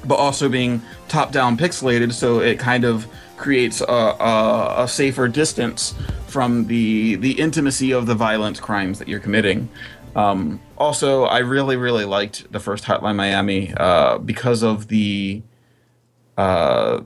but 0.05 0.15
also 0.15 0.47
being 0.47 0.81
top 1.07 1.31
down 1.31 1.57
pixelated, 1.57 2.13
so 2.13 2.39
it 2.39 2.59
kind 2.59 2.85
of 2.85 3.07
creates 3.37 3.81
a, 3.81 3.85
a, 3.85 4.83
a 4.83 4.87
safer 4.87 5.27
distance 5.27 5.93
from 6.27 6.67
the 6.67 7.15
the 7.15 7.31
intimacy 7.33 7.91
of 7.91 8.05
the 8.05 8.15
violent 8.15 8.61
crimes 8.61 8.99
that 8.99 9.07
you're 9.07 9.19
committing. 9.19 9.67
Um, 10.15 10.61
also, 10.77 11.23
I 11.23 11.39
really 11.39 11.75
really 11.75 12.05
liked 12.05 12.49
the 12.51 12.59
first 12.59 12.85
Hotline 12.85 13.15
Miami 13.15 13.73
uh, 13.75 14.19
because 14.19 14.63
of 14.63 14.87
the 14.87 15.41
uh, 16.37 17.01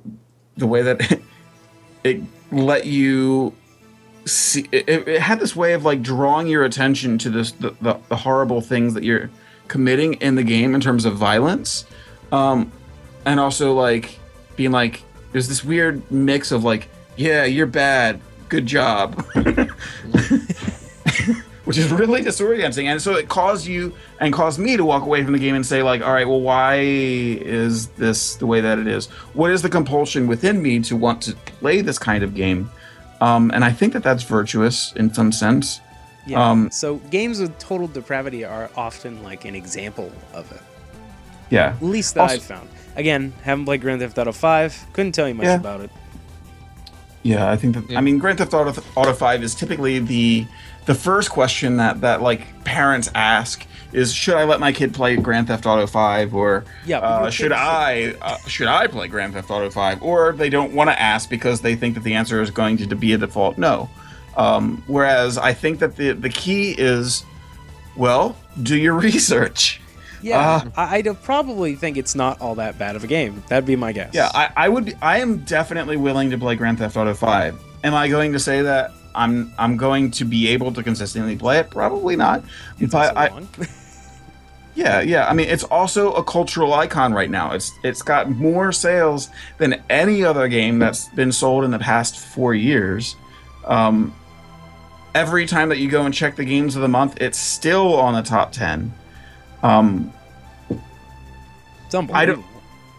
the 0.58 0.68
way 0.68 0.82
that 0.84 1.20
it 2.04 2.22
let 2.52 2.86
you 2.86 3.54
see 4.28 4.68
it, 4.72 4.88
it 4.90 5.22
had 5.22 5.40
this 5.40 5.56
way 5.56 5.74
of 5.74 5.86
like 5.86 6.02
drawing 6.02 6.48
your 6.48 6.64
attention 6.64 7.18
to 7.18 7.30
this 7.30 7.52
the, 7.54 7.72
the, 7.82 8.00
the 8.10 8.16
horrible 8.16 8.62
things 8.62 8.94
that 8.94 9.04
you're 9.04 9.30
committing 9.68 10.14
in 10.16 10.36
the 10.36 10.44
game 10.44 10.76
in 10.76 10.82
terms 10.82 11.06
of 11.06 11.16
violence 11.16 11.86
um 12.32 12.72
and 13.26 13.40
also 13.40 13.74
like 13.74 14.20
being 14.56 14.72
like 14.72 15.02
there's 15.32 15.48
this 15.48 15.64
weird 15.64 16.10
mix 16.12 16.52
of 16.52 16.64
like 16.64 16.88
yeah 17.16 17.44
you're 17.46 17.66
bad 17.66 18.20
good 18.50 18.66
job 18.66 19.26
which 21.68 21.78
is 21.78 21.92
really 21.92 22.22
disorienting. 22.22 22.86
And 22.86 23.02
so 23.02 23.16
it 23.16 23.28
caused 23.28 23.68
you 23.68 23.94
and 24.22 24.34
caused 24.34 24.58
me 24.58 24.78
to 24.78 24.86
walk 24.86 25.04
away 25.04 25.22
from 25.22 25.34
the 25.34 25.40
game 25.40 25.54
and 25.54 25.66
say, 25.66 25.84
like, 25.84 26.02
all 26.02 26.14
right, 26.14 26.26
well, 26.26 26.40
why 26.40 26.76
is 26.78 27.88
this 27.88 28.38
the 28.38 28.46
way 28.46 28.62
that 28.62 28.80
it 28.80 28.88
is? 28.88 29.08
What 29.34 29.52
is 29.52 29.64
the 29.64 29.70
compulsion 29.70 30.28
within 30.28 30.62
me 30.62 30.80
to 30.84 30.96
want 30.96 31.22
to 31.24 31.36
play 31.36 31.82
this 31.82 32.00
kind 32.00 32.24
of 32.24 32.34
game? 32.34 32.72
Um, 33.22 33.52
and 33.54 33.64
I 33.64 33.72
think 33.72 33.94
that 33.94 34.04
that's 34.04 34.24
virtuous 34.24 34.94
in 34.94 35.14
some 35.14 35.32
sense. 35.32 35.82
Yeah. 36.26 36.50
Um, 36.50 36.70
so 36.72 36.96
games 37.10 37.40
with 37.40 37.58
total 37.58 37.88
depravity 37.88 38.44
are 38.44 38.70
often 38.76 39.24
like 39.24 39.46
an 39.46 39.56
example 39.56 40.12
of 40.34 40.52
it. 40.52 40.62
Yeah. 41.50 41.68
At 41.70 41.82
least 41.84 42.16
that 42.16 42.22
Also- 42.22 42.36
I've 42.36 42.44
found. 42.44 42.70
Again, 42.96 43.32
haven't 43.44 43.66
played 43.66 43.82
Grand 43.82 44.02
Theft 44.02 44.18
Auto 44.18 44.32
5. 44.32 44.88
Couldn't 44.94 45.12
tell 45.14 45.28
you 45.28 45.36
much 45.36 45.46
Yeah. 45.46 45.56
about 45.56 45.82
it. 45.82 45.92
Yeah, 47.24 47.52
I 47.52 47.56
think 47.56 47.76
that. 47.76 47.90
Yeah. 47.90 47.98
I 47.98 48.02
mean, 48.02 48.18
Grand 48.20 48.38
Theft 48.40 48.54
Auto, 48.54 48.82
Auto 48.96 49.14
Five 49.14 49.44
is 49.44 49.54
typically 49.54 50.00
the 50.00 50.46
the 50.86 50.96
first 50.96 51.30
question 51.30 51.78
that 51.78 52.00
that 52.02 52.22
like 52.22 52.64
parents 52.64 53.10
ask 53.14 53.66
is, 53.94 54.14
should 54.14 54.36
I 54.36 54.44
let 54.44 54.60
my 54.60 54.72
kid 54.72 54.94
play 54.94 55.16
Grand 55.16 55.48
Theft 55.48 55.66
Auto 55.66 55.88
Five, 55.88 56.36
or 56.36 56.66
Yeah, 56.86 57.00
uh, 57.00 57.30
should 57.30 57.52
I 57.52 58.16
uh, 58.22 58.38
should 58.48 58.68
I 58.68 58.88
play 58.88 59.08
Grand 59.08 59.34
Theft 59.34 59.50
Auto 59.50 59.70
Five? 59.70 60.02
Or 60.04 60.34
they 60.34 60.50
don't 60.50 60.74
want 60.74 60.90
to 60.90 61.02
ask 61.02 61.30
because 61.30 61.62
they 61.62 61.76
think 61.76 61.96
that 61.96 62.04
the 62.04 62.14
answer 62.14 62.42
is 62.42 62.52
going 62.52 62.78
to 62.78 62.96
be 62.96 63.14
a 63.14 63.18
default 63.18 63.58
no. 63.58 63.90
Um, 64.36 64.84
whereas 64.88 65.38
I 65.38 65.54
think 65.54 65.80
that 65.80 65.96
the 65.96 66.12
the 66.14 66.30
key 66.30 66.76
is, 66.78 67.24
well, 67.96 68.36
do 68.62 68.78
your 68.78 68.94
research. 69.00 69.82
Yeah, 70.22 70.40
Uh, 70.40 70.70
I, 70.76 70.98
I'd 70.98 71.24
probably 71.24 71.76
think 71.76 71.96
it's 71.96 72.16
not 72.16 72.42
all 72.42 72.56
that 72.56 72.80
bad 72.80 72.96
of 72.96 73.04
a 73.04 73.08
game. 73.08 73.44
That'd 73.50 73.68
be 73.68 73.76
my 73.76 73.92
guess. 73.92 74.16
Yeah, 74.16 74.32
I, 74.34 74.50
I 74.58 74.70
would. 74.70 74.86
Be, 74.86 74.94
I 74.96 75.20
am 75.20 75.38
definitely 75.40 75.96
willing 75.96 76.32
to 76.32 76.38
play 76.40 76.56
Grand 76.56 76.80
Theft 76.80 76.98
Auto 76.98 77.14
Five. 77.14 77.60
Am 77.84 77.94
I 77.94 78.08
going 78.08 78.34
to 78.34 78.40
say 78.40 78.64
that 78.64 78.92
I'm 79.18 79.54
I'm 79.58 79.76
going 79.76 80.12
to 80.12 80.26
be 80.26 80.48
able 80.50 80.72
to 80.74 80.84
consistently 80.84 81.36
play 81.36 81.60
it? 81.60 81.70
Probably 81.70 82.16
not. 82.16 82.44
it's 82.80 82.94
but 82.94 83.18
I, 83.18 83.44
yeah, 84.76 85.02
yeah. 85.02 85.28
I 85.28 85.34
mean, 85.34 85.50
it's 85.50 85.64
also 85.66 86.14
a 86.14 86.24
cultural 86.24 86.74
icon 86.74 87.14
right 87.14 87.30
now. 87.30 87.54
It's 87.54 87.72
it's 87.84 88.02
got 88.02 88.30
more 88.30 88.72
sales 88.72 89.30
than 89.58 89.84
any 89.90 90.24
other 90.24 90.48
game 90.48 90.80
that's 90.80 91.10
been 91.10 91.32
sold 91.32 91.64
in 91.66 91.72
the 91.72 91.80
past 91.80 92.18
four 92.20 92.54
years. 92.54 93.16
Um, 93.66 94.16
every 95.16 95.48
time 95.48 95.70
that 95.70 95.80
you 95.80 95.90
go 95.90 96.06
and 96.06 96.14
check 96.14 96.36
the 96.36 96.46
games 96.46 96.76
of 96.76 96.84
the 96.84 96.88
month, 96.88 97.20
it's 97.20 97.40
still 97.40 97.96
on 97.96 98.14
the 98.14 98.22
top 98.22 98.52
ten. 98.52 98.94
Um, 99.64 100.14
it's 101.88 101.96
unbelievable. 101.96 102.44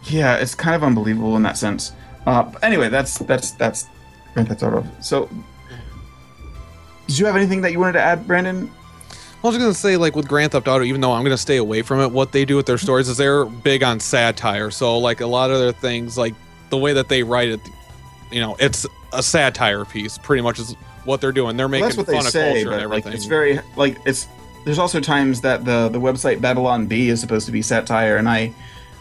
yeah, 0.09 0.35
it's 0.35 0.55
kind 0.55 0.75
of 0.75 0.83
unbelievable 0.83 1.37
in 1.37 1.43
that 1.43 1.57
sense. 1.57 1.93
Uh, 2.25 2.51
anyway, 2.61 2.89
that's 2.89 3.19
that's 3.19 3.51
that's 3.51 3.87
Grand 4.33 4.49
Theft 4.49 4.63
Auto. 4.63 4.85
So, 4.99 5.29
did 7.09 7.17
you 7.17 7.25
have 7.25 7.35
anything 7.35 7.61
that 7.61 7.71
you 7.71 7.79
wanted 7.79 7.93
to 7.93 8.01
add, 8.01 8.27
Brandon? 8.27 8.71
I 9.43 9.47
was 9.47 9.57
gonna 9.57 9.73
say, 9.73 9.97
like 9.97 10.15
with 10.15 10.27
Grand 10.27 10.51
Theft 10.51 10.67
Auto, 10.67 10.83
even 10.83 11.01
though 11.01 11.11
I'm 11.11 11.23
gonna 11.23 11.37
stay 11.37 11.57
away 11.57 11.81
from 11.81 12.01
it, 12.01 12.11
what 12.11 12.31
they 12.31 12.45
do 12.45 12.55
with 12.55 12.65
their 12.67 12.77
stories 12.77 13.09
is 13.09 13.17
they're 13.17 13.45
big 13.45 13.81
on 13.83 13.99
satire. 13.99 14.69
So 14.69 14.97
like 14.99 15.21
a 15.21 15.25
lot 15.25 15.49
of 15.49 15.59
their 15.59 15.71
things, 15.71 16.17
like 16.17 16.35
the 16.69 16.77
way 16.77 16.93
that 16.93 17.07
they 17.09 17.23
write 17.23 17.47
it, 17.49 17.61
you 18.31 18.41
know, 18.41 18.55
it's 18.59 18.85
a 19.11 19.23
satire 19.23 19.85
piece. 19.85 20.17
Pretty 20.19 20.43
much 20.43 20.59
is 20.59 20.73
what 21.05 21.19
they're 21.19 21.31
doing. 21.31 21.57
They're 21.57 21.65
Well, 21.67 21.71
making 21.81 21.85
that's 21.85 21.97
what 21.97 22.05
fun 22.05 22.15
they 22.15 22.19
of 22.19 22.25
say, 22.27 22.51
culture 22.53 22.59
and 22.59 22.69
but 22.69 22.75
like 22.75 22.83
everything. 22.83 23.13
it's 23.13 23.25
very 23.25 23.59
like 23.75 23.97
it's. 24.05 24.27
There's 24.65 24.77
also 24.77 24.99
times 24.99 25.41
that 25.41 25.65
the 25.65 25.89
the 25.89 25.99
website 25.99 26.41
Babylon 26.41 26.85
Bee 26.85 27.09
is 27.09 27.19
supposed 27.19 27.45
to 27.47 27.51
be 27.51 27.61
satire, 27.63 28.17
and 28.17 28.29
I 28.29 28.53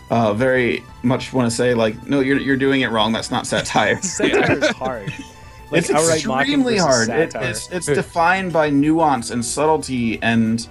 uh, 0.08 0.32
very 0.32 0.82
much 1.02 1.32
want 1.34 1.50
to 1.50 1.54
say 1.54 1.74
like, 1.74 2.06
no, 2.06 2.20
you're 2.20 2.38
you're 2.38 2.56
doing 2.56 2.80
it 2.82 2.90
wrong. 2.90 3.12
That's 3.12 3.30
not 3.30 3.46
satire. 3.52 4.00
Satire 4.00 4.52
is 4.64 4.68
hard. 4.70 5.12
Like 5.70 5.80
it's 5.80 5.90
extremely 5.90 6.78
hard. 6.78 7.08
It, 7.10 7.34
it's 7.34 7.70
it's 7.70 7.86
defined 7.86 8.52
by 8.52 8.70
nuance 8.70 9.30
and 9.30 9.44
subtlety 9.44 10.20
and 10.22 10.66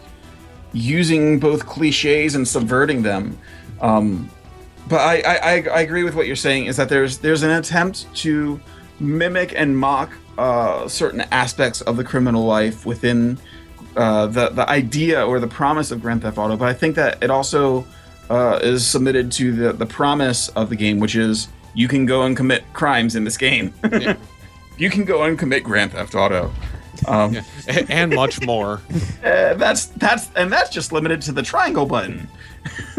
using 0.74 1.40
both 1.40 1.66
cliches 1.66 2.36
and 2.36 2.48
subverting 2.48 3.04
them. 3.04 3.38
Um, 3.80 4.30
but 4.88 5.02
I, 5.02 5.22
I, 5.22 5.36
I 5.36 5.62
I 5.68 5.82
agree 5.82 6.04
with 6.04 6.16
what 6.16 6.28
you're 6.28 6.36
saying. 6.36 6.66
Is 6.66 6.78
that 6.78 6.90
there's 6.90 7.20
there's 7.20 7.44
an 7.44 7.52
attempt 7.52 8.14
to 8.18 8.60
mimic 9.00 9.54
and 9.56 9.78
mock 9.78 10.12
uh, 10.38 10.88
certain 10.88 11.22
aspects 11.32 11.82
of 11.82 11.98
the 11.98 12.04
criminal 12.04 12.46
life 12.46 12.86
within 12.86 13.38
uh, 13.96 14.28
the 14.28 14.50
the 14.50 14.68
idea 14.70 15.26
or 15.26 15.40
the 15.40 15.48
promise 15.48 15.92
of 15.92 16.02
Grand 16.02 16.22
Theft 16.22 16.38
Auto. 16.38 16.58
But 16.58 16.70
I 16.70 16.74
think 16.74 16.96
that 16.96 17.22
it 17.24 17.30
also 17.30 17.86
uh, 18.30 18.60
is 18.62 18.86
submitted 18.86 19.32
to 19.34 19.52
the 19.52 19.74
the 19.74 19.86
promise 19.86 20.50
of 20.50 20.70
the 20.70 20.76
game, 20.76 21.00
which 21.00 21.16
is 21.16 21.50
you 21.74 21.88
can 21.88 22.06
go 22.06 22.24
and 22.24 22.36
commit 22.36 22.64
crimes 22.74 23.16
in 23.16 23.24
this 23.24 23.38
game. 23.38 23.74
you 24.78 24.90
can 24.90 25.04
go 25.04 25.24
and 25.24 25.38
commit 25.38 25.64
Grand 25.64 25.92
Theft 25.92 26.16
Auto. 26.16 26.52
Um. 27.08 27.38
And 27.90 28.14
much 28.16 28.42
more. 28.42 28.82
uh, 29.24 29.54
that's 29.54 29.86
that's 29.86 30.30
and 30.36 30.52
that's 30.52 30.70
just 30.70 30.92
limited 30.92 31.22
to 31.24 31.32
the 31.32 31.44
triangle 31.44 31.86
button. 31.86 32.28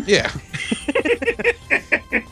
Yeah. 0.07 0.31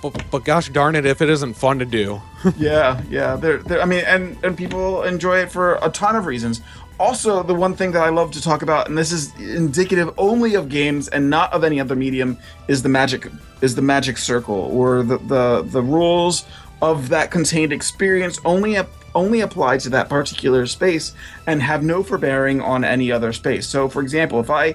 but, 0.03 0.31
but 0.31 0.45
gosh 0.45 0.69
darn 0.71 0.95
it, 0.95 1.05
if 1.05 1.21
it 1.21 1.29
isn't 1.29 1.55
fun 1.55 1.79
to 1.79 1.85
do. 1.85 2.21
yeah, 2.57 3.03
yeah. 3.11 3.37
I 3.81 3.85
mean, 3.85 4.05
and 4.07 4.37
and 4.45 4.57
people 4.57 5.03
enjoy 5.03 5.39
it 5.39 5.51
for 5.51 5.79
a 5.83 5.91
ton 5.91 6.17
of 6.17 6.27
reasons. 6.27 6.61
Also, 6.99 7.43
the 7.43 7.55
one 7.55 7.75
thing 7.75 7.93
that 7.93 8.03
I 8.03 8.09
love 8.09 8.31
to 8.33 8.41
talk 8.41 8.63
about, 8.63 8.89
and 8.89 8.97
this 8.97 9.13
is 9.13 9.35
indicative 9.39 10.15
only 10.17 10.55
of 10.55 10.71
games 10.71 11.09
and 11.09 11.29
not 11.29 11.53
of 11.53 11.63
any 11.63 11.79
other 11.79 11.95
medium, 11.95 12.39
is 12.69 12.83
the 12.83 12.89
magic 12.89 13.31
is 13.61 13.75
the 13.75 13.83
magic 13.83 14.19
circle 14.19 14.71
or 14.73 15.03
the 15.03 15.19
the, 15.19 15.63
the 15.63 15.83
rules 15.83 16.47
of 16.81 17.09
that 17.09 17.31
contained 17.31 17.73
experience 17.73 18.39
only 18.45 18.77
ap- 18.77 18.89
only 19.17 19.41
apply 19.41 19.79
to 19.79 19.89
that 19.91 20.09
particular 20.09 20.67
space 20.67 21.15
and 21.47 21.61
have 21.63 21.83
no 21.83 22.05
forbearing 22.05 22.61
on 22.61 22.85
any 22.85 23.11
other 23.11 23.33
space. 23.33 23.67
So, 23.67 23.89
for 23.89 24.03
example, 24.03 24.39
if 24.39 24.51
I 24.51 24.75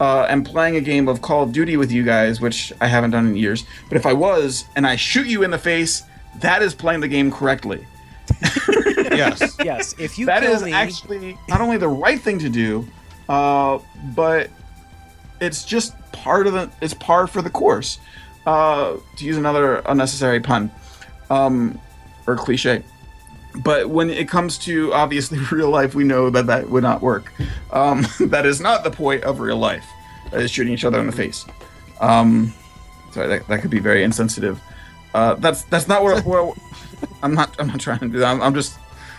uh, 0.00 0.26
am 0.28 0.42
playing 0.42 0.76
a 0.76 0.80
game 0.80 1.06
of 1.06 1.22
Call 1.22 1.44
of 1.44 1.52
Duty 1.52 1.76
with 1.76 1.92
you 1.92 2.02
guys, 2.02 2.40
which 2.40 2.72
I 2.80 2.88
haven't 2.88 3.10
done 3.10 3.28
in 3.28 3.36
years, 3.36 3.64
but 3.88 3.96
if 3.96 4.06
I 4.06 4.14
was 4.14 4.64
and 4.74 4.86
I 4.86 4.96
shoot 4.96 5.26
you 5.28 5.44
in 5.44 5.50
the 5.52 5.58
face, 5.58 6.02
that 6.40 6.62
is 6.62 6.74
playing 6.74 7.00
the 7.00 7.08
game 7.08 7.30
correctly. 7.30 7.86
Yes. 9.12 9.56
yes, 9.62 9.94
if 9.98 10.18
you 10.18 10.24
That 10.24 10.42
kill 10.42 10.54
is 10.54 10.62
me, 10.62 10.72
actually 10.72 11.36
not 11.46 11.60
only 11.60 11.76
the 11.76 11.88
right 11.88 12.18
thing 12.18 12.38
to 12.38 12.48
do, 12.48 12.86
uh, 13.28 13.78
but 14.14 14.48
it's 15.38 15.64
just 15.66 15.94
part 16.12 16.46
of 16.46 16.54
the 16.54 16.70
it's 16.80 16.94
par 16.94 17.26
for 17.26 17.42
the 17.42 17.50
course. 17.50 17.98
Uh, 18.46 18.96
to 19.18 19.24
use 19.24 19.36
another 19.36 19.82
unnecessary 19.86 20.40
pun, 20.40 20.70
um, 21.30 21.78
or 22.26 22.36
cliche. 22.36 22.82
But 23.56 23.90
when 23.90 24.10
it 24.10 24.28
comes 24.28 24.58
to 24.58 24.92
obviously 24.92 25.38
real 25.50 25.70
life, 25.70 25.94
we 25.94 26.04
know 26.04 26.30
that 26.30 26.46
that 26.46 26.68
would 26.68 26.82
not 26.82 27.02
work. 27.02 27.32
Um, 27.70 28.06
that 28.20 28.46
is 28.46 28.60
not 28.60 28.84
the 28.84 28.90
point 28.90 29.24
of 29.24 29.40
real 29.40 29.58
life. 29.58 29.86
That 30.30 30.40
is 30.40 30.50
shooting 30.50 30.72
each 30.72 30.84
other 30.84 30.98
in 30.98 31.06
the 31.06 31.12
face. 31.12 31.44
Um, 32.00 32.52
sorry, 33.10 33.28
that, 33.28 33.48
that 33.48 33.60
could 33.60 33.70
be 33.70 33.80
very 33.80 34.02
insensitive. 34.02 34.60
Uh, 35.14 35.34
that's 35.34 35.62
that's 35.64 35.88
not 35.88 36.02
what, 36.02 36.24
what 36.24 36.56
I'm 37.22 37.34
not. 37.34 37.54
I'm 37.58 37.66
not 37.66 37.80
trying 37.80 37.98
to 38.00 38.08
do 38.08 38.18
that. 38.20 38.30
I'm, 38.30 38.40
I'm 38.40 38.54
just. 38.54 38.78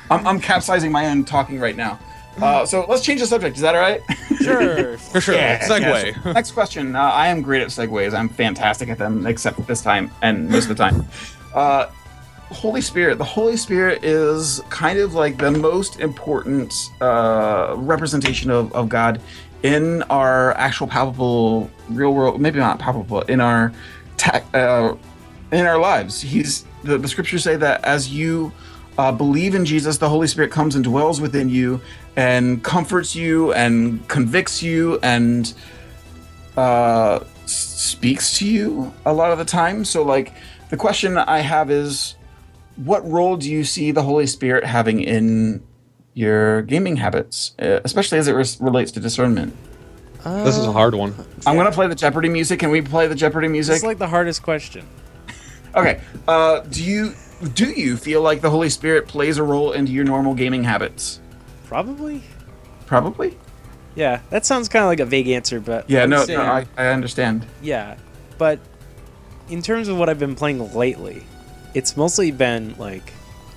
I'm, 0.09 0.25
I'm 0.27 0.39
capsizing 0.39 0.91
my 0.91 1.07
own 1.07 1.23
talking 1.23 1.59
right 1.59 1.75
now. 1.75 1.99
Uh, 2.41 2.65
so 2.65 2.85
let's 2.89 3.03
change 3.03 3.21
the 3.21 3.27
subject. 3.27 3.55
Is 3.55 3.61
that 3.61 3.75
all 3.75 3.81
right? 3.81 4.01
sure. 4.41 4.97
For 4.97 5.21
sure. 5.21 5.35
Segue. 5.35 6.15
yeah, 6.15 6.23
so 6.23 6.33
next 6.33 6.51
question. 6.51 6.95
Uh, 6.95 7.01
I 7.01 7.27
am 7.27 7.41
great 7.41 7.61
at 7.61 7.69
segues. 7.69 8.13
I'm 8.13 8.27
fantastic 8.27 8.89
at 8.89 8.97
them, 8.97 9.27
except 9.27 9.65
this 9.67 9.81
time 9.81 10.11
and 10.21 10.49
most 10.49 10.63
of 10.63 10.69
the 10.69 10.83
time. 10.83 11.07
Holy 12.53 12.81
Spirit. 12.81 13.17
The 13.17 13.23
Holy 13.23 13.57
Spirit 13.57 14.03
is 14.03 14.61
kind 14.69 14.99
of 14.99 15.13
like 15.13 15.37
the 15.37 15.51
most 15.51 15.99
important 15.99 16.73
uh, 17.01 17.75
representation 17.77 18.51
of, 18.51 18.71
of 18.73 18.89
God 18.89 19.21
in 19.63 20.03
our 20.03 20.53
actual 20.57 20.87
palpable 20.87 21.69
real 21.89 22.13
world. 22.13 22.39
Maybe 22.39 22.59
not 22.59 22.79
palpable. 22.79 23.21
In 23.21 23.41
our 23.41 23.73
ta- 24.17 24.43
uh, 24.53 24.95
in 25.51 25.65
our 25.65 25.77
lives. 25.77 26.21
He's 26.21 26.65
the, 26.83 26.97
the 26.97 27.07
scriptures 27.07 27.43
say 27.43 27.55
that 27.57 27.83
as 27.85 28.11
you 28.11 28.51
uh, 28.97 29.11
believe 29.11 29.55
in 29.55 29.65
Jesus, 29.65 29.97
the 29.97 30.09
Holy 30.09 30.27
Spirit 30.27 30.51
comes 30.51 30.75
and 30.75 30.83
dwells 30.83 31.21
within 31.21 31.49
you 31.49 31.81
and 32.15 32.63
comforts 32.63 33.15
you 33.15 33.53
and 33.53 34.07
convicts 34.07 34.61
you 34.61 34.99
and 35.01 35.53
uh, 36.57 37.23
speaks 37.45 38.37
to 38.37 38.47
you 38.47 38.93
a 39.05 39.13
lot 39.13 39.31
of 39.31 39.37
the 39.37 39.45
time. 39.45 39.83
So, 39.85 40.03
like, 40.03 40.33
the 40.69 40.77
question 40.77 41.17
I 41.17 41.39
have 41.39 41.71
is, 41.71 42.15
what 42.75 43.07
role 43.09 43.37
do 43.37 43.49
you 43.51 43.63
see 43.63 43.91
the 43.91 44.03
Holy 44.03 44.25
Spirit 44.27 44.63
having 44.65 45.01
in 45.01 45.63
your 46.13 46.61
gaming 46.63 46.95
habits, 46.97 47.53
uh, 47.59 47.79
especially 47.83 48.17
as 48.17 48.27
it 48.27 48.33
res- 48.33 48.59
relates 48.61 48.91
to 48.91 48.99
discernment? 48.99 49.55
This 50.23 50.57
is 50.57 50.65
a 50.65 50.71
hard 50.71 50.95
one. 50.95 51.13
I'm 51.45 51.57
gonna 51.57 51.71
play 51.71 51.87
the 51.87 51.95
Jeopardy 51.95 52.29
music. 52.29 52.59
Can 52.59 52.69
we 52.71 52.81
play 52.81 53.07
the 53.07 53.15
Jeopardy 53.15 53.49
music? 53.49 53.75
It's 53.75 53.83
like 53.83 53.97
the 53.99 54.07
hardest 54.07 54.41
question. 54.43 54.85
Okay. 55.75 55.99
Uh, 56.27 56.59
do 56.59 56.83
you 56.83 57.13
do 57.55 57.65
you 57.71 57.97
feel 57.97 58.21
like 58.21 58.41
the 58.41 58.49
Holy 58.51 58.69
Spirit 58.69 59.07
plays 59.07 59.39
a 59.39 59.43
role 59.43 59.71
into 59.71 59.91
your 59.91 60.03
normal 60.05 60.35
gaming 60.35 60.63
habits? 60.63 61.19
Probably. 61.65 62.21
Probably. 62.85 63.35
Yeah, 63.95 64.21
that 64.29 64.45
sounds 64.45 64.69
kind 64.69 64.83
of 64.83 64.89
like 64.89 64.99
a 64.99 65.05
vague 65.05 65.27
answer, 65.29 65.59
but 65.59 65.89
Yeah. 65.89 66.03
I'd 66.03 66.09
No. 66.09 66.25
No. 66.25 66.41
I, 66.41 66.67
I 66.77 66.87
understand. 66.89 67.47
yeah, 67.63 67.95
but 68.37 68.59
in 69.49 69.63
terms 69.63 69.87
of 69.87 69.97
what 69.97 70.09
I've 70.09 70.19
been 70.19 70.35
playing 70.35 70.73
lately, 70.75 71.23
it's 71.73 71.95
mostly 71.97 72.31
been 72.31 72.75
like 72.77 73.13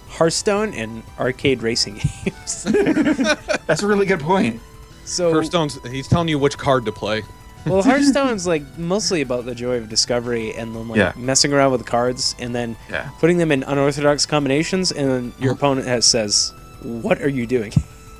Hearthstone 0.08 0.72
and 0.74 1.02
arcade 1.18 1.62
racing 1.62 1.94
games. 2.24 2.62
That's 3.66 3.82
a 3.82 3.86
really 3.86 4.06
good 4.06 4.20
point. 4.20 4.60
So 5.04 5.32
Hearthstone's 5.32 5.78
he's 5.90 6.08
telling 6.08 6.28
you 6.28 6.38
which 6.38 6.56
card 6.58 6.84
to 6.86 6.92
play. 6.92 7.22
well, 7.66 7.82
Hearthstone's 7.90 8.46
like 8.46 8.62
mostly 8.78 9.20
about 9.20 9.44
the 9.44 9.54
joy 9.54 9.76
of 9.78 9.88
discovery 9.88 10.54
and 10.54 10.74
then 10.74 10.88
like 10.88 10.98
Yeah. 10.98 11.12
messing 11.16 11.52
around 11.52 11.72
with 11.72 11.84
cards 11.86 12.34
and 12.38 12.54
then 12.54 12.76
Yeah. 12.90 13.08
putting 13.20 13.38
them 13.38 13.52
in 13.52 13.62
unorthodox 13.64 14.26
combinations, 14.26 14.92
and 14.92 15.08
then 15.10 15.32
your 15.38 15.52
Uh-huh. 15.52 15.58
opponent 15.58 15.86
has 15.86 16.06
says, 16.06 16.52
"What 16.82 17.20
are 17.20 17.28
you 17.28 17.46
doing? 17.46 17.72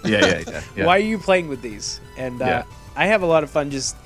Yeah, 0.05 0.21
yeah, 0.27 0.43
yeah. 0.47 0.61
yeah. 0.77 0.87
Why 0.87 0.97
are 0.97 1.01
you 1.01 1.19
playing 1.19 1.49
with 1.49 1.63
these?" 1.63 2.01
And 2.19 2.41
uh, 2.43 2.45
Yeah. 2.47 2.63
I 2.97 3.07
have 3.07 3.23
a 3.23 3.27
lot 3.27 3.43
of 3.43 3.51
fun 3.51 3.71
just 3.71 3.97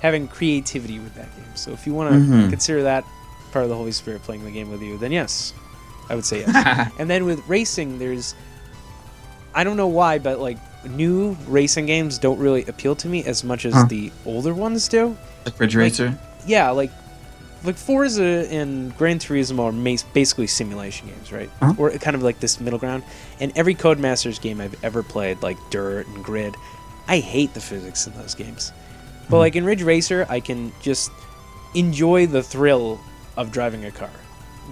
having 0.00 0.26
creativity 0.28 0.98
with 0.98 1.14
that 1.14 1.34
game. 1.36 1.46
So 1.54 1.70
if 1.72 1.86
you 1.86 1.94
want 1.94 2.10
to 2.12 2.18
Mhm. 2.18 2.50
consider 2.50 2.82
that 2.84 3.04
part 3.52 3.64
of 3.64 3.68
the 3.68 3.76
Holy 3.76 3.92
Spirit 3.92 4.22
playing 4.22 4.44
the 4.44 4.50
game 4.50 4.70
with 4.70 4.82
you, 4.82 4.98
then 4.98 5.12
yes, 5.12 5.52
I 6.08 6.14
would 6.14 6.24
say 6.24 6.40
yes. 6.40 6.90
and 6.98 7.08
then 7.08 7.24
with 7.24 7.46
racing, 7.48 7.98
there's 7.98 8.34
I 9.54 9.64
don't 9.64 9.76
know 9.76 9.88
why, 9.88 10.18
but 10.18 10.40
like 10.40 10.58
new 10.88 11.36
racing 11.46 11.86
games 11.86 12.18
don't 12.18 12.38
really 12.38 12.64
appeal 12.64 12.96
to 12.96 13.08
me 13.08 13.22
as 13.24 13.44
much 13.44 13.64
as 13.66 13.74
Huh. 13.74 13.84
the 13.88 14.10
older 14.26 14.54
ones 14.54 14.88
do. 14.88 15.16
Like 15.44 15.58
Ridge 15.60 15.76
Racer? 15.76 16.18
Yeah, 16.46 16.70
like 16.70 16.90
like 17.64 17.76
Forza 17.76 18.48
and 18.50 18.96
Gran 18.98 19.20
Turismo 19.20 19.60
are 19.70 20.04
basically 20.12 20.48
simulation 20.48 21.06
games, 21.06 21.30
right? 21.30 21.48
Uh-huh. 21.60 21.74
Or 21.78 21.90
kind 21.92 22.16
of 22.16 22.22
like 22.24 22.40
this 22.40 22.60
middle 22.60 22.78
ground. 22.80 23.04
And 23.38 23.52
every 23.54 23.76
Codemasters 23.76 24.40
game 24.40 24.60
I've 24.60 24.74
ever 24.82 25.04
played, 25.04 25.42
like 25.42 25.56
Dirt 25.70 26.08
and 26.08 26.24
Grid, 26.24 26.56
I 27.06 27.18
hate 27.18 27.54
the 27.54 27.60
physics 27.60 28.06
in 28.08 28.14
those 28.14 28.34
games. 28.34 28.72
But 29.30 29.36
Mhm. 29.36 29.40
like 29.40 29.54
in 29.56 29.64
Ridge 29.64 29.82
Racer, 29.82 30.26
I 30.28 30.40
can 30.40 30.72
just 30.82 31.12
enjoy 31.74 32.26
the 32.26 32.42
thrill 32.42 32.98
of 33.36 33.50
driving 33.52 33.84
a 33.84 33.90
car. 33.90 34.10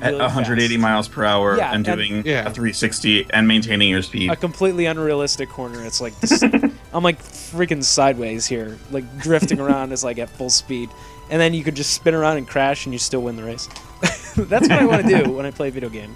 At 0.01 0.15
180 0.15 0.75
fast. 0.77 0.81
miles 0.81 1.09
per 1.09 1.25
hour 1.25 1.57
Yeah, 1.57 1.75
and 1.75 1.87
and- 1.87 1.97
doing 1.99 2.23
Yeah. 2.25 2.47
a 2.47 2.51
360 2.51 3.27
and 3.31 3.47
maintaining 3.49 3.89
your 3.91 4.03
speed. 4.03 4.31
a 4.31 4.37
completely 4.37 4.87
unrealistic 4.87 5.49
corner. 5.51 5.85
It's 5.85 6.01
like 6.01 6.19
this, 6.21 6.43
I'm 6.93 7.03
like 7.03 7.21
freaking 7.23 7.83
sideways 7.83 8.47
here, 8.47 8.79
like 8.91 9.05
drifting 9.19 9.61
around 9.65 9.93
is 9.93 10.05
like 10.05 10.19
at 10.19 10.31
full 10.31 10.49
speed, 10.51 10.91
and 11.29 11.41
then 11.41 11.55
you 11.55 11.65
could 11.65 11.75
just 11.75 11.93
spin 11.93 12.15
around 12.15 12.37
and 12.39 12.47
crash, 12.49 12.87
and 12.87 12.93
you 12.93 12.99
still 12.99 13.21
win 13.23 13.37
the 13.37 13.43
race. 13.45 13.69
That's 14.37 14.69
what 14.69 14.73
I 14.81 14.85
want 14.87 15.07
to 15.07 15.25
do 15.25 15.33
when 15.33 15.45
I 15.45 15.51
play 15.51 15.69
a 15.69 15.73
video 15.73 15.89
game, 15.91 16.15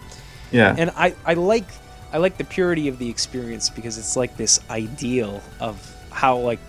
Yeah. 0.53 0.75
and 0.79 0.91
I 0.97 1.15
I 1.27 1.35
like 1.35 1.67
I 2.13 2.19
like 2.19 2.39
the 2.39 2.45
purity 2.45 2.87
of 2.89 2.99
the 3.01 3.11
experience 3.11 3.69
because 3.69 3.99
it's 3.99 4.17
like 4.17 4.37
this 4.37 4.61
ideal 4.71 5.43
of 5.61 5.77
how 6.11 6.37
like 6.39 6.61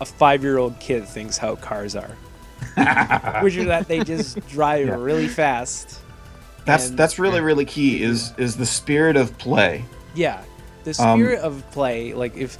a 0.00 0.04
five 0.06 0.42
year 0.42 0.56
old 0.58 0.80
kid 0.80 1.06
thinks 1.06 1.36
how 1.38 1.56
cars 1.56 1.94
are, 1.94 2.16
which 3.42 3.56
is 3.56 3.66
that 3.66 3.86
they 3.88 4.00
just 4.00 4.46
drive 4.48 4.86
Yeah. 4.88 4.96
really 4.98 5.28
fast. 5.28 6.00
That's 6.64 6.88
and- 6.88 6.98
that's 6.98 7.18
really 7.18 7.40
really 7.40 7.64
key 7.64 8.02
is 8.02 8.32
is 8.38 8.56
the 8.56 8.66
spirit 8.66 9.16
of 9.16 9.36
play. 9.38 9.84
Yeah, 10.14 10.40
the 10.84 10.90
Um, 11.02 11.18
spirit 11.20 11.40
of 11.40 11.62
play. 11.72 12.14
Like 12.14 12.36
if 12.36 12.58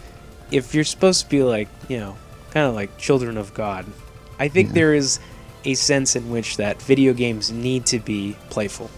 if 0.50 0.74
you're 0.74 0.84
supposed 0.84 1.22
to 1.24 1.28
be 1.30 1.42
like 1.42 1.68
you 1.88 1.98
know 1.98 2.16
kind 2.52 2.66
of 2.66 2.74
like 2.74 2.96
children 2.98 3.36
of 3.36 3.54
God, 3.54 3.86
I 4.38 4.48
think 4.48 4.68
Yeah. 4.68 4.74
there 4.74 4.94
is 4.94 5.18
a 5.64 5.74
sense 5.74 6.14
in 6.16 6.30
which 6.30 6.58
that 6.58 6.80
video 6.82 7.12
games 7.14 7.50
need 7.50 7.86
to 7.86 7.98
be 7.98 8.36
playful 8.50 8.90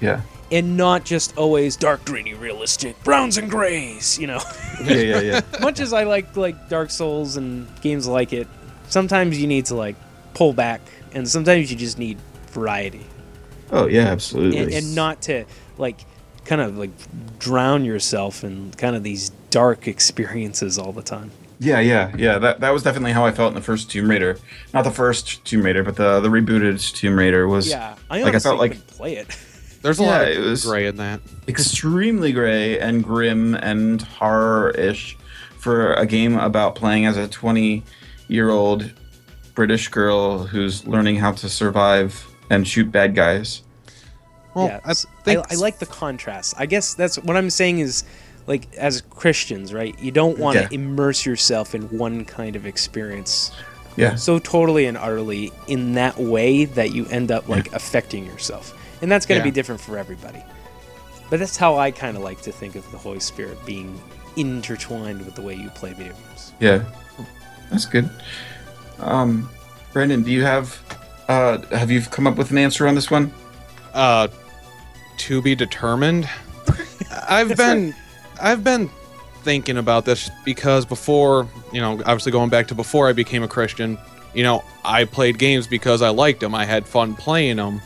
Yeah. 0.00 0.22
and 0.50 0.74
not 0.78 1.04
just 1.04 1.36
always 1.36 1.76
dark, 1.76 2.06
greeny, 2.06 2.32
realistic 2.32 2.96
browns 3.04 3.36
and 3.36 3.50
grays. 3.50 4.18
You 4.18 4.28
know, 4.28 4.40
Yeah, 4.84 4.94
yeah, 4.96 5.20
yeah. 5.20 5.40
much 5.60 5.78
as 5.78 5.92
I 5.92 6.04
like 6.04 6.34
like 6.38 6.70
Dark 6.70 6.90
Souls 6.90 7.36
and 7.36 7.66
games 7.82 8.06
like 8.06 8.32
it, 8.32 8.48
sometimes 8.88 9.38
you 9.38 9.46
need 9.46 9.66
to 9.66 9.74
like 9.74 9.96
pull 10.40 10.54
back, 10.54 10.80
and 11.12 11.28
sometimes 11.28 11.70
you 11.70 11.76
just 11.76 11.98
need 11.98 12.16
variety 12.46 13.04
oh, 13.72 13.86
yeah, 13.86 14.06
absolutely. 14.06 14.56
and, 14.58 14.72
and 14.72 14.94
not 14.94 15.20
to 15.20 15.44
like 15.76 16.00
kind 16.46 16.62
of 16.62 16.78
like 16.78 16.88
drown 17.38 17.84
yourself 17.84 18.42
in 18.42 18.70
kind 18.78 18.96
of 18.96 19.02
these 19.02 19.28
dark 19.50 19.86
experiences 19.86 20.78
all 20.78 20.92
the 20.92 21.02
time. 21.02 21.30
Yeah, 21.58 21.80
yeah, 21.80 22.10
yeah. 22.16 22.38
That 22.38 22.60
that 22.60 22.70
was 22.70 22.82
definitely 22.82 23.12
how 23.12 23.26
I 23.26 23.32
felt 23.32 23.48
in 23.50 23.54
the 23.54 23.60
first 23.60 23.90
Tomb 23.90 24.08
Raider. 24.08 24.38
Not 24.72 24.84
the 24.84 24.90
first 24.90 25.44
Tomb 25.44 25.60
Raider, 25.62 25.82
but 25.84 25.96
the 25.96 26.20
the 26.20 26.30
rebooted 26.30 26.94
Tomb 26.94 27.18
Raider 27.18 27.46
was 27.46 27.68
Yeah, 27.68 27.96
I 28.08 28.22
like 28.22 28.24
I 28.24 28.28
honestly 28.30 28.48
felt 28.48 28.60
like 28.60 28.70
couldn't 28.70 28.86
play 28.86 29.16
it. 29.16 29.28
There's 29.82 30.00
a 30.00 30.04
Yeah, 30.04 30.08
lot 30.10 30.28
it 30.28 30.38
of 30.38 30.44
was- 30.44 30.64
gray 30.64 30.86
in 30.86 30.96
that. 30.96 31.20
extremely 31.48 32.32
gray 32.32 32.78
and 32.80 33.04
grim 33.04 33.54
and 33.56 34.00
horror-ish 34.00 35.18
for 35.58 35.92
a 35.92 36.06
game 36.06 36.38
about 36.38 36.76
playing 36.76 37.04
as 37.04 37.18
a 37.18 37.28
20-year-old 37.28 38.90
British 39.54 39.88
girl 39.88 40.38
who's 40.38 40.86
learning 40.86 41.16
how 41.16 41.32
to 41.32 41.48
survive 41.48 42.26
and 42.50 42.66
shoot 42.66 42.90
bad 42.90 43.14
guys. 43.14 43.62
Well, 44.54 44.66
yeah, 44.66 44.80
I 44.84 44.90
s- 44.90 45.06
I, 45.20 45.22
think 45.22 45.52
I 45.52 45.54
like 45.56 45.78
the 45.78 45.86
contrast. 45.86 46.54
I 46.58 46.66
guess 46.66 46.94
that's 46.94 47.16
what 47.18 47.36
I'm 47.36 47.50
saying 47.50 47.78
is 47.78 48.04
like 48.46 48.74
as 48.76 49.02
Christians, 49.02 49.72
right? 49.72 49.96
You 50.00 50.10
don't 50.10 50.38
want 50.38 50.56
to 50.56 50.62
Yeah. 50.64 50.68
immerse 50.72 51.24
yourself 51.24 51.74
in 51.74 51.82
one 51.96 52.24
kind 52.24 52.56
of 52.56 52.66
experience 52.66 53.52
Yeah. 53.96 54.16
so 54.16 54.38
totally 54.40 54.86
and 54.86 54.96
utterly 54.96 55.52
in 55.68 55.92
that 55.94 56.18
way 56.18 56.64
that 56.64 56.92
you 56.92 57.06
end 57.06 57.30
up 57.30 57.48
like 57.48 57.72
affecting 57.72 58.26
yourself. 58.26 58.74
And 59.02 59.10
that's 59.12 59.24
going 59.26 59.40
to 59.40 59.46
Yeah. 59.46 59.50
be 59.50 59.54
different 59.54 59.80
for 59.80 59.96
everybody. 59.98 60.42
But 61.28 61.38
that's 61.38 61.56
how 61.56 61.78
I 61.78 61.92
kind 61.92 62.16
of 62.16 62.24
like 62.24 62.40
to 62.42 62.50
think 62.52 62.74
of 62.74 62.90
the 62.90 62.98
Holy 62.98 63.20
Spirit 63.20 63.64
being 63.64 64.00
intertwined 64.36 65.24
with 65.24 65.36
the 65.36 65.42
way 65.42 65.54
you 65.54 65.68
play 65.70 65.92
video 65.92 66.12
games. 66.14 66.52
Yeah. 66.58 66.82
That's 67.70 67.86
good. 67.86 68.10
Um 69.00 69.48
Brandon, 69.92 70.22
do 70.22 70.30
you 70.30 70.42
have 70.42 70.80
uh 71.28 71.58
have 71.76 71.90
you 71.90 72.00
come 72.02 72.26
up 72.26 72.36
with 72.36 72.50
an 72.50 72.58
answer 72.58 72.86
on 72.86 72.94
this 72.94 73.10
one? 73.10 73.32
uh 73.94 74.28
to 75.18 75.42
be 75.42 75.54
determined? 75.54 76.28
I've 77.28 77.56
been 77.56 77.94
i've 78.40 78.64
been 78.64 78.88
thinking 79.42 79.76
about 79.76 80.04
this 80.06 80.30
because 80.46 80.86
before 80.86 81.46
you 81.72 81.80
know 81.80 81.92
obviously 82.06 82.32
going 82.32 82.48
back 82.48 82.66
to 82.68 82.74
before 82.74 83.06
i 83.08 83.12
became 83.12 83.42
a 83.42 83.48
christian 83.48 83.98
you 84.32 84.42
know 84.42 84.64
i 84.84 85.04
played 85.04 85.38
games 85.38 85.66
because 85.66 86.00
i 86.00 86.08
liked 86.08 86.40
them 86.40 86.54
i 86.54 86.64
had 86.64 86.86
fun 86.86 87.14
playing 87.14 87.56
them 87.56 87.80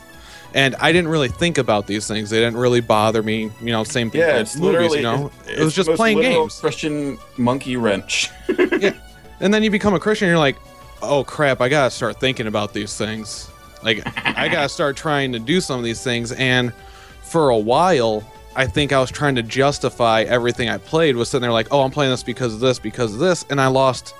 and 0.53 0.75
i 0.75 0.91
didn't 0.93 1.09
really 1.09 1.27
think 1.27 1.57
about 1.57 1.87
these 1.87 2.07
things. 2.07 2.29
They 2.29 2.39
didn't 2.39 2.55
really 2.57 2.79
bother 2.81 3.21
me 3.23 3.51
you 3.59 3.71
know 3.71 3.83
same 3.83 4.09
thing 4.09 4.21
Yeah, 4.21 4.37
it's 4.37 4.55
movies 4.55 4.91
literally 4.91 4.97
you 4.97 5.03
know? 5.03 5.31
it 5.47 5.59
was 5.59 5.73
just 5.75 5.89
playing 5.91 6.21
games. 6.21 6.59
Christian 6.59 7.17
monkey 7.37 7.75
wrench. 7.77 8.29
Yeah. 8.79 8.93
And 9.41 9.53
then 9.53 9.63
you 9.63 9.71
become 9.71 9.93
a 9.93 9.99
christian 9.99 10.27
and 10.27 10.31
you're 10.31 10.39
like 10.39 10.57
oh 11.01 11.23
crap 11.23 11.61
i 11.61 11.69
gotta 11.69 11.91
start 11.91 12.19
thinking 12.19 12.47
about 12.47 12.73
these 12.73 12.97
things. 12.97 13.49
Like 13.83 14.01
i 14.25 14.47
gotta 14.47 14.69
start 14.69 14.97
trying 15.05 15.31
to 15.33 15.39
do 15.39 15.61
some 15.61 15.77
of 15.77 15.85
these 15.85 16.03
things 16.03 16.31
and 16.31 16.73
for 17.21 17.49
a 17.49 17.57
while 17.57 18.23
i 18.55 18.65
think 18.65 18.93
i 18.93 18.99
was 18.99 19.11
trying 19.11 19.35
to 19.35 19.43
justify 19.43 20.21
everything 20.23 20.69
i 20.69 20.77
played 20.77 21.15
was 21.15 21.29
sitting 21.29 21.41
there 21.41 21.51
like 21.51 21.67
oh 21.71 21.81
i'm 21.81 21.91
playing 21.91 22.11
this 22.11 22.23
because 22.23 22.53
of 22.53 22.59
this 22.59 22.79
because 22.79 23.13
of 23.13 23.19
this 23.19 23.45
and 23.49 23.59
i 23.59 23.67
lost 23.67 24.15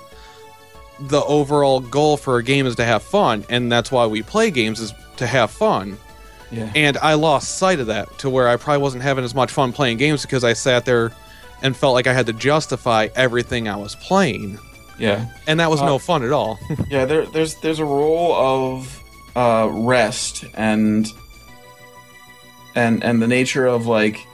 the 0.99 1.21
overall 1.23 1.79
goal 1.79 2.17
for 2.17 2.37
a 2.37 2.43
game 2.43 2.65
is 2.65 2.75
to 2.75 2.85
have 2.85 3.01
fun 3.03 3.45
and 3.49 3.71
that's 3.71 3.91
why 3.91 4.05
we 4.05 4.21
play 4.21 4.49
games 4.49 4.79
is 4.79 4.93
to 5.17 5.27
have 5.27 5.51
fun. 5.51 5.97
Yeah. 6.51 6.71
and 6.75 6.97
i 6.99 7.15
lost 7.15 7.57
sight 7.57 7.79
of 7.79 7.87
that 7.87 8.19
to 8.19 8.29
where 8.29 8.47
i 8.47 8.55
probably 8.55 8.81
wasn't 8.81 9.03
having 9.03 9.23
as 9.23 9.33
much 9.33 9.51
fun 9.51 9.73
playing 9.73 9.97
games 9.97 10.21
because 10.21 10.43
i 10.43 10.53
sat 10.53 10.85
there 10.85 11.11
and 11.63 11.75
felt 11.75 11.93
like 11.95 12.05
i 12.07 12.13
had 12.13 12.27
to 12.27 12.33
justify 12.33 13.07
everything 13.15 13.67
i 13.67 13.75
was 13.75 13.95
playing 13.95 14.59
Yeah. 14.97 15.25
and 15.47 15.59
that 15.59 15.69
was 15.69 15.81
Uh, 15.81 15.85
no 15.87 15.97
fun 15.99 16.23
at 16.23 16.31
all 16.31 16.57
Yeah, 16.89 17.05
there, 17.05 17.25
there's 17.25 17.55
there's 17.55 17.79
a 17.79 17.85
role 17.85 18.33
of 18.33 19.01
uh, 19.35 19.67
rest 19.71 20.45
and 20.55 21.07
and 22.75 23.03
and 23.03 23.21
the 23.21 23.27
nature 23.27 23.65
of 23.65 23.85
like 23.87 24.25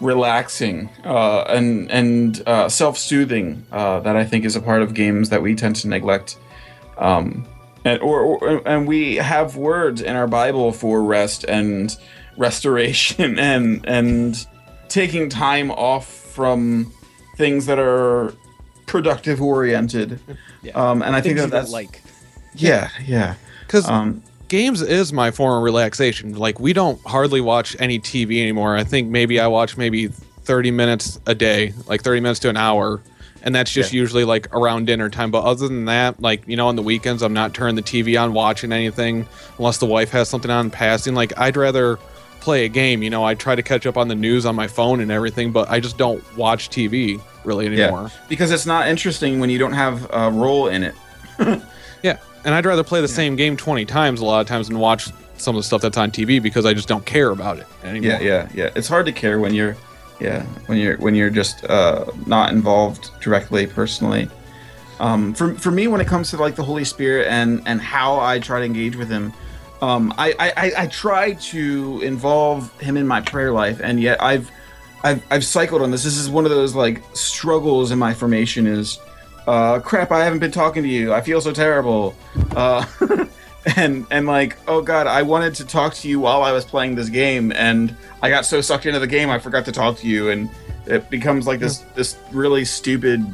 relaxing 0.00 0.88
uh, 1.04 1.42
and 1.42 1.90
and 1.90 2.42
uh, 2.46 2.68
self-soothing 2.68 3.64
uh, 3.72 4.00
that 4.00 4.16
I 4.16 4.24
think 4.24 4.44
is 4.44 4.56
a 4.56 4.60
part 4.60 4.82
of 4.82 4.94
games 4.94 5.28
that 5.30 5.42
we 5.42 5.54
tend 5.54 5.76
to 5.76 5.88
neglect. 5.88 6.36
Um, 6.98 7.46
and 7.84 8.00
or, 8.00 8.20
or 8.20 8.68
and 8.68 8.86
we 8.86 9.16
have 9.16 9.56
words 9.56 10.00
in 10.00 10.16
our 10.16 10.26
Bible 10.26 10.72
for 10.72 11.02
rest 11.02 11.44
and 11.44 11.94
restoration 12.36 13.38
and 13.50 13.84
and 13.86 14.46
taking 14.88 15.28
time 15.28 15.70
off 15.70 16.06
from 16.06 16.92
things 17.36 17.66
that 17.66 17.78
are 17.78 18.34
productive 18.92 19.40
oriented. 19.40 20.20
Yeah. 20.62 20.72
Um, 20.74 21.02
and 21.02 21.16
I 21.16 21.20
think 21.22 21.38
that 21.38 21.50
that's 21.50 21.70
like. 21.72 22.02
yeah, 22.54 22.90
yeah. 23.06 23.34
because 23.66 23.88
Um, 23.88 24.22
games 24.48 24.82
is 24.82 25.12
my 25.14 25.30
form 25.30 25.56
of 25.56 25.62
relaxation. 25.64 26.34
Like 26.36 26.60
we 26.60 26.74
don't 26.74 27.00
hardly 27.06 27.40
watch 27.40 27.74
any 27.80 27.98
TV 27.98 28.42
anymore. 28.42 28.76
I 28.76 28.84
think 28.84 29.08
maybe 29.08 29.40
I 29.40 29.46
watch 29.46 29.78
maybe 29.78 30.08
30 30.44 30.70
minutes 30.70 31.18
a 31.26 31.34
day, 31.34 31.72
like 31.86 32.02
30 32.02 32.20
minutes 32.20 32.38
to 32.40 32.50
an 32.50 32.58
hour, 32.58 33.00
and 33.42 33.54
that's 33.54 33.72
just 33.72 33.92
Yeah. 33.94 34.00
usually 34.00 34.24
like 34.24 34.54
around 34.54 34.86
dinner 34.86 35.08
time. 35.08 35.30
But 35.30 35.44
other 35.44 35.66
than 35.68 35.86
that, 35.86 36.20
like 36.20 36.46
you 36.46 36.56
know, 36.58 36.68
on 36.68 36.76
the 36.76 36.82
weekends, 36.82 37.22
I'm 37.22 37.32
not 37.32 37.54
turning 37.54 37.76
the 37.76 37.82
TV 37.82 38.20
on 38.22 38.34
watching 38.34 38.72
anything 38.72 39.26
unless 39.58 39.78
the 39.78 39.86
wife 39.86 40.10
has 40.10 40.28
something 40.28 40.50
on 40.50 40.70
passing. 40.70 41.14
Like 41.14 41.32
I'd 41.38 41.56
rather 41.56 41.98
play 42.42 42.64
a 42.64 42.68
game. 42.68 43.02
You 43.02 43.10
know, 43.10 43.24
I 43.24 43.34
try 43.34 43.54
to 43.54 43.62
catch 43.62 43.86
up 43.86 43.96
on 43.96 44.08
the 44.08 44.14
news 44.14 44.44
on 44.44 44.54
my 44.54 44.66
phone 44.66 45.00
and 45.00 45.10
everything, 45.10 45.52
but 45.52 45.70
I 45.70 45.80
just 45.80 45.96
don't 45.96 46.22
watch 46.36 46.68
TV 46.68 47.20
really 47.44 47.66
anymore. 47.66 48.10
Yeah, 48.12 48.20
because 48.28 48.50
it's 48.50 48.66
not 48.66 48.88
interesting 48.88 49.40
when 49.40 49.48
you 49.50 49.58
don't 49.58 49.72
have 49.72 50.06
a 50.12 50.30
role 50.30 50.68
in 50.68 50.82
it. 50.82 50.94
Yeah, 52.02 52.16
and 52.44 52.52
I'd 52.52 52.66
rather 52.66 52.82
play 52.82 53.00
the 53.00 53.06
Yeah. 53.06 53.14
same 53.14 53.36
game 53.36 53.56
20 53.56 53.84
times 53.84 54.20
a 54.20 54.24
lot 54.24 54.40
of 54.40 54.48
times 54.48 54.66
than 54.66 54.80
watch 54.80 55.08
some 55.38 55.54
of 55.54 55.60
the 55.60 55.66
stuff 55.66 55.82
that's 55.82 55.96
on 55.96 56.10
TV 56.10 56.42
because 56.42 56.66
I 56.66 56.74
just 56.74 56.88
don't 56.88 57.06
care 57.06 57.30
about 57.30 57.58
it 57.60 57.66
anymore. 57.84 58.10
Yeah, 58.10 58.20
yeah, 58.20 58.48
yeah. 58.52 58.70
It's 58.74 58.88
hard 58.88 59.06
to 59.06 59.12
care 59.12 59.38
when 59.38 59.54
you're, 59.54 59.76
yeah, 60.20 60.42
when 60.66 60.78
you're 60.78 60.96
when 60.98 61.14
you're 61.14 61.30
just 61.30 61.64
uh, 61.66 62.06
not 62.26 62.50
involved 62.52 63.10
directly 63.20 63.68
personally. 63.68 64.28
Um, 64.98 65.32
for 65.32 65.54
for 65.54 65.70
me, 65.70 65.86
when 65.86 66.00
it 66.00 66.08
comes 66.08 66.30
to 66.30 66.36
like 66.38 66.56
the 66.56 66.64
Holy 66.64 66.84
Spirit 66.84 67.28
and 67.28 67.62
and 67.66 67.80
how 67.80 68.18
I 68.18 68.40
try 68.40 68.58
to 68.58 68.64
engage 68.66 68.96
with 68.96 69.08
Him, 69.08 69.32
um, 69.82 70.14
I, 70.16 70.34
I 70.38 70.52
I 70.56 70.72
I 70.78 70.86
try 70.86 71.32
to 71.32 72.00
involve 72.02 72.72
Him 72.80 72.96
in 72.96 73.06
my 73.06 73.20
prayer 73.20 73.52
life, 73.52 73.80
and 73.82 74.00
yet 74.00 74.22
I've 74.22 74.50
I've 75.02 75.22
I've 75.30 75.44
cycled 75.44 75.82
on 75.82 75.90
this. 75.90 76.04
This 76.04 76.16
is 76.16 76.30
one 76.30 76.44
of 76.44 76.50
those 76.52 76.74
like 76.74 77.02
struggles 77.14 77.90
in 77.90 77.98
my 77.98 78.14
formation. 78.14 78.66
Is 78.66 79.00
uh, 79.46 79.80
crap! 79.80 80.12
I 80.12 80.22
haven't 80.22 80.38
been 80.38 80.52
talking 80.52 80.84
to 80.84 80.88
you. 80.88 81.12
I 81.12 81.20
feel 81.20 81.40
so 81.40 81.52
terrible. 81.52 82.14
Uh, 82.54 82.86
and 83.76 84.06
and 84.10 84.26
like 84.26 84.56
oh 84.66 84.82
god 84.82 85.06
i 85.06 85.22
wanted 85.22 85.54
to 85.54 85.64
talk 85.64 85.94
to 85.94 86.08
you 86.08 86.18
while 86.18 86.42
i 86.42 86.50
was 86.50 86.64
playing 86.64 86.96
this 86.96 87.08
game 87.08 87.52
and 87.52 87.94
i 88.20 88.28
got 88.28 88.44
so 88.44 88.60
sucked 88.60 88.86
into 88.86 88.98
the 88.98 89.06
game 89.06 89.30
i 89.30 89.38
forgot 89.38 89.64
to 89.64 89.70
talk 89.70 89.96
to 89.96 90.08
you 90.08 90.30
and 90.30 90.50
it 90.86 91.08
becomes 91.10 91.46
like 91.46 91.60
this 91.60 91.78
this 91.94 92.18
really 92.32 92.64
stupid 92.64 93.24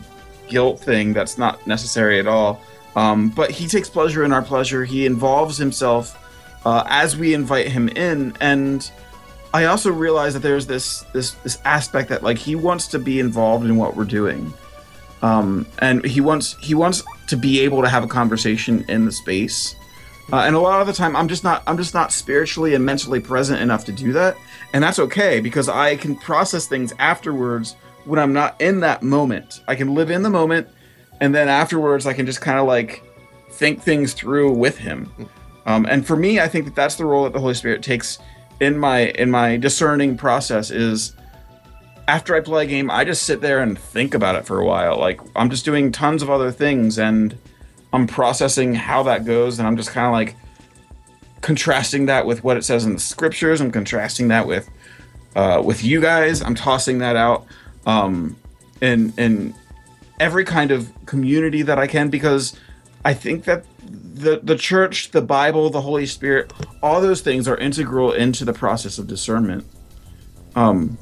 guilt 0.47 0.79
thing 0.79 1.15
that's 1.15 1.39
not 1.39 1.67
necessary 1.67 2.21
at 2.21 2.27
all 2.27 2.61
um, 2.95 3.31
but 3.31 3.51
he 3.51 3.67
takes 3.67 3.89
pleasure 3.89 4.23
in 4.23 4.33
our 4.33 4.43
pleasure 4.43 4.85
he 4.85 5.07
involves 5.07 5.57
himself 5.57 6.28
uh, 6.65 6.85
as 6.89 7.17
we 7.17 7.35
invite 7.35 7.69
him 7.69 7.89
in 7.91 8.37
and 8.41 8.91
i 9.55 9.65
also 9.65 9.91
realize 9.91 10.35
that 10.35 10.41
there's 10.41 10.67
this 10.67 11.03
this 11.13 11.33
this 11.45 11.59
aspect 11.65 12.09
that 12.09 12.23
like 12.23 12.39
he 12.39 12.55
wants 12.55 12.87
to 12.87 12.99
be 12.99 13.21
involved 13.21 13.65
in 13.65 13.77
what 13.77 13.97
we're 13.97 14.05
doing 14.05 14.53
um, 15.21 15.67
and 15.81 16.05
he 16.05 16.21
wants 16.21 16.57
he 16.61 16.75
wants 16.75 17.03
to 17.27 17.37
be 17.37 17.61
able 17.61 17.83
to 17.83 17.89
have 17.89 18.05
a 18.05 18.09
conversation 18.09 18.85
in 18.89 19.05
the 19.05 19.13
space 19.13 19.75
uh, 20.31 20.41
and 20.41 20.55
a 20.55 20.59
lot 20.59 20.81
of 20.81 20.87
the 20.87 20.93
time, 20.93 21.17
I'm 21.17 21.27
just 21.27 21.43
not 21.43 21.63
I'm 21.67 21.79
just 21.79 21.95
not 21.95 22.13
spiritually 22.13 22.75
and 22.75 22.85
mentally 22.85 23.19
present 23.19 23.63
enough 23.63 23.87
to 23.87 23.93
do 23.93 24.13
that, 24.13 24.37
and 24.75 24.85
that's 24.85 24.99
okay 24.99 25.41
because 25.41 25.71
I 25.71 25.97
can 25.97 26.17
process 26.17 26.67
things 26.67 26.93
afterwards 26.99 27.77
when 28.05 28.19
I'm 28.19 28.35
not 28.35 28.61
in 28.61 28.81
that 28.81 29.03
moment. 29.03 29.63
I 29.69 29.75
can 29.75 29.95
live 29.95 30.11
in 30.11 30.23
the 30.23 30.31
moment, 30.31 30.69
and 31.21 31.35
then 31.35 31.49
afterwards, 31.49 32.07
I 32.07 32.13
can 32.13 32.27
just 32.27 32.43
kind 32.43 32.59
of 32.59 32.67
like 32.67 33.03
think 33.53 33.83
things 33.83 34.13
through 34.13 34.53
with 34.53 34.77
Him. 34.77 35.11
Um, 35.69 35.85
and 35.85 36.07
for 36.07 36.17
me, 36.17 36.41
I 36.41 36.49
think 36.49 36.65
that 36.65 36.75
that's 36.75 36.95
the 36.95 37.05
role 37.05 37.25
that 37.25 37.35
the 37.35 37.41
Holy 37.41 37.53
Spirit 37.53 37.83
takes 37.83 38.19
in 38.59 38.79
my 38.79 39.11
in 39.11 39.31
my 39.31 39.59
discerning 39.59 40.17
process. 40.17 40.71
Is 40.71 41.15
after 42.09 42.35
I 42.35 42.41
play 42.41 42.65
a 42.65 42.67
game, 42.67 42.91
I 42.91 43.05
just 43.05 43.25
sit 43.25 43.43
there 43.43 43.61
and 43.61 43.79
think 43.79 44.15
about 44.15 44.35
it 44.35 44.47
for 44.47 44.59
a 44.61 44.65
while. 44.65 44.99
Like 44.99 45.21
I'm 45.37 45.51
just 45.51 45.67
doing 45.67 45.93
tons 45.93 46.23
of 46.23 46.31
other 46.31 46.51
things 46.51 46.99
and 46.99 47.37
I'm 47.93 48.07
processing 48.07 48.75
how 48.75 49.03
that 49.03 49.27
goes, 49.27 49.59
and 49.59 49.69
I'm 49.69 49.77
just 49.77 49.91
kind 49.91 50.07
of 50.07 50.13
like 50.13 50.37
contrasting 51.43 52.07
that 52.07 52.25
with 52.25 52.43
what 52.43 52.57
it 52.57 52.65
says 52.65 52.87
in 52.87 52.95
the 52.95 52.99
scriptures. 52.99 53.61
I'm 53.61 53.71
contrasting 53.71 54.29
that 54.29 54.47
with 54.47 54.71
uh, 55.37 55.61
with 55.63 55.85
you 55.85 56.01
guys. 56.01 56.41
I'm 56.41 56.55
tossing 56.55 56.99
that 57.01 57.15
out 57.15 57.45
um, 57.85 58.37
in 58.81 59.13
in 59.19 59.55
every 60.19 60.47
kind 60.47 60.71
of 60.71 60.91
community 61.05 61.61
that 61.61 61.79
I 61.79 61.87
can 61.87 62.09
because 62.09 62.59
I 63.05 63.13
think 63.13 63.45
that 63.45 63.67
the 63.91 64.41
the 64.43 64.57
church, 64.57 65.11
the 65.13 65.23
Bible, 65.23 65.71
the 65.71 65.81
Holy 65.81 66.07
Spirit, 66.07 66.53
all 66.83 67.01
those 67.01 67.21
things 67.21 67.49
are 67.49 67.57
integral 67.57 68.13
into 68.13 68.45
the 68.45 68.53
process 68.53 68.99
of 68.99 69.07
discernment. 69.07 69.65
Um, 70.57 70.99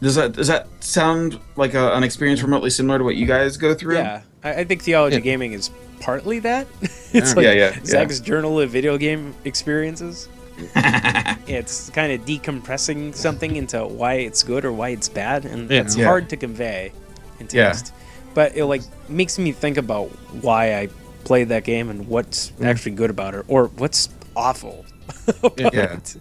does 0.00 0.14
that 0.16 0.32
does 0.32 0.48
that 0.48 0.66
sound 0.80 1.38
like 1.56 1.74
a, 1.74 1.92
an 1.94 2.02
experience 2.04 2.42
remotely 2.42 2.70
similar 2.70 2.98
to 2.98 3.04
what 3.04 3.16
you 3.16 3.26
guys 3.26 3.56
go 3.56 3.74
through? 3.74 3.96
Yeah, 3.96 4.22
I, 4.44 4.54
I 4.60 4.64
think 4.64 4.82
theology 4.82 5.16
Yeah. 5.16 5.20
gaming 5.20 5.52
is 5.52 5.70
partly 6.00 6.38
that. 6.40 6.66
it's 6.82 7.12
Yeah. 7.14 7.20
like 7.34 7.44
Yeah, 7.44 7.52
yeah, 7.52 7.74
yeah. 7.76 7.84
Zach's 7.84 8.20
journal 8.20 8.58
of 8.60 8.70
video 8.70 8.96
game 8.98 9.34
experiences. 9.44 10.28
it's 10.76 11.90
kind 11.90 12.12
of 12.12 12.26
decompressing 12.26 13.14
something 13.14 13.56
into 13.56 13.84
why 13.86 14.14
it's 14.14 14.42
good 14.42 14.64
or 14.64 14.72
why 14.72 14.90
it's 14.90 15.08
bad, 15.08 15.44
and 15.44 15.70
Yeah. 15.70 15.80
it's 15.80 15.96
Yeah. 15.96 16.04
hard 16.06 16.28
to 16.30 16.36
convey 16.36 16.92
in 17.40 17.48
Yeah. 17.52 17.68
text. 17.68 17.92
But 18.34 18.56
it 18.56 18.64
like 18.66 18.82
makes 19.08 19.38
me 19.38 19.52
think 19.52 19.76
about 19.76 20.08
why 20.42 20.74
I 20.74 20.88
played 21.24 21.48
that 21.48 21.64
game 21.64 21.88
and 21.90 22.08
what's 22.08 22.50
Mm. 22.52 22.66
actually 22.66 22.92
good 22.92 23.10
about 23.10 23.34
it, 23.34 23.44
or 23.48 23.66
what's 23.68 24.08
awful 24.36 24.84
about 25.42 25.58
Yeah. 25.74 25.92
it. 25.94 26.16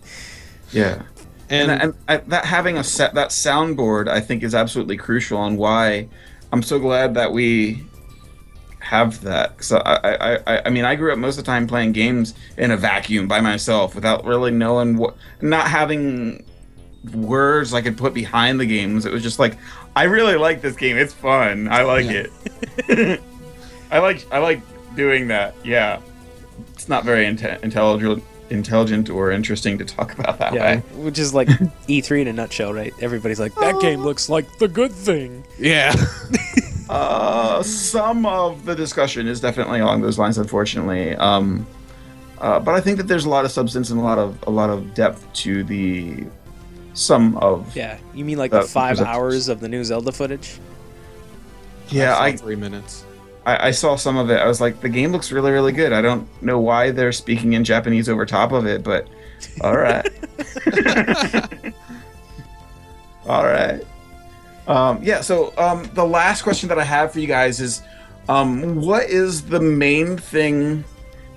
Yeah. 0.72 1.02
And, 1.50 1.70
and, 1.70 1.82
and 1.82 1.94
I, 2.08 2.18
that 2.18 2.46
having 2.46 2.78
a 2.78 2.84
set 2.84 3.14
that 3.16 3.30
soundboard 3.30 4.08
i 4.08 4.22
think 4.22 4.42
is 4.42 4.56
absolutely 4.56 4.96
crucial 4.96 5.38
on 5.38 5.58
why 5.58 6.08
i'm 6.54 6.64
so 6.64 6.80
glad 6.80 7.14
that 7.16 7.34
we 7.34 7.84
have 8.80 9.22
that 9.24 9.50
because 9.58 9.74
I, 9.74 9.80
I 9.82 10.36
i 10.48 10.62
i 10.68 10.70
mean 10.70 10.86
i 10.86 10.96
grew 10.96 11.12
up 11.12 11.20
most 11.20 11.38
of 11.38 11.44
the 11.44 11.52
time 11.52 11.68
playing 11.68 11.92
games 11.92 12.36
in 12.58 12.72
a 12.72 12.78
vacuum 12.78 13.28
by 13.28 13.42
myself 13.42 13.96
without 13.96 14.24
really 14.24 14.52
knowing 14.52 14.96
what 14.96 15.18
not 15.42 15.68
having 15.68 16.46
words 17.14 17.74
i 17.74 17.82
could 17.82 17.98
put 17.98 18.14
behind 18.14 18.58
the 18.58 18.66
games 18.66 19.06
it 19.06 19.12
was 19.12 19.22
just 19.22 19.38
like 19.38 19.58
i 19.98 20.04
really 20.04 20.36
like 20.38 20.62
this 20.62 20.78
game 20.78 20.96
it's 20.98 21.14
fun 21.14 21.68
i 21.68 21.84
like 21.84 22.06
Yeah. 22.06 22.28
it 22.88 23.22
i 23.92 24.00
like 24.00 24.26
i 24.32 24.38
like 24.38 24.62
doing 24.96 25.28
that 25.28 25.56
yeah 25.64 26.00
it's 26.74 26.88
not 26.90 27.04
very 27.06 27.26
inte- 27.26 27.62
intelligent 27.64 28.24
intelligent 28.50 29.10
or 29.10 29.32
interesting 29.32 29.78
to 29.78 29.86
talk 29.86 30.18
about 30.20 30.38
that 30.40 30.54
Yeah, 30.54 30.76
way 30.76 30.78
which 30.96 31.18
is 31.18 31.34
like 31.34 31.48
E3 31.88 32.22
in 32.24 32.28
a 32.28 32.34
nutshell, 32.34 32.74
right? 32.74 32.94
Everybody's 33.00 33.40
like, 33.40 33.56
that 33.56 33.80
game 33.80 34.02
looks 34.04 34.28
like 34.28 34.58
the 34.58 34.68
good 34.68 34.92
thing. 34.92 35.46
yeah, 35.58 35.94
Uh, 36.90 37.64
some 37.64 38.26
of 38.26 38.66
the 38.66 38.76
discussion 38.76 39.26
is 39.26 39.40
definitely 39.40 39.80
along 39.80 40.02
those 40.02 40.20
lines, 40.20 40.38
unfortunately. 40.38 41.16
Um, 41.16 41.66
uh, 42.40 42.60
but 42.60 42.76
I 42.76 42.82
think 42.82 42.98
that 42.98 43.08
there's 43.08 43.24
a 43.24 43.30
lot 43.30 43.46
of 43.46 43.52
substance 43.52 43.92
and 43.92 44.00
a 44.00 44.04
lot 44.04 44.18
of 44.18 44.38
a 44.46 44.50
lot 44.50 44.70
of 44.70 44.94
depth 44.94 45.26
to 45.36 45.64
the 45.64 46.26
some 46.94 47.38
of. 47.38 47.74
Yeah, 47.74 47.98
you 48.14 48.26
mean 48.26 48.38
like 48.38 48.52
That 48.52 48.64
the 48.64 48.68
five 48.68 49.00
hours 49.00 49.48
of 49.48 49.62
the 49.62 49.70
new 49.70 49.86
Zelda 49.86 50.12
footage? 50.12 50.60
Yeah, 51.88 52.14
saw 52.16 52.24
I, 52.24 52.36
three 52.36 52.58
minutes. 52.58 53.06
I 53.46 53.68
I 53.68 53.72
saw 53.72 53.96
some 53.96 54.18
of 54.18 54.30
it. 54.30 54.40
I 54.40 54.48
was 54.48 54.62
like, 54.62 54.82
the 54.82 54.90
game 54.90 55.12
looks 55.12 55.32
really 55.32 55.52
really 55.52 55.72
good. 55.72 55.94
I 55.94 56.02
don't 56.02 56.28
know 56.42 56.60
why 56.60 56.92
they're 56.92 57.12
speaking 57.12 57.54
in 57.54 57.64
Japanese 57.64 58.08
over 58.10 58.26
top 58.26 58.52
of 58.52 58.66
it, 58.66 58.84
but 58.84 59.08
all 59.62 59.78
right. 59.78 60.08
all 63.28 63.44
right. 63.46 63.82
Um, 64.68 65.00
yeah. 65.04 65.22
So 65.22 65.54
um, 65.58 65.90
the 65.94 66.06
last 66.06 66.44
question 66.44 66.70
that 66.70 66.80
I 66.80 66.84
have 66.84 67.12
for 67.14 67.20
you 67.20 67.28
guys 67.28 67.60
is, 67.60 67.82
um, 68.30 68.76
what 68.82 69.10
is 69.10 69.42
the 69.44 69.60
main 69.60 70.18
thing 70.18 70.84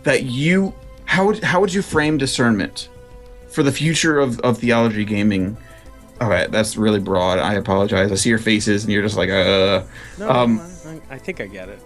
that 0.03 0.25
you 0.25 0.75
how 1.07 1.27
would 1.27 1.43
how 1.43 1.61
would 1.61 1.73
you 1.73 1.83
frame 1.83 2.19
discernment 2.19 2.89
for 3.49 3.63
the 3.63 3.73
future 3.73 4.19
of, 4.21 4.41
of 4.41 4.59
theology 4.59 5.05
gaming? 5.05 5.57
All 6.21 6.29
right, 6.29 6.51
that's 6.51 6.77
really 6.77 7.01
broad. 7.01 7.39
I 7.39 7.55
apologize. 7.55 8.13
I 8.13 8.15
see 8.15 8.29
your 8.29 8.39
faces, 8.39 8.85
and 8.85 8.93
you're 8.93 9.03
just 9.03 9.17
like, 9.17 9.31
uh. 9.31 9.83
No, 10.19 10.31
Um, 10.31 10.61
I, 10.87 11.15
I 11.15 11.19
think 11.19 11.41
I 11.41 11.47
get 11.47 11.69
it. 11.69 11.81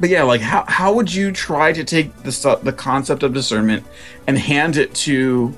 But 0.00 0.10
yeah, 0.10 0.22
like 0.22 0.40
how 0.40 0.64
how 0.68 0.94
would 0.94 1.12
you 1.12 1.32
try 1.32 1.72
to 1.72 1.84
take 1.84 2.14
the 2.22 2.60
the 2.62 2.72
concept 2.72 3.22
of 3.22 3.32
discernment 3.34 3.84
and 4.26 4.38
hand 4.38 4.76
it 4.76 4.94
to 4.94 5.54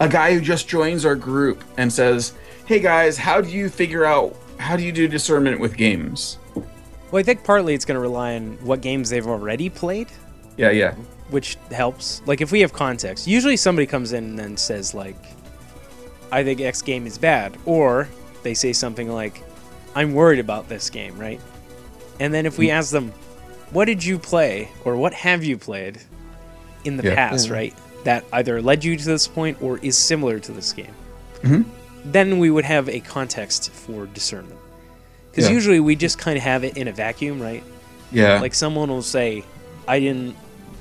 a 0.00 0.08
guy 0.08 0.34
who 0.34 0.40
just 0.40 0.68
joins 0.68 1.04
our 1.04 1.14
group 1.14 1.62
and 1.76 1.92
says, 1.92 2.32
"Hey 2.64 2.80
guys, 2.80 3.18
how 3.18 3.40
do 3.40 3.50
you 3.50 3.68
figure 3.68 4.04
out 4.04 4.34
how 4.58 4.76
do 4.76 4.82
you 4.82 4.92
do 4.92 5.06
discernment 5.08 5.60
with 5.60 5.76
games?" 5.76 6.38
Well, 7.10 7.20
I 7.20 7.22
think 7.22 7.44
partly 7.44 7.74
it's 7.74 7.84
going 7.84 7.96
to 7.96 8.00
rely 8.00 8.36
on 8.36 8.56
what 8.62 8.80
games 8.80 9.10
they've 9.10 9.26
already 9.26 9.68
played, 9.68 10.08
Yeah, 10.56 10.70
yeah, 10.70 10.94
which 11.28 11.58
helps. 11.70 12.22
Like 12.24 12.40
if 12.40 12.50
we 12.50 12.60
have 12.60 12.72
context, 12.72 13.26
usually 13.26 13.58
somebody 13.58 13.86
comes 13.86 14.14
in 14.14 14.40
and 14.40 14.58
says 14.58 14.94
like, 14.94 15.16
"I 16.30 16.42
think 16.42 16.62
X 16.62 16.80
game 16.80 17.06
is 17.06 17.18
bad," 17.18 17.58
or 17.66 18.08
they 18.42 18.54
say 18.54 18.72
something 18.72 19.10
like, 19.10 19.42
"I'm 19.94 20.14
worried 20.14 20.40
about 20.40 20.70
this 20.70 20.88
game," 20.88 21.18
right? 21.18 21.40
And 22.20 22.32
then 22.32 22.46
if 22.46 22.56
we 22.56 22.68
mm. 22.68 22.72
ask 22.72 22.90
them, 22.90 23.12
"What 23.72 23.86
did 23.86 24.04
you 24.04 24.18
play?" 24.18 24.68
or 24.84 24.96
"What 24.96 25.12
have 25.14 25.42
you 25.44 25.56
played?" 25.58 25.98
in 26.84 26.96
the 26.96 27.04
Yeah. 27.04 27.14
past, 27.14 27.46
Yeah. 27.48 27.54
right? 27.54 27.74
That 28.04 28.24
either 28.32 28.60
led 28.60 28.82
you 28.84 28.96
to 28.96 29.04
this 29.04 29.28
point 29.28 29.58
or 29.60 29.78
is 29.82 29.96
similar 29.96 30.38
to 30.40 30.50
this 30.52 30.72
game. 30.72 30.94
Mhm. 31.44 31.64
Then 32.04 32.38
we 32.40 32.50
would 32.50 32.64
have 32.64 32.88
a 32.88 32.98
context 33.00 33.70
for 33.70 34.06
discernment. 34.06 34.58
Because 35.30 35.48
Yeah. 35.48 35.54
usually 35.54 35.80
we 35.80 35.94
just 35.96 36.18
kind 36.18 36.36
of 36.36 36.42
have 36.42 36.64
it 36.64 36.76
in 36.76 36.88
a 36.88 36.92
vacuum, 36.92 37.40
right? 37.40 37.62
yeah, 38.10 38.40
Like 38.40 38.54
someone 38.54 38.88
will 38.90 39.00
say, 39.02 39.44
I 39.88 39.98
didn't, 40.00 40.34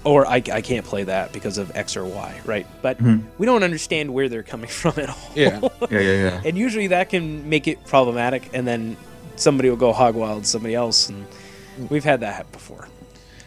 or 0.03 0.25
I, 0.27 0.37
I 0.51 0.61
can't 0.61 0.83
play 0.85 1.03
that 1.03 1.31
because 1.31 1.57
of 1.59 1.71
X 1.75 1.95
or 1.95 2.03
Y, 2.03 2.41
right? 2.45 2.65
But 2.81 3.01
Mhm. 3.01 3.21
we 3.37 3.45
don't 3.45 3.63
understand 3.63 4.11
where 4.13 4.27
they're 4.27 4.41
coming 4.43 4.67
from 4.81 4.93
at 4.97 5.09
all. 5.09 5.15
Yeah. 5.35 5.59
yeah, 5.91 5.99
yeah, 5.99 6.11
yeah. 6.13 6.41
and 6.43 6.57
usually 6.57 6.87
that 6.87 7.09
can 7.09 7.47
make 7.47 7.67
it 7.67 7.85
problematic, 7.85 8.49
and 8.53 8.67
then 8.67 8.97
somebody 9.35 9.69
will 9.69 9.77
go 9.77 9.93
hog 9.93 10.15
wild 10.15 10.45
somebody 10.47 10.73
else, 10.75 11.07
and 11.07 11.25
we've 11.89 12.03
had 12.03 12.19
that 12.21 12.51
before. 12.51 12.87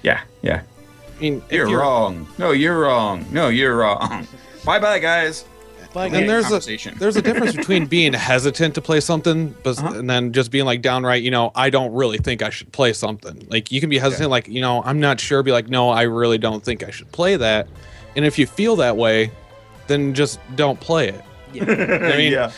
yeah, 0.03 0.21
yeah. 0.43 0.63
I 1.17 1.21
mean, 1.21 1.43
if 1.49 1.69
You're, 1.69 1.79
wrong. 1.79 2.27
No, 2.39 2.51
you're 2.51 2.79
wrong. 2.81 3.25
No, 3.31 3.49
you're 3.49 3.77
wrong. 3.77 4.27
bye, 4.65 4.79
bye, 4.81 4.99
guys. 4.99 5.45
Like, 5.95 6.13
And 6.13 6.29
there's 6.29 6.51
a 6.51 6.59
there's 6.99 7.15
a 7.17 7.23
difference 7.23 7.55
between 7.57 7.87
being 7.87 8.13
hesitant 8.13 8.75
to 8.75 8.81
play 8.83 8.99
something, 8.99 9.55
but 9.63 9.79
Uh-huh. 9.79 9.95
and 9.97 10.11
then 10.11 10.33
just 10.33 10.51
being 10.51 10.65
like 10.65 10.83
downright, 10.83 11.23
you 11.23 11.31
know, 11.31 11.53
I 11.55 11.71
don't 11.71 11.93
really 11.93 12.19
think 12.19 12.43
I 12.43 12.51
should 12.51 12.73
play 12.73 12.93
something. 12.93 13.47
Like 13.49 13.71
you 13.71 13.81
can 13.81 13.91
be 13.91 13.99
hesitant, 13.99 14.29
like 14.29 14.49
you 14.49 14.61
know, 14.61 14.83
I'm 14.85 14.99
not 14.99 15.21
sure. 15.21 15.41
Be 15.45 15.53
like, 15.53 15.69
no, 15.69 15.91
I 15.91 16.03
really 16.03 16.37
don't 16.37 16.65
think 16.65 16.83
I 16.83 16.91
should 16.91 17.13
play 17.13 17.37
that. 17.37 17.69
And 18.17 18.25
if 18.25 18.37
you 18.41 18.47
feel 18.47 18.75
that 18.77 18.97
way, 18.97 19.31
then 19.87 20.15
just 20.15 20.41
don't 20.57 20.81
play 20.81 21.11
it. 21.11 21.23
Yeah. 21.55 21.65
I 22.13 22.17
mean, 22.17 22.33
yeah. 22.33 22.51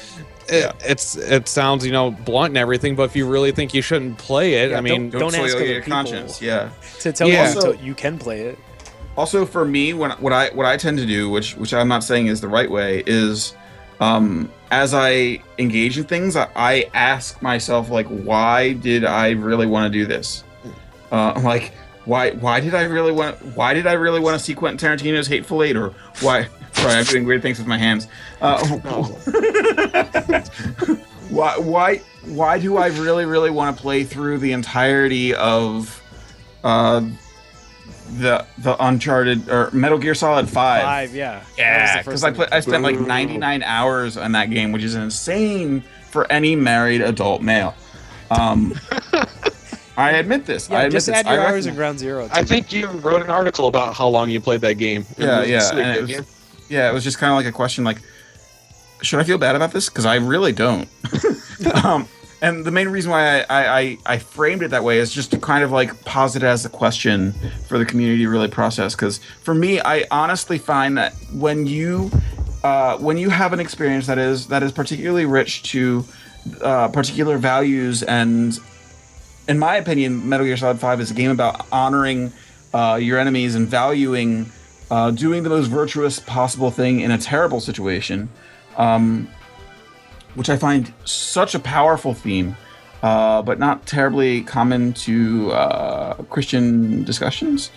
it, 0.48 0.74
it's 0.84 1.16
it 1.16 1.48
sounds 1.48 1.84
you 1.84 1.92
know 1.92 2.10
blunt 2.10 2.50
and 2.50 2.58
everything, 2.58 2.94
but 2.96 3.04
if 3.04 3.16
you 3.16 3.28
really 3.28 3.52
think 3.52 3.74
you 3.74 3.82
shouldn't 3.82 4.18
play 4.18 4.54
it, 4.54 4.70
Yeah, 4.70 4.78
I 4.78 4.80
mean, 4.80 5.10
Don't 5.10 5.22
ask 5.34 5.36
sully 5.36 5.52
other 5.52 5.64
your 5.66 5.82
conscience. 5.82 6.40
Yeah. 6.42 6.70
to 7.00 7.12
tell 7.12 7.28
Yeah. 7.28 7.50
you 7.50 7.56
Also- 7.56 7.72
to- 7.74 7.84
you 7.84 7.94
can 7.94 8.18
play 8.18 8.40
it. 8.42 8.58
also 9.16 9.46
for 9.46 9.64
me 9.64 9.94
when 9.94 10.10
what 10.20 10.32
i 10.34 10.48
what 10.50 10.66
i 10.66 10.76
tend 10.76 10.98
to 10.98 11.06
do 11.06 11.30
which 11.30 11.56
which 11.56 11.72
i'm 11.72 11.88
not 11.88 12.04
saying 12.04 12.26
is 12.26 12.42
the 12.42 12.48
right 12.48 12.70
way 12.70 13.02
is 13.06 13.54
um 13.98 14.50
as 14.70 14.92
i 14.92 15.40
engage 15.58 15.96
in 15.96 16.04
things 16.04 16.36
i, 16.36 16.46
I 16.54 16.90
ask 16.92 17.40
myself 17.40 17.88
like 17.88 18.06
why 18.08 18.74
did 18.74 19.06
i 19.06 19.30
really 19.30 19.66
want 19.66 19.90
to 19.90 19.98
do 19.98 20.04
this 20.04 20.44
uh 21.12 21.32
like 21.42 21.72
why 22.04 22.32
why 22.32 22.60
did 22.60 22.74
i 22.74 22.82
really 22.82 23.10
want 23.12 23.36
why 23.56 23.72
did 23.72 23.86
i 23.86 23.94
really 23.94 24.20
want 24.20 24.38
to 24.38 24.44
see 24.44 24.54
quentin 24.54 24.76
tarantino's 24.78 25.28
hateful 25.28 25.62
eight 25.62 25.76
or 25.78 25.94
why 26.20 26.46
sorry 26.76 26.94
i'm 26.94 27.04
doing 27.04 27.24
weird 27.24 27.42
things 27.42 27.58
with 27.58 27.66
my 27.66 27.78
hands 27.78 28.08
uh 28.40 28.64
why 31.30 31.56
why 31.58 31.96
why 32.24 32.58
do 32.58 32.76
i 32.76 32.86
really 32.88 33.24
really 33.24 33.50
want 33.50 33.76
to 33.76 33.82
play 33.82 34.04
through 34.04 34.38
the 34.38 34.52
entirety 34.52 35.34
of 35.34 36.02
uh 36.64 37.02
the 38.18 38.46
the 38.58 38.76
Uncharted 38.84 39.48
or 39.48 39.68
Metal 39.72 39.98
Gear 39.98 40.14
Solid 40.14 40.48
Five. 40.48 40.82
Five, 40.82 41.14
yeah. 41.14 41.32
That 41.32 41.40
was 41.40 41.56
the 41.56 41.62
Yeah, 41.62 42.02
because 42.02 42.24
I 42.24 42.28
thing 42.30 42.36
put 42.36 42.52
I 42.52 42.60
spent 42.60 42.82
like 42.84 43.00
99 43.00 43.62
hours 43.64 44.16
on 44.16 44.30
that 44.32 44.50
game, 44.50 44.70
which 44.70 44.84
is 44.84 44.94
insane 44.94 45.82
for 46.10 46.30
any 46.30 46.54
married 46.54 47.00
adult 47.00 47.42
male. 47.42 47.74
Um, 48.30 48.74
I 49.96 50.12
admit 50.12 50.46
this. 50.46 50.70
Yeah, 50.70 50.76
I 50.76 50.80
admit 50.82 50.92
just 50.92 51.06
this. 51.06 51.16
add 51.16 51.26
I 51.26 51.34
your 51.34 51.46
hours 51.46 51.66
in 51.66 51.74
Ground 51.74 51.98
Zero. 51.98 52.28
I 52.30 52.44
think 52.44 52.72
you 52.72 52.86
wrote 52.86 53.22
an 53.22 53.30
article 53.30 53.66
about 53.66 53.94
how 53.94 54.06
long 54.06 54.30
you 54.30 54.40
played 54.40 54.60
that 54.60 54.74
game. 54.74 55.04
Yeah, 55.18 55.42
yeah, 55.42 55.94
it 55.96 56.02
was- 56.02 56.35
yeah, 56.68 56.90
it 56.90 56.92
was 56.92 57.04
just 57.04 57.18
kind 57.18 57.32
of 57.32 57.36
like 57.36 57.46
a 57.46 57.52
question 57.52 57.84
like, 57.84 57.98
should 59.02 59.20
I 59.20 59.24
feel 59.24 59.38
bad 59.38 59.56
about 59.56 59.72
this? 59.72 59.88
Because 59.88 60.06
I 60.06 60.16
really 60.16 60.52
don't. 60.52 60.88
um, 61.84 62.08
and 62.42 62.64
the 62.64 62.70
main 62.70 62.88
reason 62.88 63.10
why 63.10 63.40
I, 63.40 63.78
I, 63.78 63.98
I, 64.04 64.18
framed 64.18 64.62
it 64.62 64.68
that 64.68 64.84
way 64.84 64.98
is 64.98 65.10
just 65.12 65.30
to 65.30 65.38
kind 65.38 65.64
of 65.64 65.72
like 65.72 66.04
pose 66.04 66.36
it 66.36 66.42
as 66.42 66.66
a 66.66 66.68
question 66.68 67.32
for 67.66 67.78
the 67.78 67.86
community 67.86 68.24
to 68.24 68.28
really 68.28 68.48
process. 68.48 68.94
Because 68.94 69.18
for 69.42 69.54
me, 69.54 69.80
I 69.80 70.04
honestly 70.10 70.58
find 70.58 70.98
that 70.98 71.14
when 71.32 71.66
you 71.66 72.10
uh, 72.62 72.98
when 72.98 73.16
you 73.16 73.30
have 73.30 73.52
an 73.52 73.60
experience 73.60 74.06
that 74.06 74.18
is 74.18 74.48
that 74.48 74.62
is 74.62 74.72
particularly 74.72 75.24
rich 75.24 75.62
to 75.70 76.04
uh, 76.60 76.88
particular 76.88 77.38
values 77.38 78.02
and 78.02 78.58
in 79.48 79.58
my 79.58 79.76
opinion, 79.76 80.28
Metal 80.28 80.44
Gear 80.44 80.56
Solid 80.56 80.80
5 80.80 81.00
is 81.00 81.10
a 81.10 81.14
game 81.14 81.30
about 81.30 81.66
honoring 81.70 82.32
uh, 82.74 82.98
your 83.00 83.18
enemies 83.18 83.54
and 83.54 83.68
valuing 83.68 84.50
uh, 84.90 85.10
doing 85.10 85.42
the 85.42 85.48
most 85.48 85.66
virtuous 85.66 86.20
possible 86.20 86.70
thing 86.70 87.00
in 87.00 87.10
a 87.10 87.18
terrible 87.18 87.60
situation, 87.60 88.28
um, 88.76 89.28
which 90.34 90.48
I 90.48 90.56
find 90.56 90.92
such 91.04 91.54
a 91.54 91.58
powerful 91.58 92.14
theme, 92.14 92.56
uh, 93.02 93.42
but 93.42 93.58
not 93.58 93.86
terribly 93.86 94.42
common 94.42 94.92
to 94.94 95.52
uh, 95.52 96.14
Christian 96.30 97.04
discussions. 97.04 97.70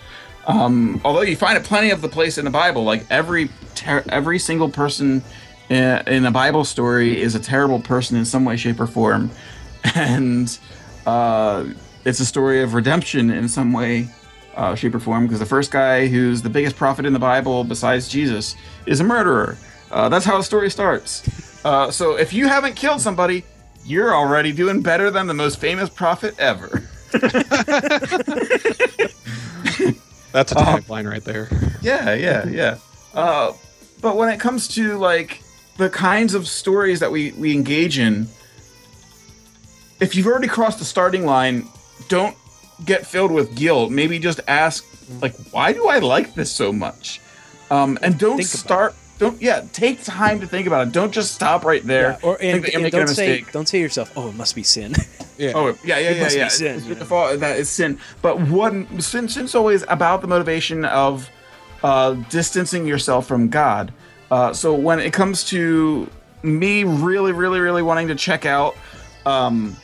Um, 0.47 1.01
although 1.03 1.21
you 1.21 1.35
find 1.35 1.57
it 1.57 1.63
plenty 1.63 1.91
of 1.91 2.01
the 2.01 2.09
place 2.09 2.37
in 2.37 2.45
the 2.45 2.51
Bible, 2.51 2.83
like 2.83 3.05
every 3.09 3.49
ter- 3.75 4.03
every 4.09 4.39
single 4.39 4.69
person 4.69 5.21
in, 5.69 6.07
in 6.07 6.25
a 6.25 6.31
Bible 6.31 6.65
story 6.65 7.21
is 7.21 7.35
a 7.35 7.39
terrible 7.39 7.79
person 7.79 8.17
in 8.17 8.25
some 8.25 8.45
way, 8.45 8.57
shape, 8.57 8.79
or 8.79 8.87
form, 8.87 9.31
and 9.95 10.57
uh, 11.05 11.65
it's 12.05 12.19
a 12.19 12.25
story 12.25 12.61
of 12.61 12.73
redemption 12.73 13.29
in 13.29 13.47
some 13.47 13.73
way, 13.73 14.09
uh, 14.59 14.75
shape, 14.75 14.93
or 14.93 14.99
form. 14.99 15.25
Because 15.25 15.39
the 15.39 15.45
first 15.45 15.71
guy 15.71 16.07
who's 16.07 16.41
the 16.41 16.49
biggest 16.49 16.75
prophet 16.75 17.05
in 17.05 17.13
the 17.13 17.19
Bible, 17.19 17.63
besides 17.63 18.07
Jesus, 18.09 18.55
is 18.85 18.99
a 18.99 19.03
murderer. 19.03 19.57
Uh, 19.91 20.09
that's 20.09 20.25
how 20.25 20.37
the 20.37 20.43
story 20.43 20.69
starts. 20.69 21.65
Uh, 21.65 21.89
so 21.89 22.15
if 22.17 22.31
you 22.33 22.47
haven't 22.47 22.75
killed 22.75 23.01
somebody, 23.01 23.43
you're 23.85 24.13
already 24.13 24.51
doing 24.51 24.81
better 24.81 25.09
than 25.09 25.25
the 25.27 25.33
most 25.33 25.59
famous 25.59 25.89
prophet 25.89 26.35
ever. 26.37 26.83
that's 30.31 30.51
a 30.51 30.59
Um, 30.59 30.81
tagline 30.81 31.09
right 31.09 31.23
there. 31.23 31.49
Yeah, 31.81 32.13
yeah, 32.13 32.47
yeah. 32.47 32.77
Uh, 33.13 33.53
but 34.01 34.15
when 34.15 34.29
it 34.29 34.39
comes 34.39 34.67
to 34.69 34.97
like 34.97 35.41
the 35.77 35.89
kinds 35.89 36.33
of 36.33 36.47
stories 36.47 36.99
that 36.99 37.11
we 37.11 37.31
we 37.33 37.51
engage 37.53 37.97
in, 37.97 38.27
if 39.99 40.15
you've 40.15 40.27
already 40.27 40.47
crossed 40.47 40.79
the 40.79 40.85
starting 40.85 41.25
line, 41.25 41.67
don't 42.09 42.35
get 42.85 43.05
filled 43.05 43.31
with 43.31 43.55
guilt. 43.55 43.91
Maybe 43.91 44.19
just 44.19 44.39
ask 44.47 44.85
like, 45.21 45.35
why 45.51 45.73
do 45.73 45.87
I 45.87 45.99
like 45.99 46.33
this 46.35 46.51
so 46.51 46.71
much? 46.71 47.21
Um, 47.71 47.97
and 48.01 48.17
don't 48.17 48.37
Think 48.37 48.47
start. 48.49 48.95
Don't 49.19 49.41
yeah. 49.41 49.65
Take 49.73 50.03
time 50.03 50.39
to 50.39 50.47
think 50.47 50.65
about 50.65 50.87
it. 50.87 50.93
Don't 50.93 51.11
just 51.11 51.33
stop 51.35 51.65
right 51.65 51.83
there. 51.83 52.17
Yeah, 52.21 52.27
or 52.29 52.37
think 52.37 52.53
and, 52.55 52.63
that 52.63 52.71
you're 52.71 52.77
and 52.79 52.83
making 52.83 52.99
don't 52.99 53.07
say 53.09 53.27
mistake. 53.37 53.51
don't 53.51 53.67
say 53.67 53.79
yourself, 53.81 54.11
"Oh, 54.15 54.29
it 54.29 54.35
must 54.35 54.55
be 54.55 54.63
sin." 54.63 54.93
Yeah. 55.37 55.53
Oh 55.55 55.67
yeah, 55.85 55.97
yeah, 55.99 56.09
It 56.09 56.17
yeah, 56.17 56.23
must 56.23 56.35
be 56.35 56.39
yeah. 56.41 56.47
sin, 56.49 56.67
It's- 56.75 56.85
you 56.85 56.95
know? 56.95 57.05
fall- 57.05 57.37
that 57.37 57.57
is 57.57 57.69
sin. 57.69 57.97
But 58.21 58.41
one 58.41 58.99
sin, 58.99 59.29
sin's 59.29 59.55
always 59.55 59.83
about 59.87 60.19
the 60.19 60.27
motivation 60.27 60.83
of 60.83 61.29
uh, 61.81 62.15
distancing 62.29 62.85
yourself 62.85 63.25
from 63.25 63.47
God. 63.47 63.93
Uh, 64.29 64.51
so 64.51 64.73
when 64.73 64.99
it 64.99 65.13
comes 65.13 65.45
to 65.45 66.09
me, 66.43 66.83
really, 66.83 67.31
really, 67.31 67.61
really 67.61 67.81
wanting 67.81 68.09
to 68.09 68.15
check 68.15 68.45
out, 68.45 68.75
um, 69.25 69.77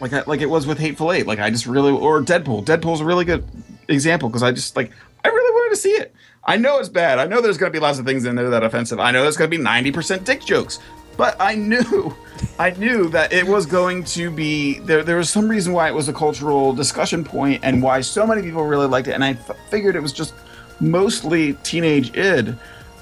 like 0.00 0.12
I, 0.12 0.22
like 0.26 0.40
it 0.40 0.50
was 0.50 0.66
with 0.66 0.78
Hateful 0.78 1.12
Eight, 1.12 1.26
like 1.26 1.38
I 1.38 1.50
just 1.50 1.66
really 1.66 1.92
or 1.92 2.22
Deadpool. 2.22 2.64
Deadpool's 2.64 3.00
a 3.00 3.04
really 3.04 3.24
good 3.24 3.44
example 3.88 4.28
because 4.28 4.42
I 4.42 4.52
just 4.52 4.76
like 4.76 4.92
I 5.24 5.28
really 5.28 5.54
wanted 5.54 5.70
to 5.70 5.76
see 5.76 5.92
it. 5.92 6.14
I 6.44 6.56
know 6.56 6.78
it's 6.78 6.88
bad. 6.88 7.18
I 7.18 7.26
know 7.26 7.40
there's 7.40 7.58
going 7.58 7.72
to 7.72 7.76
be 7.76 7.82
lots 7.82 7.98
of 7.98 8.06
things 8.06 8.24
in 8.24 8.36
there 8.36 8.48
that 8.50 8.62
offensive. 8.62 9.00
I 9.00 9.10
know 9.10 9.22
there's 9.22 9.36
going 9.36 9.50
to 9.50 9.58
be 9.58 9.62
90% 9.62 10.24
dick 10.24 10.44
jokes. 10.44 10.78
But 11.16 11.36
I 11.40 11.54
knew, 11.54 12.14
I 12.58 12.70
knew 12.70 13.08
that 13.08 13.32
it 13.32 13.46
was 13.46 13.66
going 13.66 14.04
to 14.04 14.30
be 14.30 14.78
there. 14.80 15.02
There 15.02 15.16
was 15.16 15.30
some 15.30 15.48
reason 15.48 15.72
why 15.72 15.88
it 15.88 15.94
was 15.94 16.08
a 16.08 16.12
cultural 16.12 16.72
discussion 16.72 17.24
point 17.24 17.60
and 17.64 17.82
why 17.82 18.00
so 18.00 18.26
many 18.26 18.42
people 18.42 18.64
really 18.64 18.86
liked 18.86 19.08
it. 19.08 19.12
And 19.12 19.24
I 19.24 19.30
f- 19.30 19.56
figured 19.70 19.96
it 19.96 20.00
was 20.00 20.12
just 20.12 20.34
mostly 20.78 21.54
teenage 21.64 22.16
id. 22.16 22.54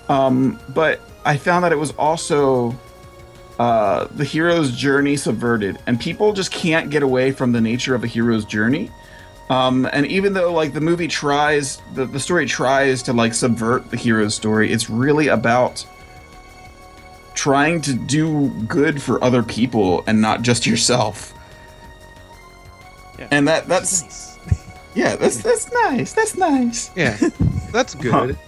Um, 0.09 0.59
but 0.71 1.01
I 1.25 1.37
found 1.37 1.65
that 1.65 1.73
it 1.73 1.79
was 1.79 1.91
also 1.93 2.71
uh, 3.59 4.07
the 4.11 4.25
hero's 4.25 4.73
journey 4.73 5.17
subverted, 5.17 5.79
and 5.87 6.01
people 6.01 6.33
just 6.33 6.51
can't 6.51 6.91
get 6.91 7.03
away 7.03 7.31
from 7.33 7.53
the 7.53 7.61
nature 7.61 7.95
of 7.95 8.03
a 8.03 8.07
hero's 8.07 8.45
journey. 8.45 8.91
Um, 9.51 9.87
and 9.93 10.07
even 10.07 10.33
though 10.33 10.53
like 10.53 10.73
the 10.73 10.81
movie 10.81 11.09
tries, 11.09 11.81
the, 11.95 12.07
the 12.07 12.19
story 12.19 12.47
tries 12.47 13.03
to 13.05 13.13
like 13.13 13.35
subvert 13.35 13.91
the 13.91 13.97
hero's 13.97 14.35
story, 14.35 14.73
it's 14.73 14.89
really 14.89 15.29
about 15.29 15.87
trying 17.35 17.81
to 17.83 17.93
do 17.95 18.49
good 18.67 19.03
for 19.03 19.23
other 19.23 19.43
people 19.43 20.03
and 20.07 20.21
not 20.21 20.43
just 20.43 20.67
yourself. 20.67 21.35
Yeah. 23.19 23.29
And 23.31 23.47
that 23.47 23.69
that's 23.69 24.03
nice. 24.03 24.39
yeah, 24.95 25.17
that's 25.17 25.43
that's 25.43 25.73
nice. 25.73 26.13
That's 26.13 26.37
nice. 26.37 26.91
Yeah, 26.97 27.17
that's 27.71 27.95
good. 27.95 28.39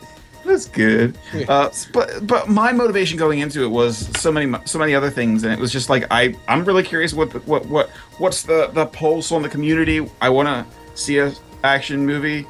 That's 0.46 0.66
good. 0.66 1.18
Uh, 1.48 1.70
but 1.92 2.26
but 2.26 2.48
my 2.48 2.72
motivation 2.72 3.18
going 3.18 3.40
into 3.40 3.62
it 3.64 3.68
was 3.68 4.08
so 4.20 4.30
many 4.30 4.54
so 4.64 4.78
many 4.78 4.94
other 4.94 5.10
things, 5.10 5.42
and 5.42 5.52
it 5.52 5.58
was 5.58 5.72
just 5.72 5.90
like 5.90 6.06
I 6.10 6.34
I'm 6.48 6.64
really 6.64 6.82
curious 6.82 7.12
what 7.12 7.32
the, 7.32 7.40
what 7.40 7.66
what 7.66 7.90
what's 8.18 8.42
the 8.42 8.68
the 8.72 8.86
pulse 8.86 9.32
on 9.32 9.42
the 9.42 9.48
community. 9.48 10.08
I 10.20 10.28
want 10.28 10.48
to 10.48 10.64
see 10.94 11.18
a 11.18 11.32
action 11.64 12.06
movie, 12.06 12.46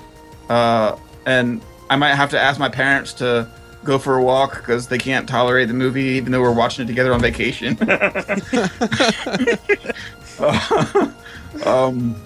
uh, 0.50 0.96
and 1.24 1.62
I 1.88 1.96
might 1.96 2.14
have 2.14 2.30
to 2.30 2.40
ask 2.40 2.60
my 2.60 2.68
parents 2.68 3.14
to 3.14 3.48
go 3.82 3.98
for 3.98 4.18
a 4.18 4.22
walk 4.22 4.56
because 4.56 4.88
they 4.88 4.98
can't 4.98 5.28
tolerate 5.28 5.68
the 5.68 5.74
movie, 5.74 6.02
even 6.02 6.32
though 6.32 6.42
we're 6.42 6.52
watching 6.52 6.84
it 6.84 6.88
together 6.88 7.14
on 7.14 7.20
vacation. 7.20 7.78
Uh, 10.38 11.10
um, 11.64 12.25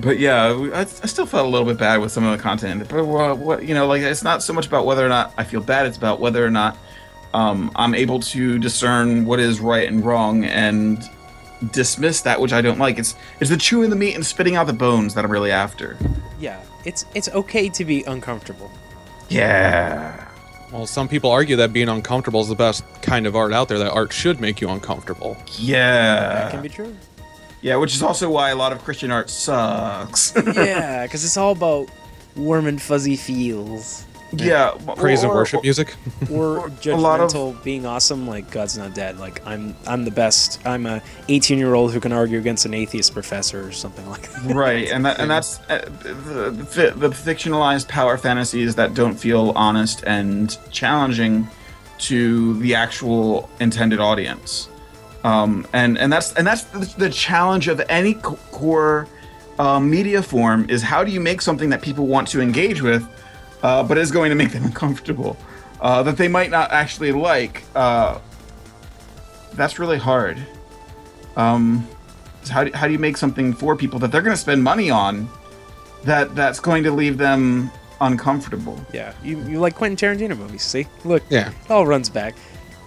but 0.00 0.18
yeah, 0.18 0.46
I, 0.74 0.80
I 0.80 0.84
still 0.84 1.26
felt 1.26 1.46
a 1.46 1.48
little 1.48 1.66
bit 1.66 1.78
bad 1.78 1.98
with 1.98 2.12
some 2.12 2.24
of 2.24 2.36
the 2.36 2.42
content. 2.42 2.88
But 2.88 3.00
uh, 3.00 3.34
what 3.34 3.64
you 3.64 3.74
know, 3.74 3.86
like 3.86 4.02
it's 4.02 4.22
not 4.22 4.42
so 4.42 4.52
much 4.52 4.66
about 4.66 4.86
whether 4.86 5.04
or 5.04 5.08
not 5.08 5.32
I 5.36 5.44
feel 5.44 5.60
bad; 5.60 5.86
it's 5.86 5.96
about 5.96 6.20
whether 6.20 6.44
or 6.44 6.50
not 6.50 6.76
um, 7.34 7.70
I'm 7.76 7.94
able 7.94 8.20
to 8.20 8.58
discern 8.58 9.24
what 9.24 9.40
is 9.40 9.60
right 9.60 9.88
and 9.88 10.04
wrong 10.04 10.44
and 10.44 11.02
dismiss 11.72 12.22
that 12.22 12.40
which 12.40 12.52
I 12.52 12.60
don't 12.60 12.78
like. 12.78 12.98
It's 12.98 13.14
it's 13.40 13.50
the 13.50 13.56
chewing 13.56 13.90
the 13.90 13.96
meat 13.96 14.14
and 14.14 14.24
spitting 14.24 14.56
out 14.56 14.66
the 14.66 14.72
bones 14.72 15.14
that 15.14 15.24
I'm 15.24 15.30
really 15.30 15.52
after. 15.52 15.96
Yeah, 16.38 16.60
it's 16.84 17.04
it's 17.14 17.28
okay 17.28 17.68
to 17.68 17.84
be 17.84 18.02
uncomfortable. 18.04 18.70
Yeah. 19.28 20.26
Well, 20.72 20.86
some 20.86 21.08
people 21.08 21.30
argue 21.30 21.56
that 21.56 21.72
being 21.72 21.88
uncomfortable 21.88 22.40
is 22.40 22.48
the 22.48 22.54
best 22.54 22.84
kind 23.02 23.26
of 23.26 23.34
art 23.34 23.52
out 23.52 23.68
there. 23.68 23.78
That 23.78 23.92
art 23.92 24.12
should 24.12 24.40
make 24.40 24.60
you 24.60 24.68
uncomfortable. 24.68 25.36
Yeah. 25.58 26.34
That 26.34 26.50
can 26.52 26.62
be 26.62 26.68
true. 26.68 26.96
Yeah, 27.62 27.76
which 27.76 27.94
is 27.94 28.02
also 28.02 28.30
why 28.30 28.50
a 28.50 28.56
lot 28.56 28.72
of 28.72 28.82
Christian 28.82 29.10
art 29.10 29.28
sucks. 29.28 30.32
yeah, 30.54 31.04
because 31.04 31.24
it's 31.24 31.36
all 31.36 31.52
about 31.52 31.88
warm 32.36 32.66
and 32.66 32.80
fuzzy 32.80 33.16
feels, 33.16 34.06
yeah. 34.32 34.74
Praise 34.96 35.22
and 35.22 35.32
or- 35.32 35.36
worship 35.36 35.62
music. 35.62 35.94
or 36.30 36.58
a 36.58 36.96
lot 36.96 37.20
of- 37.20 37.30
judgmental, 37.30 37.62
being 37.62 37.86
awesome. 37.86 38.26
Like 38.26 38.50
God's 38.50 38.78
not 38.78 38.94
dead. 38.94 39.18
Like 39.18 39.44
I'm 39.46 39.76
I'm 39.86 40.04
the 40.04 40.10
best. 40.10 40.60
I'm 40.66 40.86
a 40.86 41.02
18 41.28 41.58
year 41.58 41.74
old 41.74 41.92
who 41.92 42.00
can 42.00 42.12
argue 42.12 42.38
against 42.38 42.64
an 42.64 42.74
atheist 42.74 43.12
professor 43.12 43.66
or 43.66 43.72
something 43.72 44.08
like 44.08 44.30
that. 44.32 44.54
right 44.54 44.88
and 44.88 45.04
that 45.04 45.18
and 45.18 45.30
that's 45.30 45.58
uh, 45.68 45.78
the, 46.02 46.50
the, 46.50 46.92
the 46.96 47.08
fictionalized 47.08 47.88
power 47.88 48.16
fantasies 48.16 48.74
that 48.76 48.94
don't 48.94 49.16
feel 49.16 49.52
honest 49.56 50.04
and 50.06 50.56
challenging 50.70 51.48
to 51.98 52.58
the 52.60 52.74
actual 52.74 53.48
intended 53.60 54.00
audience. 54.00 54.68
Um, 55.24 55.66
and 55.72 55.98
and 55.98 56.10
that's 56.12 56.32
and 56.34 56.46
that's 56.46 56.62
the, 56.64 56.78
the 56.98 57.10
challenge 57.10 57.68
of 57.68 57.80
any 57.88 58.14
core 58.14 59.06
uh, 59.58 59.78
media 59.78 60.22
form 60.22 60.68
is 60.70 60.82
how 60.82 61.04
do 61.04 61.10
you 61.12 61.20
make 61.20 61.42
something 61.42 61.68
that 61.70 61.82
people 61.82 62.06
want 62.06 62.26
to 62.28 62.40
engage 62.40 62.80
with, 62.80 63.06
uh, 63.62 63.82
but 63.82 63.98
is 63.98 64.10
going 64.10 64.30
to 64.30 64.34
make 64.36 64.52
them 64.52 64.64
uncomfortable, 64.70 65.36
uh, 65.82 66.02
that 66.02 66.16
they 66.16 66.28
might 66.28 66.50
not 66.50 66.70
actually 66.72 67.12
like. 67.12 67.62
Uh, 67.74 68.18
that's 69.52 69.78
really 69.78 69.98
hard. 69.98 70.38
Um, 71.36 71.86
so 72.44 72.52
how 72.54 72.64
do, 72.64 72.72
how 72.72 72.86
do 72.86 72.92
you 72.92 72.98
make 72.98 73.16
something 73.18 73.52
for 73.52 73.76
people 73.76 73.98
that 73.98 74.10
they're 74.10 74.22
going 74.22 74.34
to 74.34 74.40
spend 74.40 74.62
money 74.62 74.90
on, 74.90 75.28
that 76.04 76.34
that's 76.34 76.60
going 76.60 76.82
to 76.84 76.90
leave 76.90 77.18
them 77.18 77.70
uncomfortable? 78.00 78.80
Yeah, 78.94 79.12
you, 79.22 79.38
you 79.44 79.58
like 79.60 79.74
Quentin 79.74 79.96
Tarantino 79.98 80.36
movies? 80.38 80.62
See, 80.62 80.86
look, 81.04 81.22
Yeah. 81.28 81.50
it 81.50 81.70
all 81.70 81.86
runs 81.86 82.08
back. 82.08 82.36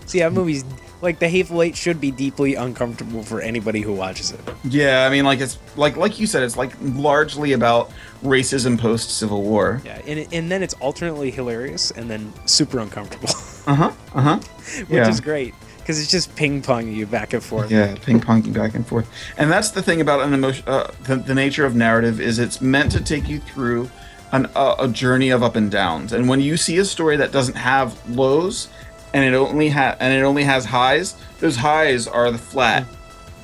See, 0.07 0.19
that 0.19 0.33
movie's 0.33 0.63
like 1.03 1.19
The 1.19 1.27
Hateful 1.27 1.61
Eight 1.61 1.75
should 1.75 1.99
be 2.01 2.09
deeply 2.09 2.55
uncomfortable 2.55 3.21
for 3.23 3.41
anybody 3.41 3.81
who 3.81 3.93
watches 3.93 4.31
it. 4.31 4.39
Yeah, 4.63 5.05
I 5.05 5.09
mean, 5.09 5.25
like 5.25 5.39
it's 5.41 5.59
like 5.75 5.97
like 5.97 6.19
you 6.19 6.25
said, 6.25 6.41
it's 6.43 6.57
like 6.57 6.71
largely 6.81 7.51
about 7.51 7.91
racism 8.23 8.79
post 8.79 9.17
Civil 9.17 9.43
War. 9.43 9.81
Yeah, 9.85 10.01
and 10.07 10.27
and 10.33 10.49
then 10.49 10.63
it's 10.63 10.73
alternately 10.75 11.29
hilarious 11.29 11.91
and 11.91 12.09
then 12.09 12.33
super 12.45 12.79
uncomfortable, 12.79 13.29
Uh 13.67 13.75
huh. 13.75 13.91
Uh 14.15 14.21
huh. 14.21 14.37
which 14.87 14.89
Yeah. 14.89 15.09
is 15.09 15.19
great 15.19 15.53
because 15.79 16.01
it's 16.01 16.09
just 16.09 16.33
ping 16.37 16.61
ponging 16.61 16.95
you 16.95 17.05
back 17.05 17.33
and 17.33 17.43
forth. 17.43 17.69
Yeah, 17.69 17.95
ping 18.01 18.21
ponging 18.21 18.53
back 18.53 18.73
and 18.73 18.87
forth, 18.87 19.07
and 19.37 19.51
that's 19.51 19.71
the 19.71 19.81
thing 19.81 19.99
about 19.99 20.21
an 20.21 20.33
emotion. 20.33 20.63
Uh, 20.65 20.89
the, 21.03 21.17
the 21.17 21.35
nature 21.35 21.65
of 21.65 21.75
narrative 21.75 22.21
is 22.21 22.39
it's 22.39 22.61
meant 22.61 22.91
to 22.93 23.03
take 23.03 23.27
you 23.27 23.39
through 23.39 23.91
an, 24.31 24.47
uh, 24.55 24.75
a 24.79 24.87
journey 24.87 25.29
of 25.31 25.43
up 25.43 25.55
and 25.57 25.69
downs. 25.69 26.13
And 26.13 26.27
when 26.29 26.39
you 26.41 26.55
see 26.57 26.77
a 26.79 26.85
story 26.85 27.17
that 27.17 27.31
doesn't 27.33 27.55
have 27.55 27.93
lows, 28.09 28.67
and 29.13 29.23
it 29.23 29.35
only 29.35 29.69
ha- 29.69 29.95
and 29.99 30.13
it 30.13 30.23
only 30.23 30.43
has 30.43 30.65
highs, 30.65 31.15
those 31.39 31.55
highs 31.55 32.07
are 32.07 32.31
the 32.31 32.37
flat. 32.37 32.85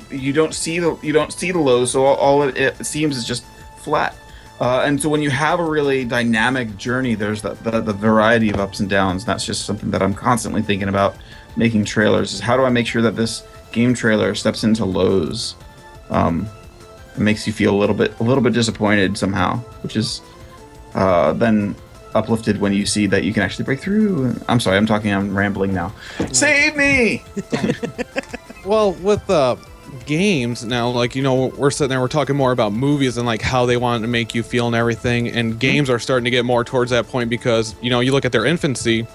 You 0.10 0.34
don't 0.34 0.54
see 0.54 0.80
the 0.80 0.98
you 1.02 1.14
don't 1.14 1.32
see 1.32 1.52
the 1.52 1.60
lows, 1.60 1.92
so 1.92 2.04
all, 2.04 2.16
all 2.16 2.44
it, 2.44 2.58
it 2.58 2.86
seems 2.86 3.18
is 3.18 3.26
just 3.26 3.46
flat. 3.78 4.16
Uh, 4.60 4.82
and 4.82 5.02
so 5.02 5.08
when 5.08 5.22
you 5.22 5.30
have 5.30 5.60
a 5.60 5.64
really 5.64 6.04
dynamic 6.04 6.76
journey, 6.76 7.16
there's 7.16 7.42
the, 7.42 7.54
the, 7.64 7.80
the 7.80 7.94
variety 7.94 8.50
of 8.50 8.60
ups 8.60 8.82
and 8.82 8.90
downs. 8.90 9.24
That's 9.24 9.46
just 9.46 9.66
something 9.66 9.90
that 9.92 10.02
I'm 10.02 10.14
constantly 10.14 10.62
thinking 10.62 10.90
about 10.90 11.16
making 11.56 11.86
trailers 11.86 12.34
is 12.34 12.42
how 12.42 12.58
do 12.58 12.64
I 12.64 12.70
make 12.70 12.86
sure 12.86 13.02
that 13.02 13.16
this 13.16 13.44
game 13.72 13.94
trailer 13.94 14.36
steps 14.36 14.66
into 14.66 14.84
lows? 14.84 15.56
Um, 16.10 16.48
it 17.16 17.20
makes 17.20 17.48
you 17.48 17.54
feel 17.54 17.74
a 17.74 17.78
little 17.78 17.96
bit 17.96 18.20
a 18.20 18.24
little 18.24 18.44
bit 18.44 18.54
disappointed 18.54 19.18
somehow, 19.18 19.58
which 19.82 19.96
is 19.96 20.22
uh, 20.94 21.34
then 21.34 21.76
uplifted 22.16 22.60
when 22.60 22.74
you 22.74 22.86
see 22.86 23.06
that 23.08 23.24
you 23.24 23.34
can 23.34 23.44
actually 23.44 23.66
break 23.66 23.80
through. 23.80 24.36
I'm 24.48 24.60
sorry, 24.60 24.78
I'm 24.78 24.86
talking, 24.86 25.14
I'm 25.14 25.36
rambling 25.36 25.74
now. 25.74 25.94
Save 26.32 26.76
me! 26.76 27.24
Well, 28.66 28.92
with 28.94 29.28
uh, 29.30 29.56
games 30.06 30.66
now, 30.66 30.90
like 30.90 31.16
you 31.16 31.24
know, 31.24 31.48
we're 31.48 31.72
sitting 31.72 31.90
there, 31.90 32.00
we're 32.02 32.08
talking 32.08 32.36
more 32.36 32.52
about 32.52 32.74
movies 32.74 33.18
and 33.18 33.26
like 33.26 33.42
how 33.42 33.66
they 33.66 33.78
want 33.78 34.04
to 34.04 34.08
make 34.08 34.36
you 34.36 34.44
feel 34.44 34.68
and 34.68 34.76
everything. 34.76 35.30
And 35.30 35.60
games 35.60 35.90
are 35.90 35.98
starting 35.98 36.26
to 36.26 36.30
get 36.30 36.46
more 36.46 36.64
towards 36.64 36.92
that 36.92 37.08
point 37.08 37.30
because 37.30 37.74
you 37.82 37.90
know, 37.90 38.02
you 38.02 38.12
look 38.12 38.26
at 38.26 38.32
their 38.32 38.46
infancy, 38.46 39.08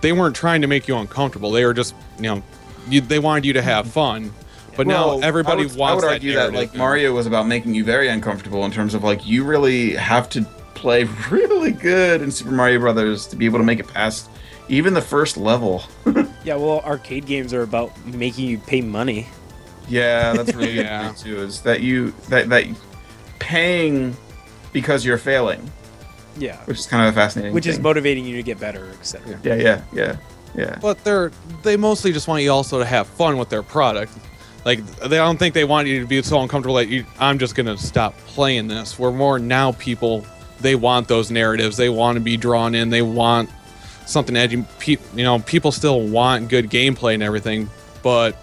they 0.00 0.12
weren't 0.12 0.36
trying 0.36 0.60
to 0.62 0.68
make 0.68 0.86
you 0.88 0.96
uncomfortable. 0.96 1.50
They 1.50 1.66
were 1.66 1.74
just, 1.74 1.94
you 2.16 2.22
know, 2.22 2.42
you, 2.88 3.00
they 3.00 3.18
wanted 3.18 3.44
you 3.44 3.52
to 3.54 3.62
have 3.62 3.90
fun. 3.90 4.32
But 4.76 4.86
Well, 4.86 5.20
now 5.20 5.26
everybody 5.26 5.62
I 5.62 5.66
would, 5.66 5.76
wants. 5.76 6.04
I 6.04 6.06
would 6.06 6.12
argue 6.14 6.32
that 6.34 6.52
narrative 6.52 6.72
like. 6.72 6.74
Mario 6.78 7.12
was 7.12 7.26
about 7.26 7.46
making 7.46 7.74
you 7.74 7.84
very 7.84 8.08
uncomfortable 8.08 8.64
in 8.64 8.70
terms 8.70 8.94
of 8.94 9.04
like 9.04 9.26
you 9.26 9.44
really 9.44 9.94
have 9.94 10.28
to 10.30 10.46
play 10.74 11.04
really 11.30 11.72
good 11.72 12.20
in 12.22 12.30
Super 12.30 12.50
Mario 12.52 12.78
Brothers 12.80 13.26
to 13.28 13.36
be 13.36 13.46
able 13.46 13.58
to 13.58 13.64
make 13.64 13.78
it 13.80 13.86
past 13.88 14.28
even 14.68 14.94
the 14.94 15.02
first 15.02 15.36
level. 15.36 15.82
Yeah, 16.44 16.56
well, 16.56 16.80
arcade 16.80 17.24
games 17.24 17.54
are 17.54 17.62
about 17.62 17.90
making 18.04 18.46
you 18.46 18.58
pay 18.58 18.82
money. 18.82 19.26
Yeah, 19.88 20.34
that's 20.34 20.52
really 20.54 20.74
Yeah. 20.76 21.08
good 21.08 21.16
too. 21.16 21.40
Is 21.40 21.62
that 21.62 21.80
you 21.80 22.12
that 22.28 22.50
that 22.50 22.66
paying 23.38 24.14
because 24.72 25.06
you're 25.06 25.16
failing, 25.16 25.70
Yeah, 26.36 26.62
which 26.66 26.78
is 26.80 26.86
kind 26.86 27.06
of 27.08 27.14
a 27.14 27.16
fascinating. 27.16 27.54
which 27.54 27.66
is 27.66 27.78
motivating 27.78 28.26
you 28.26 28.36
to 28.36 28.42
get 28.42 28.60
better, 28.60 28.90
etc. 29.00 29.38
Yeah, 29.42 29.54
yeah, 29.54 29.82
yeah, 29.94 30.16
yeah. 30.54 30.78
But 30.82 31.02
they're 31.02 31.32
they 31.62 31.78
mostly 31.78 32.12
just 32.12 32.28
want 32.28 32.42
you 32.42 32.52
also 32.52 32.78
to 32.78 32.84
have 32.84 33.06
fun 33.06 33.38
with 33.38 33.48
their 33.48 33.62
product. 33.62 34.12
Like 34.66 34.84
they 35.00 35.16
don't 35.16 35.38
think 35.38 35.54
they 35.54 35.64
want 35.64 35.88
you 35.88 36.00
to 36.00 36.06
be 36.06 36.20
so 36.22 36.40
uncomfortable 36.42 36.74
that 36.76 36.88
you 36.88 37.06
I'm 37.18 37.38
just 37.38 37.54
gonna 37.54 37.78
stop 37.78 38.14
playing 38.26 38.68
this. 38.68 38.98
We're 38.98 39.12
more 39.12 39.38
now 39.38 39.72
people 39.72 40.26
they 40.60 40.74
want 40.74 41.08
those 41.08 41.30
narratives. 41.30 41.76
They 41.76 41.88
want 41.88 42.16
to 42.16 42.20
be 42.20 42.36
drawn 42.36 42.74
in. 42.74 42.90
They 42.90 43.02
want 43.02 43.50
something 44.06 44.36
edgy. 44.36 44.64
Pe- 44.78 44.96
you 45.14 45.24
know, 45.24 45.38
people 45.40 45.72
still 45.72 46.00
want 46.00 46.48
good 46.48 46.70
gameplay 46.70 47.14
and 47.14 47.22
everything, 47.22 47.68
but 48.02 48.36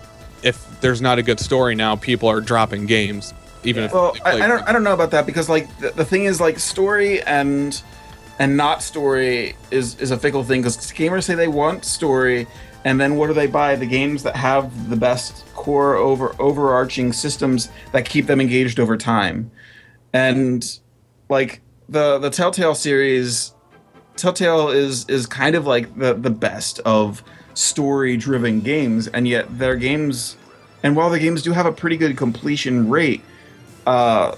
if 0.43 0.82
there's 0.82 1.01
not 1.01 1.20
a 1.20 1.24
good 1.24 1.39
story 1.39 1.76
now, 1.76 1.95
people 1.95 2.30
are 2.30 2.41
dropping 2.41 2.86
games. 2.86 3.34
Even 3.64 3.84
if 3.84 3.93
Well, 3.93 4.16
I, 4.26 4.41
I 4.41 4.47
don't. 4.47 4.68
I 4.68 4.72
don't 4.72 4.84
know 4.84 4.93
about 4.93 5.12
that 5.12 5.26
because 5.26 5.47
like 5.47 5.76
the, 5.80 5.91
the 5.91 6.05
thing 6.05 6.26
is 6.26 6.41
like 6.41 6.57
story 6.57 7.22
and 7.22 7.80
and 8.39 8.57
not 8.57 8.82
story 8.82 9.55
is 9.70 9.99
is 9.99 10.09
a 10.09 10.18
fickle 10.18 10.43
thing 10.43 10.62
because 10.62 10.78
gamers 10.93 11.26
say 11.26 11.36
they 11.36 11.47
want 11.47 11.86
story 11.86 12.47
and 12.84 12.99
then 12.99 13.16
what 13.16 13.28
do 13.28 13.34
they 13.34 13.45
buy 13.45 13.76
the 13.76 13.86
games 13.86 14.24
that 14.24 14.36
have 14.36 14.89
the 14.89 14.95
best 14.95 15.45
core 15.53 15.95
over 15.95 16.36
overarching 16.39 17.14
systems 17.14 17.70
that 17.91 18.03
keep 18.03 18.26
them 18.26 18.41
engaged 18.41 18.80
over 18.80 18.97
time 18.97 19.51
and 20.14 20.80
like 21.30 21.62
the 21.91 22.17
the 22.17 22.29
telltale 22.29 22.73
series 22.73 23.53
telltale 24.15 24.69
is 24.69 25.05
is 25.09 25.27
kind 25.27 25.55
of 25.55 25.67
like 25.67 25.95
the 25.97 26.13
the 26.15 26.29
best 26.29 26.79
of 26.79 27.21
story 27.53 28.17
driven 28.17 28.61
games 28.61 29.07
and 29.09 29.27
yet 29.27 29.45
their 29.59 29.75
games 29.75 30.35
and 30.83 30.95
while 30.95 31.09
the 31.09 31.19
games 31.19 31.41
do 31.43 31.51
have 31.51 31.65
a 31.65 31.71
pretty 31.71 31.97
good 31.97 32.15
completion 32.17 32.89
rate 32.89 33.21
uh 33.85 34.33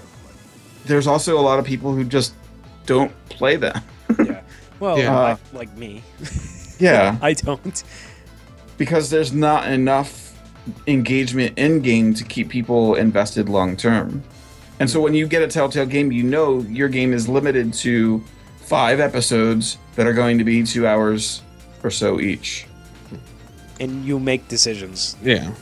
there's 0.84 1.06
also 1.06 1.38
a 1.38 1.40
lot 1.40 1.58
of 1.58 1.64
people 1.64 1.94
who 1.94 2.04
just 2.04 2.34
don't 2.86 3.12
play 3.30 3.56
them 3.56 3.80
yeah. 4.18 4.40
Well, 4.80 4.98
Yeah. 4.98 5.18
like, 5.20 5.38
like 5.52 5.76
me, 5.78 6.02
yeah 6.78 7.16
I 7.22 7.32
don't. 7.34 7.84
because 8.76 9.08
there's 9.08 9.32
not 9.32 9.70
enough 9.70 10.36
engagement 10.88 11.56
in 11.56 11.80
game 11.80 12.12
to 12.14 12.24
keep 12.24 12.48
people 12.48 12.94
invested 12.96 13.48
long 13.48 13.76
term. 13.76 14.22
And 14.80 14.90
so 14.90 15.00
when 15.00 15.14
you 15.14 15.26
get 15.26 15.42
a 15.42 15.46
Telltale 15.46 15.86
game, 15.86 16.10
you 16.10 16.22
know 16.22 16.60
your 16.62 16.88
game 16.88 17.12
is 17.12 17.28
limited 17.28 17.72
to 17.74 18.22
five 18.56 19.00
episodes 19.00 19.78
that 19.94 20.06
are 20.06 20.12
going 20.12 20.38
to 20.38 20.44
be 20.44 20.62
two 20.62 20.86
hours 20.86 21.42
or 21.82 21.90
so 21.90 22.20
each. 22.20 22.66
And 23.80 24.04
you 24.04 24.18
make 24.18 24.48
decisions. 24.48 25.16
Yeah. 25.22 25.52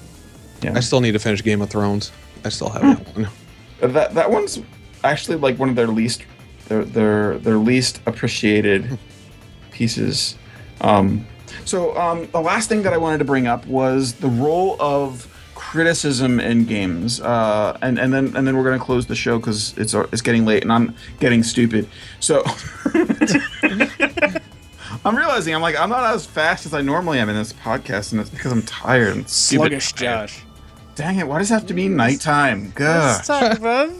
Yeah. 0.62 0.74
I 0.76 0.80
still 0.80 1.00
need 1.00 1.12
to 1.12 1.18
finish 1.18 1.42
Game 1.42 1.60
of 1.60 1.70
Thrones. 1.70 2.12
I 2.44 2.48
still 2.48 2.68
have 2.70 2.82
that 2.82 3.16
one. 3.16 3.28
That 3.92 4.14
that 4.14 4.30
one's 4.30 4.60
actually 5.02 5.36
like 5.38 5.58
one 5.58 5.68
of 5.68 5.76
their 5.76 5.88
least 5.88 6.22
their 6.68 6.84
their 6.84 7.38
their 7.38 7.56
least 7.56 8.00
appreciated 8.06 8.98
pieces. 9.72 10.36
Um, 10.80 11.26
so 11.64 11.96
um, 11.98 12.28
the 12.30 12.40
last 12.40 12.68
thing 12.68 12.82
that 12.82 12.92
I 12.92 12.96
wanted 12.96 13.18
to 13.18 13.24
bring 13.24 13.46
up 13.46 13.66
was 13.66 14.14
the 14.14 14.28
role 14.28 14.76
of 14.80 15.26
criticism 15.72 16.38
in 16.38 16.66
games, 16.66 17.18
uh, 17.22 17.78
and 17.80 17.98
and 17.98 18.12
then 18.12 18.36
and 18.36 18.46
then 18.46 18.58
we're 18.58 18.64
gonna 18.64 18.78
close 18.78 19.06
the 19.06 19.16
show 19.16 19.38
because 19.38 19.72
it's 19.78 19.94
it's 19.94 20.20
getting 20.20 20.44
late 20.44 20.62
and 20.62 20.70
I'm 20.72 20.94
getting 21.18 21.42
stupid. 21.42 21.88
So. 22.20 22.44
I'm 25.04 25.16
realizing 25.16 25.52
I'm 25.52 25.62
like 25.62 25.76
I'm 25.80 25.88
not 25.88 26.14
as 26.14 26.26
fast 26.26 26.66
as 26.66 26.74
I 26.74 26.82
normally 26.82 27.18
am 27.18 27.28
in 27.28 27.34
this 27.34 27.54
podcast, 27.54 28.12
and 28.12 28.20
it's 28.20 28.30
because 28.30 28.52
I'm 28.52 28.62
tired 28.62 29.16
and 29.16 29.28
stupid. 29.28 29.62
Sluggish, 29.62 29.92
Josh. 29.94 30.42
Dang 30.94 31.18
it! 31.18 31.26
Why 31.26 31.38
does 31.38 31.50
it 31.50 31.54
have 31.54 31.66
to 31.66 31.74
be 31.74 31.88
nighttime? 31.88 32.70
Gah. 32.74 33.14
Let's 33.16 33.26
talk 33.26 33.58
about 33.58 33.90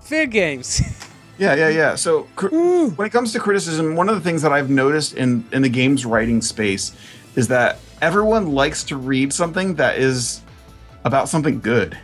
fair 0.00 0.26
games. 0.26 0.80
Yeah, 1.38 1.54
yeah, 1.54 1.68
yeah. 1.68 1.94
So 1.96 2.26
cr- 2.34 2.48
when 2.48 3.06
it 3.06 3.10
comes 3.10 3.34
to 3.34 3.38
criticism, 3.38 3.94
one 3.94 4.08
of 4.08 4.14
the 4.14 4.22
things 4.22 4.40
that 4.40 4.52
I've 4.54 4.70
noticed 4.70 5.12
in 5.12 5.44
in 5.52 5.60
the 5.60 5.68
games 5.68 6.06
writing 6.06 6.40
space 6.40 6.96
is 7.34 7.48
that 7.48 7.78
everyone 8.00 8.52
likes 8.52 8.82
to 8.84 8.96
read 8.96 9.34
something 9.34 9.74
that 9.74 9.98
is 9.98 10.40
about 11.06 11.28
something 11.28 11.60
good. 11.60 11.96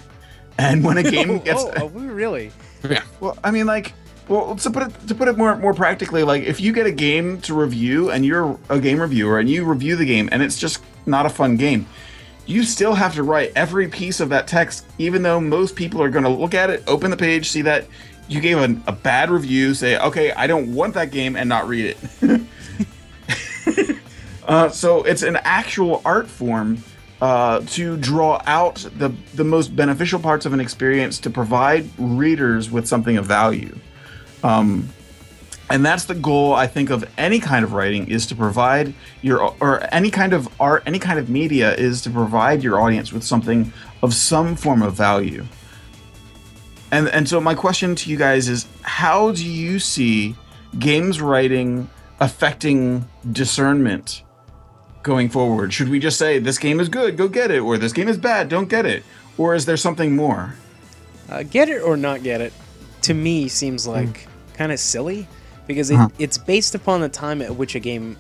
And 0.59 0.85
when 0.85 0.97
a 0.97 1.03
game 1.03 1.39
gets 1.45 1.63
oh, 1.63 1.73
oh, 1.77 1.89
really? 1.89 2.53
Yeah. 2.89 3.03
well, 3.21 3.37
I 3.45 3.51
mean 3.51 3.67
like 3.67 3.93
well 4.29 4.55
to 4.57 4.71
put 4.71 4.85
it 4.85 5.09
to 5.09 5.15
put 5.15 5.29
it 5.29 5.37
more 5.37 5.57
more 5.57 5.75
practically, 5.75 6.23
like 6.23 6.45
if 6.45 6.61
you 6.61 6.73
get 6.73 6.87
a 6.87 6.93
game 6.93 7.41
to 7.43 7.55
review 7.55 8.11
and 8.11 8.25
you're 8.25 8.59
a 8.71 8.81
game 8.81 9.01
reviewer 9.01 9.39
and 9.39 9.51
you 9.51 9.65
review 9.65 9.97
the 9.97 10.07
game 10.07 10.29
and 10.33 10.43
it's 10.43 10.59
just 10.59 10.83
not 11.05 11.27
a 11.27 11.29
fun 11.29 11.57
game, 11.57 11.87
you 12.47 12.63
still 12.63 12.95
have 12.95 13.15
to 13.15 13.25
write 13.25 13.53
every 13.57 13.89
piece 13.89 14.21
of 14.21 14.29
that 14.29 14.47
text, 14.47 14.87
even 14.99 15.23
though 15.23 15.41
most 15.41 15.75
people 15.75 16.01
are 16.01 16.11
going 16.11 16.25
to 16.25 16.31
look 16.31 16.55
at 16.55 16.71
it, 16.71 16.85
open 16.87 17.11
the 17.11 17.17
page, 17.17 17.49
see 17.49 17.63
that 17.63 17.87
you 18.29 18.41
gave 18.41 18.59
a, 18.59 18.77
a 18.87 18.93
bad 18.93 19.31
review, 19.31 19.75
say, 19.75 19.99
okay, 19.99 20.33
I 20.33 20.47
don't 20.47 20.73
want 20.73 20.95
that 20.95 21.11
game, 21.11 21.35
and 21.37 21.49
not 21.49 21.67
read 21.67 21.97
it. 22.23 22.41
uh, 24.47 24.69
so 24.69 25.03
it's 25.03 25.23
an 25.23 25.37
actual 25.43 26.03
art 26.05 26.29
form 26.29 26.83
uh, 27.23 27.61
to 27.61 27.97
draw 27.99 28.43
out 28.47 28.85
the, 28.99 29.09
the 29.35 29.45
most 29.45 29.77
beneficial 29.77 30.19
parts 30.19 30.45
of 30.45 30.53
an 30.53 30.59
experience 30.59 31.21
to 31.21 31.31
provide 31.31 31.89
readers 31.97 32.69
with 32.69 32.85
something 32.85 33.17
of 33.17 33.25
value. 33.25 33.79
Um, 34.43 34.89
and 35.71 35.87
that's 35.87 36.07
the 36.07 36.17
goal 36.17 36.53
I 36.53 36.67
think 36.67 36.91
of 36.91 37.09
any 37.17 37.39
kind 37.39 37.65
of 37.65 37.75
writing 37.75 38.09
is 38.09 38.27
to 38.27 38.35
provide 38.35 38.93
your 39.23 39.55
or 39.61 39.87
any 39.95 40.11
kind 40.11 40.33
of 40.33 40.49
art, 40.59 40.83
any 40.85 40.99
kind 40.99 41.21
of 41.21 41.31
media 41.31 41.77
is 41.77 42.03
to 42.03 42.11
provide 42.11 42.61
your 42.61 42.81
audience 42.81 43.13
with 43.13 43.23
something 43.23 43.73
of 44.03 44.13
some 44.13 44.57
form 44.57 44.83
of 44.83 44.95
value. 44.95 45.47
And 46.91 47.09
and 47.09 47.29
so 47.29 47.41
my 47.41 47.55
question 47.55 47.95
to 47.95 48.11
you 48.11 48.17
guys 48.17 48.49
is 48.49 48.67
how 48.83 49.31
do 49.31 49.47
you 49.47 49.79
see 49.79 50.35
games 50.81 51.21
writing 51.21 51.89
affecting 52.19 53.09
discernment 53.31 54.25
going 55.03 55.29
forward? 55.29 55.73
Should 55.73 55.89
we 55.89 55.99
just 55.99 56.19
say 56.19 56.39
this 56.39 56.59
game 56.59 56.81
is 56.81 56.89
good, 56.89 57.17
go 57.17 57.29
get 57.29 57.51
it, 57.51 57.59
or 57.61 57.79
this 57.79 57.93
game 57.93 58.09
is 58.09 58.17
bad, 58.17 58.49
don't 58.49 58.69
get 58.69 58.87
it? 58.87 59.03
Or 59.39 59.55
is 59.55 59.65
there 59.67 59.77
something 59.77 60.15
more? 60.15 60.55
Uh, 61.29 61.43
get 61.43 61.69
it 61.69 61.81
or 61.81 61.97
not 61.97 62.23
get 62.23 62.41
it, 62.41 62.53
to 63.03 63.15
me 63.15 63.49
seems 63.49 63.87
like 63.87 64.27
kind 64.55 64.71
of 64.73 64.79
silly 64.79 65.27
because 65.67 65.91
it, 65.91 65.95
Uh-huh. 65.95 66.09
it's 66.19 66.39
based 66.39 66.75
upon 66.75 67.01
the 67.01 67.09
time 67.09 67.41
at 67.43 67.55
which 67.57 67.75
a 67.75 67.81
game 67.81 68.17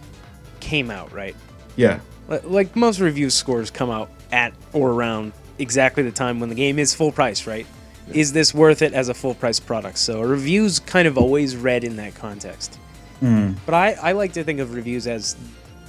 came 0.60 0.90
out, 0.90 1.12
right? 1.12 1.36
Yeah. 1.76 2.00
Li- 2.28 2.38
Like 2.44 2.74
most 2.76 3.00
review 3.00 3.28
scores 3.30 3.70
come 3.70 3.90
out 3.90 4.10
at 4.32 4.52
or 4.72 4.90
around 4.90 5.32
exactly 5.58 6.02
the 6.02 6.10
time 6.10 6.40
when 6.40 6.48
the 6.48 6.54
game 6.54 6.78
is 6.78 6.94
full 6.94 7.12
price, 7.12 7.46
right? 7.46 7.66
Is 8.12 8.32
this 8.32 8.52
worth 8.54 8.82
it 8.82 8.92
as 8.94 9.08
a 9.08 9.14
full 9.14 9.34
price 9.34 9.60
product? 9.60 9.98
So 9.98 10.20
a 10.20 10.26
review's 10.26 10.78
kind 10.80 11.06
of 11.06 11.16
always 11.18 11.54
read 11.56 11.84
in 11.84 11.96
that 11.96 12.14
context. 12.14 12.78
But 13.20 13.74
I, 13.74 13.92
I 13.92 14.12
like 14.12 14.32
to 14.32 14.42
think 14.42 14.58
of 14.58 14.74
reviews 14.74 15.06
as 15.06 15.36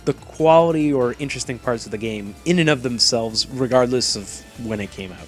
the 0.06 0.14
quality 0.14 0.91
or 0.91 1.16
interesting 1.20 1.60
parts 1.60 1.86
of 1.86 1.91
the 1.91 1.97
game 1.97 2.36
in 2.45 2.60
and 2.60 2.70
of 2.70 2.84
themselves, 2.84 3.47
regardless 3.47 4.16
of 4.16 4.66
when 4.66 4.80
it 4.80 4.91
came 4.91 5.12
out. 5.12 5.28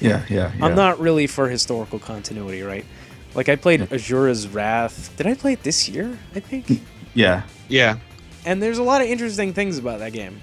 Yeah, 0.00 0.24
yeah, 0.28 0.52
yeah. 0.56 0.64
I'm 0.64 0.74
not 0.74 0.98
really 0.98 1.26
for 1.26 1.48
historical 1.48 1.98
continuity, 1.98 2.62
right? 2.62 2.86
Like 3.34 3.48
I 3.48 3.56
played 3.56 3.80
Asura's 3.80 4.48
Wrath. 4.48 5.14
Did 5.16 5.26
I 5.26 5.34
play 5.34 5.52
it 5.52 5.62
this 5.62 5.88
year? 5.88 6.18
I 6.34 6.40
think. 6.40 6.82
Yeah. 7.12 7.42
Yeah. 7.68 7.98
And 8.46 8.62
there's 8.62 8.78
a 8.78 8.84
lot 8.84 9.00
of 9.00 9.08
interesting 9.08 9.52
things 9.52 9.78
about 9.78 9.98
that 9.98 10.12
game, 10.12 10.40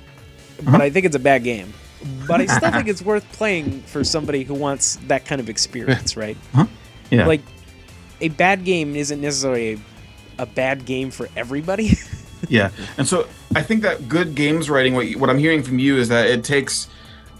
uh-huh. 0.59 0.71
but 0.71 0.81
I 0.81 0.89
think 0.89 1.05
it's 1.05 1.15
a 1.15 1.19
bad 1.19 1.45
game. 1.45 1.73
But 2.27 2.41
I 2.41 2.45
still 2.45 2.71
think 2.71 2.89
it's 2.89 3.01
worth 3.01 3.23
playing 3.31 3.83
for 3.83 4.03
somebody 4.03 4.43
who 4.43 4.53
wants 4.53 4.97
that 5.07 5.23
kind 5.23 5.39
of 5.39 5.47
experience, 5.47 6.17
right? 6.17 6.35
Huh? 6.53 6.65
Yeah. 7.09 7.25
Like 7.25 7.39
a 8.19 8.27
bad 8.27 8.65
game 8.65 8.97
isn't 8.97 9.21
necessarily 9.21 9.75
a, 9.75 9.79
a 10.39 10.45
bad 10.45 10.85
game 10.85 11.09
for 11.09 11.29
everybody. 11.37 11.93
Yeah, 12.49 12.69
and 12.97 13.07
so 13.07 13.27
I 13.57 13.63
think 13.63 13.81
that 13.81 14.07
good 14.07 14.35
games 14.35 14.69
writing, 14.69 14.93
what, 14.93 15.07
what 15.15 15.29
I'm 15.31 15.39
hearing 15.39 15.63
from 15.63 15.79
you 15.79 15.97
is 15.97 16.09
that 16.09 16.27
it 16.27 16.43
takes, 16.43 16.87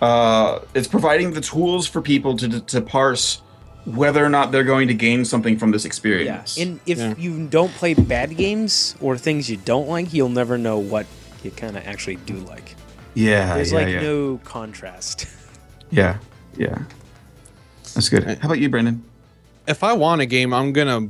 uh, 0.01 0.59
it's 0.73 0.87
providing 0.87 1.33
the 1.33 1.41
tools 1.41 1.85
for 1.87 2.01
people 2.01 2.35
to 2.37 2.59
to 2.73 2.81
parse 2.81 3.41
whether 3.85 4.25
or 4.25 4.29
not 4.29 4.51
they're 4.51 4.65
going 4.75 4.87
to 4.89 4.93
gain 4.93 5.23
something 5.23 5.57
from 5.57 5.71
this 5.71 5.83
yeah. 5.85 5.87
experience. 5.91 6.57
And 6.57 6.79
if 6.85 6.97
Yeah. 6.97 7.13
you 7.17 7.47
don't 7.47 7.71
play 7.81 7.93
bad 7.93 8.35
games 8.35 8.95
or 8.99 9.17
things 9.17 9.47
you 9.49 9.57
don't 9.57 9.87
like, 9.87 10.11
you'll 10.11 10.35
never 10.41 10.57
know 10.57 10.77
what 10.79 11.05
you 11.43 11.51
kind 11.51 11.77
of 11.77 11.85
actually 11.87 12.17
do 12.25 12.35
like. 12.53 12.75
yeah, 13.13 13.53
There's 13.55 13.71
yeah, 13.71 13.77
like 13.79 13.87
yeah. 13.93 14.01
no 14.01 14.39
contrast. 14.43 15.27
yeah, 15.91 16.17
yeah. 16.57 16.79
That's 17.93 18.09
good. 18.09 18.23
How 18.41 18.47
about 18.49 18.59
you, 18.59 18.69
Brendan? 18.69 19.03
If 19.67 19.83
I 19.83 19.93
want 19.93 20.21
a 20.21 20.25
game, 20.25 20.51
I'm 20.53 20.73
gonna 20.73 21.09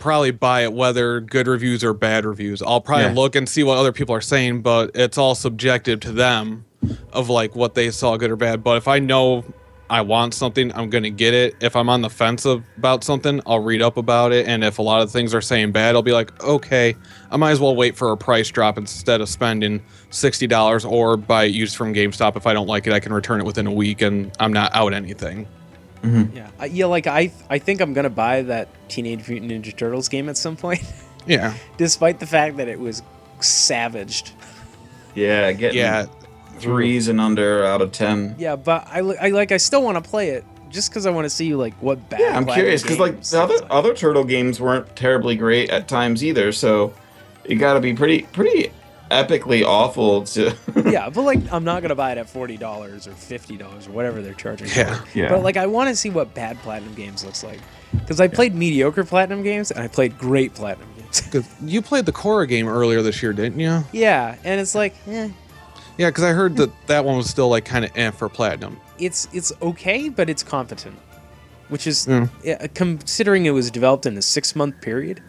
probably 0.00 0.32
buy 0.32 0.62
it 0.62 0.72
whether 0.72 1.20
good 1.20 1.46
reviews 1.46 1.84
or 1.84 1.92
bad 1.94 2.24
reviews. 2.24 2.60
I'll 2.62 2.80
probably 2.80 3.04
Yeah. 3.06 3.12
look 3.14 3.36
and 3.36 3.48
see 3.48 3.62
what 3.62 3.78
other 3.78 3.92
people 3.92 4.14
are 4.14 4.20
saying, 4.20 4.62
but 4.62 4.90
it's 4.94 5.16
all 5.18 5.34
subjective 5.36 6.00
to 6.00 6.12
them 6.12 6.64
of 7.12 7.28
like 7.28 7.54
what 7.54 7.74
they 7.74 7.90
saw 7.90 8.16
good 8.16 8.30
or 8.30 8.36
bad. 8.36 8.64
But 8.64 8.78
if 8.78 8.88
I 8.88 8.98
know 8.98 9.44
I 9.90 10.00
want 10.02 10.34
something, 10.34 10.70
I'm 10.74 10.88
gonna 10.88 11.10
get 11.10 11.34
it. 11.34 11.56
If 11.60 11.74
I'm 11.76 11.88
on 11.88 12.00
the 12.00 12.08
fence 12.08 12.44
of- 12.46 12.62
about 12.78 13.02
something, 13.02 13.40
I'll 13.44 13.58
read 13.58 13.82
up 13.82 13.96
about 13.96 14.32
it. 14.32 14.46
And 14.46 14.62
if 14.62 14.78
a 14.78 14.82
lot 14.82 15.02
of 15.02 15.10
things 15.10 15.34
are 15.34 15.40
saying 15.40 15.72
bad, 15.72 15.96
I'll 15.96 16.02
be 16.02 16.12
like, 16.12 16.30
okay, 16.44 16.94
I 17.30 17.36
might 17.36 17.50
as 17.50 17.58
well 17.60 17.74
wait 17.74 17.96
for 17.96 18.12
a 18.12 18.16
price 18.16 18.48
drop 18.50 18.78
instead 18.78 19.20
of 19.20 19.28
spending 19.28 19.80
sixty 20.10 20.46
dollars 20.46 20.84
or 20.84 21.16
buy 21.16 21.44
it 21.44 21.52
used 21.54 21.76
from 21.76 21.92
GameStop. 21.92 22.36
If 22.36 22.46
I 22.46 22.52
don't 22.54 22.68
like 22.68 22.86
it, 22.86 22.92
I 22.92 23.00
can 23.00 23.12
return 23.12 23.40
it 23.40 23.44
within 23.44 23.66
a 23.66 23.72
week 23.72 24.00
and 24.00 24.30
I'm 24.38 24.52
not 24.52 24.74
out 24.74 24.94
anything. 24.94 25.46
Mm-hmm. 26.02 26.36
Yeah, 26.36 26.50
I, 26.58 26.64
yeah. 26.66 26.86
Like 26.86 27.06
I, 27.06 27.30
I 27.50 27.58
think 27.58 27.80
I'm 27.80 27.92
gonna 27.92 28.08
buy 28.10 28.42
that 28.42 28.68
Teenage 28.88 29.28
Mutant 29.28 29.50
Ninja 29.52 29.76
Turtles 29.76 30.08
game 30.08 30.28
at 30.28 30.36
some 30.36 30.56
point, 30.56 30.82
Yeah. 31.26 31.54
despite 31.76 32.20
the 32.20 32.26
fact 32.26 32.56
that 32.56 32.68
it 32.68 32.78
was 32.80 33.02
savaged. 33.40 34.32
Yeah, 35.14 35.52
getting 35.52 35.78
Yeah. 35.78 36.06
threes 36.58 37.08
and 37.08 37.20
under 37.20 37.64
out 37.64 37.82
of 37.82 37.92
ten. 37.92 38.34
Yeah, 38.38 38.56
but 38.56 38.86
I, 38.90 38.98
I 39.00 39.28
like, 39.30 39.52
I 39.52 39.56
still 39.56 39.82
want 39.82 40.02
to 40.02 40.08
play 40.08 40.30
it 40.30 40.44
just 40.70 40.88
because 40.90 41.04
I 41.04 41.10
want 41.10 41.24
to 41.26 41.30
see 41.30 41.54
like 41.54 41.74
what 41.82 42.08
bad. 42.08 42.20
Yeah, 42.20 42.36
I'm 42.36 42.46
curious 42.46 42.82
because 42.82 42.98
like 42.98 43.20
the 43.22 43.40
other 43.42 43.54
like. 43.56 43.66
other 43.70 43.94
turtle 43.94 44.24
games 44.24 44.60
weren't 44.60 44.94
terribly 44.96 45.36
great 45.36 45.68
at 45.70 45.88
times 45.88 46.22
either. 46.24 46.52
So 46.52 46.94
you 47.46 47.56
got 47.56 47.74
to 47.74 47.80
be 47.80 47.92
pretty 47.92 48.22
pretty 48.22 48.70
epically 49.10 49.64
awful 49.64 50.22
to. 50.24 50.54
yeah, 50.90 51.08
but 51.14 51.22
like 51.22 51.38
I'm 51.52 51.64
not 51.64 51.82
gonna 51.82 51.94
buy 51.94 52.12
it 52.12 52.18
at 52.18 52.28
forty 52.28 52.56
dollars 52.56 53.06
or 53.06 53.12
fifty 53.12 53.56
dollars 53.56 53.86
or 53.86 53.92
whatever 53.92 54.22
they're 54.22 54.34
charging. 54.34 54.68
Yeah. 54.68 55.02
it. 55.02 55.14
Yeah. 55.14 55.28
But 55.28 55.42
like 55.42 55.56
I 55.56 55.66
want 55.66 55.88
to 55.90 55.96
see 55.96 56.10
what 56.10 56.34
bad 56.34 56.58
platinum 56.58 56.94
games 56.94 57.24
looks 57.24 57.42
like 57.44 57.60
because 57.92 58.20
I 58.20 58.28
played 58.28 58.54
mediocre 58.54 59.04
platinum 59.04 59.42
games 59.42 59.70
and 59.70 59.80
I 59.82 59.88
played 59.88 60.16
great 60.18 60.54
platinum 60.54 60.88
games. 60.98 61.20
'Cause 61.32 61.44
you 61.62 61.82
played 61.82 62.06
the 62.06 62.12
Korra 62.12 62.46
game 62.48 62.68
earlier 62.68 63.02
this 63.02 63.20
year, 63.22 63.32
didn't 63.32 63.58
you? 63.58 63.84
yeah, 63.92 64.36
and 64.44 64.60
it's 64.60 64.74
like, 64.76 64.94
eh, 65.08 65.28
Yeah, 65.98 66.08
because 66.08 66.22
I 66.24 66.30
heard 66.30 66.56
that 66.58 66.70
that 66.86 67.04
one 67.04 67.16
was 67.16 67.28
still 67.28 67.48
like 67.48 67.64
kind 67.64 67.84
of 67.84 67.90
eh 67.96 68.10
for 68.12 68.28
platinum. 68.28 68.78
it's 68.98 69.26
it's 69.32 69.52
okay, 69.60 70.08
but 70.08 70.30
it's 70.30 70.42
competent, 70.44 70.96
which 71.68 71.86
is 71.88 72.06
Yeah. 72.06 72.28
yeah, 72.44 72.66
considering 72.74 73.46
it 73.46 73.50
was 73.50 73.70
developed 73.72 74.06
in 74.06 74.16
a 74.16 74.22
six 74.22 74.54
month 74.54 74.80
period. 74.80 75.20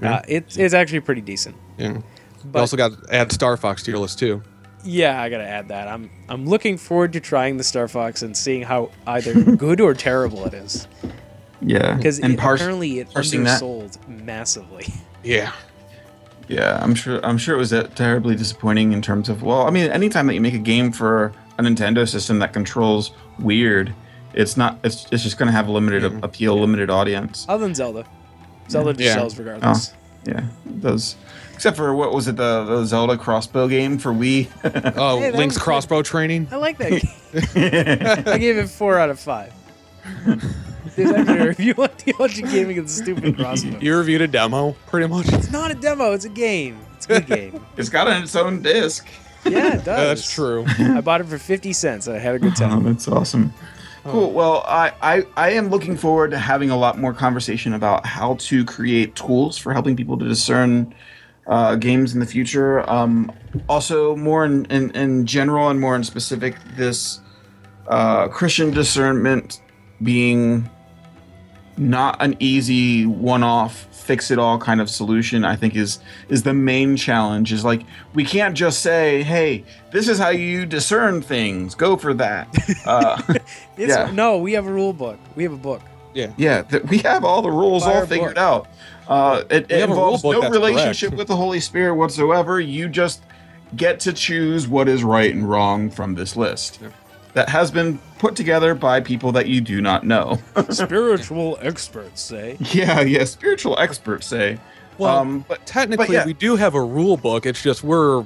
Yeah. 0.00 0.14
Uh, 0.14 0.22
it's 0.26 0.56
it's 0.56 0.72
actually 0.74 1.00
pretty 1.00 1.20
decent. 1.20 1.54
Yeah. 1.78 1.98
But 2.44 2.58
you 2.58 2.60
also 2.60 2.76
got 2.76 2.92
to 3.02 3.14
add 3.14 3.32
Star 3.32 3.56
Fox 3.56 3.82
to 3.84 3.90
your 3.90 4.00
list 4.00 4.18
too. 4.18 4.42
yeah, 4.84 5.20
I 5.22 5.28
gotta 5.30 5.46
add 5.48 5.68
that. 5.68 5.88
I'm 5.88 6.10
I'm 6.28 6.46
looking 6.46 6.76
forward 6.76 7.12
to 7.14 7.20
trying 7.20 7.56
the 7.56 7.64
Star 7.64 7.88
Fox 7.88 8.22
and 8.22 8.36
seeing 8.36 8.62
how 8.62 8.90
either 9.06 9.32
good 9.56 9.80
or 9.80 9.94
terrible 9.94 10.44
it 10.46 10.54
is. 10.54 10.86
yeah, 11.62 11.94
Because 11.96 12.18
and 12.20 12.36
parse- 12.38 12.60
apparently 12.60 12.98
it 12.98 13.10
parsing 13.12 13.44
that. 13.44 13.60
undersold 13.62 13.98
massively. 14.08 14.86
Yeah. 15.24 15.52
Yeah, 16.48 16.78
I'm 16.82 16.94
sure. 16.94 17.24
I'm 17.24 17.38
sure 17.38 17.54
it 17.54 17.58
was 17.58 17.72
uh, 17.72 17.84
terribly 17.94 18.36
disappointing 18.36 18.92
in 18.92 19.00
terms 19.00 19.30
of. 19.30 19.42
Well, 19.42 19.66
I 19.66 19.70
mean, 19.70 19.90
anytime 19.90 20.26
that 20.26 20.34
you 20.34 20.42
make 20.42 20.52
a 20.52 20.58
game 20.58 20.92
for 20.92 21.32
a 21.56 21.62
Nintendo 21.62 22.06
system 22.06 22.38
that 22.40 22.52
controls 22.52 23.12
weird, 23.38 23.94
it's 24.34 24.58
not. 24.58 24.78
It's, 24.84 25.06
it's 25.10 25.22
just 25.22 25.38
going 25.38 25.46
to 25.46 25.52
have 25.52 25.66
a 25.68 25.72
limited 25.72 26.02
Mhm. 26.02 26.22
appeal, 26.22 26.60
limited 26.60 26.90
audience. 26.90 27.46
Other 27.48 27.64
than 27.64 27.74
Zelda, 27.74 28.04
Zelda 28.68 28.92
just 28.92 29.02
Yeah. 29.02 29.14
sells 29.14 29.38
regardless. 29.38 29.94
Yeah, 30.26 30.42
those. 30.66 31.16
Except 31.64 31.78
for 31.78 31.94
what 31.94 32.12
was 32.12 32.28
it 32.28 32.36
the, 32.36 32.62
the 32.66 32.84
Zelda 32.84 33.16
crossbow 33.16 33.68
game 33.68 33.96
for 33.96 34.12
Wii? 34.12 34.48
Oh, 34.98 35.18
Hey, 35.18 35.30
Link's 35.30 35.54
was 35.54 35.56
good. 35.56 35.64
crossbow 35.64 36.02
training. 36.02 36.46
I 36.50 36.56
like 36.56 36.76
that 36.76 36.90
game. 37.54 38.26
I 38.26 38.36
gave 38.36 38.58
it 38.58 38.68
four 38.68 38.98
out 38.98 39.08
of 39.08 39.18
five. 39.18 39.50
There's 40.94 41.10
actually 41.10 41.38
a 41.38 41.46
review 41.48 41.74
on 41.78 41.88
Theology 41.88 42.42
Gaming 42.42 42.76
of 42.76 42.84
the 42.84 42.92
stupid 42.92 43.36
crossbow. 43.38 43.78
You 43.80 43.96
reviewed 43.96 44.20
a 44.20 44.28
demo, 44.28 44.76
pretty 44.88 45.06
much. 45.08 45.26
It's 45.32 45.50
not 45.50 45.70
a 45.70 45.74
demo, 45.74 46.12
it's 46.12 46.26
a 46.26 46.28
game. 46.28 46.78
It's 46.96 47.06
a 47.06 47.08
good 47.20 47.26
game. 47.28 47.64
it's 47.78 47.88
got 47.88 48.08
its 48.08 48.36
own 48.36 48.60
disc. 48.60 49.08
Yeah, 49.46 49.68
it 49.76 49.84
does. 49.84 49.84
That's 49.86 50.30
true. 50.34 50.66
I 50.78 51.00
bought 51.00 51.22
it 51.22 51.28
for 51.28 51.38
50 51.38 51.72
cents 51.72 52.06
and 52.08 52.14
I 52.14 52.18
had 52.18 52.34
a 52.34 52.38
good 52.38 52.52
Oh, 52.52 52.56
time. 52.56 52.82
that's 52.82 53.08
awesome. 53.08 53.54
Cool. 54.04 54.24
Oh. 54.24 54.28
Well, 54.28 54.64
I, 54.68 54.92
I 55.00 55.26
I 55.34 55.50
am 55.52 55.70
looking 55.70 55.96
forward 55.96 56.32
to 56.32 56.38
having 56.38 56.68
a 56.68 56.76
lot 56.76 56.98
more 56.98 57.14
conversation 57.14 57.72
about 57.72 58.04
how 58.04 58.34
to 58.40 58.66
create 58.66 59.16
tools 59.16 59.56
for 59.56 59.72
helping 59.72 59.96
people 59.96 60.18
to 60.18 60.28
discern 60.28 60.94
uh, 61.46 61.76
games 61.76 62.14
in 62.14 62.20
the 62.20 62.26
future. 62.26 62.88
Um, 62.90 63.30
also, 63.68 64.16
more 64.16 64.44
in, 64.44 64.64
in, 64.66 64.90
in 64.92 65.26
general 65.26 65.68
and 65.68 65.80
more 65.80 65.94
in 65.96 66.04
specific, 66.04 66.56
this 66.76 67.20
uh, 67.88 68.28
Christian 68.28 68.70
discernment 68.70 69.60
being 70.02 70.68
not 71.76 72.22
an 72.22 72.36
easy 72.38 73.04
one-off 73.04 73.88
fix-it-all 73.90 74.58
kind 74.58 74.80
of 74.82 74.88
solution 74.90 75.44
i 75.44 75.56
think 75.56 75.74
is 75.74 75.98
is 76.28 76.42
the 76.42 76.52
main 76.52 76.94
challenge 76.94 77.52
is 77.52 77.64
like 77.64 77.82
we 78.12 78.22
can't 78.24 78.54
just 78.54 78.80
say 78.80 79.22
hey 79.22 79.64
this 79.90 80.08
is 80.08 80.18
how 80.18 80.28
you 80.28 80.66
discern 80.66 81.20
things 81.22 81.74
go 81.74 81.96
for 81.96 82.12
that 82.14 82.46
uh, 82.86 83.20
It's, 83.76 83.88
Yeah. 83.88 84.10
No, 84.12 84.38
we 84.38 84.52
have 84.52 84.66
a 84.66 84.72
rule 84.72 84.92
book. 84.92 85.18
We 85.34 85.42
have 85.42 85.52
a 85.52 85.56
book. 85.56 85.82
Yeah. 86.12 86.32
yeah 86.36 86.62
th- 86.62 86.84
we 86.84 86.98
have 86.98 87.24
all 87.24 87.42
the 87.42 87.50
rules 87.50 87.82
Buy 87.84 87.94
all 87.94 88.06
figured 88.06 88.34
book. 88.36 88.38
out 88.38 88.68
uh, 89.08 89.42
it, 89.50 89.70
it 89.70 89.80
have 89.80 89.90
a 89.90 89.94
rule 89.94 90.14
involves 90.14 90.24
no 90.24 90.48
relationship 90.50 91.10
correct. 91.10 91.18
with 91.18 91.28
the 91.28 91.36
holy 91.36 91.60
spirit 91.60 91.94
whatsoever 91.94 92.60
you 92.60 92.88
just 92.88 93.22
get 93.76 94.00
to 94.00 94.12
choose 94.12 94.66
what 94.68 94.88
is 94.88 95.02
right 95.04 95.34
and 95.34 95.48
wrong 95.48 95.90
from 95.90 96.14
this 96.14 96.36
list 96.36 96.78
that 97.34 97.48
has 97.48 97.70
been 97.70 97.98
put 98.18 98.36
together 98.36 98.74
by 98.74 99.00
people 99.00 99.32
that 99.32 99.46
you 99.46 99.60
do 99.60 99.80
not 99.80 100.04
know 100.06 100.38
Spiritual 100.70 101.58
experts 101.60 102.20
say. 102.22 102.56
yeah 102.72 103.00
yeah 103.00 103.24
spiritual 103.24 103.76
experts 103.78 104.26
say 104.26 104.58
Well, 104.98 105.16
um, 105.18 105.44
but 105.48 105.66
Technically, 105.66 106.14
yeah. 106.14 106.24
we 106.24 106.32
do 106.34 106.54
have 106.56 106.74
a 106.76 106.80
rule 106.82 107.16
book. 107.16 107.46
It's 107.46 107.60
just 107.60 107.82
we're 107.82 108.24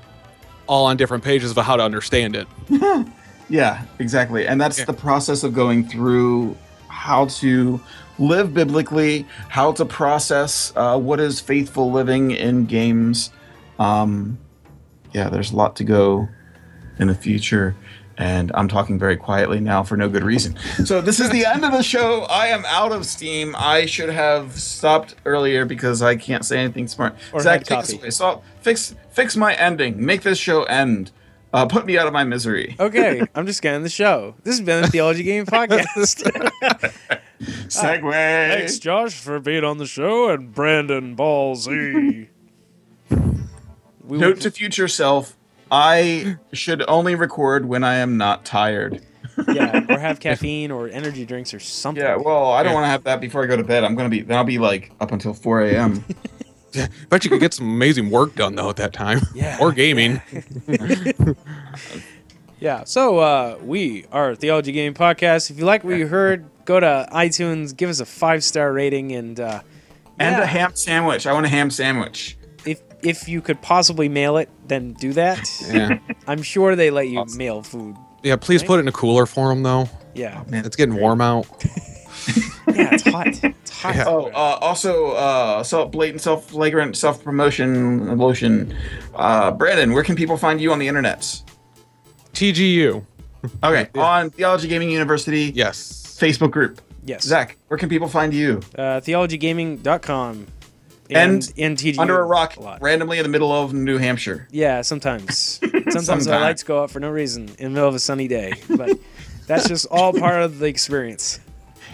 all 0.66 0.84
on 0.86 0.98
different 0.98 1.24
pages 1.24 1.56
of 1.56 1.64
how 1.64 1.76
to 1.76 1.82
understand 1.82 2.36
it. 2.36 2.46
Yeah, 3.50 3.84
exactly. 3.98 4.46
And 4.46 4.60
that's 4.60 4.78
Yeah. 4.78 4.84
the 4.84 4.92
process 4.92 5.42
of 5.42 5.54
going 5.54 5.88
through 5.88 6.54
how 6.88 7.24
to 7.40 7.80
live 8.18 8.54
biblically, 8.54 9.26
how 9.48 9.72
to 9.72 9.84
process 9.84 10.72
uh, 10.76 10.98
what 10.98 11.20
is 11.20 11.40
faithful 11.40 11.90
living 11.90 12.32
in 12.32 12.66
games. 12.66 13.30
Um, 13.78 14.38
yeah, 15.12 15.28
there's 15.28 15.52
a 15.52 15.56
lot 15.56 15.76
to 15.76 15.84
go 15.84 16.28
in 16.98 17.08
the 17.08 17.14
future. 17.14 17.76
And 18.18 18.50
I'm 18.54 18.66
talking 18.66 18.98
very 18.98 19.16
quietly 19.16 19.60
now 19.60 19.84
for 19.84 19.96
no 19.96 20.08
good 20.08 20.24
reason. 20.24 20.56
So 20.84 21.00
this 21.00 21.20
is 21.20 21.30
the 21.30 21.46
end 21.46 21.64
of 21.64 21.70
the 21.70 21.84
show. 21.84 22.22
I 22.22 22.48
am 22.48 22.64
out 22.66 22.90
of 22.90 23.06
steam. 23.06 23.54
I 23.56 23.86
should 23.86 24.08
have 24.08 24.58
stopped 24.58 25.14
earlier 25.24 25.64
because 25.64 26.02
I 26.02 26.16
can't 26.16 26.44
say 26.44 26.58
anything 26.58 26.88
smart. 26.88 27.14
Or 27.32 27.40
Zach, 27.40 27.62
take 27.62 27.78
us 27.78 27.92
away. 27.92 28.10
So 28.10 28.42
fix 28.60 28.96
fix 29.10 29.36
my 29.36 29.54
ending. 29.54 30.04
Make 30.04 30.22
this 30.22 30.36
show 30.36 30.64
end. 30.64 31.12
Uh, 31.52 31.66
put 31.66 31.86
me 31.86 31.96
out 31.96 32.06
of 32.06 32.12
my 32.12 32.24
misery. 32.24 32.76
Okay, 32.78 33.22
I'm 33.34 33.46
just 33.46 33.62
getting 33.62 33.82
the 33.82 33.88
show. 33.88 34.34
This 34.44 34.58
has 34.58 34.64
been 34.64 34.82
the 34.82 34.88
Theology 34.88 35.22
Game 35.22 35.46
Podcast. 35.46 36.22
Segue. 37.40 38.12
Thanks, 38.12 38.78
Josh, 38.78 39.14
for 39.14 39.40
being 39.40 39.64
on 39.64 39.78
the 39.78 39.86
show, 39.86 40.28
and 40.28 40.52
Brandon 40.52 41.14
Ball 41.14 41.54
Z. 41.54 42.28
We 43.10 44.18
Note 44.18 44.40
to 44.40 44.50
future 44.50 44.88
self: 44.88 45.36
I 45.70 46.36
should 46.52 46.82
only 46.88 47.14
record 47.14 47.66
when 47.66 47.84
I 47.84 47.96
am 47.96 48.16
not 48.16 48.44
tired. 48.44 49.02
yeah, 49.48 49.84
or 49.88 49.98
have 49.98 50.18
caffeine 50.20 50.70
or 50.70 50.88
energy 50.88 51.24
drinks 51.24 51.54
or 51.54 51.60
something. 51.60 52.02
Yeah, 52.02 52.16
well, 52.16 52.50
I 52.52 52.62
don't 52.62 52.74
want 52.74 52.84
to 52.84 52.88
have 52.88 53.04
that 53.04 53.20
before 53.20 53.44
I 53.44 53.46
go 53.46 53.56
to 53.56 53.62
bed. 53.64 53.84
I'm 53.84 53.94
gonna 53.94 54.08
be 54.08 54.20
then 54.22 54.36
I'll 54.36 54.44
be 54.44 54.58
like 54.58 54.90
up 55.00 55.12
until 55.12 55.32
4 55.32 55.62
a.m. 55.62 56.04
Bet 57.08 57.24
you 57.24 57.30
could 57.30 57.40
get 57.40 57.54
some 57.54 57.66
amazing 57.68 58.10
work 58.10 58.34
done 58.34 58.54
though 58.54 58.70
at 58.70 58.76
that 58.76 58.92
time. 58.92 59.20
Yeah, 59.34 59.56
Or 59.60 59.72
gaming. 59.72 60.20
Yeah, 62.60 62.82
so 62.84 63.18
uh, 63.20 63.56
we 63.62 64.04
are 64.10 64.34
Theology 64.34 64.72
Game 64.72 64.92
Podcast. 64.92 65.48
If 65.50 65.58
you 65.60 65.64
like 65.64 65.84
what 65.84 65.96
you 65.96 66.08
heard, 66.08 66.44
go 66.64 66.80
to 66.80 67.08
iTunes, 67.12 67.76
give 67.76 67.88
us 67.88 68.00
a 68.00 68.04
five 68.04 68.42
star 68.42 68.72
rating, 68.72 69.12
and 69.12 69.38
uh, 69.38 69.60
and 70.18 70.34
yeah, 70.36 70.42
a 70.42 70.46
ham 70.46 70.74
sandwich. 70.74 71.24
I 71.28 71.32
want 71.32 71.46
a 71.46 71.48
ham 71.48 71.70
sandwich. 71.70 72.36
if 72.66 72.82
if 73.00 73.28
you 73.28 73.40
could 73.40 73.62
possibly 73.62 74.08
mail 74.08 74.38
it, 74.38 74.48
then 74.66 74.94
do 74.94 75.12
that. 75.12 75.48
Yeah. 75.68 76.00
I'm 76.26 76.42
sure 76.42 76.74
they 76.74 76.90
let 76.90 77.06
you 77.06 77.20
Awesome. 77.20 77.38
mail 77.38 77.62
food. 77.62 77.94
Yeah, 78.24 78.34
please 78.34 78.64
put 78.64 78.78
it 78.78 78.80
in 78.80 78.88
a 78.88 78.92
cooler 78.92 79.26
for 79.26 79.50
them 79.50 79.62
though. 79.62 79.88
Yeah, 80.16 80.42
Man, 80.48 80.64
It's 80.64 80.74
getting 80.74 80.96
warm 80.96 81.20
out. 81.20 81.46
Yeah, 82.68 82.94
it's 82.94 83.02
hot. 83.04 83.26
It's 83.42 83.70
hot. 83.80 83.94
Yeah. 83.96 84.04
Oh, 84.06 84.26
uh, 84.26 84.58
also, 84.60 85.12
uh, 85.12 85.62
self 85.62 85.90
blatant, 85.92 86.20
self 86.20 86.48
flagrant, 86.50 86.96
self 86.96 87.22
promotion 87.24 88.16
lotion. 88.18 88.74
Uh, 89.14 89.50
Brandon, 89.50 89.92
where 89.92 90.02
can 90.04 90.16
people 90.16 90.36
find 90.36 90.60
you 90.60 90.72
on 90.72 90.78
the 90.78 90.88
internet? 90.88 91.42
TGU. 92.32 93.04
Okay, 93.62 93.88
on 93.98 94.30
Theology 94.30 94.68
Gaming 94.68 94.90
University 94.90 95.52
Yes. 95.54 96.16
Facebook 96.20 96.50
group. 96.50 96.80
Yes. 97.04 97.22
Zach, 97.24 97.56
where 97.68 97.78
can 97.78 97.88
people 97.88 98.08
find 98.08 98.34
you? 98.34 98.60
Uh, 98.76 99.00
theologygaming.com. 99.00 100.46
And 101.10 101.50
in 101.56 101.74
TGU 101.74 101.98
Under 101.98 102.20
a 102.20 102.24
rock, 102.24 102.58
lot. 102.58 102.82
randomly 102.82 103.16
in 103.18 103.22
the 103.22 103.30
middle 103.30 103.50
of 103.50 103.72
New 103.72 103.96
Hampshire. 103.96 104.46
Yeah, 104.50 104.82
sometimes. 104.82 105.58
Sometimes 105.88 105.94
the 105.94 106.02
Sometimes. 106.02 106.26
lights 106.42 106.62
go 106.64 106.82
out 106.82 106.90
for 106.90 107.00
no 107.00 107.08
reason 107.08 107.48
in 107.58 107.64
the 107.64 107.70
middle 107.70 107.88
of 107.88 107.94
a 107.94 107.98
sunny 107.98 108.28
day. 108.28 108.52
But 108.68 108.98
that's 109.46 109.66
just 109.66 109.86
all 109.90 110.12
part 110.12 110.42
of 110.42 110.58
the 110.58 110.66
experience. 110.66 111.40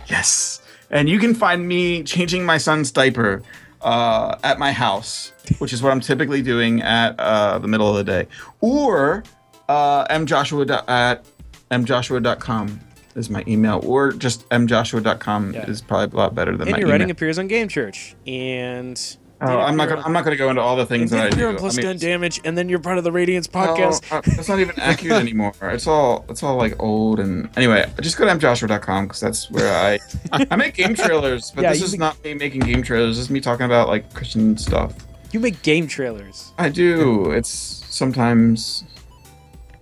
Yes. 0.08 0.60
And 0.90 1.08
you 1.08 1.18
can 1.18 1.34
find 1.34 1.66
me 1.66 2.02
changing 2.02 2.44
my 2.46 2.58
son's 2.58 2.90
diaper 2.92 3.42
uh, 3.82 4.36
at 4.44 4.58
my 4.58 4.72
house, 4.72 5.32
which 5.58 5.72
is 5.72 5.82
what 5.82 5.90
I'm 5.92 6.00
typically 6.00 6.42
doing 6.42 6.82
at 6.82 7.18
uh, 7.18 7.58
the 7.58 7.68
middle 7.68 7.88
of 7.88 7.96
the 7.96 8.04
day. 8.04 8.28
Or 8.60 9.24
uh, 9.68 10.06
mjoshua 10.08 10.88
at 10.88 11.24
mjoshua.com 11.70 12.80
is 13.16 13.30
my 13.30 13.44
email. 13.46 13.80
Or 13.84 14.12
just 14.12 14.48
mjoshua.com 14.50 15.52
Yeah. 15.54 15.66
is 15.70 15.80
probably 15.80 16.16
a 16.16 16.20
lot 16.20 16.34
better 16.34 16.52
than 16.56 16.62
And 16.68 16.72
my 16.72 16.78
your 16.78 16.86
email. 16.86 16.92
writing 16.92 17.10
appears 17.10 17.38
on 17.38 17.46
Game 17.48 17.68
Church. 17.68 18.14
And 18.26 19.00
Oh, 19.46 19.58
I'm 19.60 19.76
not 19.76 19.88
gonna. 19.88 20.02
I'm 20.02 20.12
not 20.12 20.24
gonna 20.24 20.36
go 20.36 20.48
into 20.50 20.62
all 20.62 20.76
the 20.76 20.86
things 20.86 21.10
that 21.10 21.26
I 21.26 21.30
do. 21.30 21.56
plus 21.56 21.74
I 21.78 21.82
mean, 21.82 21.86
10 21.86 21.98
damage, 21.98 22.40
and 22.44 22.56
then 22.56 22.68
you're 22.68 22.78
part 22.78 22.98
of 22.98 23.04
the 23.04 23.12
Radiance 23.12 23.46
podcast. 23.46 24.10
uh, 24.12 24.20
that's 24.24 24.48
not 24.48 24.58
even 24.60 24.78
accurate 24.80 25.20
anymore. 25.20 25.52
It's 25.62 25.86
all 25.86 26.24
it's 26.28 26.42
all 26.42 26.56
like 26.56 26.80
old 26.82 27.20
and 27.20 27.48
anyway. 27.56 27.90
Just 28.00 28.16
go 28.16 28.24
to 28.24 28.30
mjoshua.com 28.32 29.06
because 29.06 29.20
that's 29.20 29.50
where 29.50 29.72
I 29.74 29.98
I 30.50 30.56
make 30.56 30.74
game 30.74 30.94
trailers, 30.94 31.50
but 31.50 31.62
Yeah, 31.62 31.70
this 31.72 31.82
is 31.82 31.92
make- 31.92 32.00
not 32.00 32.24
me 32.24 32.34
making 32.34 32.60
game 32.60 32.82
trailers. 32.82 33.16
This 33.16 33.24
is 33.26 33.30
me 33.30 33.40
talking 33.40 33.66
about 33.66 33.88
like 33.88 34.12
Christian 34.14 34.56
stuff. 34.56 34.94
You 35.32 35.40
make 35.40 35.60
game 35.62 35.86
trailers. 35.88 36.52
I 36.58 36.68
do. 36.68 37.30
It's 37.32 37.48
sometimes. 37.50 38.84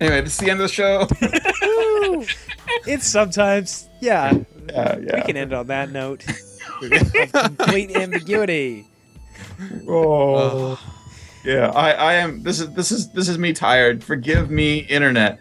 Anyway, 0.01 0.21
this 0.21 0.33
is 0.33 0.39
the 0.39 0.49
end 0.49 0.59
of 0.59 0.67
the 0.67 0.73
show. 0.73 1.07
It's 2.85 3.05
sometimes, 3.07 3.87
yeah. 4.01 4.33
yeah, 4.69 4.95
We 5.15 5.21
can 5.21 5.37
end 5.37 5.53
on 5.53 5.67
that 5.67 5.91
note 5.91 6.25
complete 7.31 7.95
ambiguity. 7.95 8.87
Oh. 9.87 10.79
Yeah, 11.43 11.71
I, 11.71 11.91
I 11.91 12.13
am. 12.15 12.41
This 12.41 12.61
is 12.61 12.71
this 12.71 12.91
is 12.91 13.11
this 13.11 13.27
is 13.27 13.37
me 13.37 13.51
tired. 13.51 14.03
Forgive 14.03 14.49
me, 14.49 14.79
internet. 14.79 15.39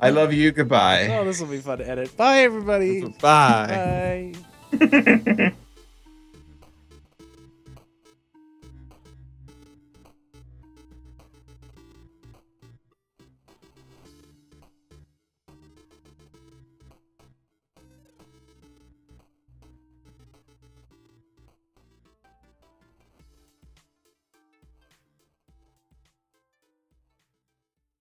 I 0.00 0.10
love 0.10 0.32
you. 0.32 0.50
Goodbye. 0.50 1.08
Oh, 1.10 1.24
this 1.24 1.40
will 1.40 1.46
be 1.46 1.58
fun 1.58 1.78
to 1.78 1.88
edit. 1.88 2.16
Bye, 2.16 2.38
everybody. 2.38 3.02
Bye. 3.20 4.32
Bye. 4.80 5.54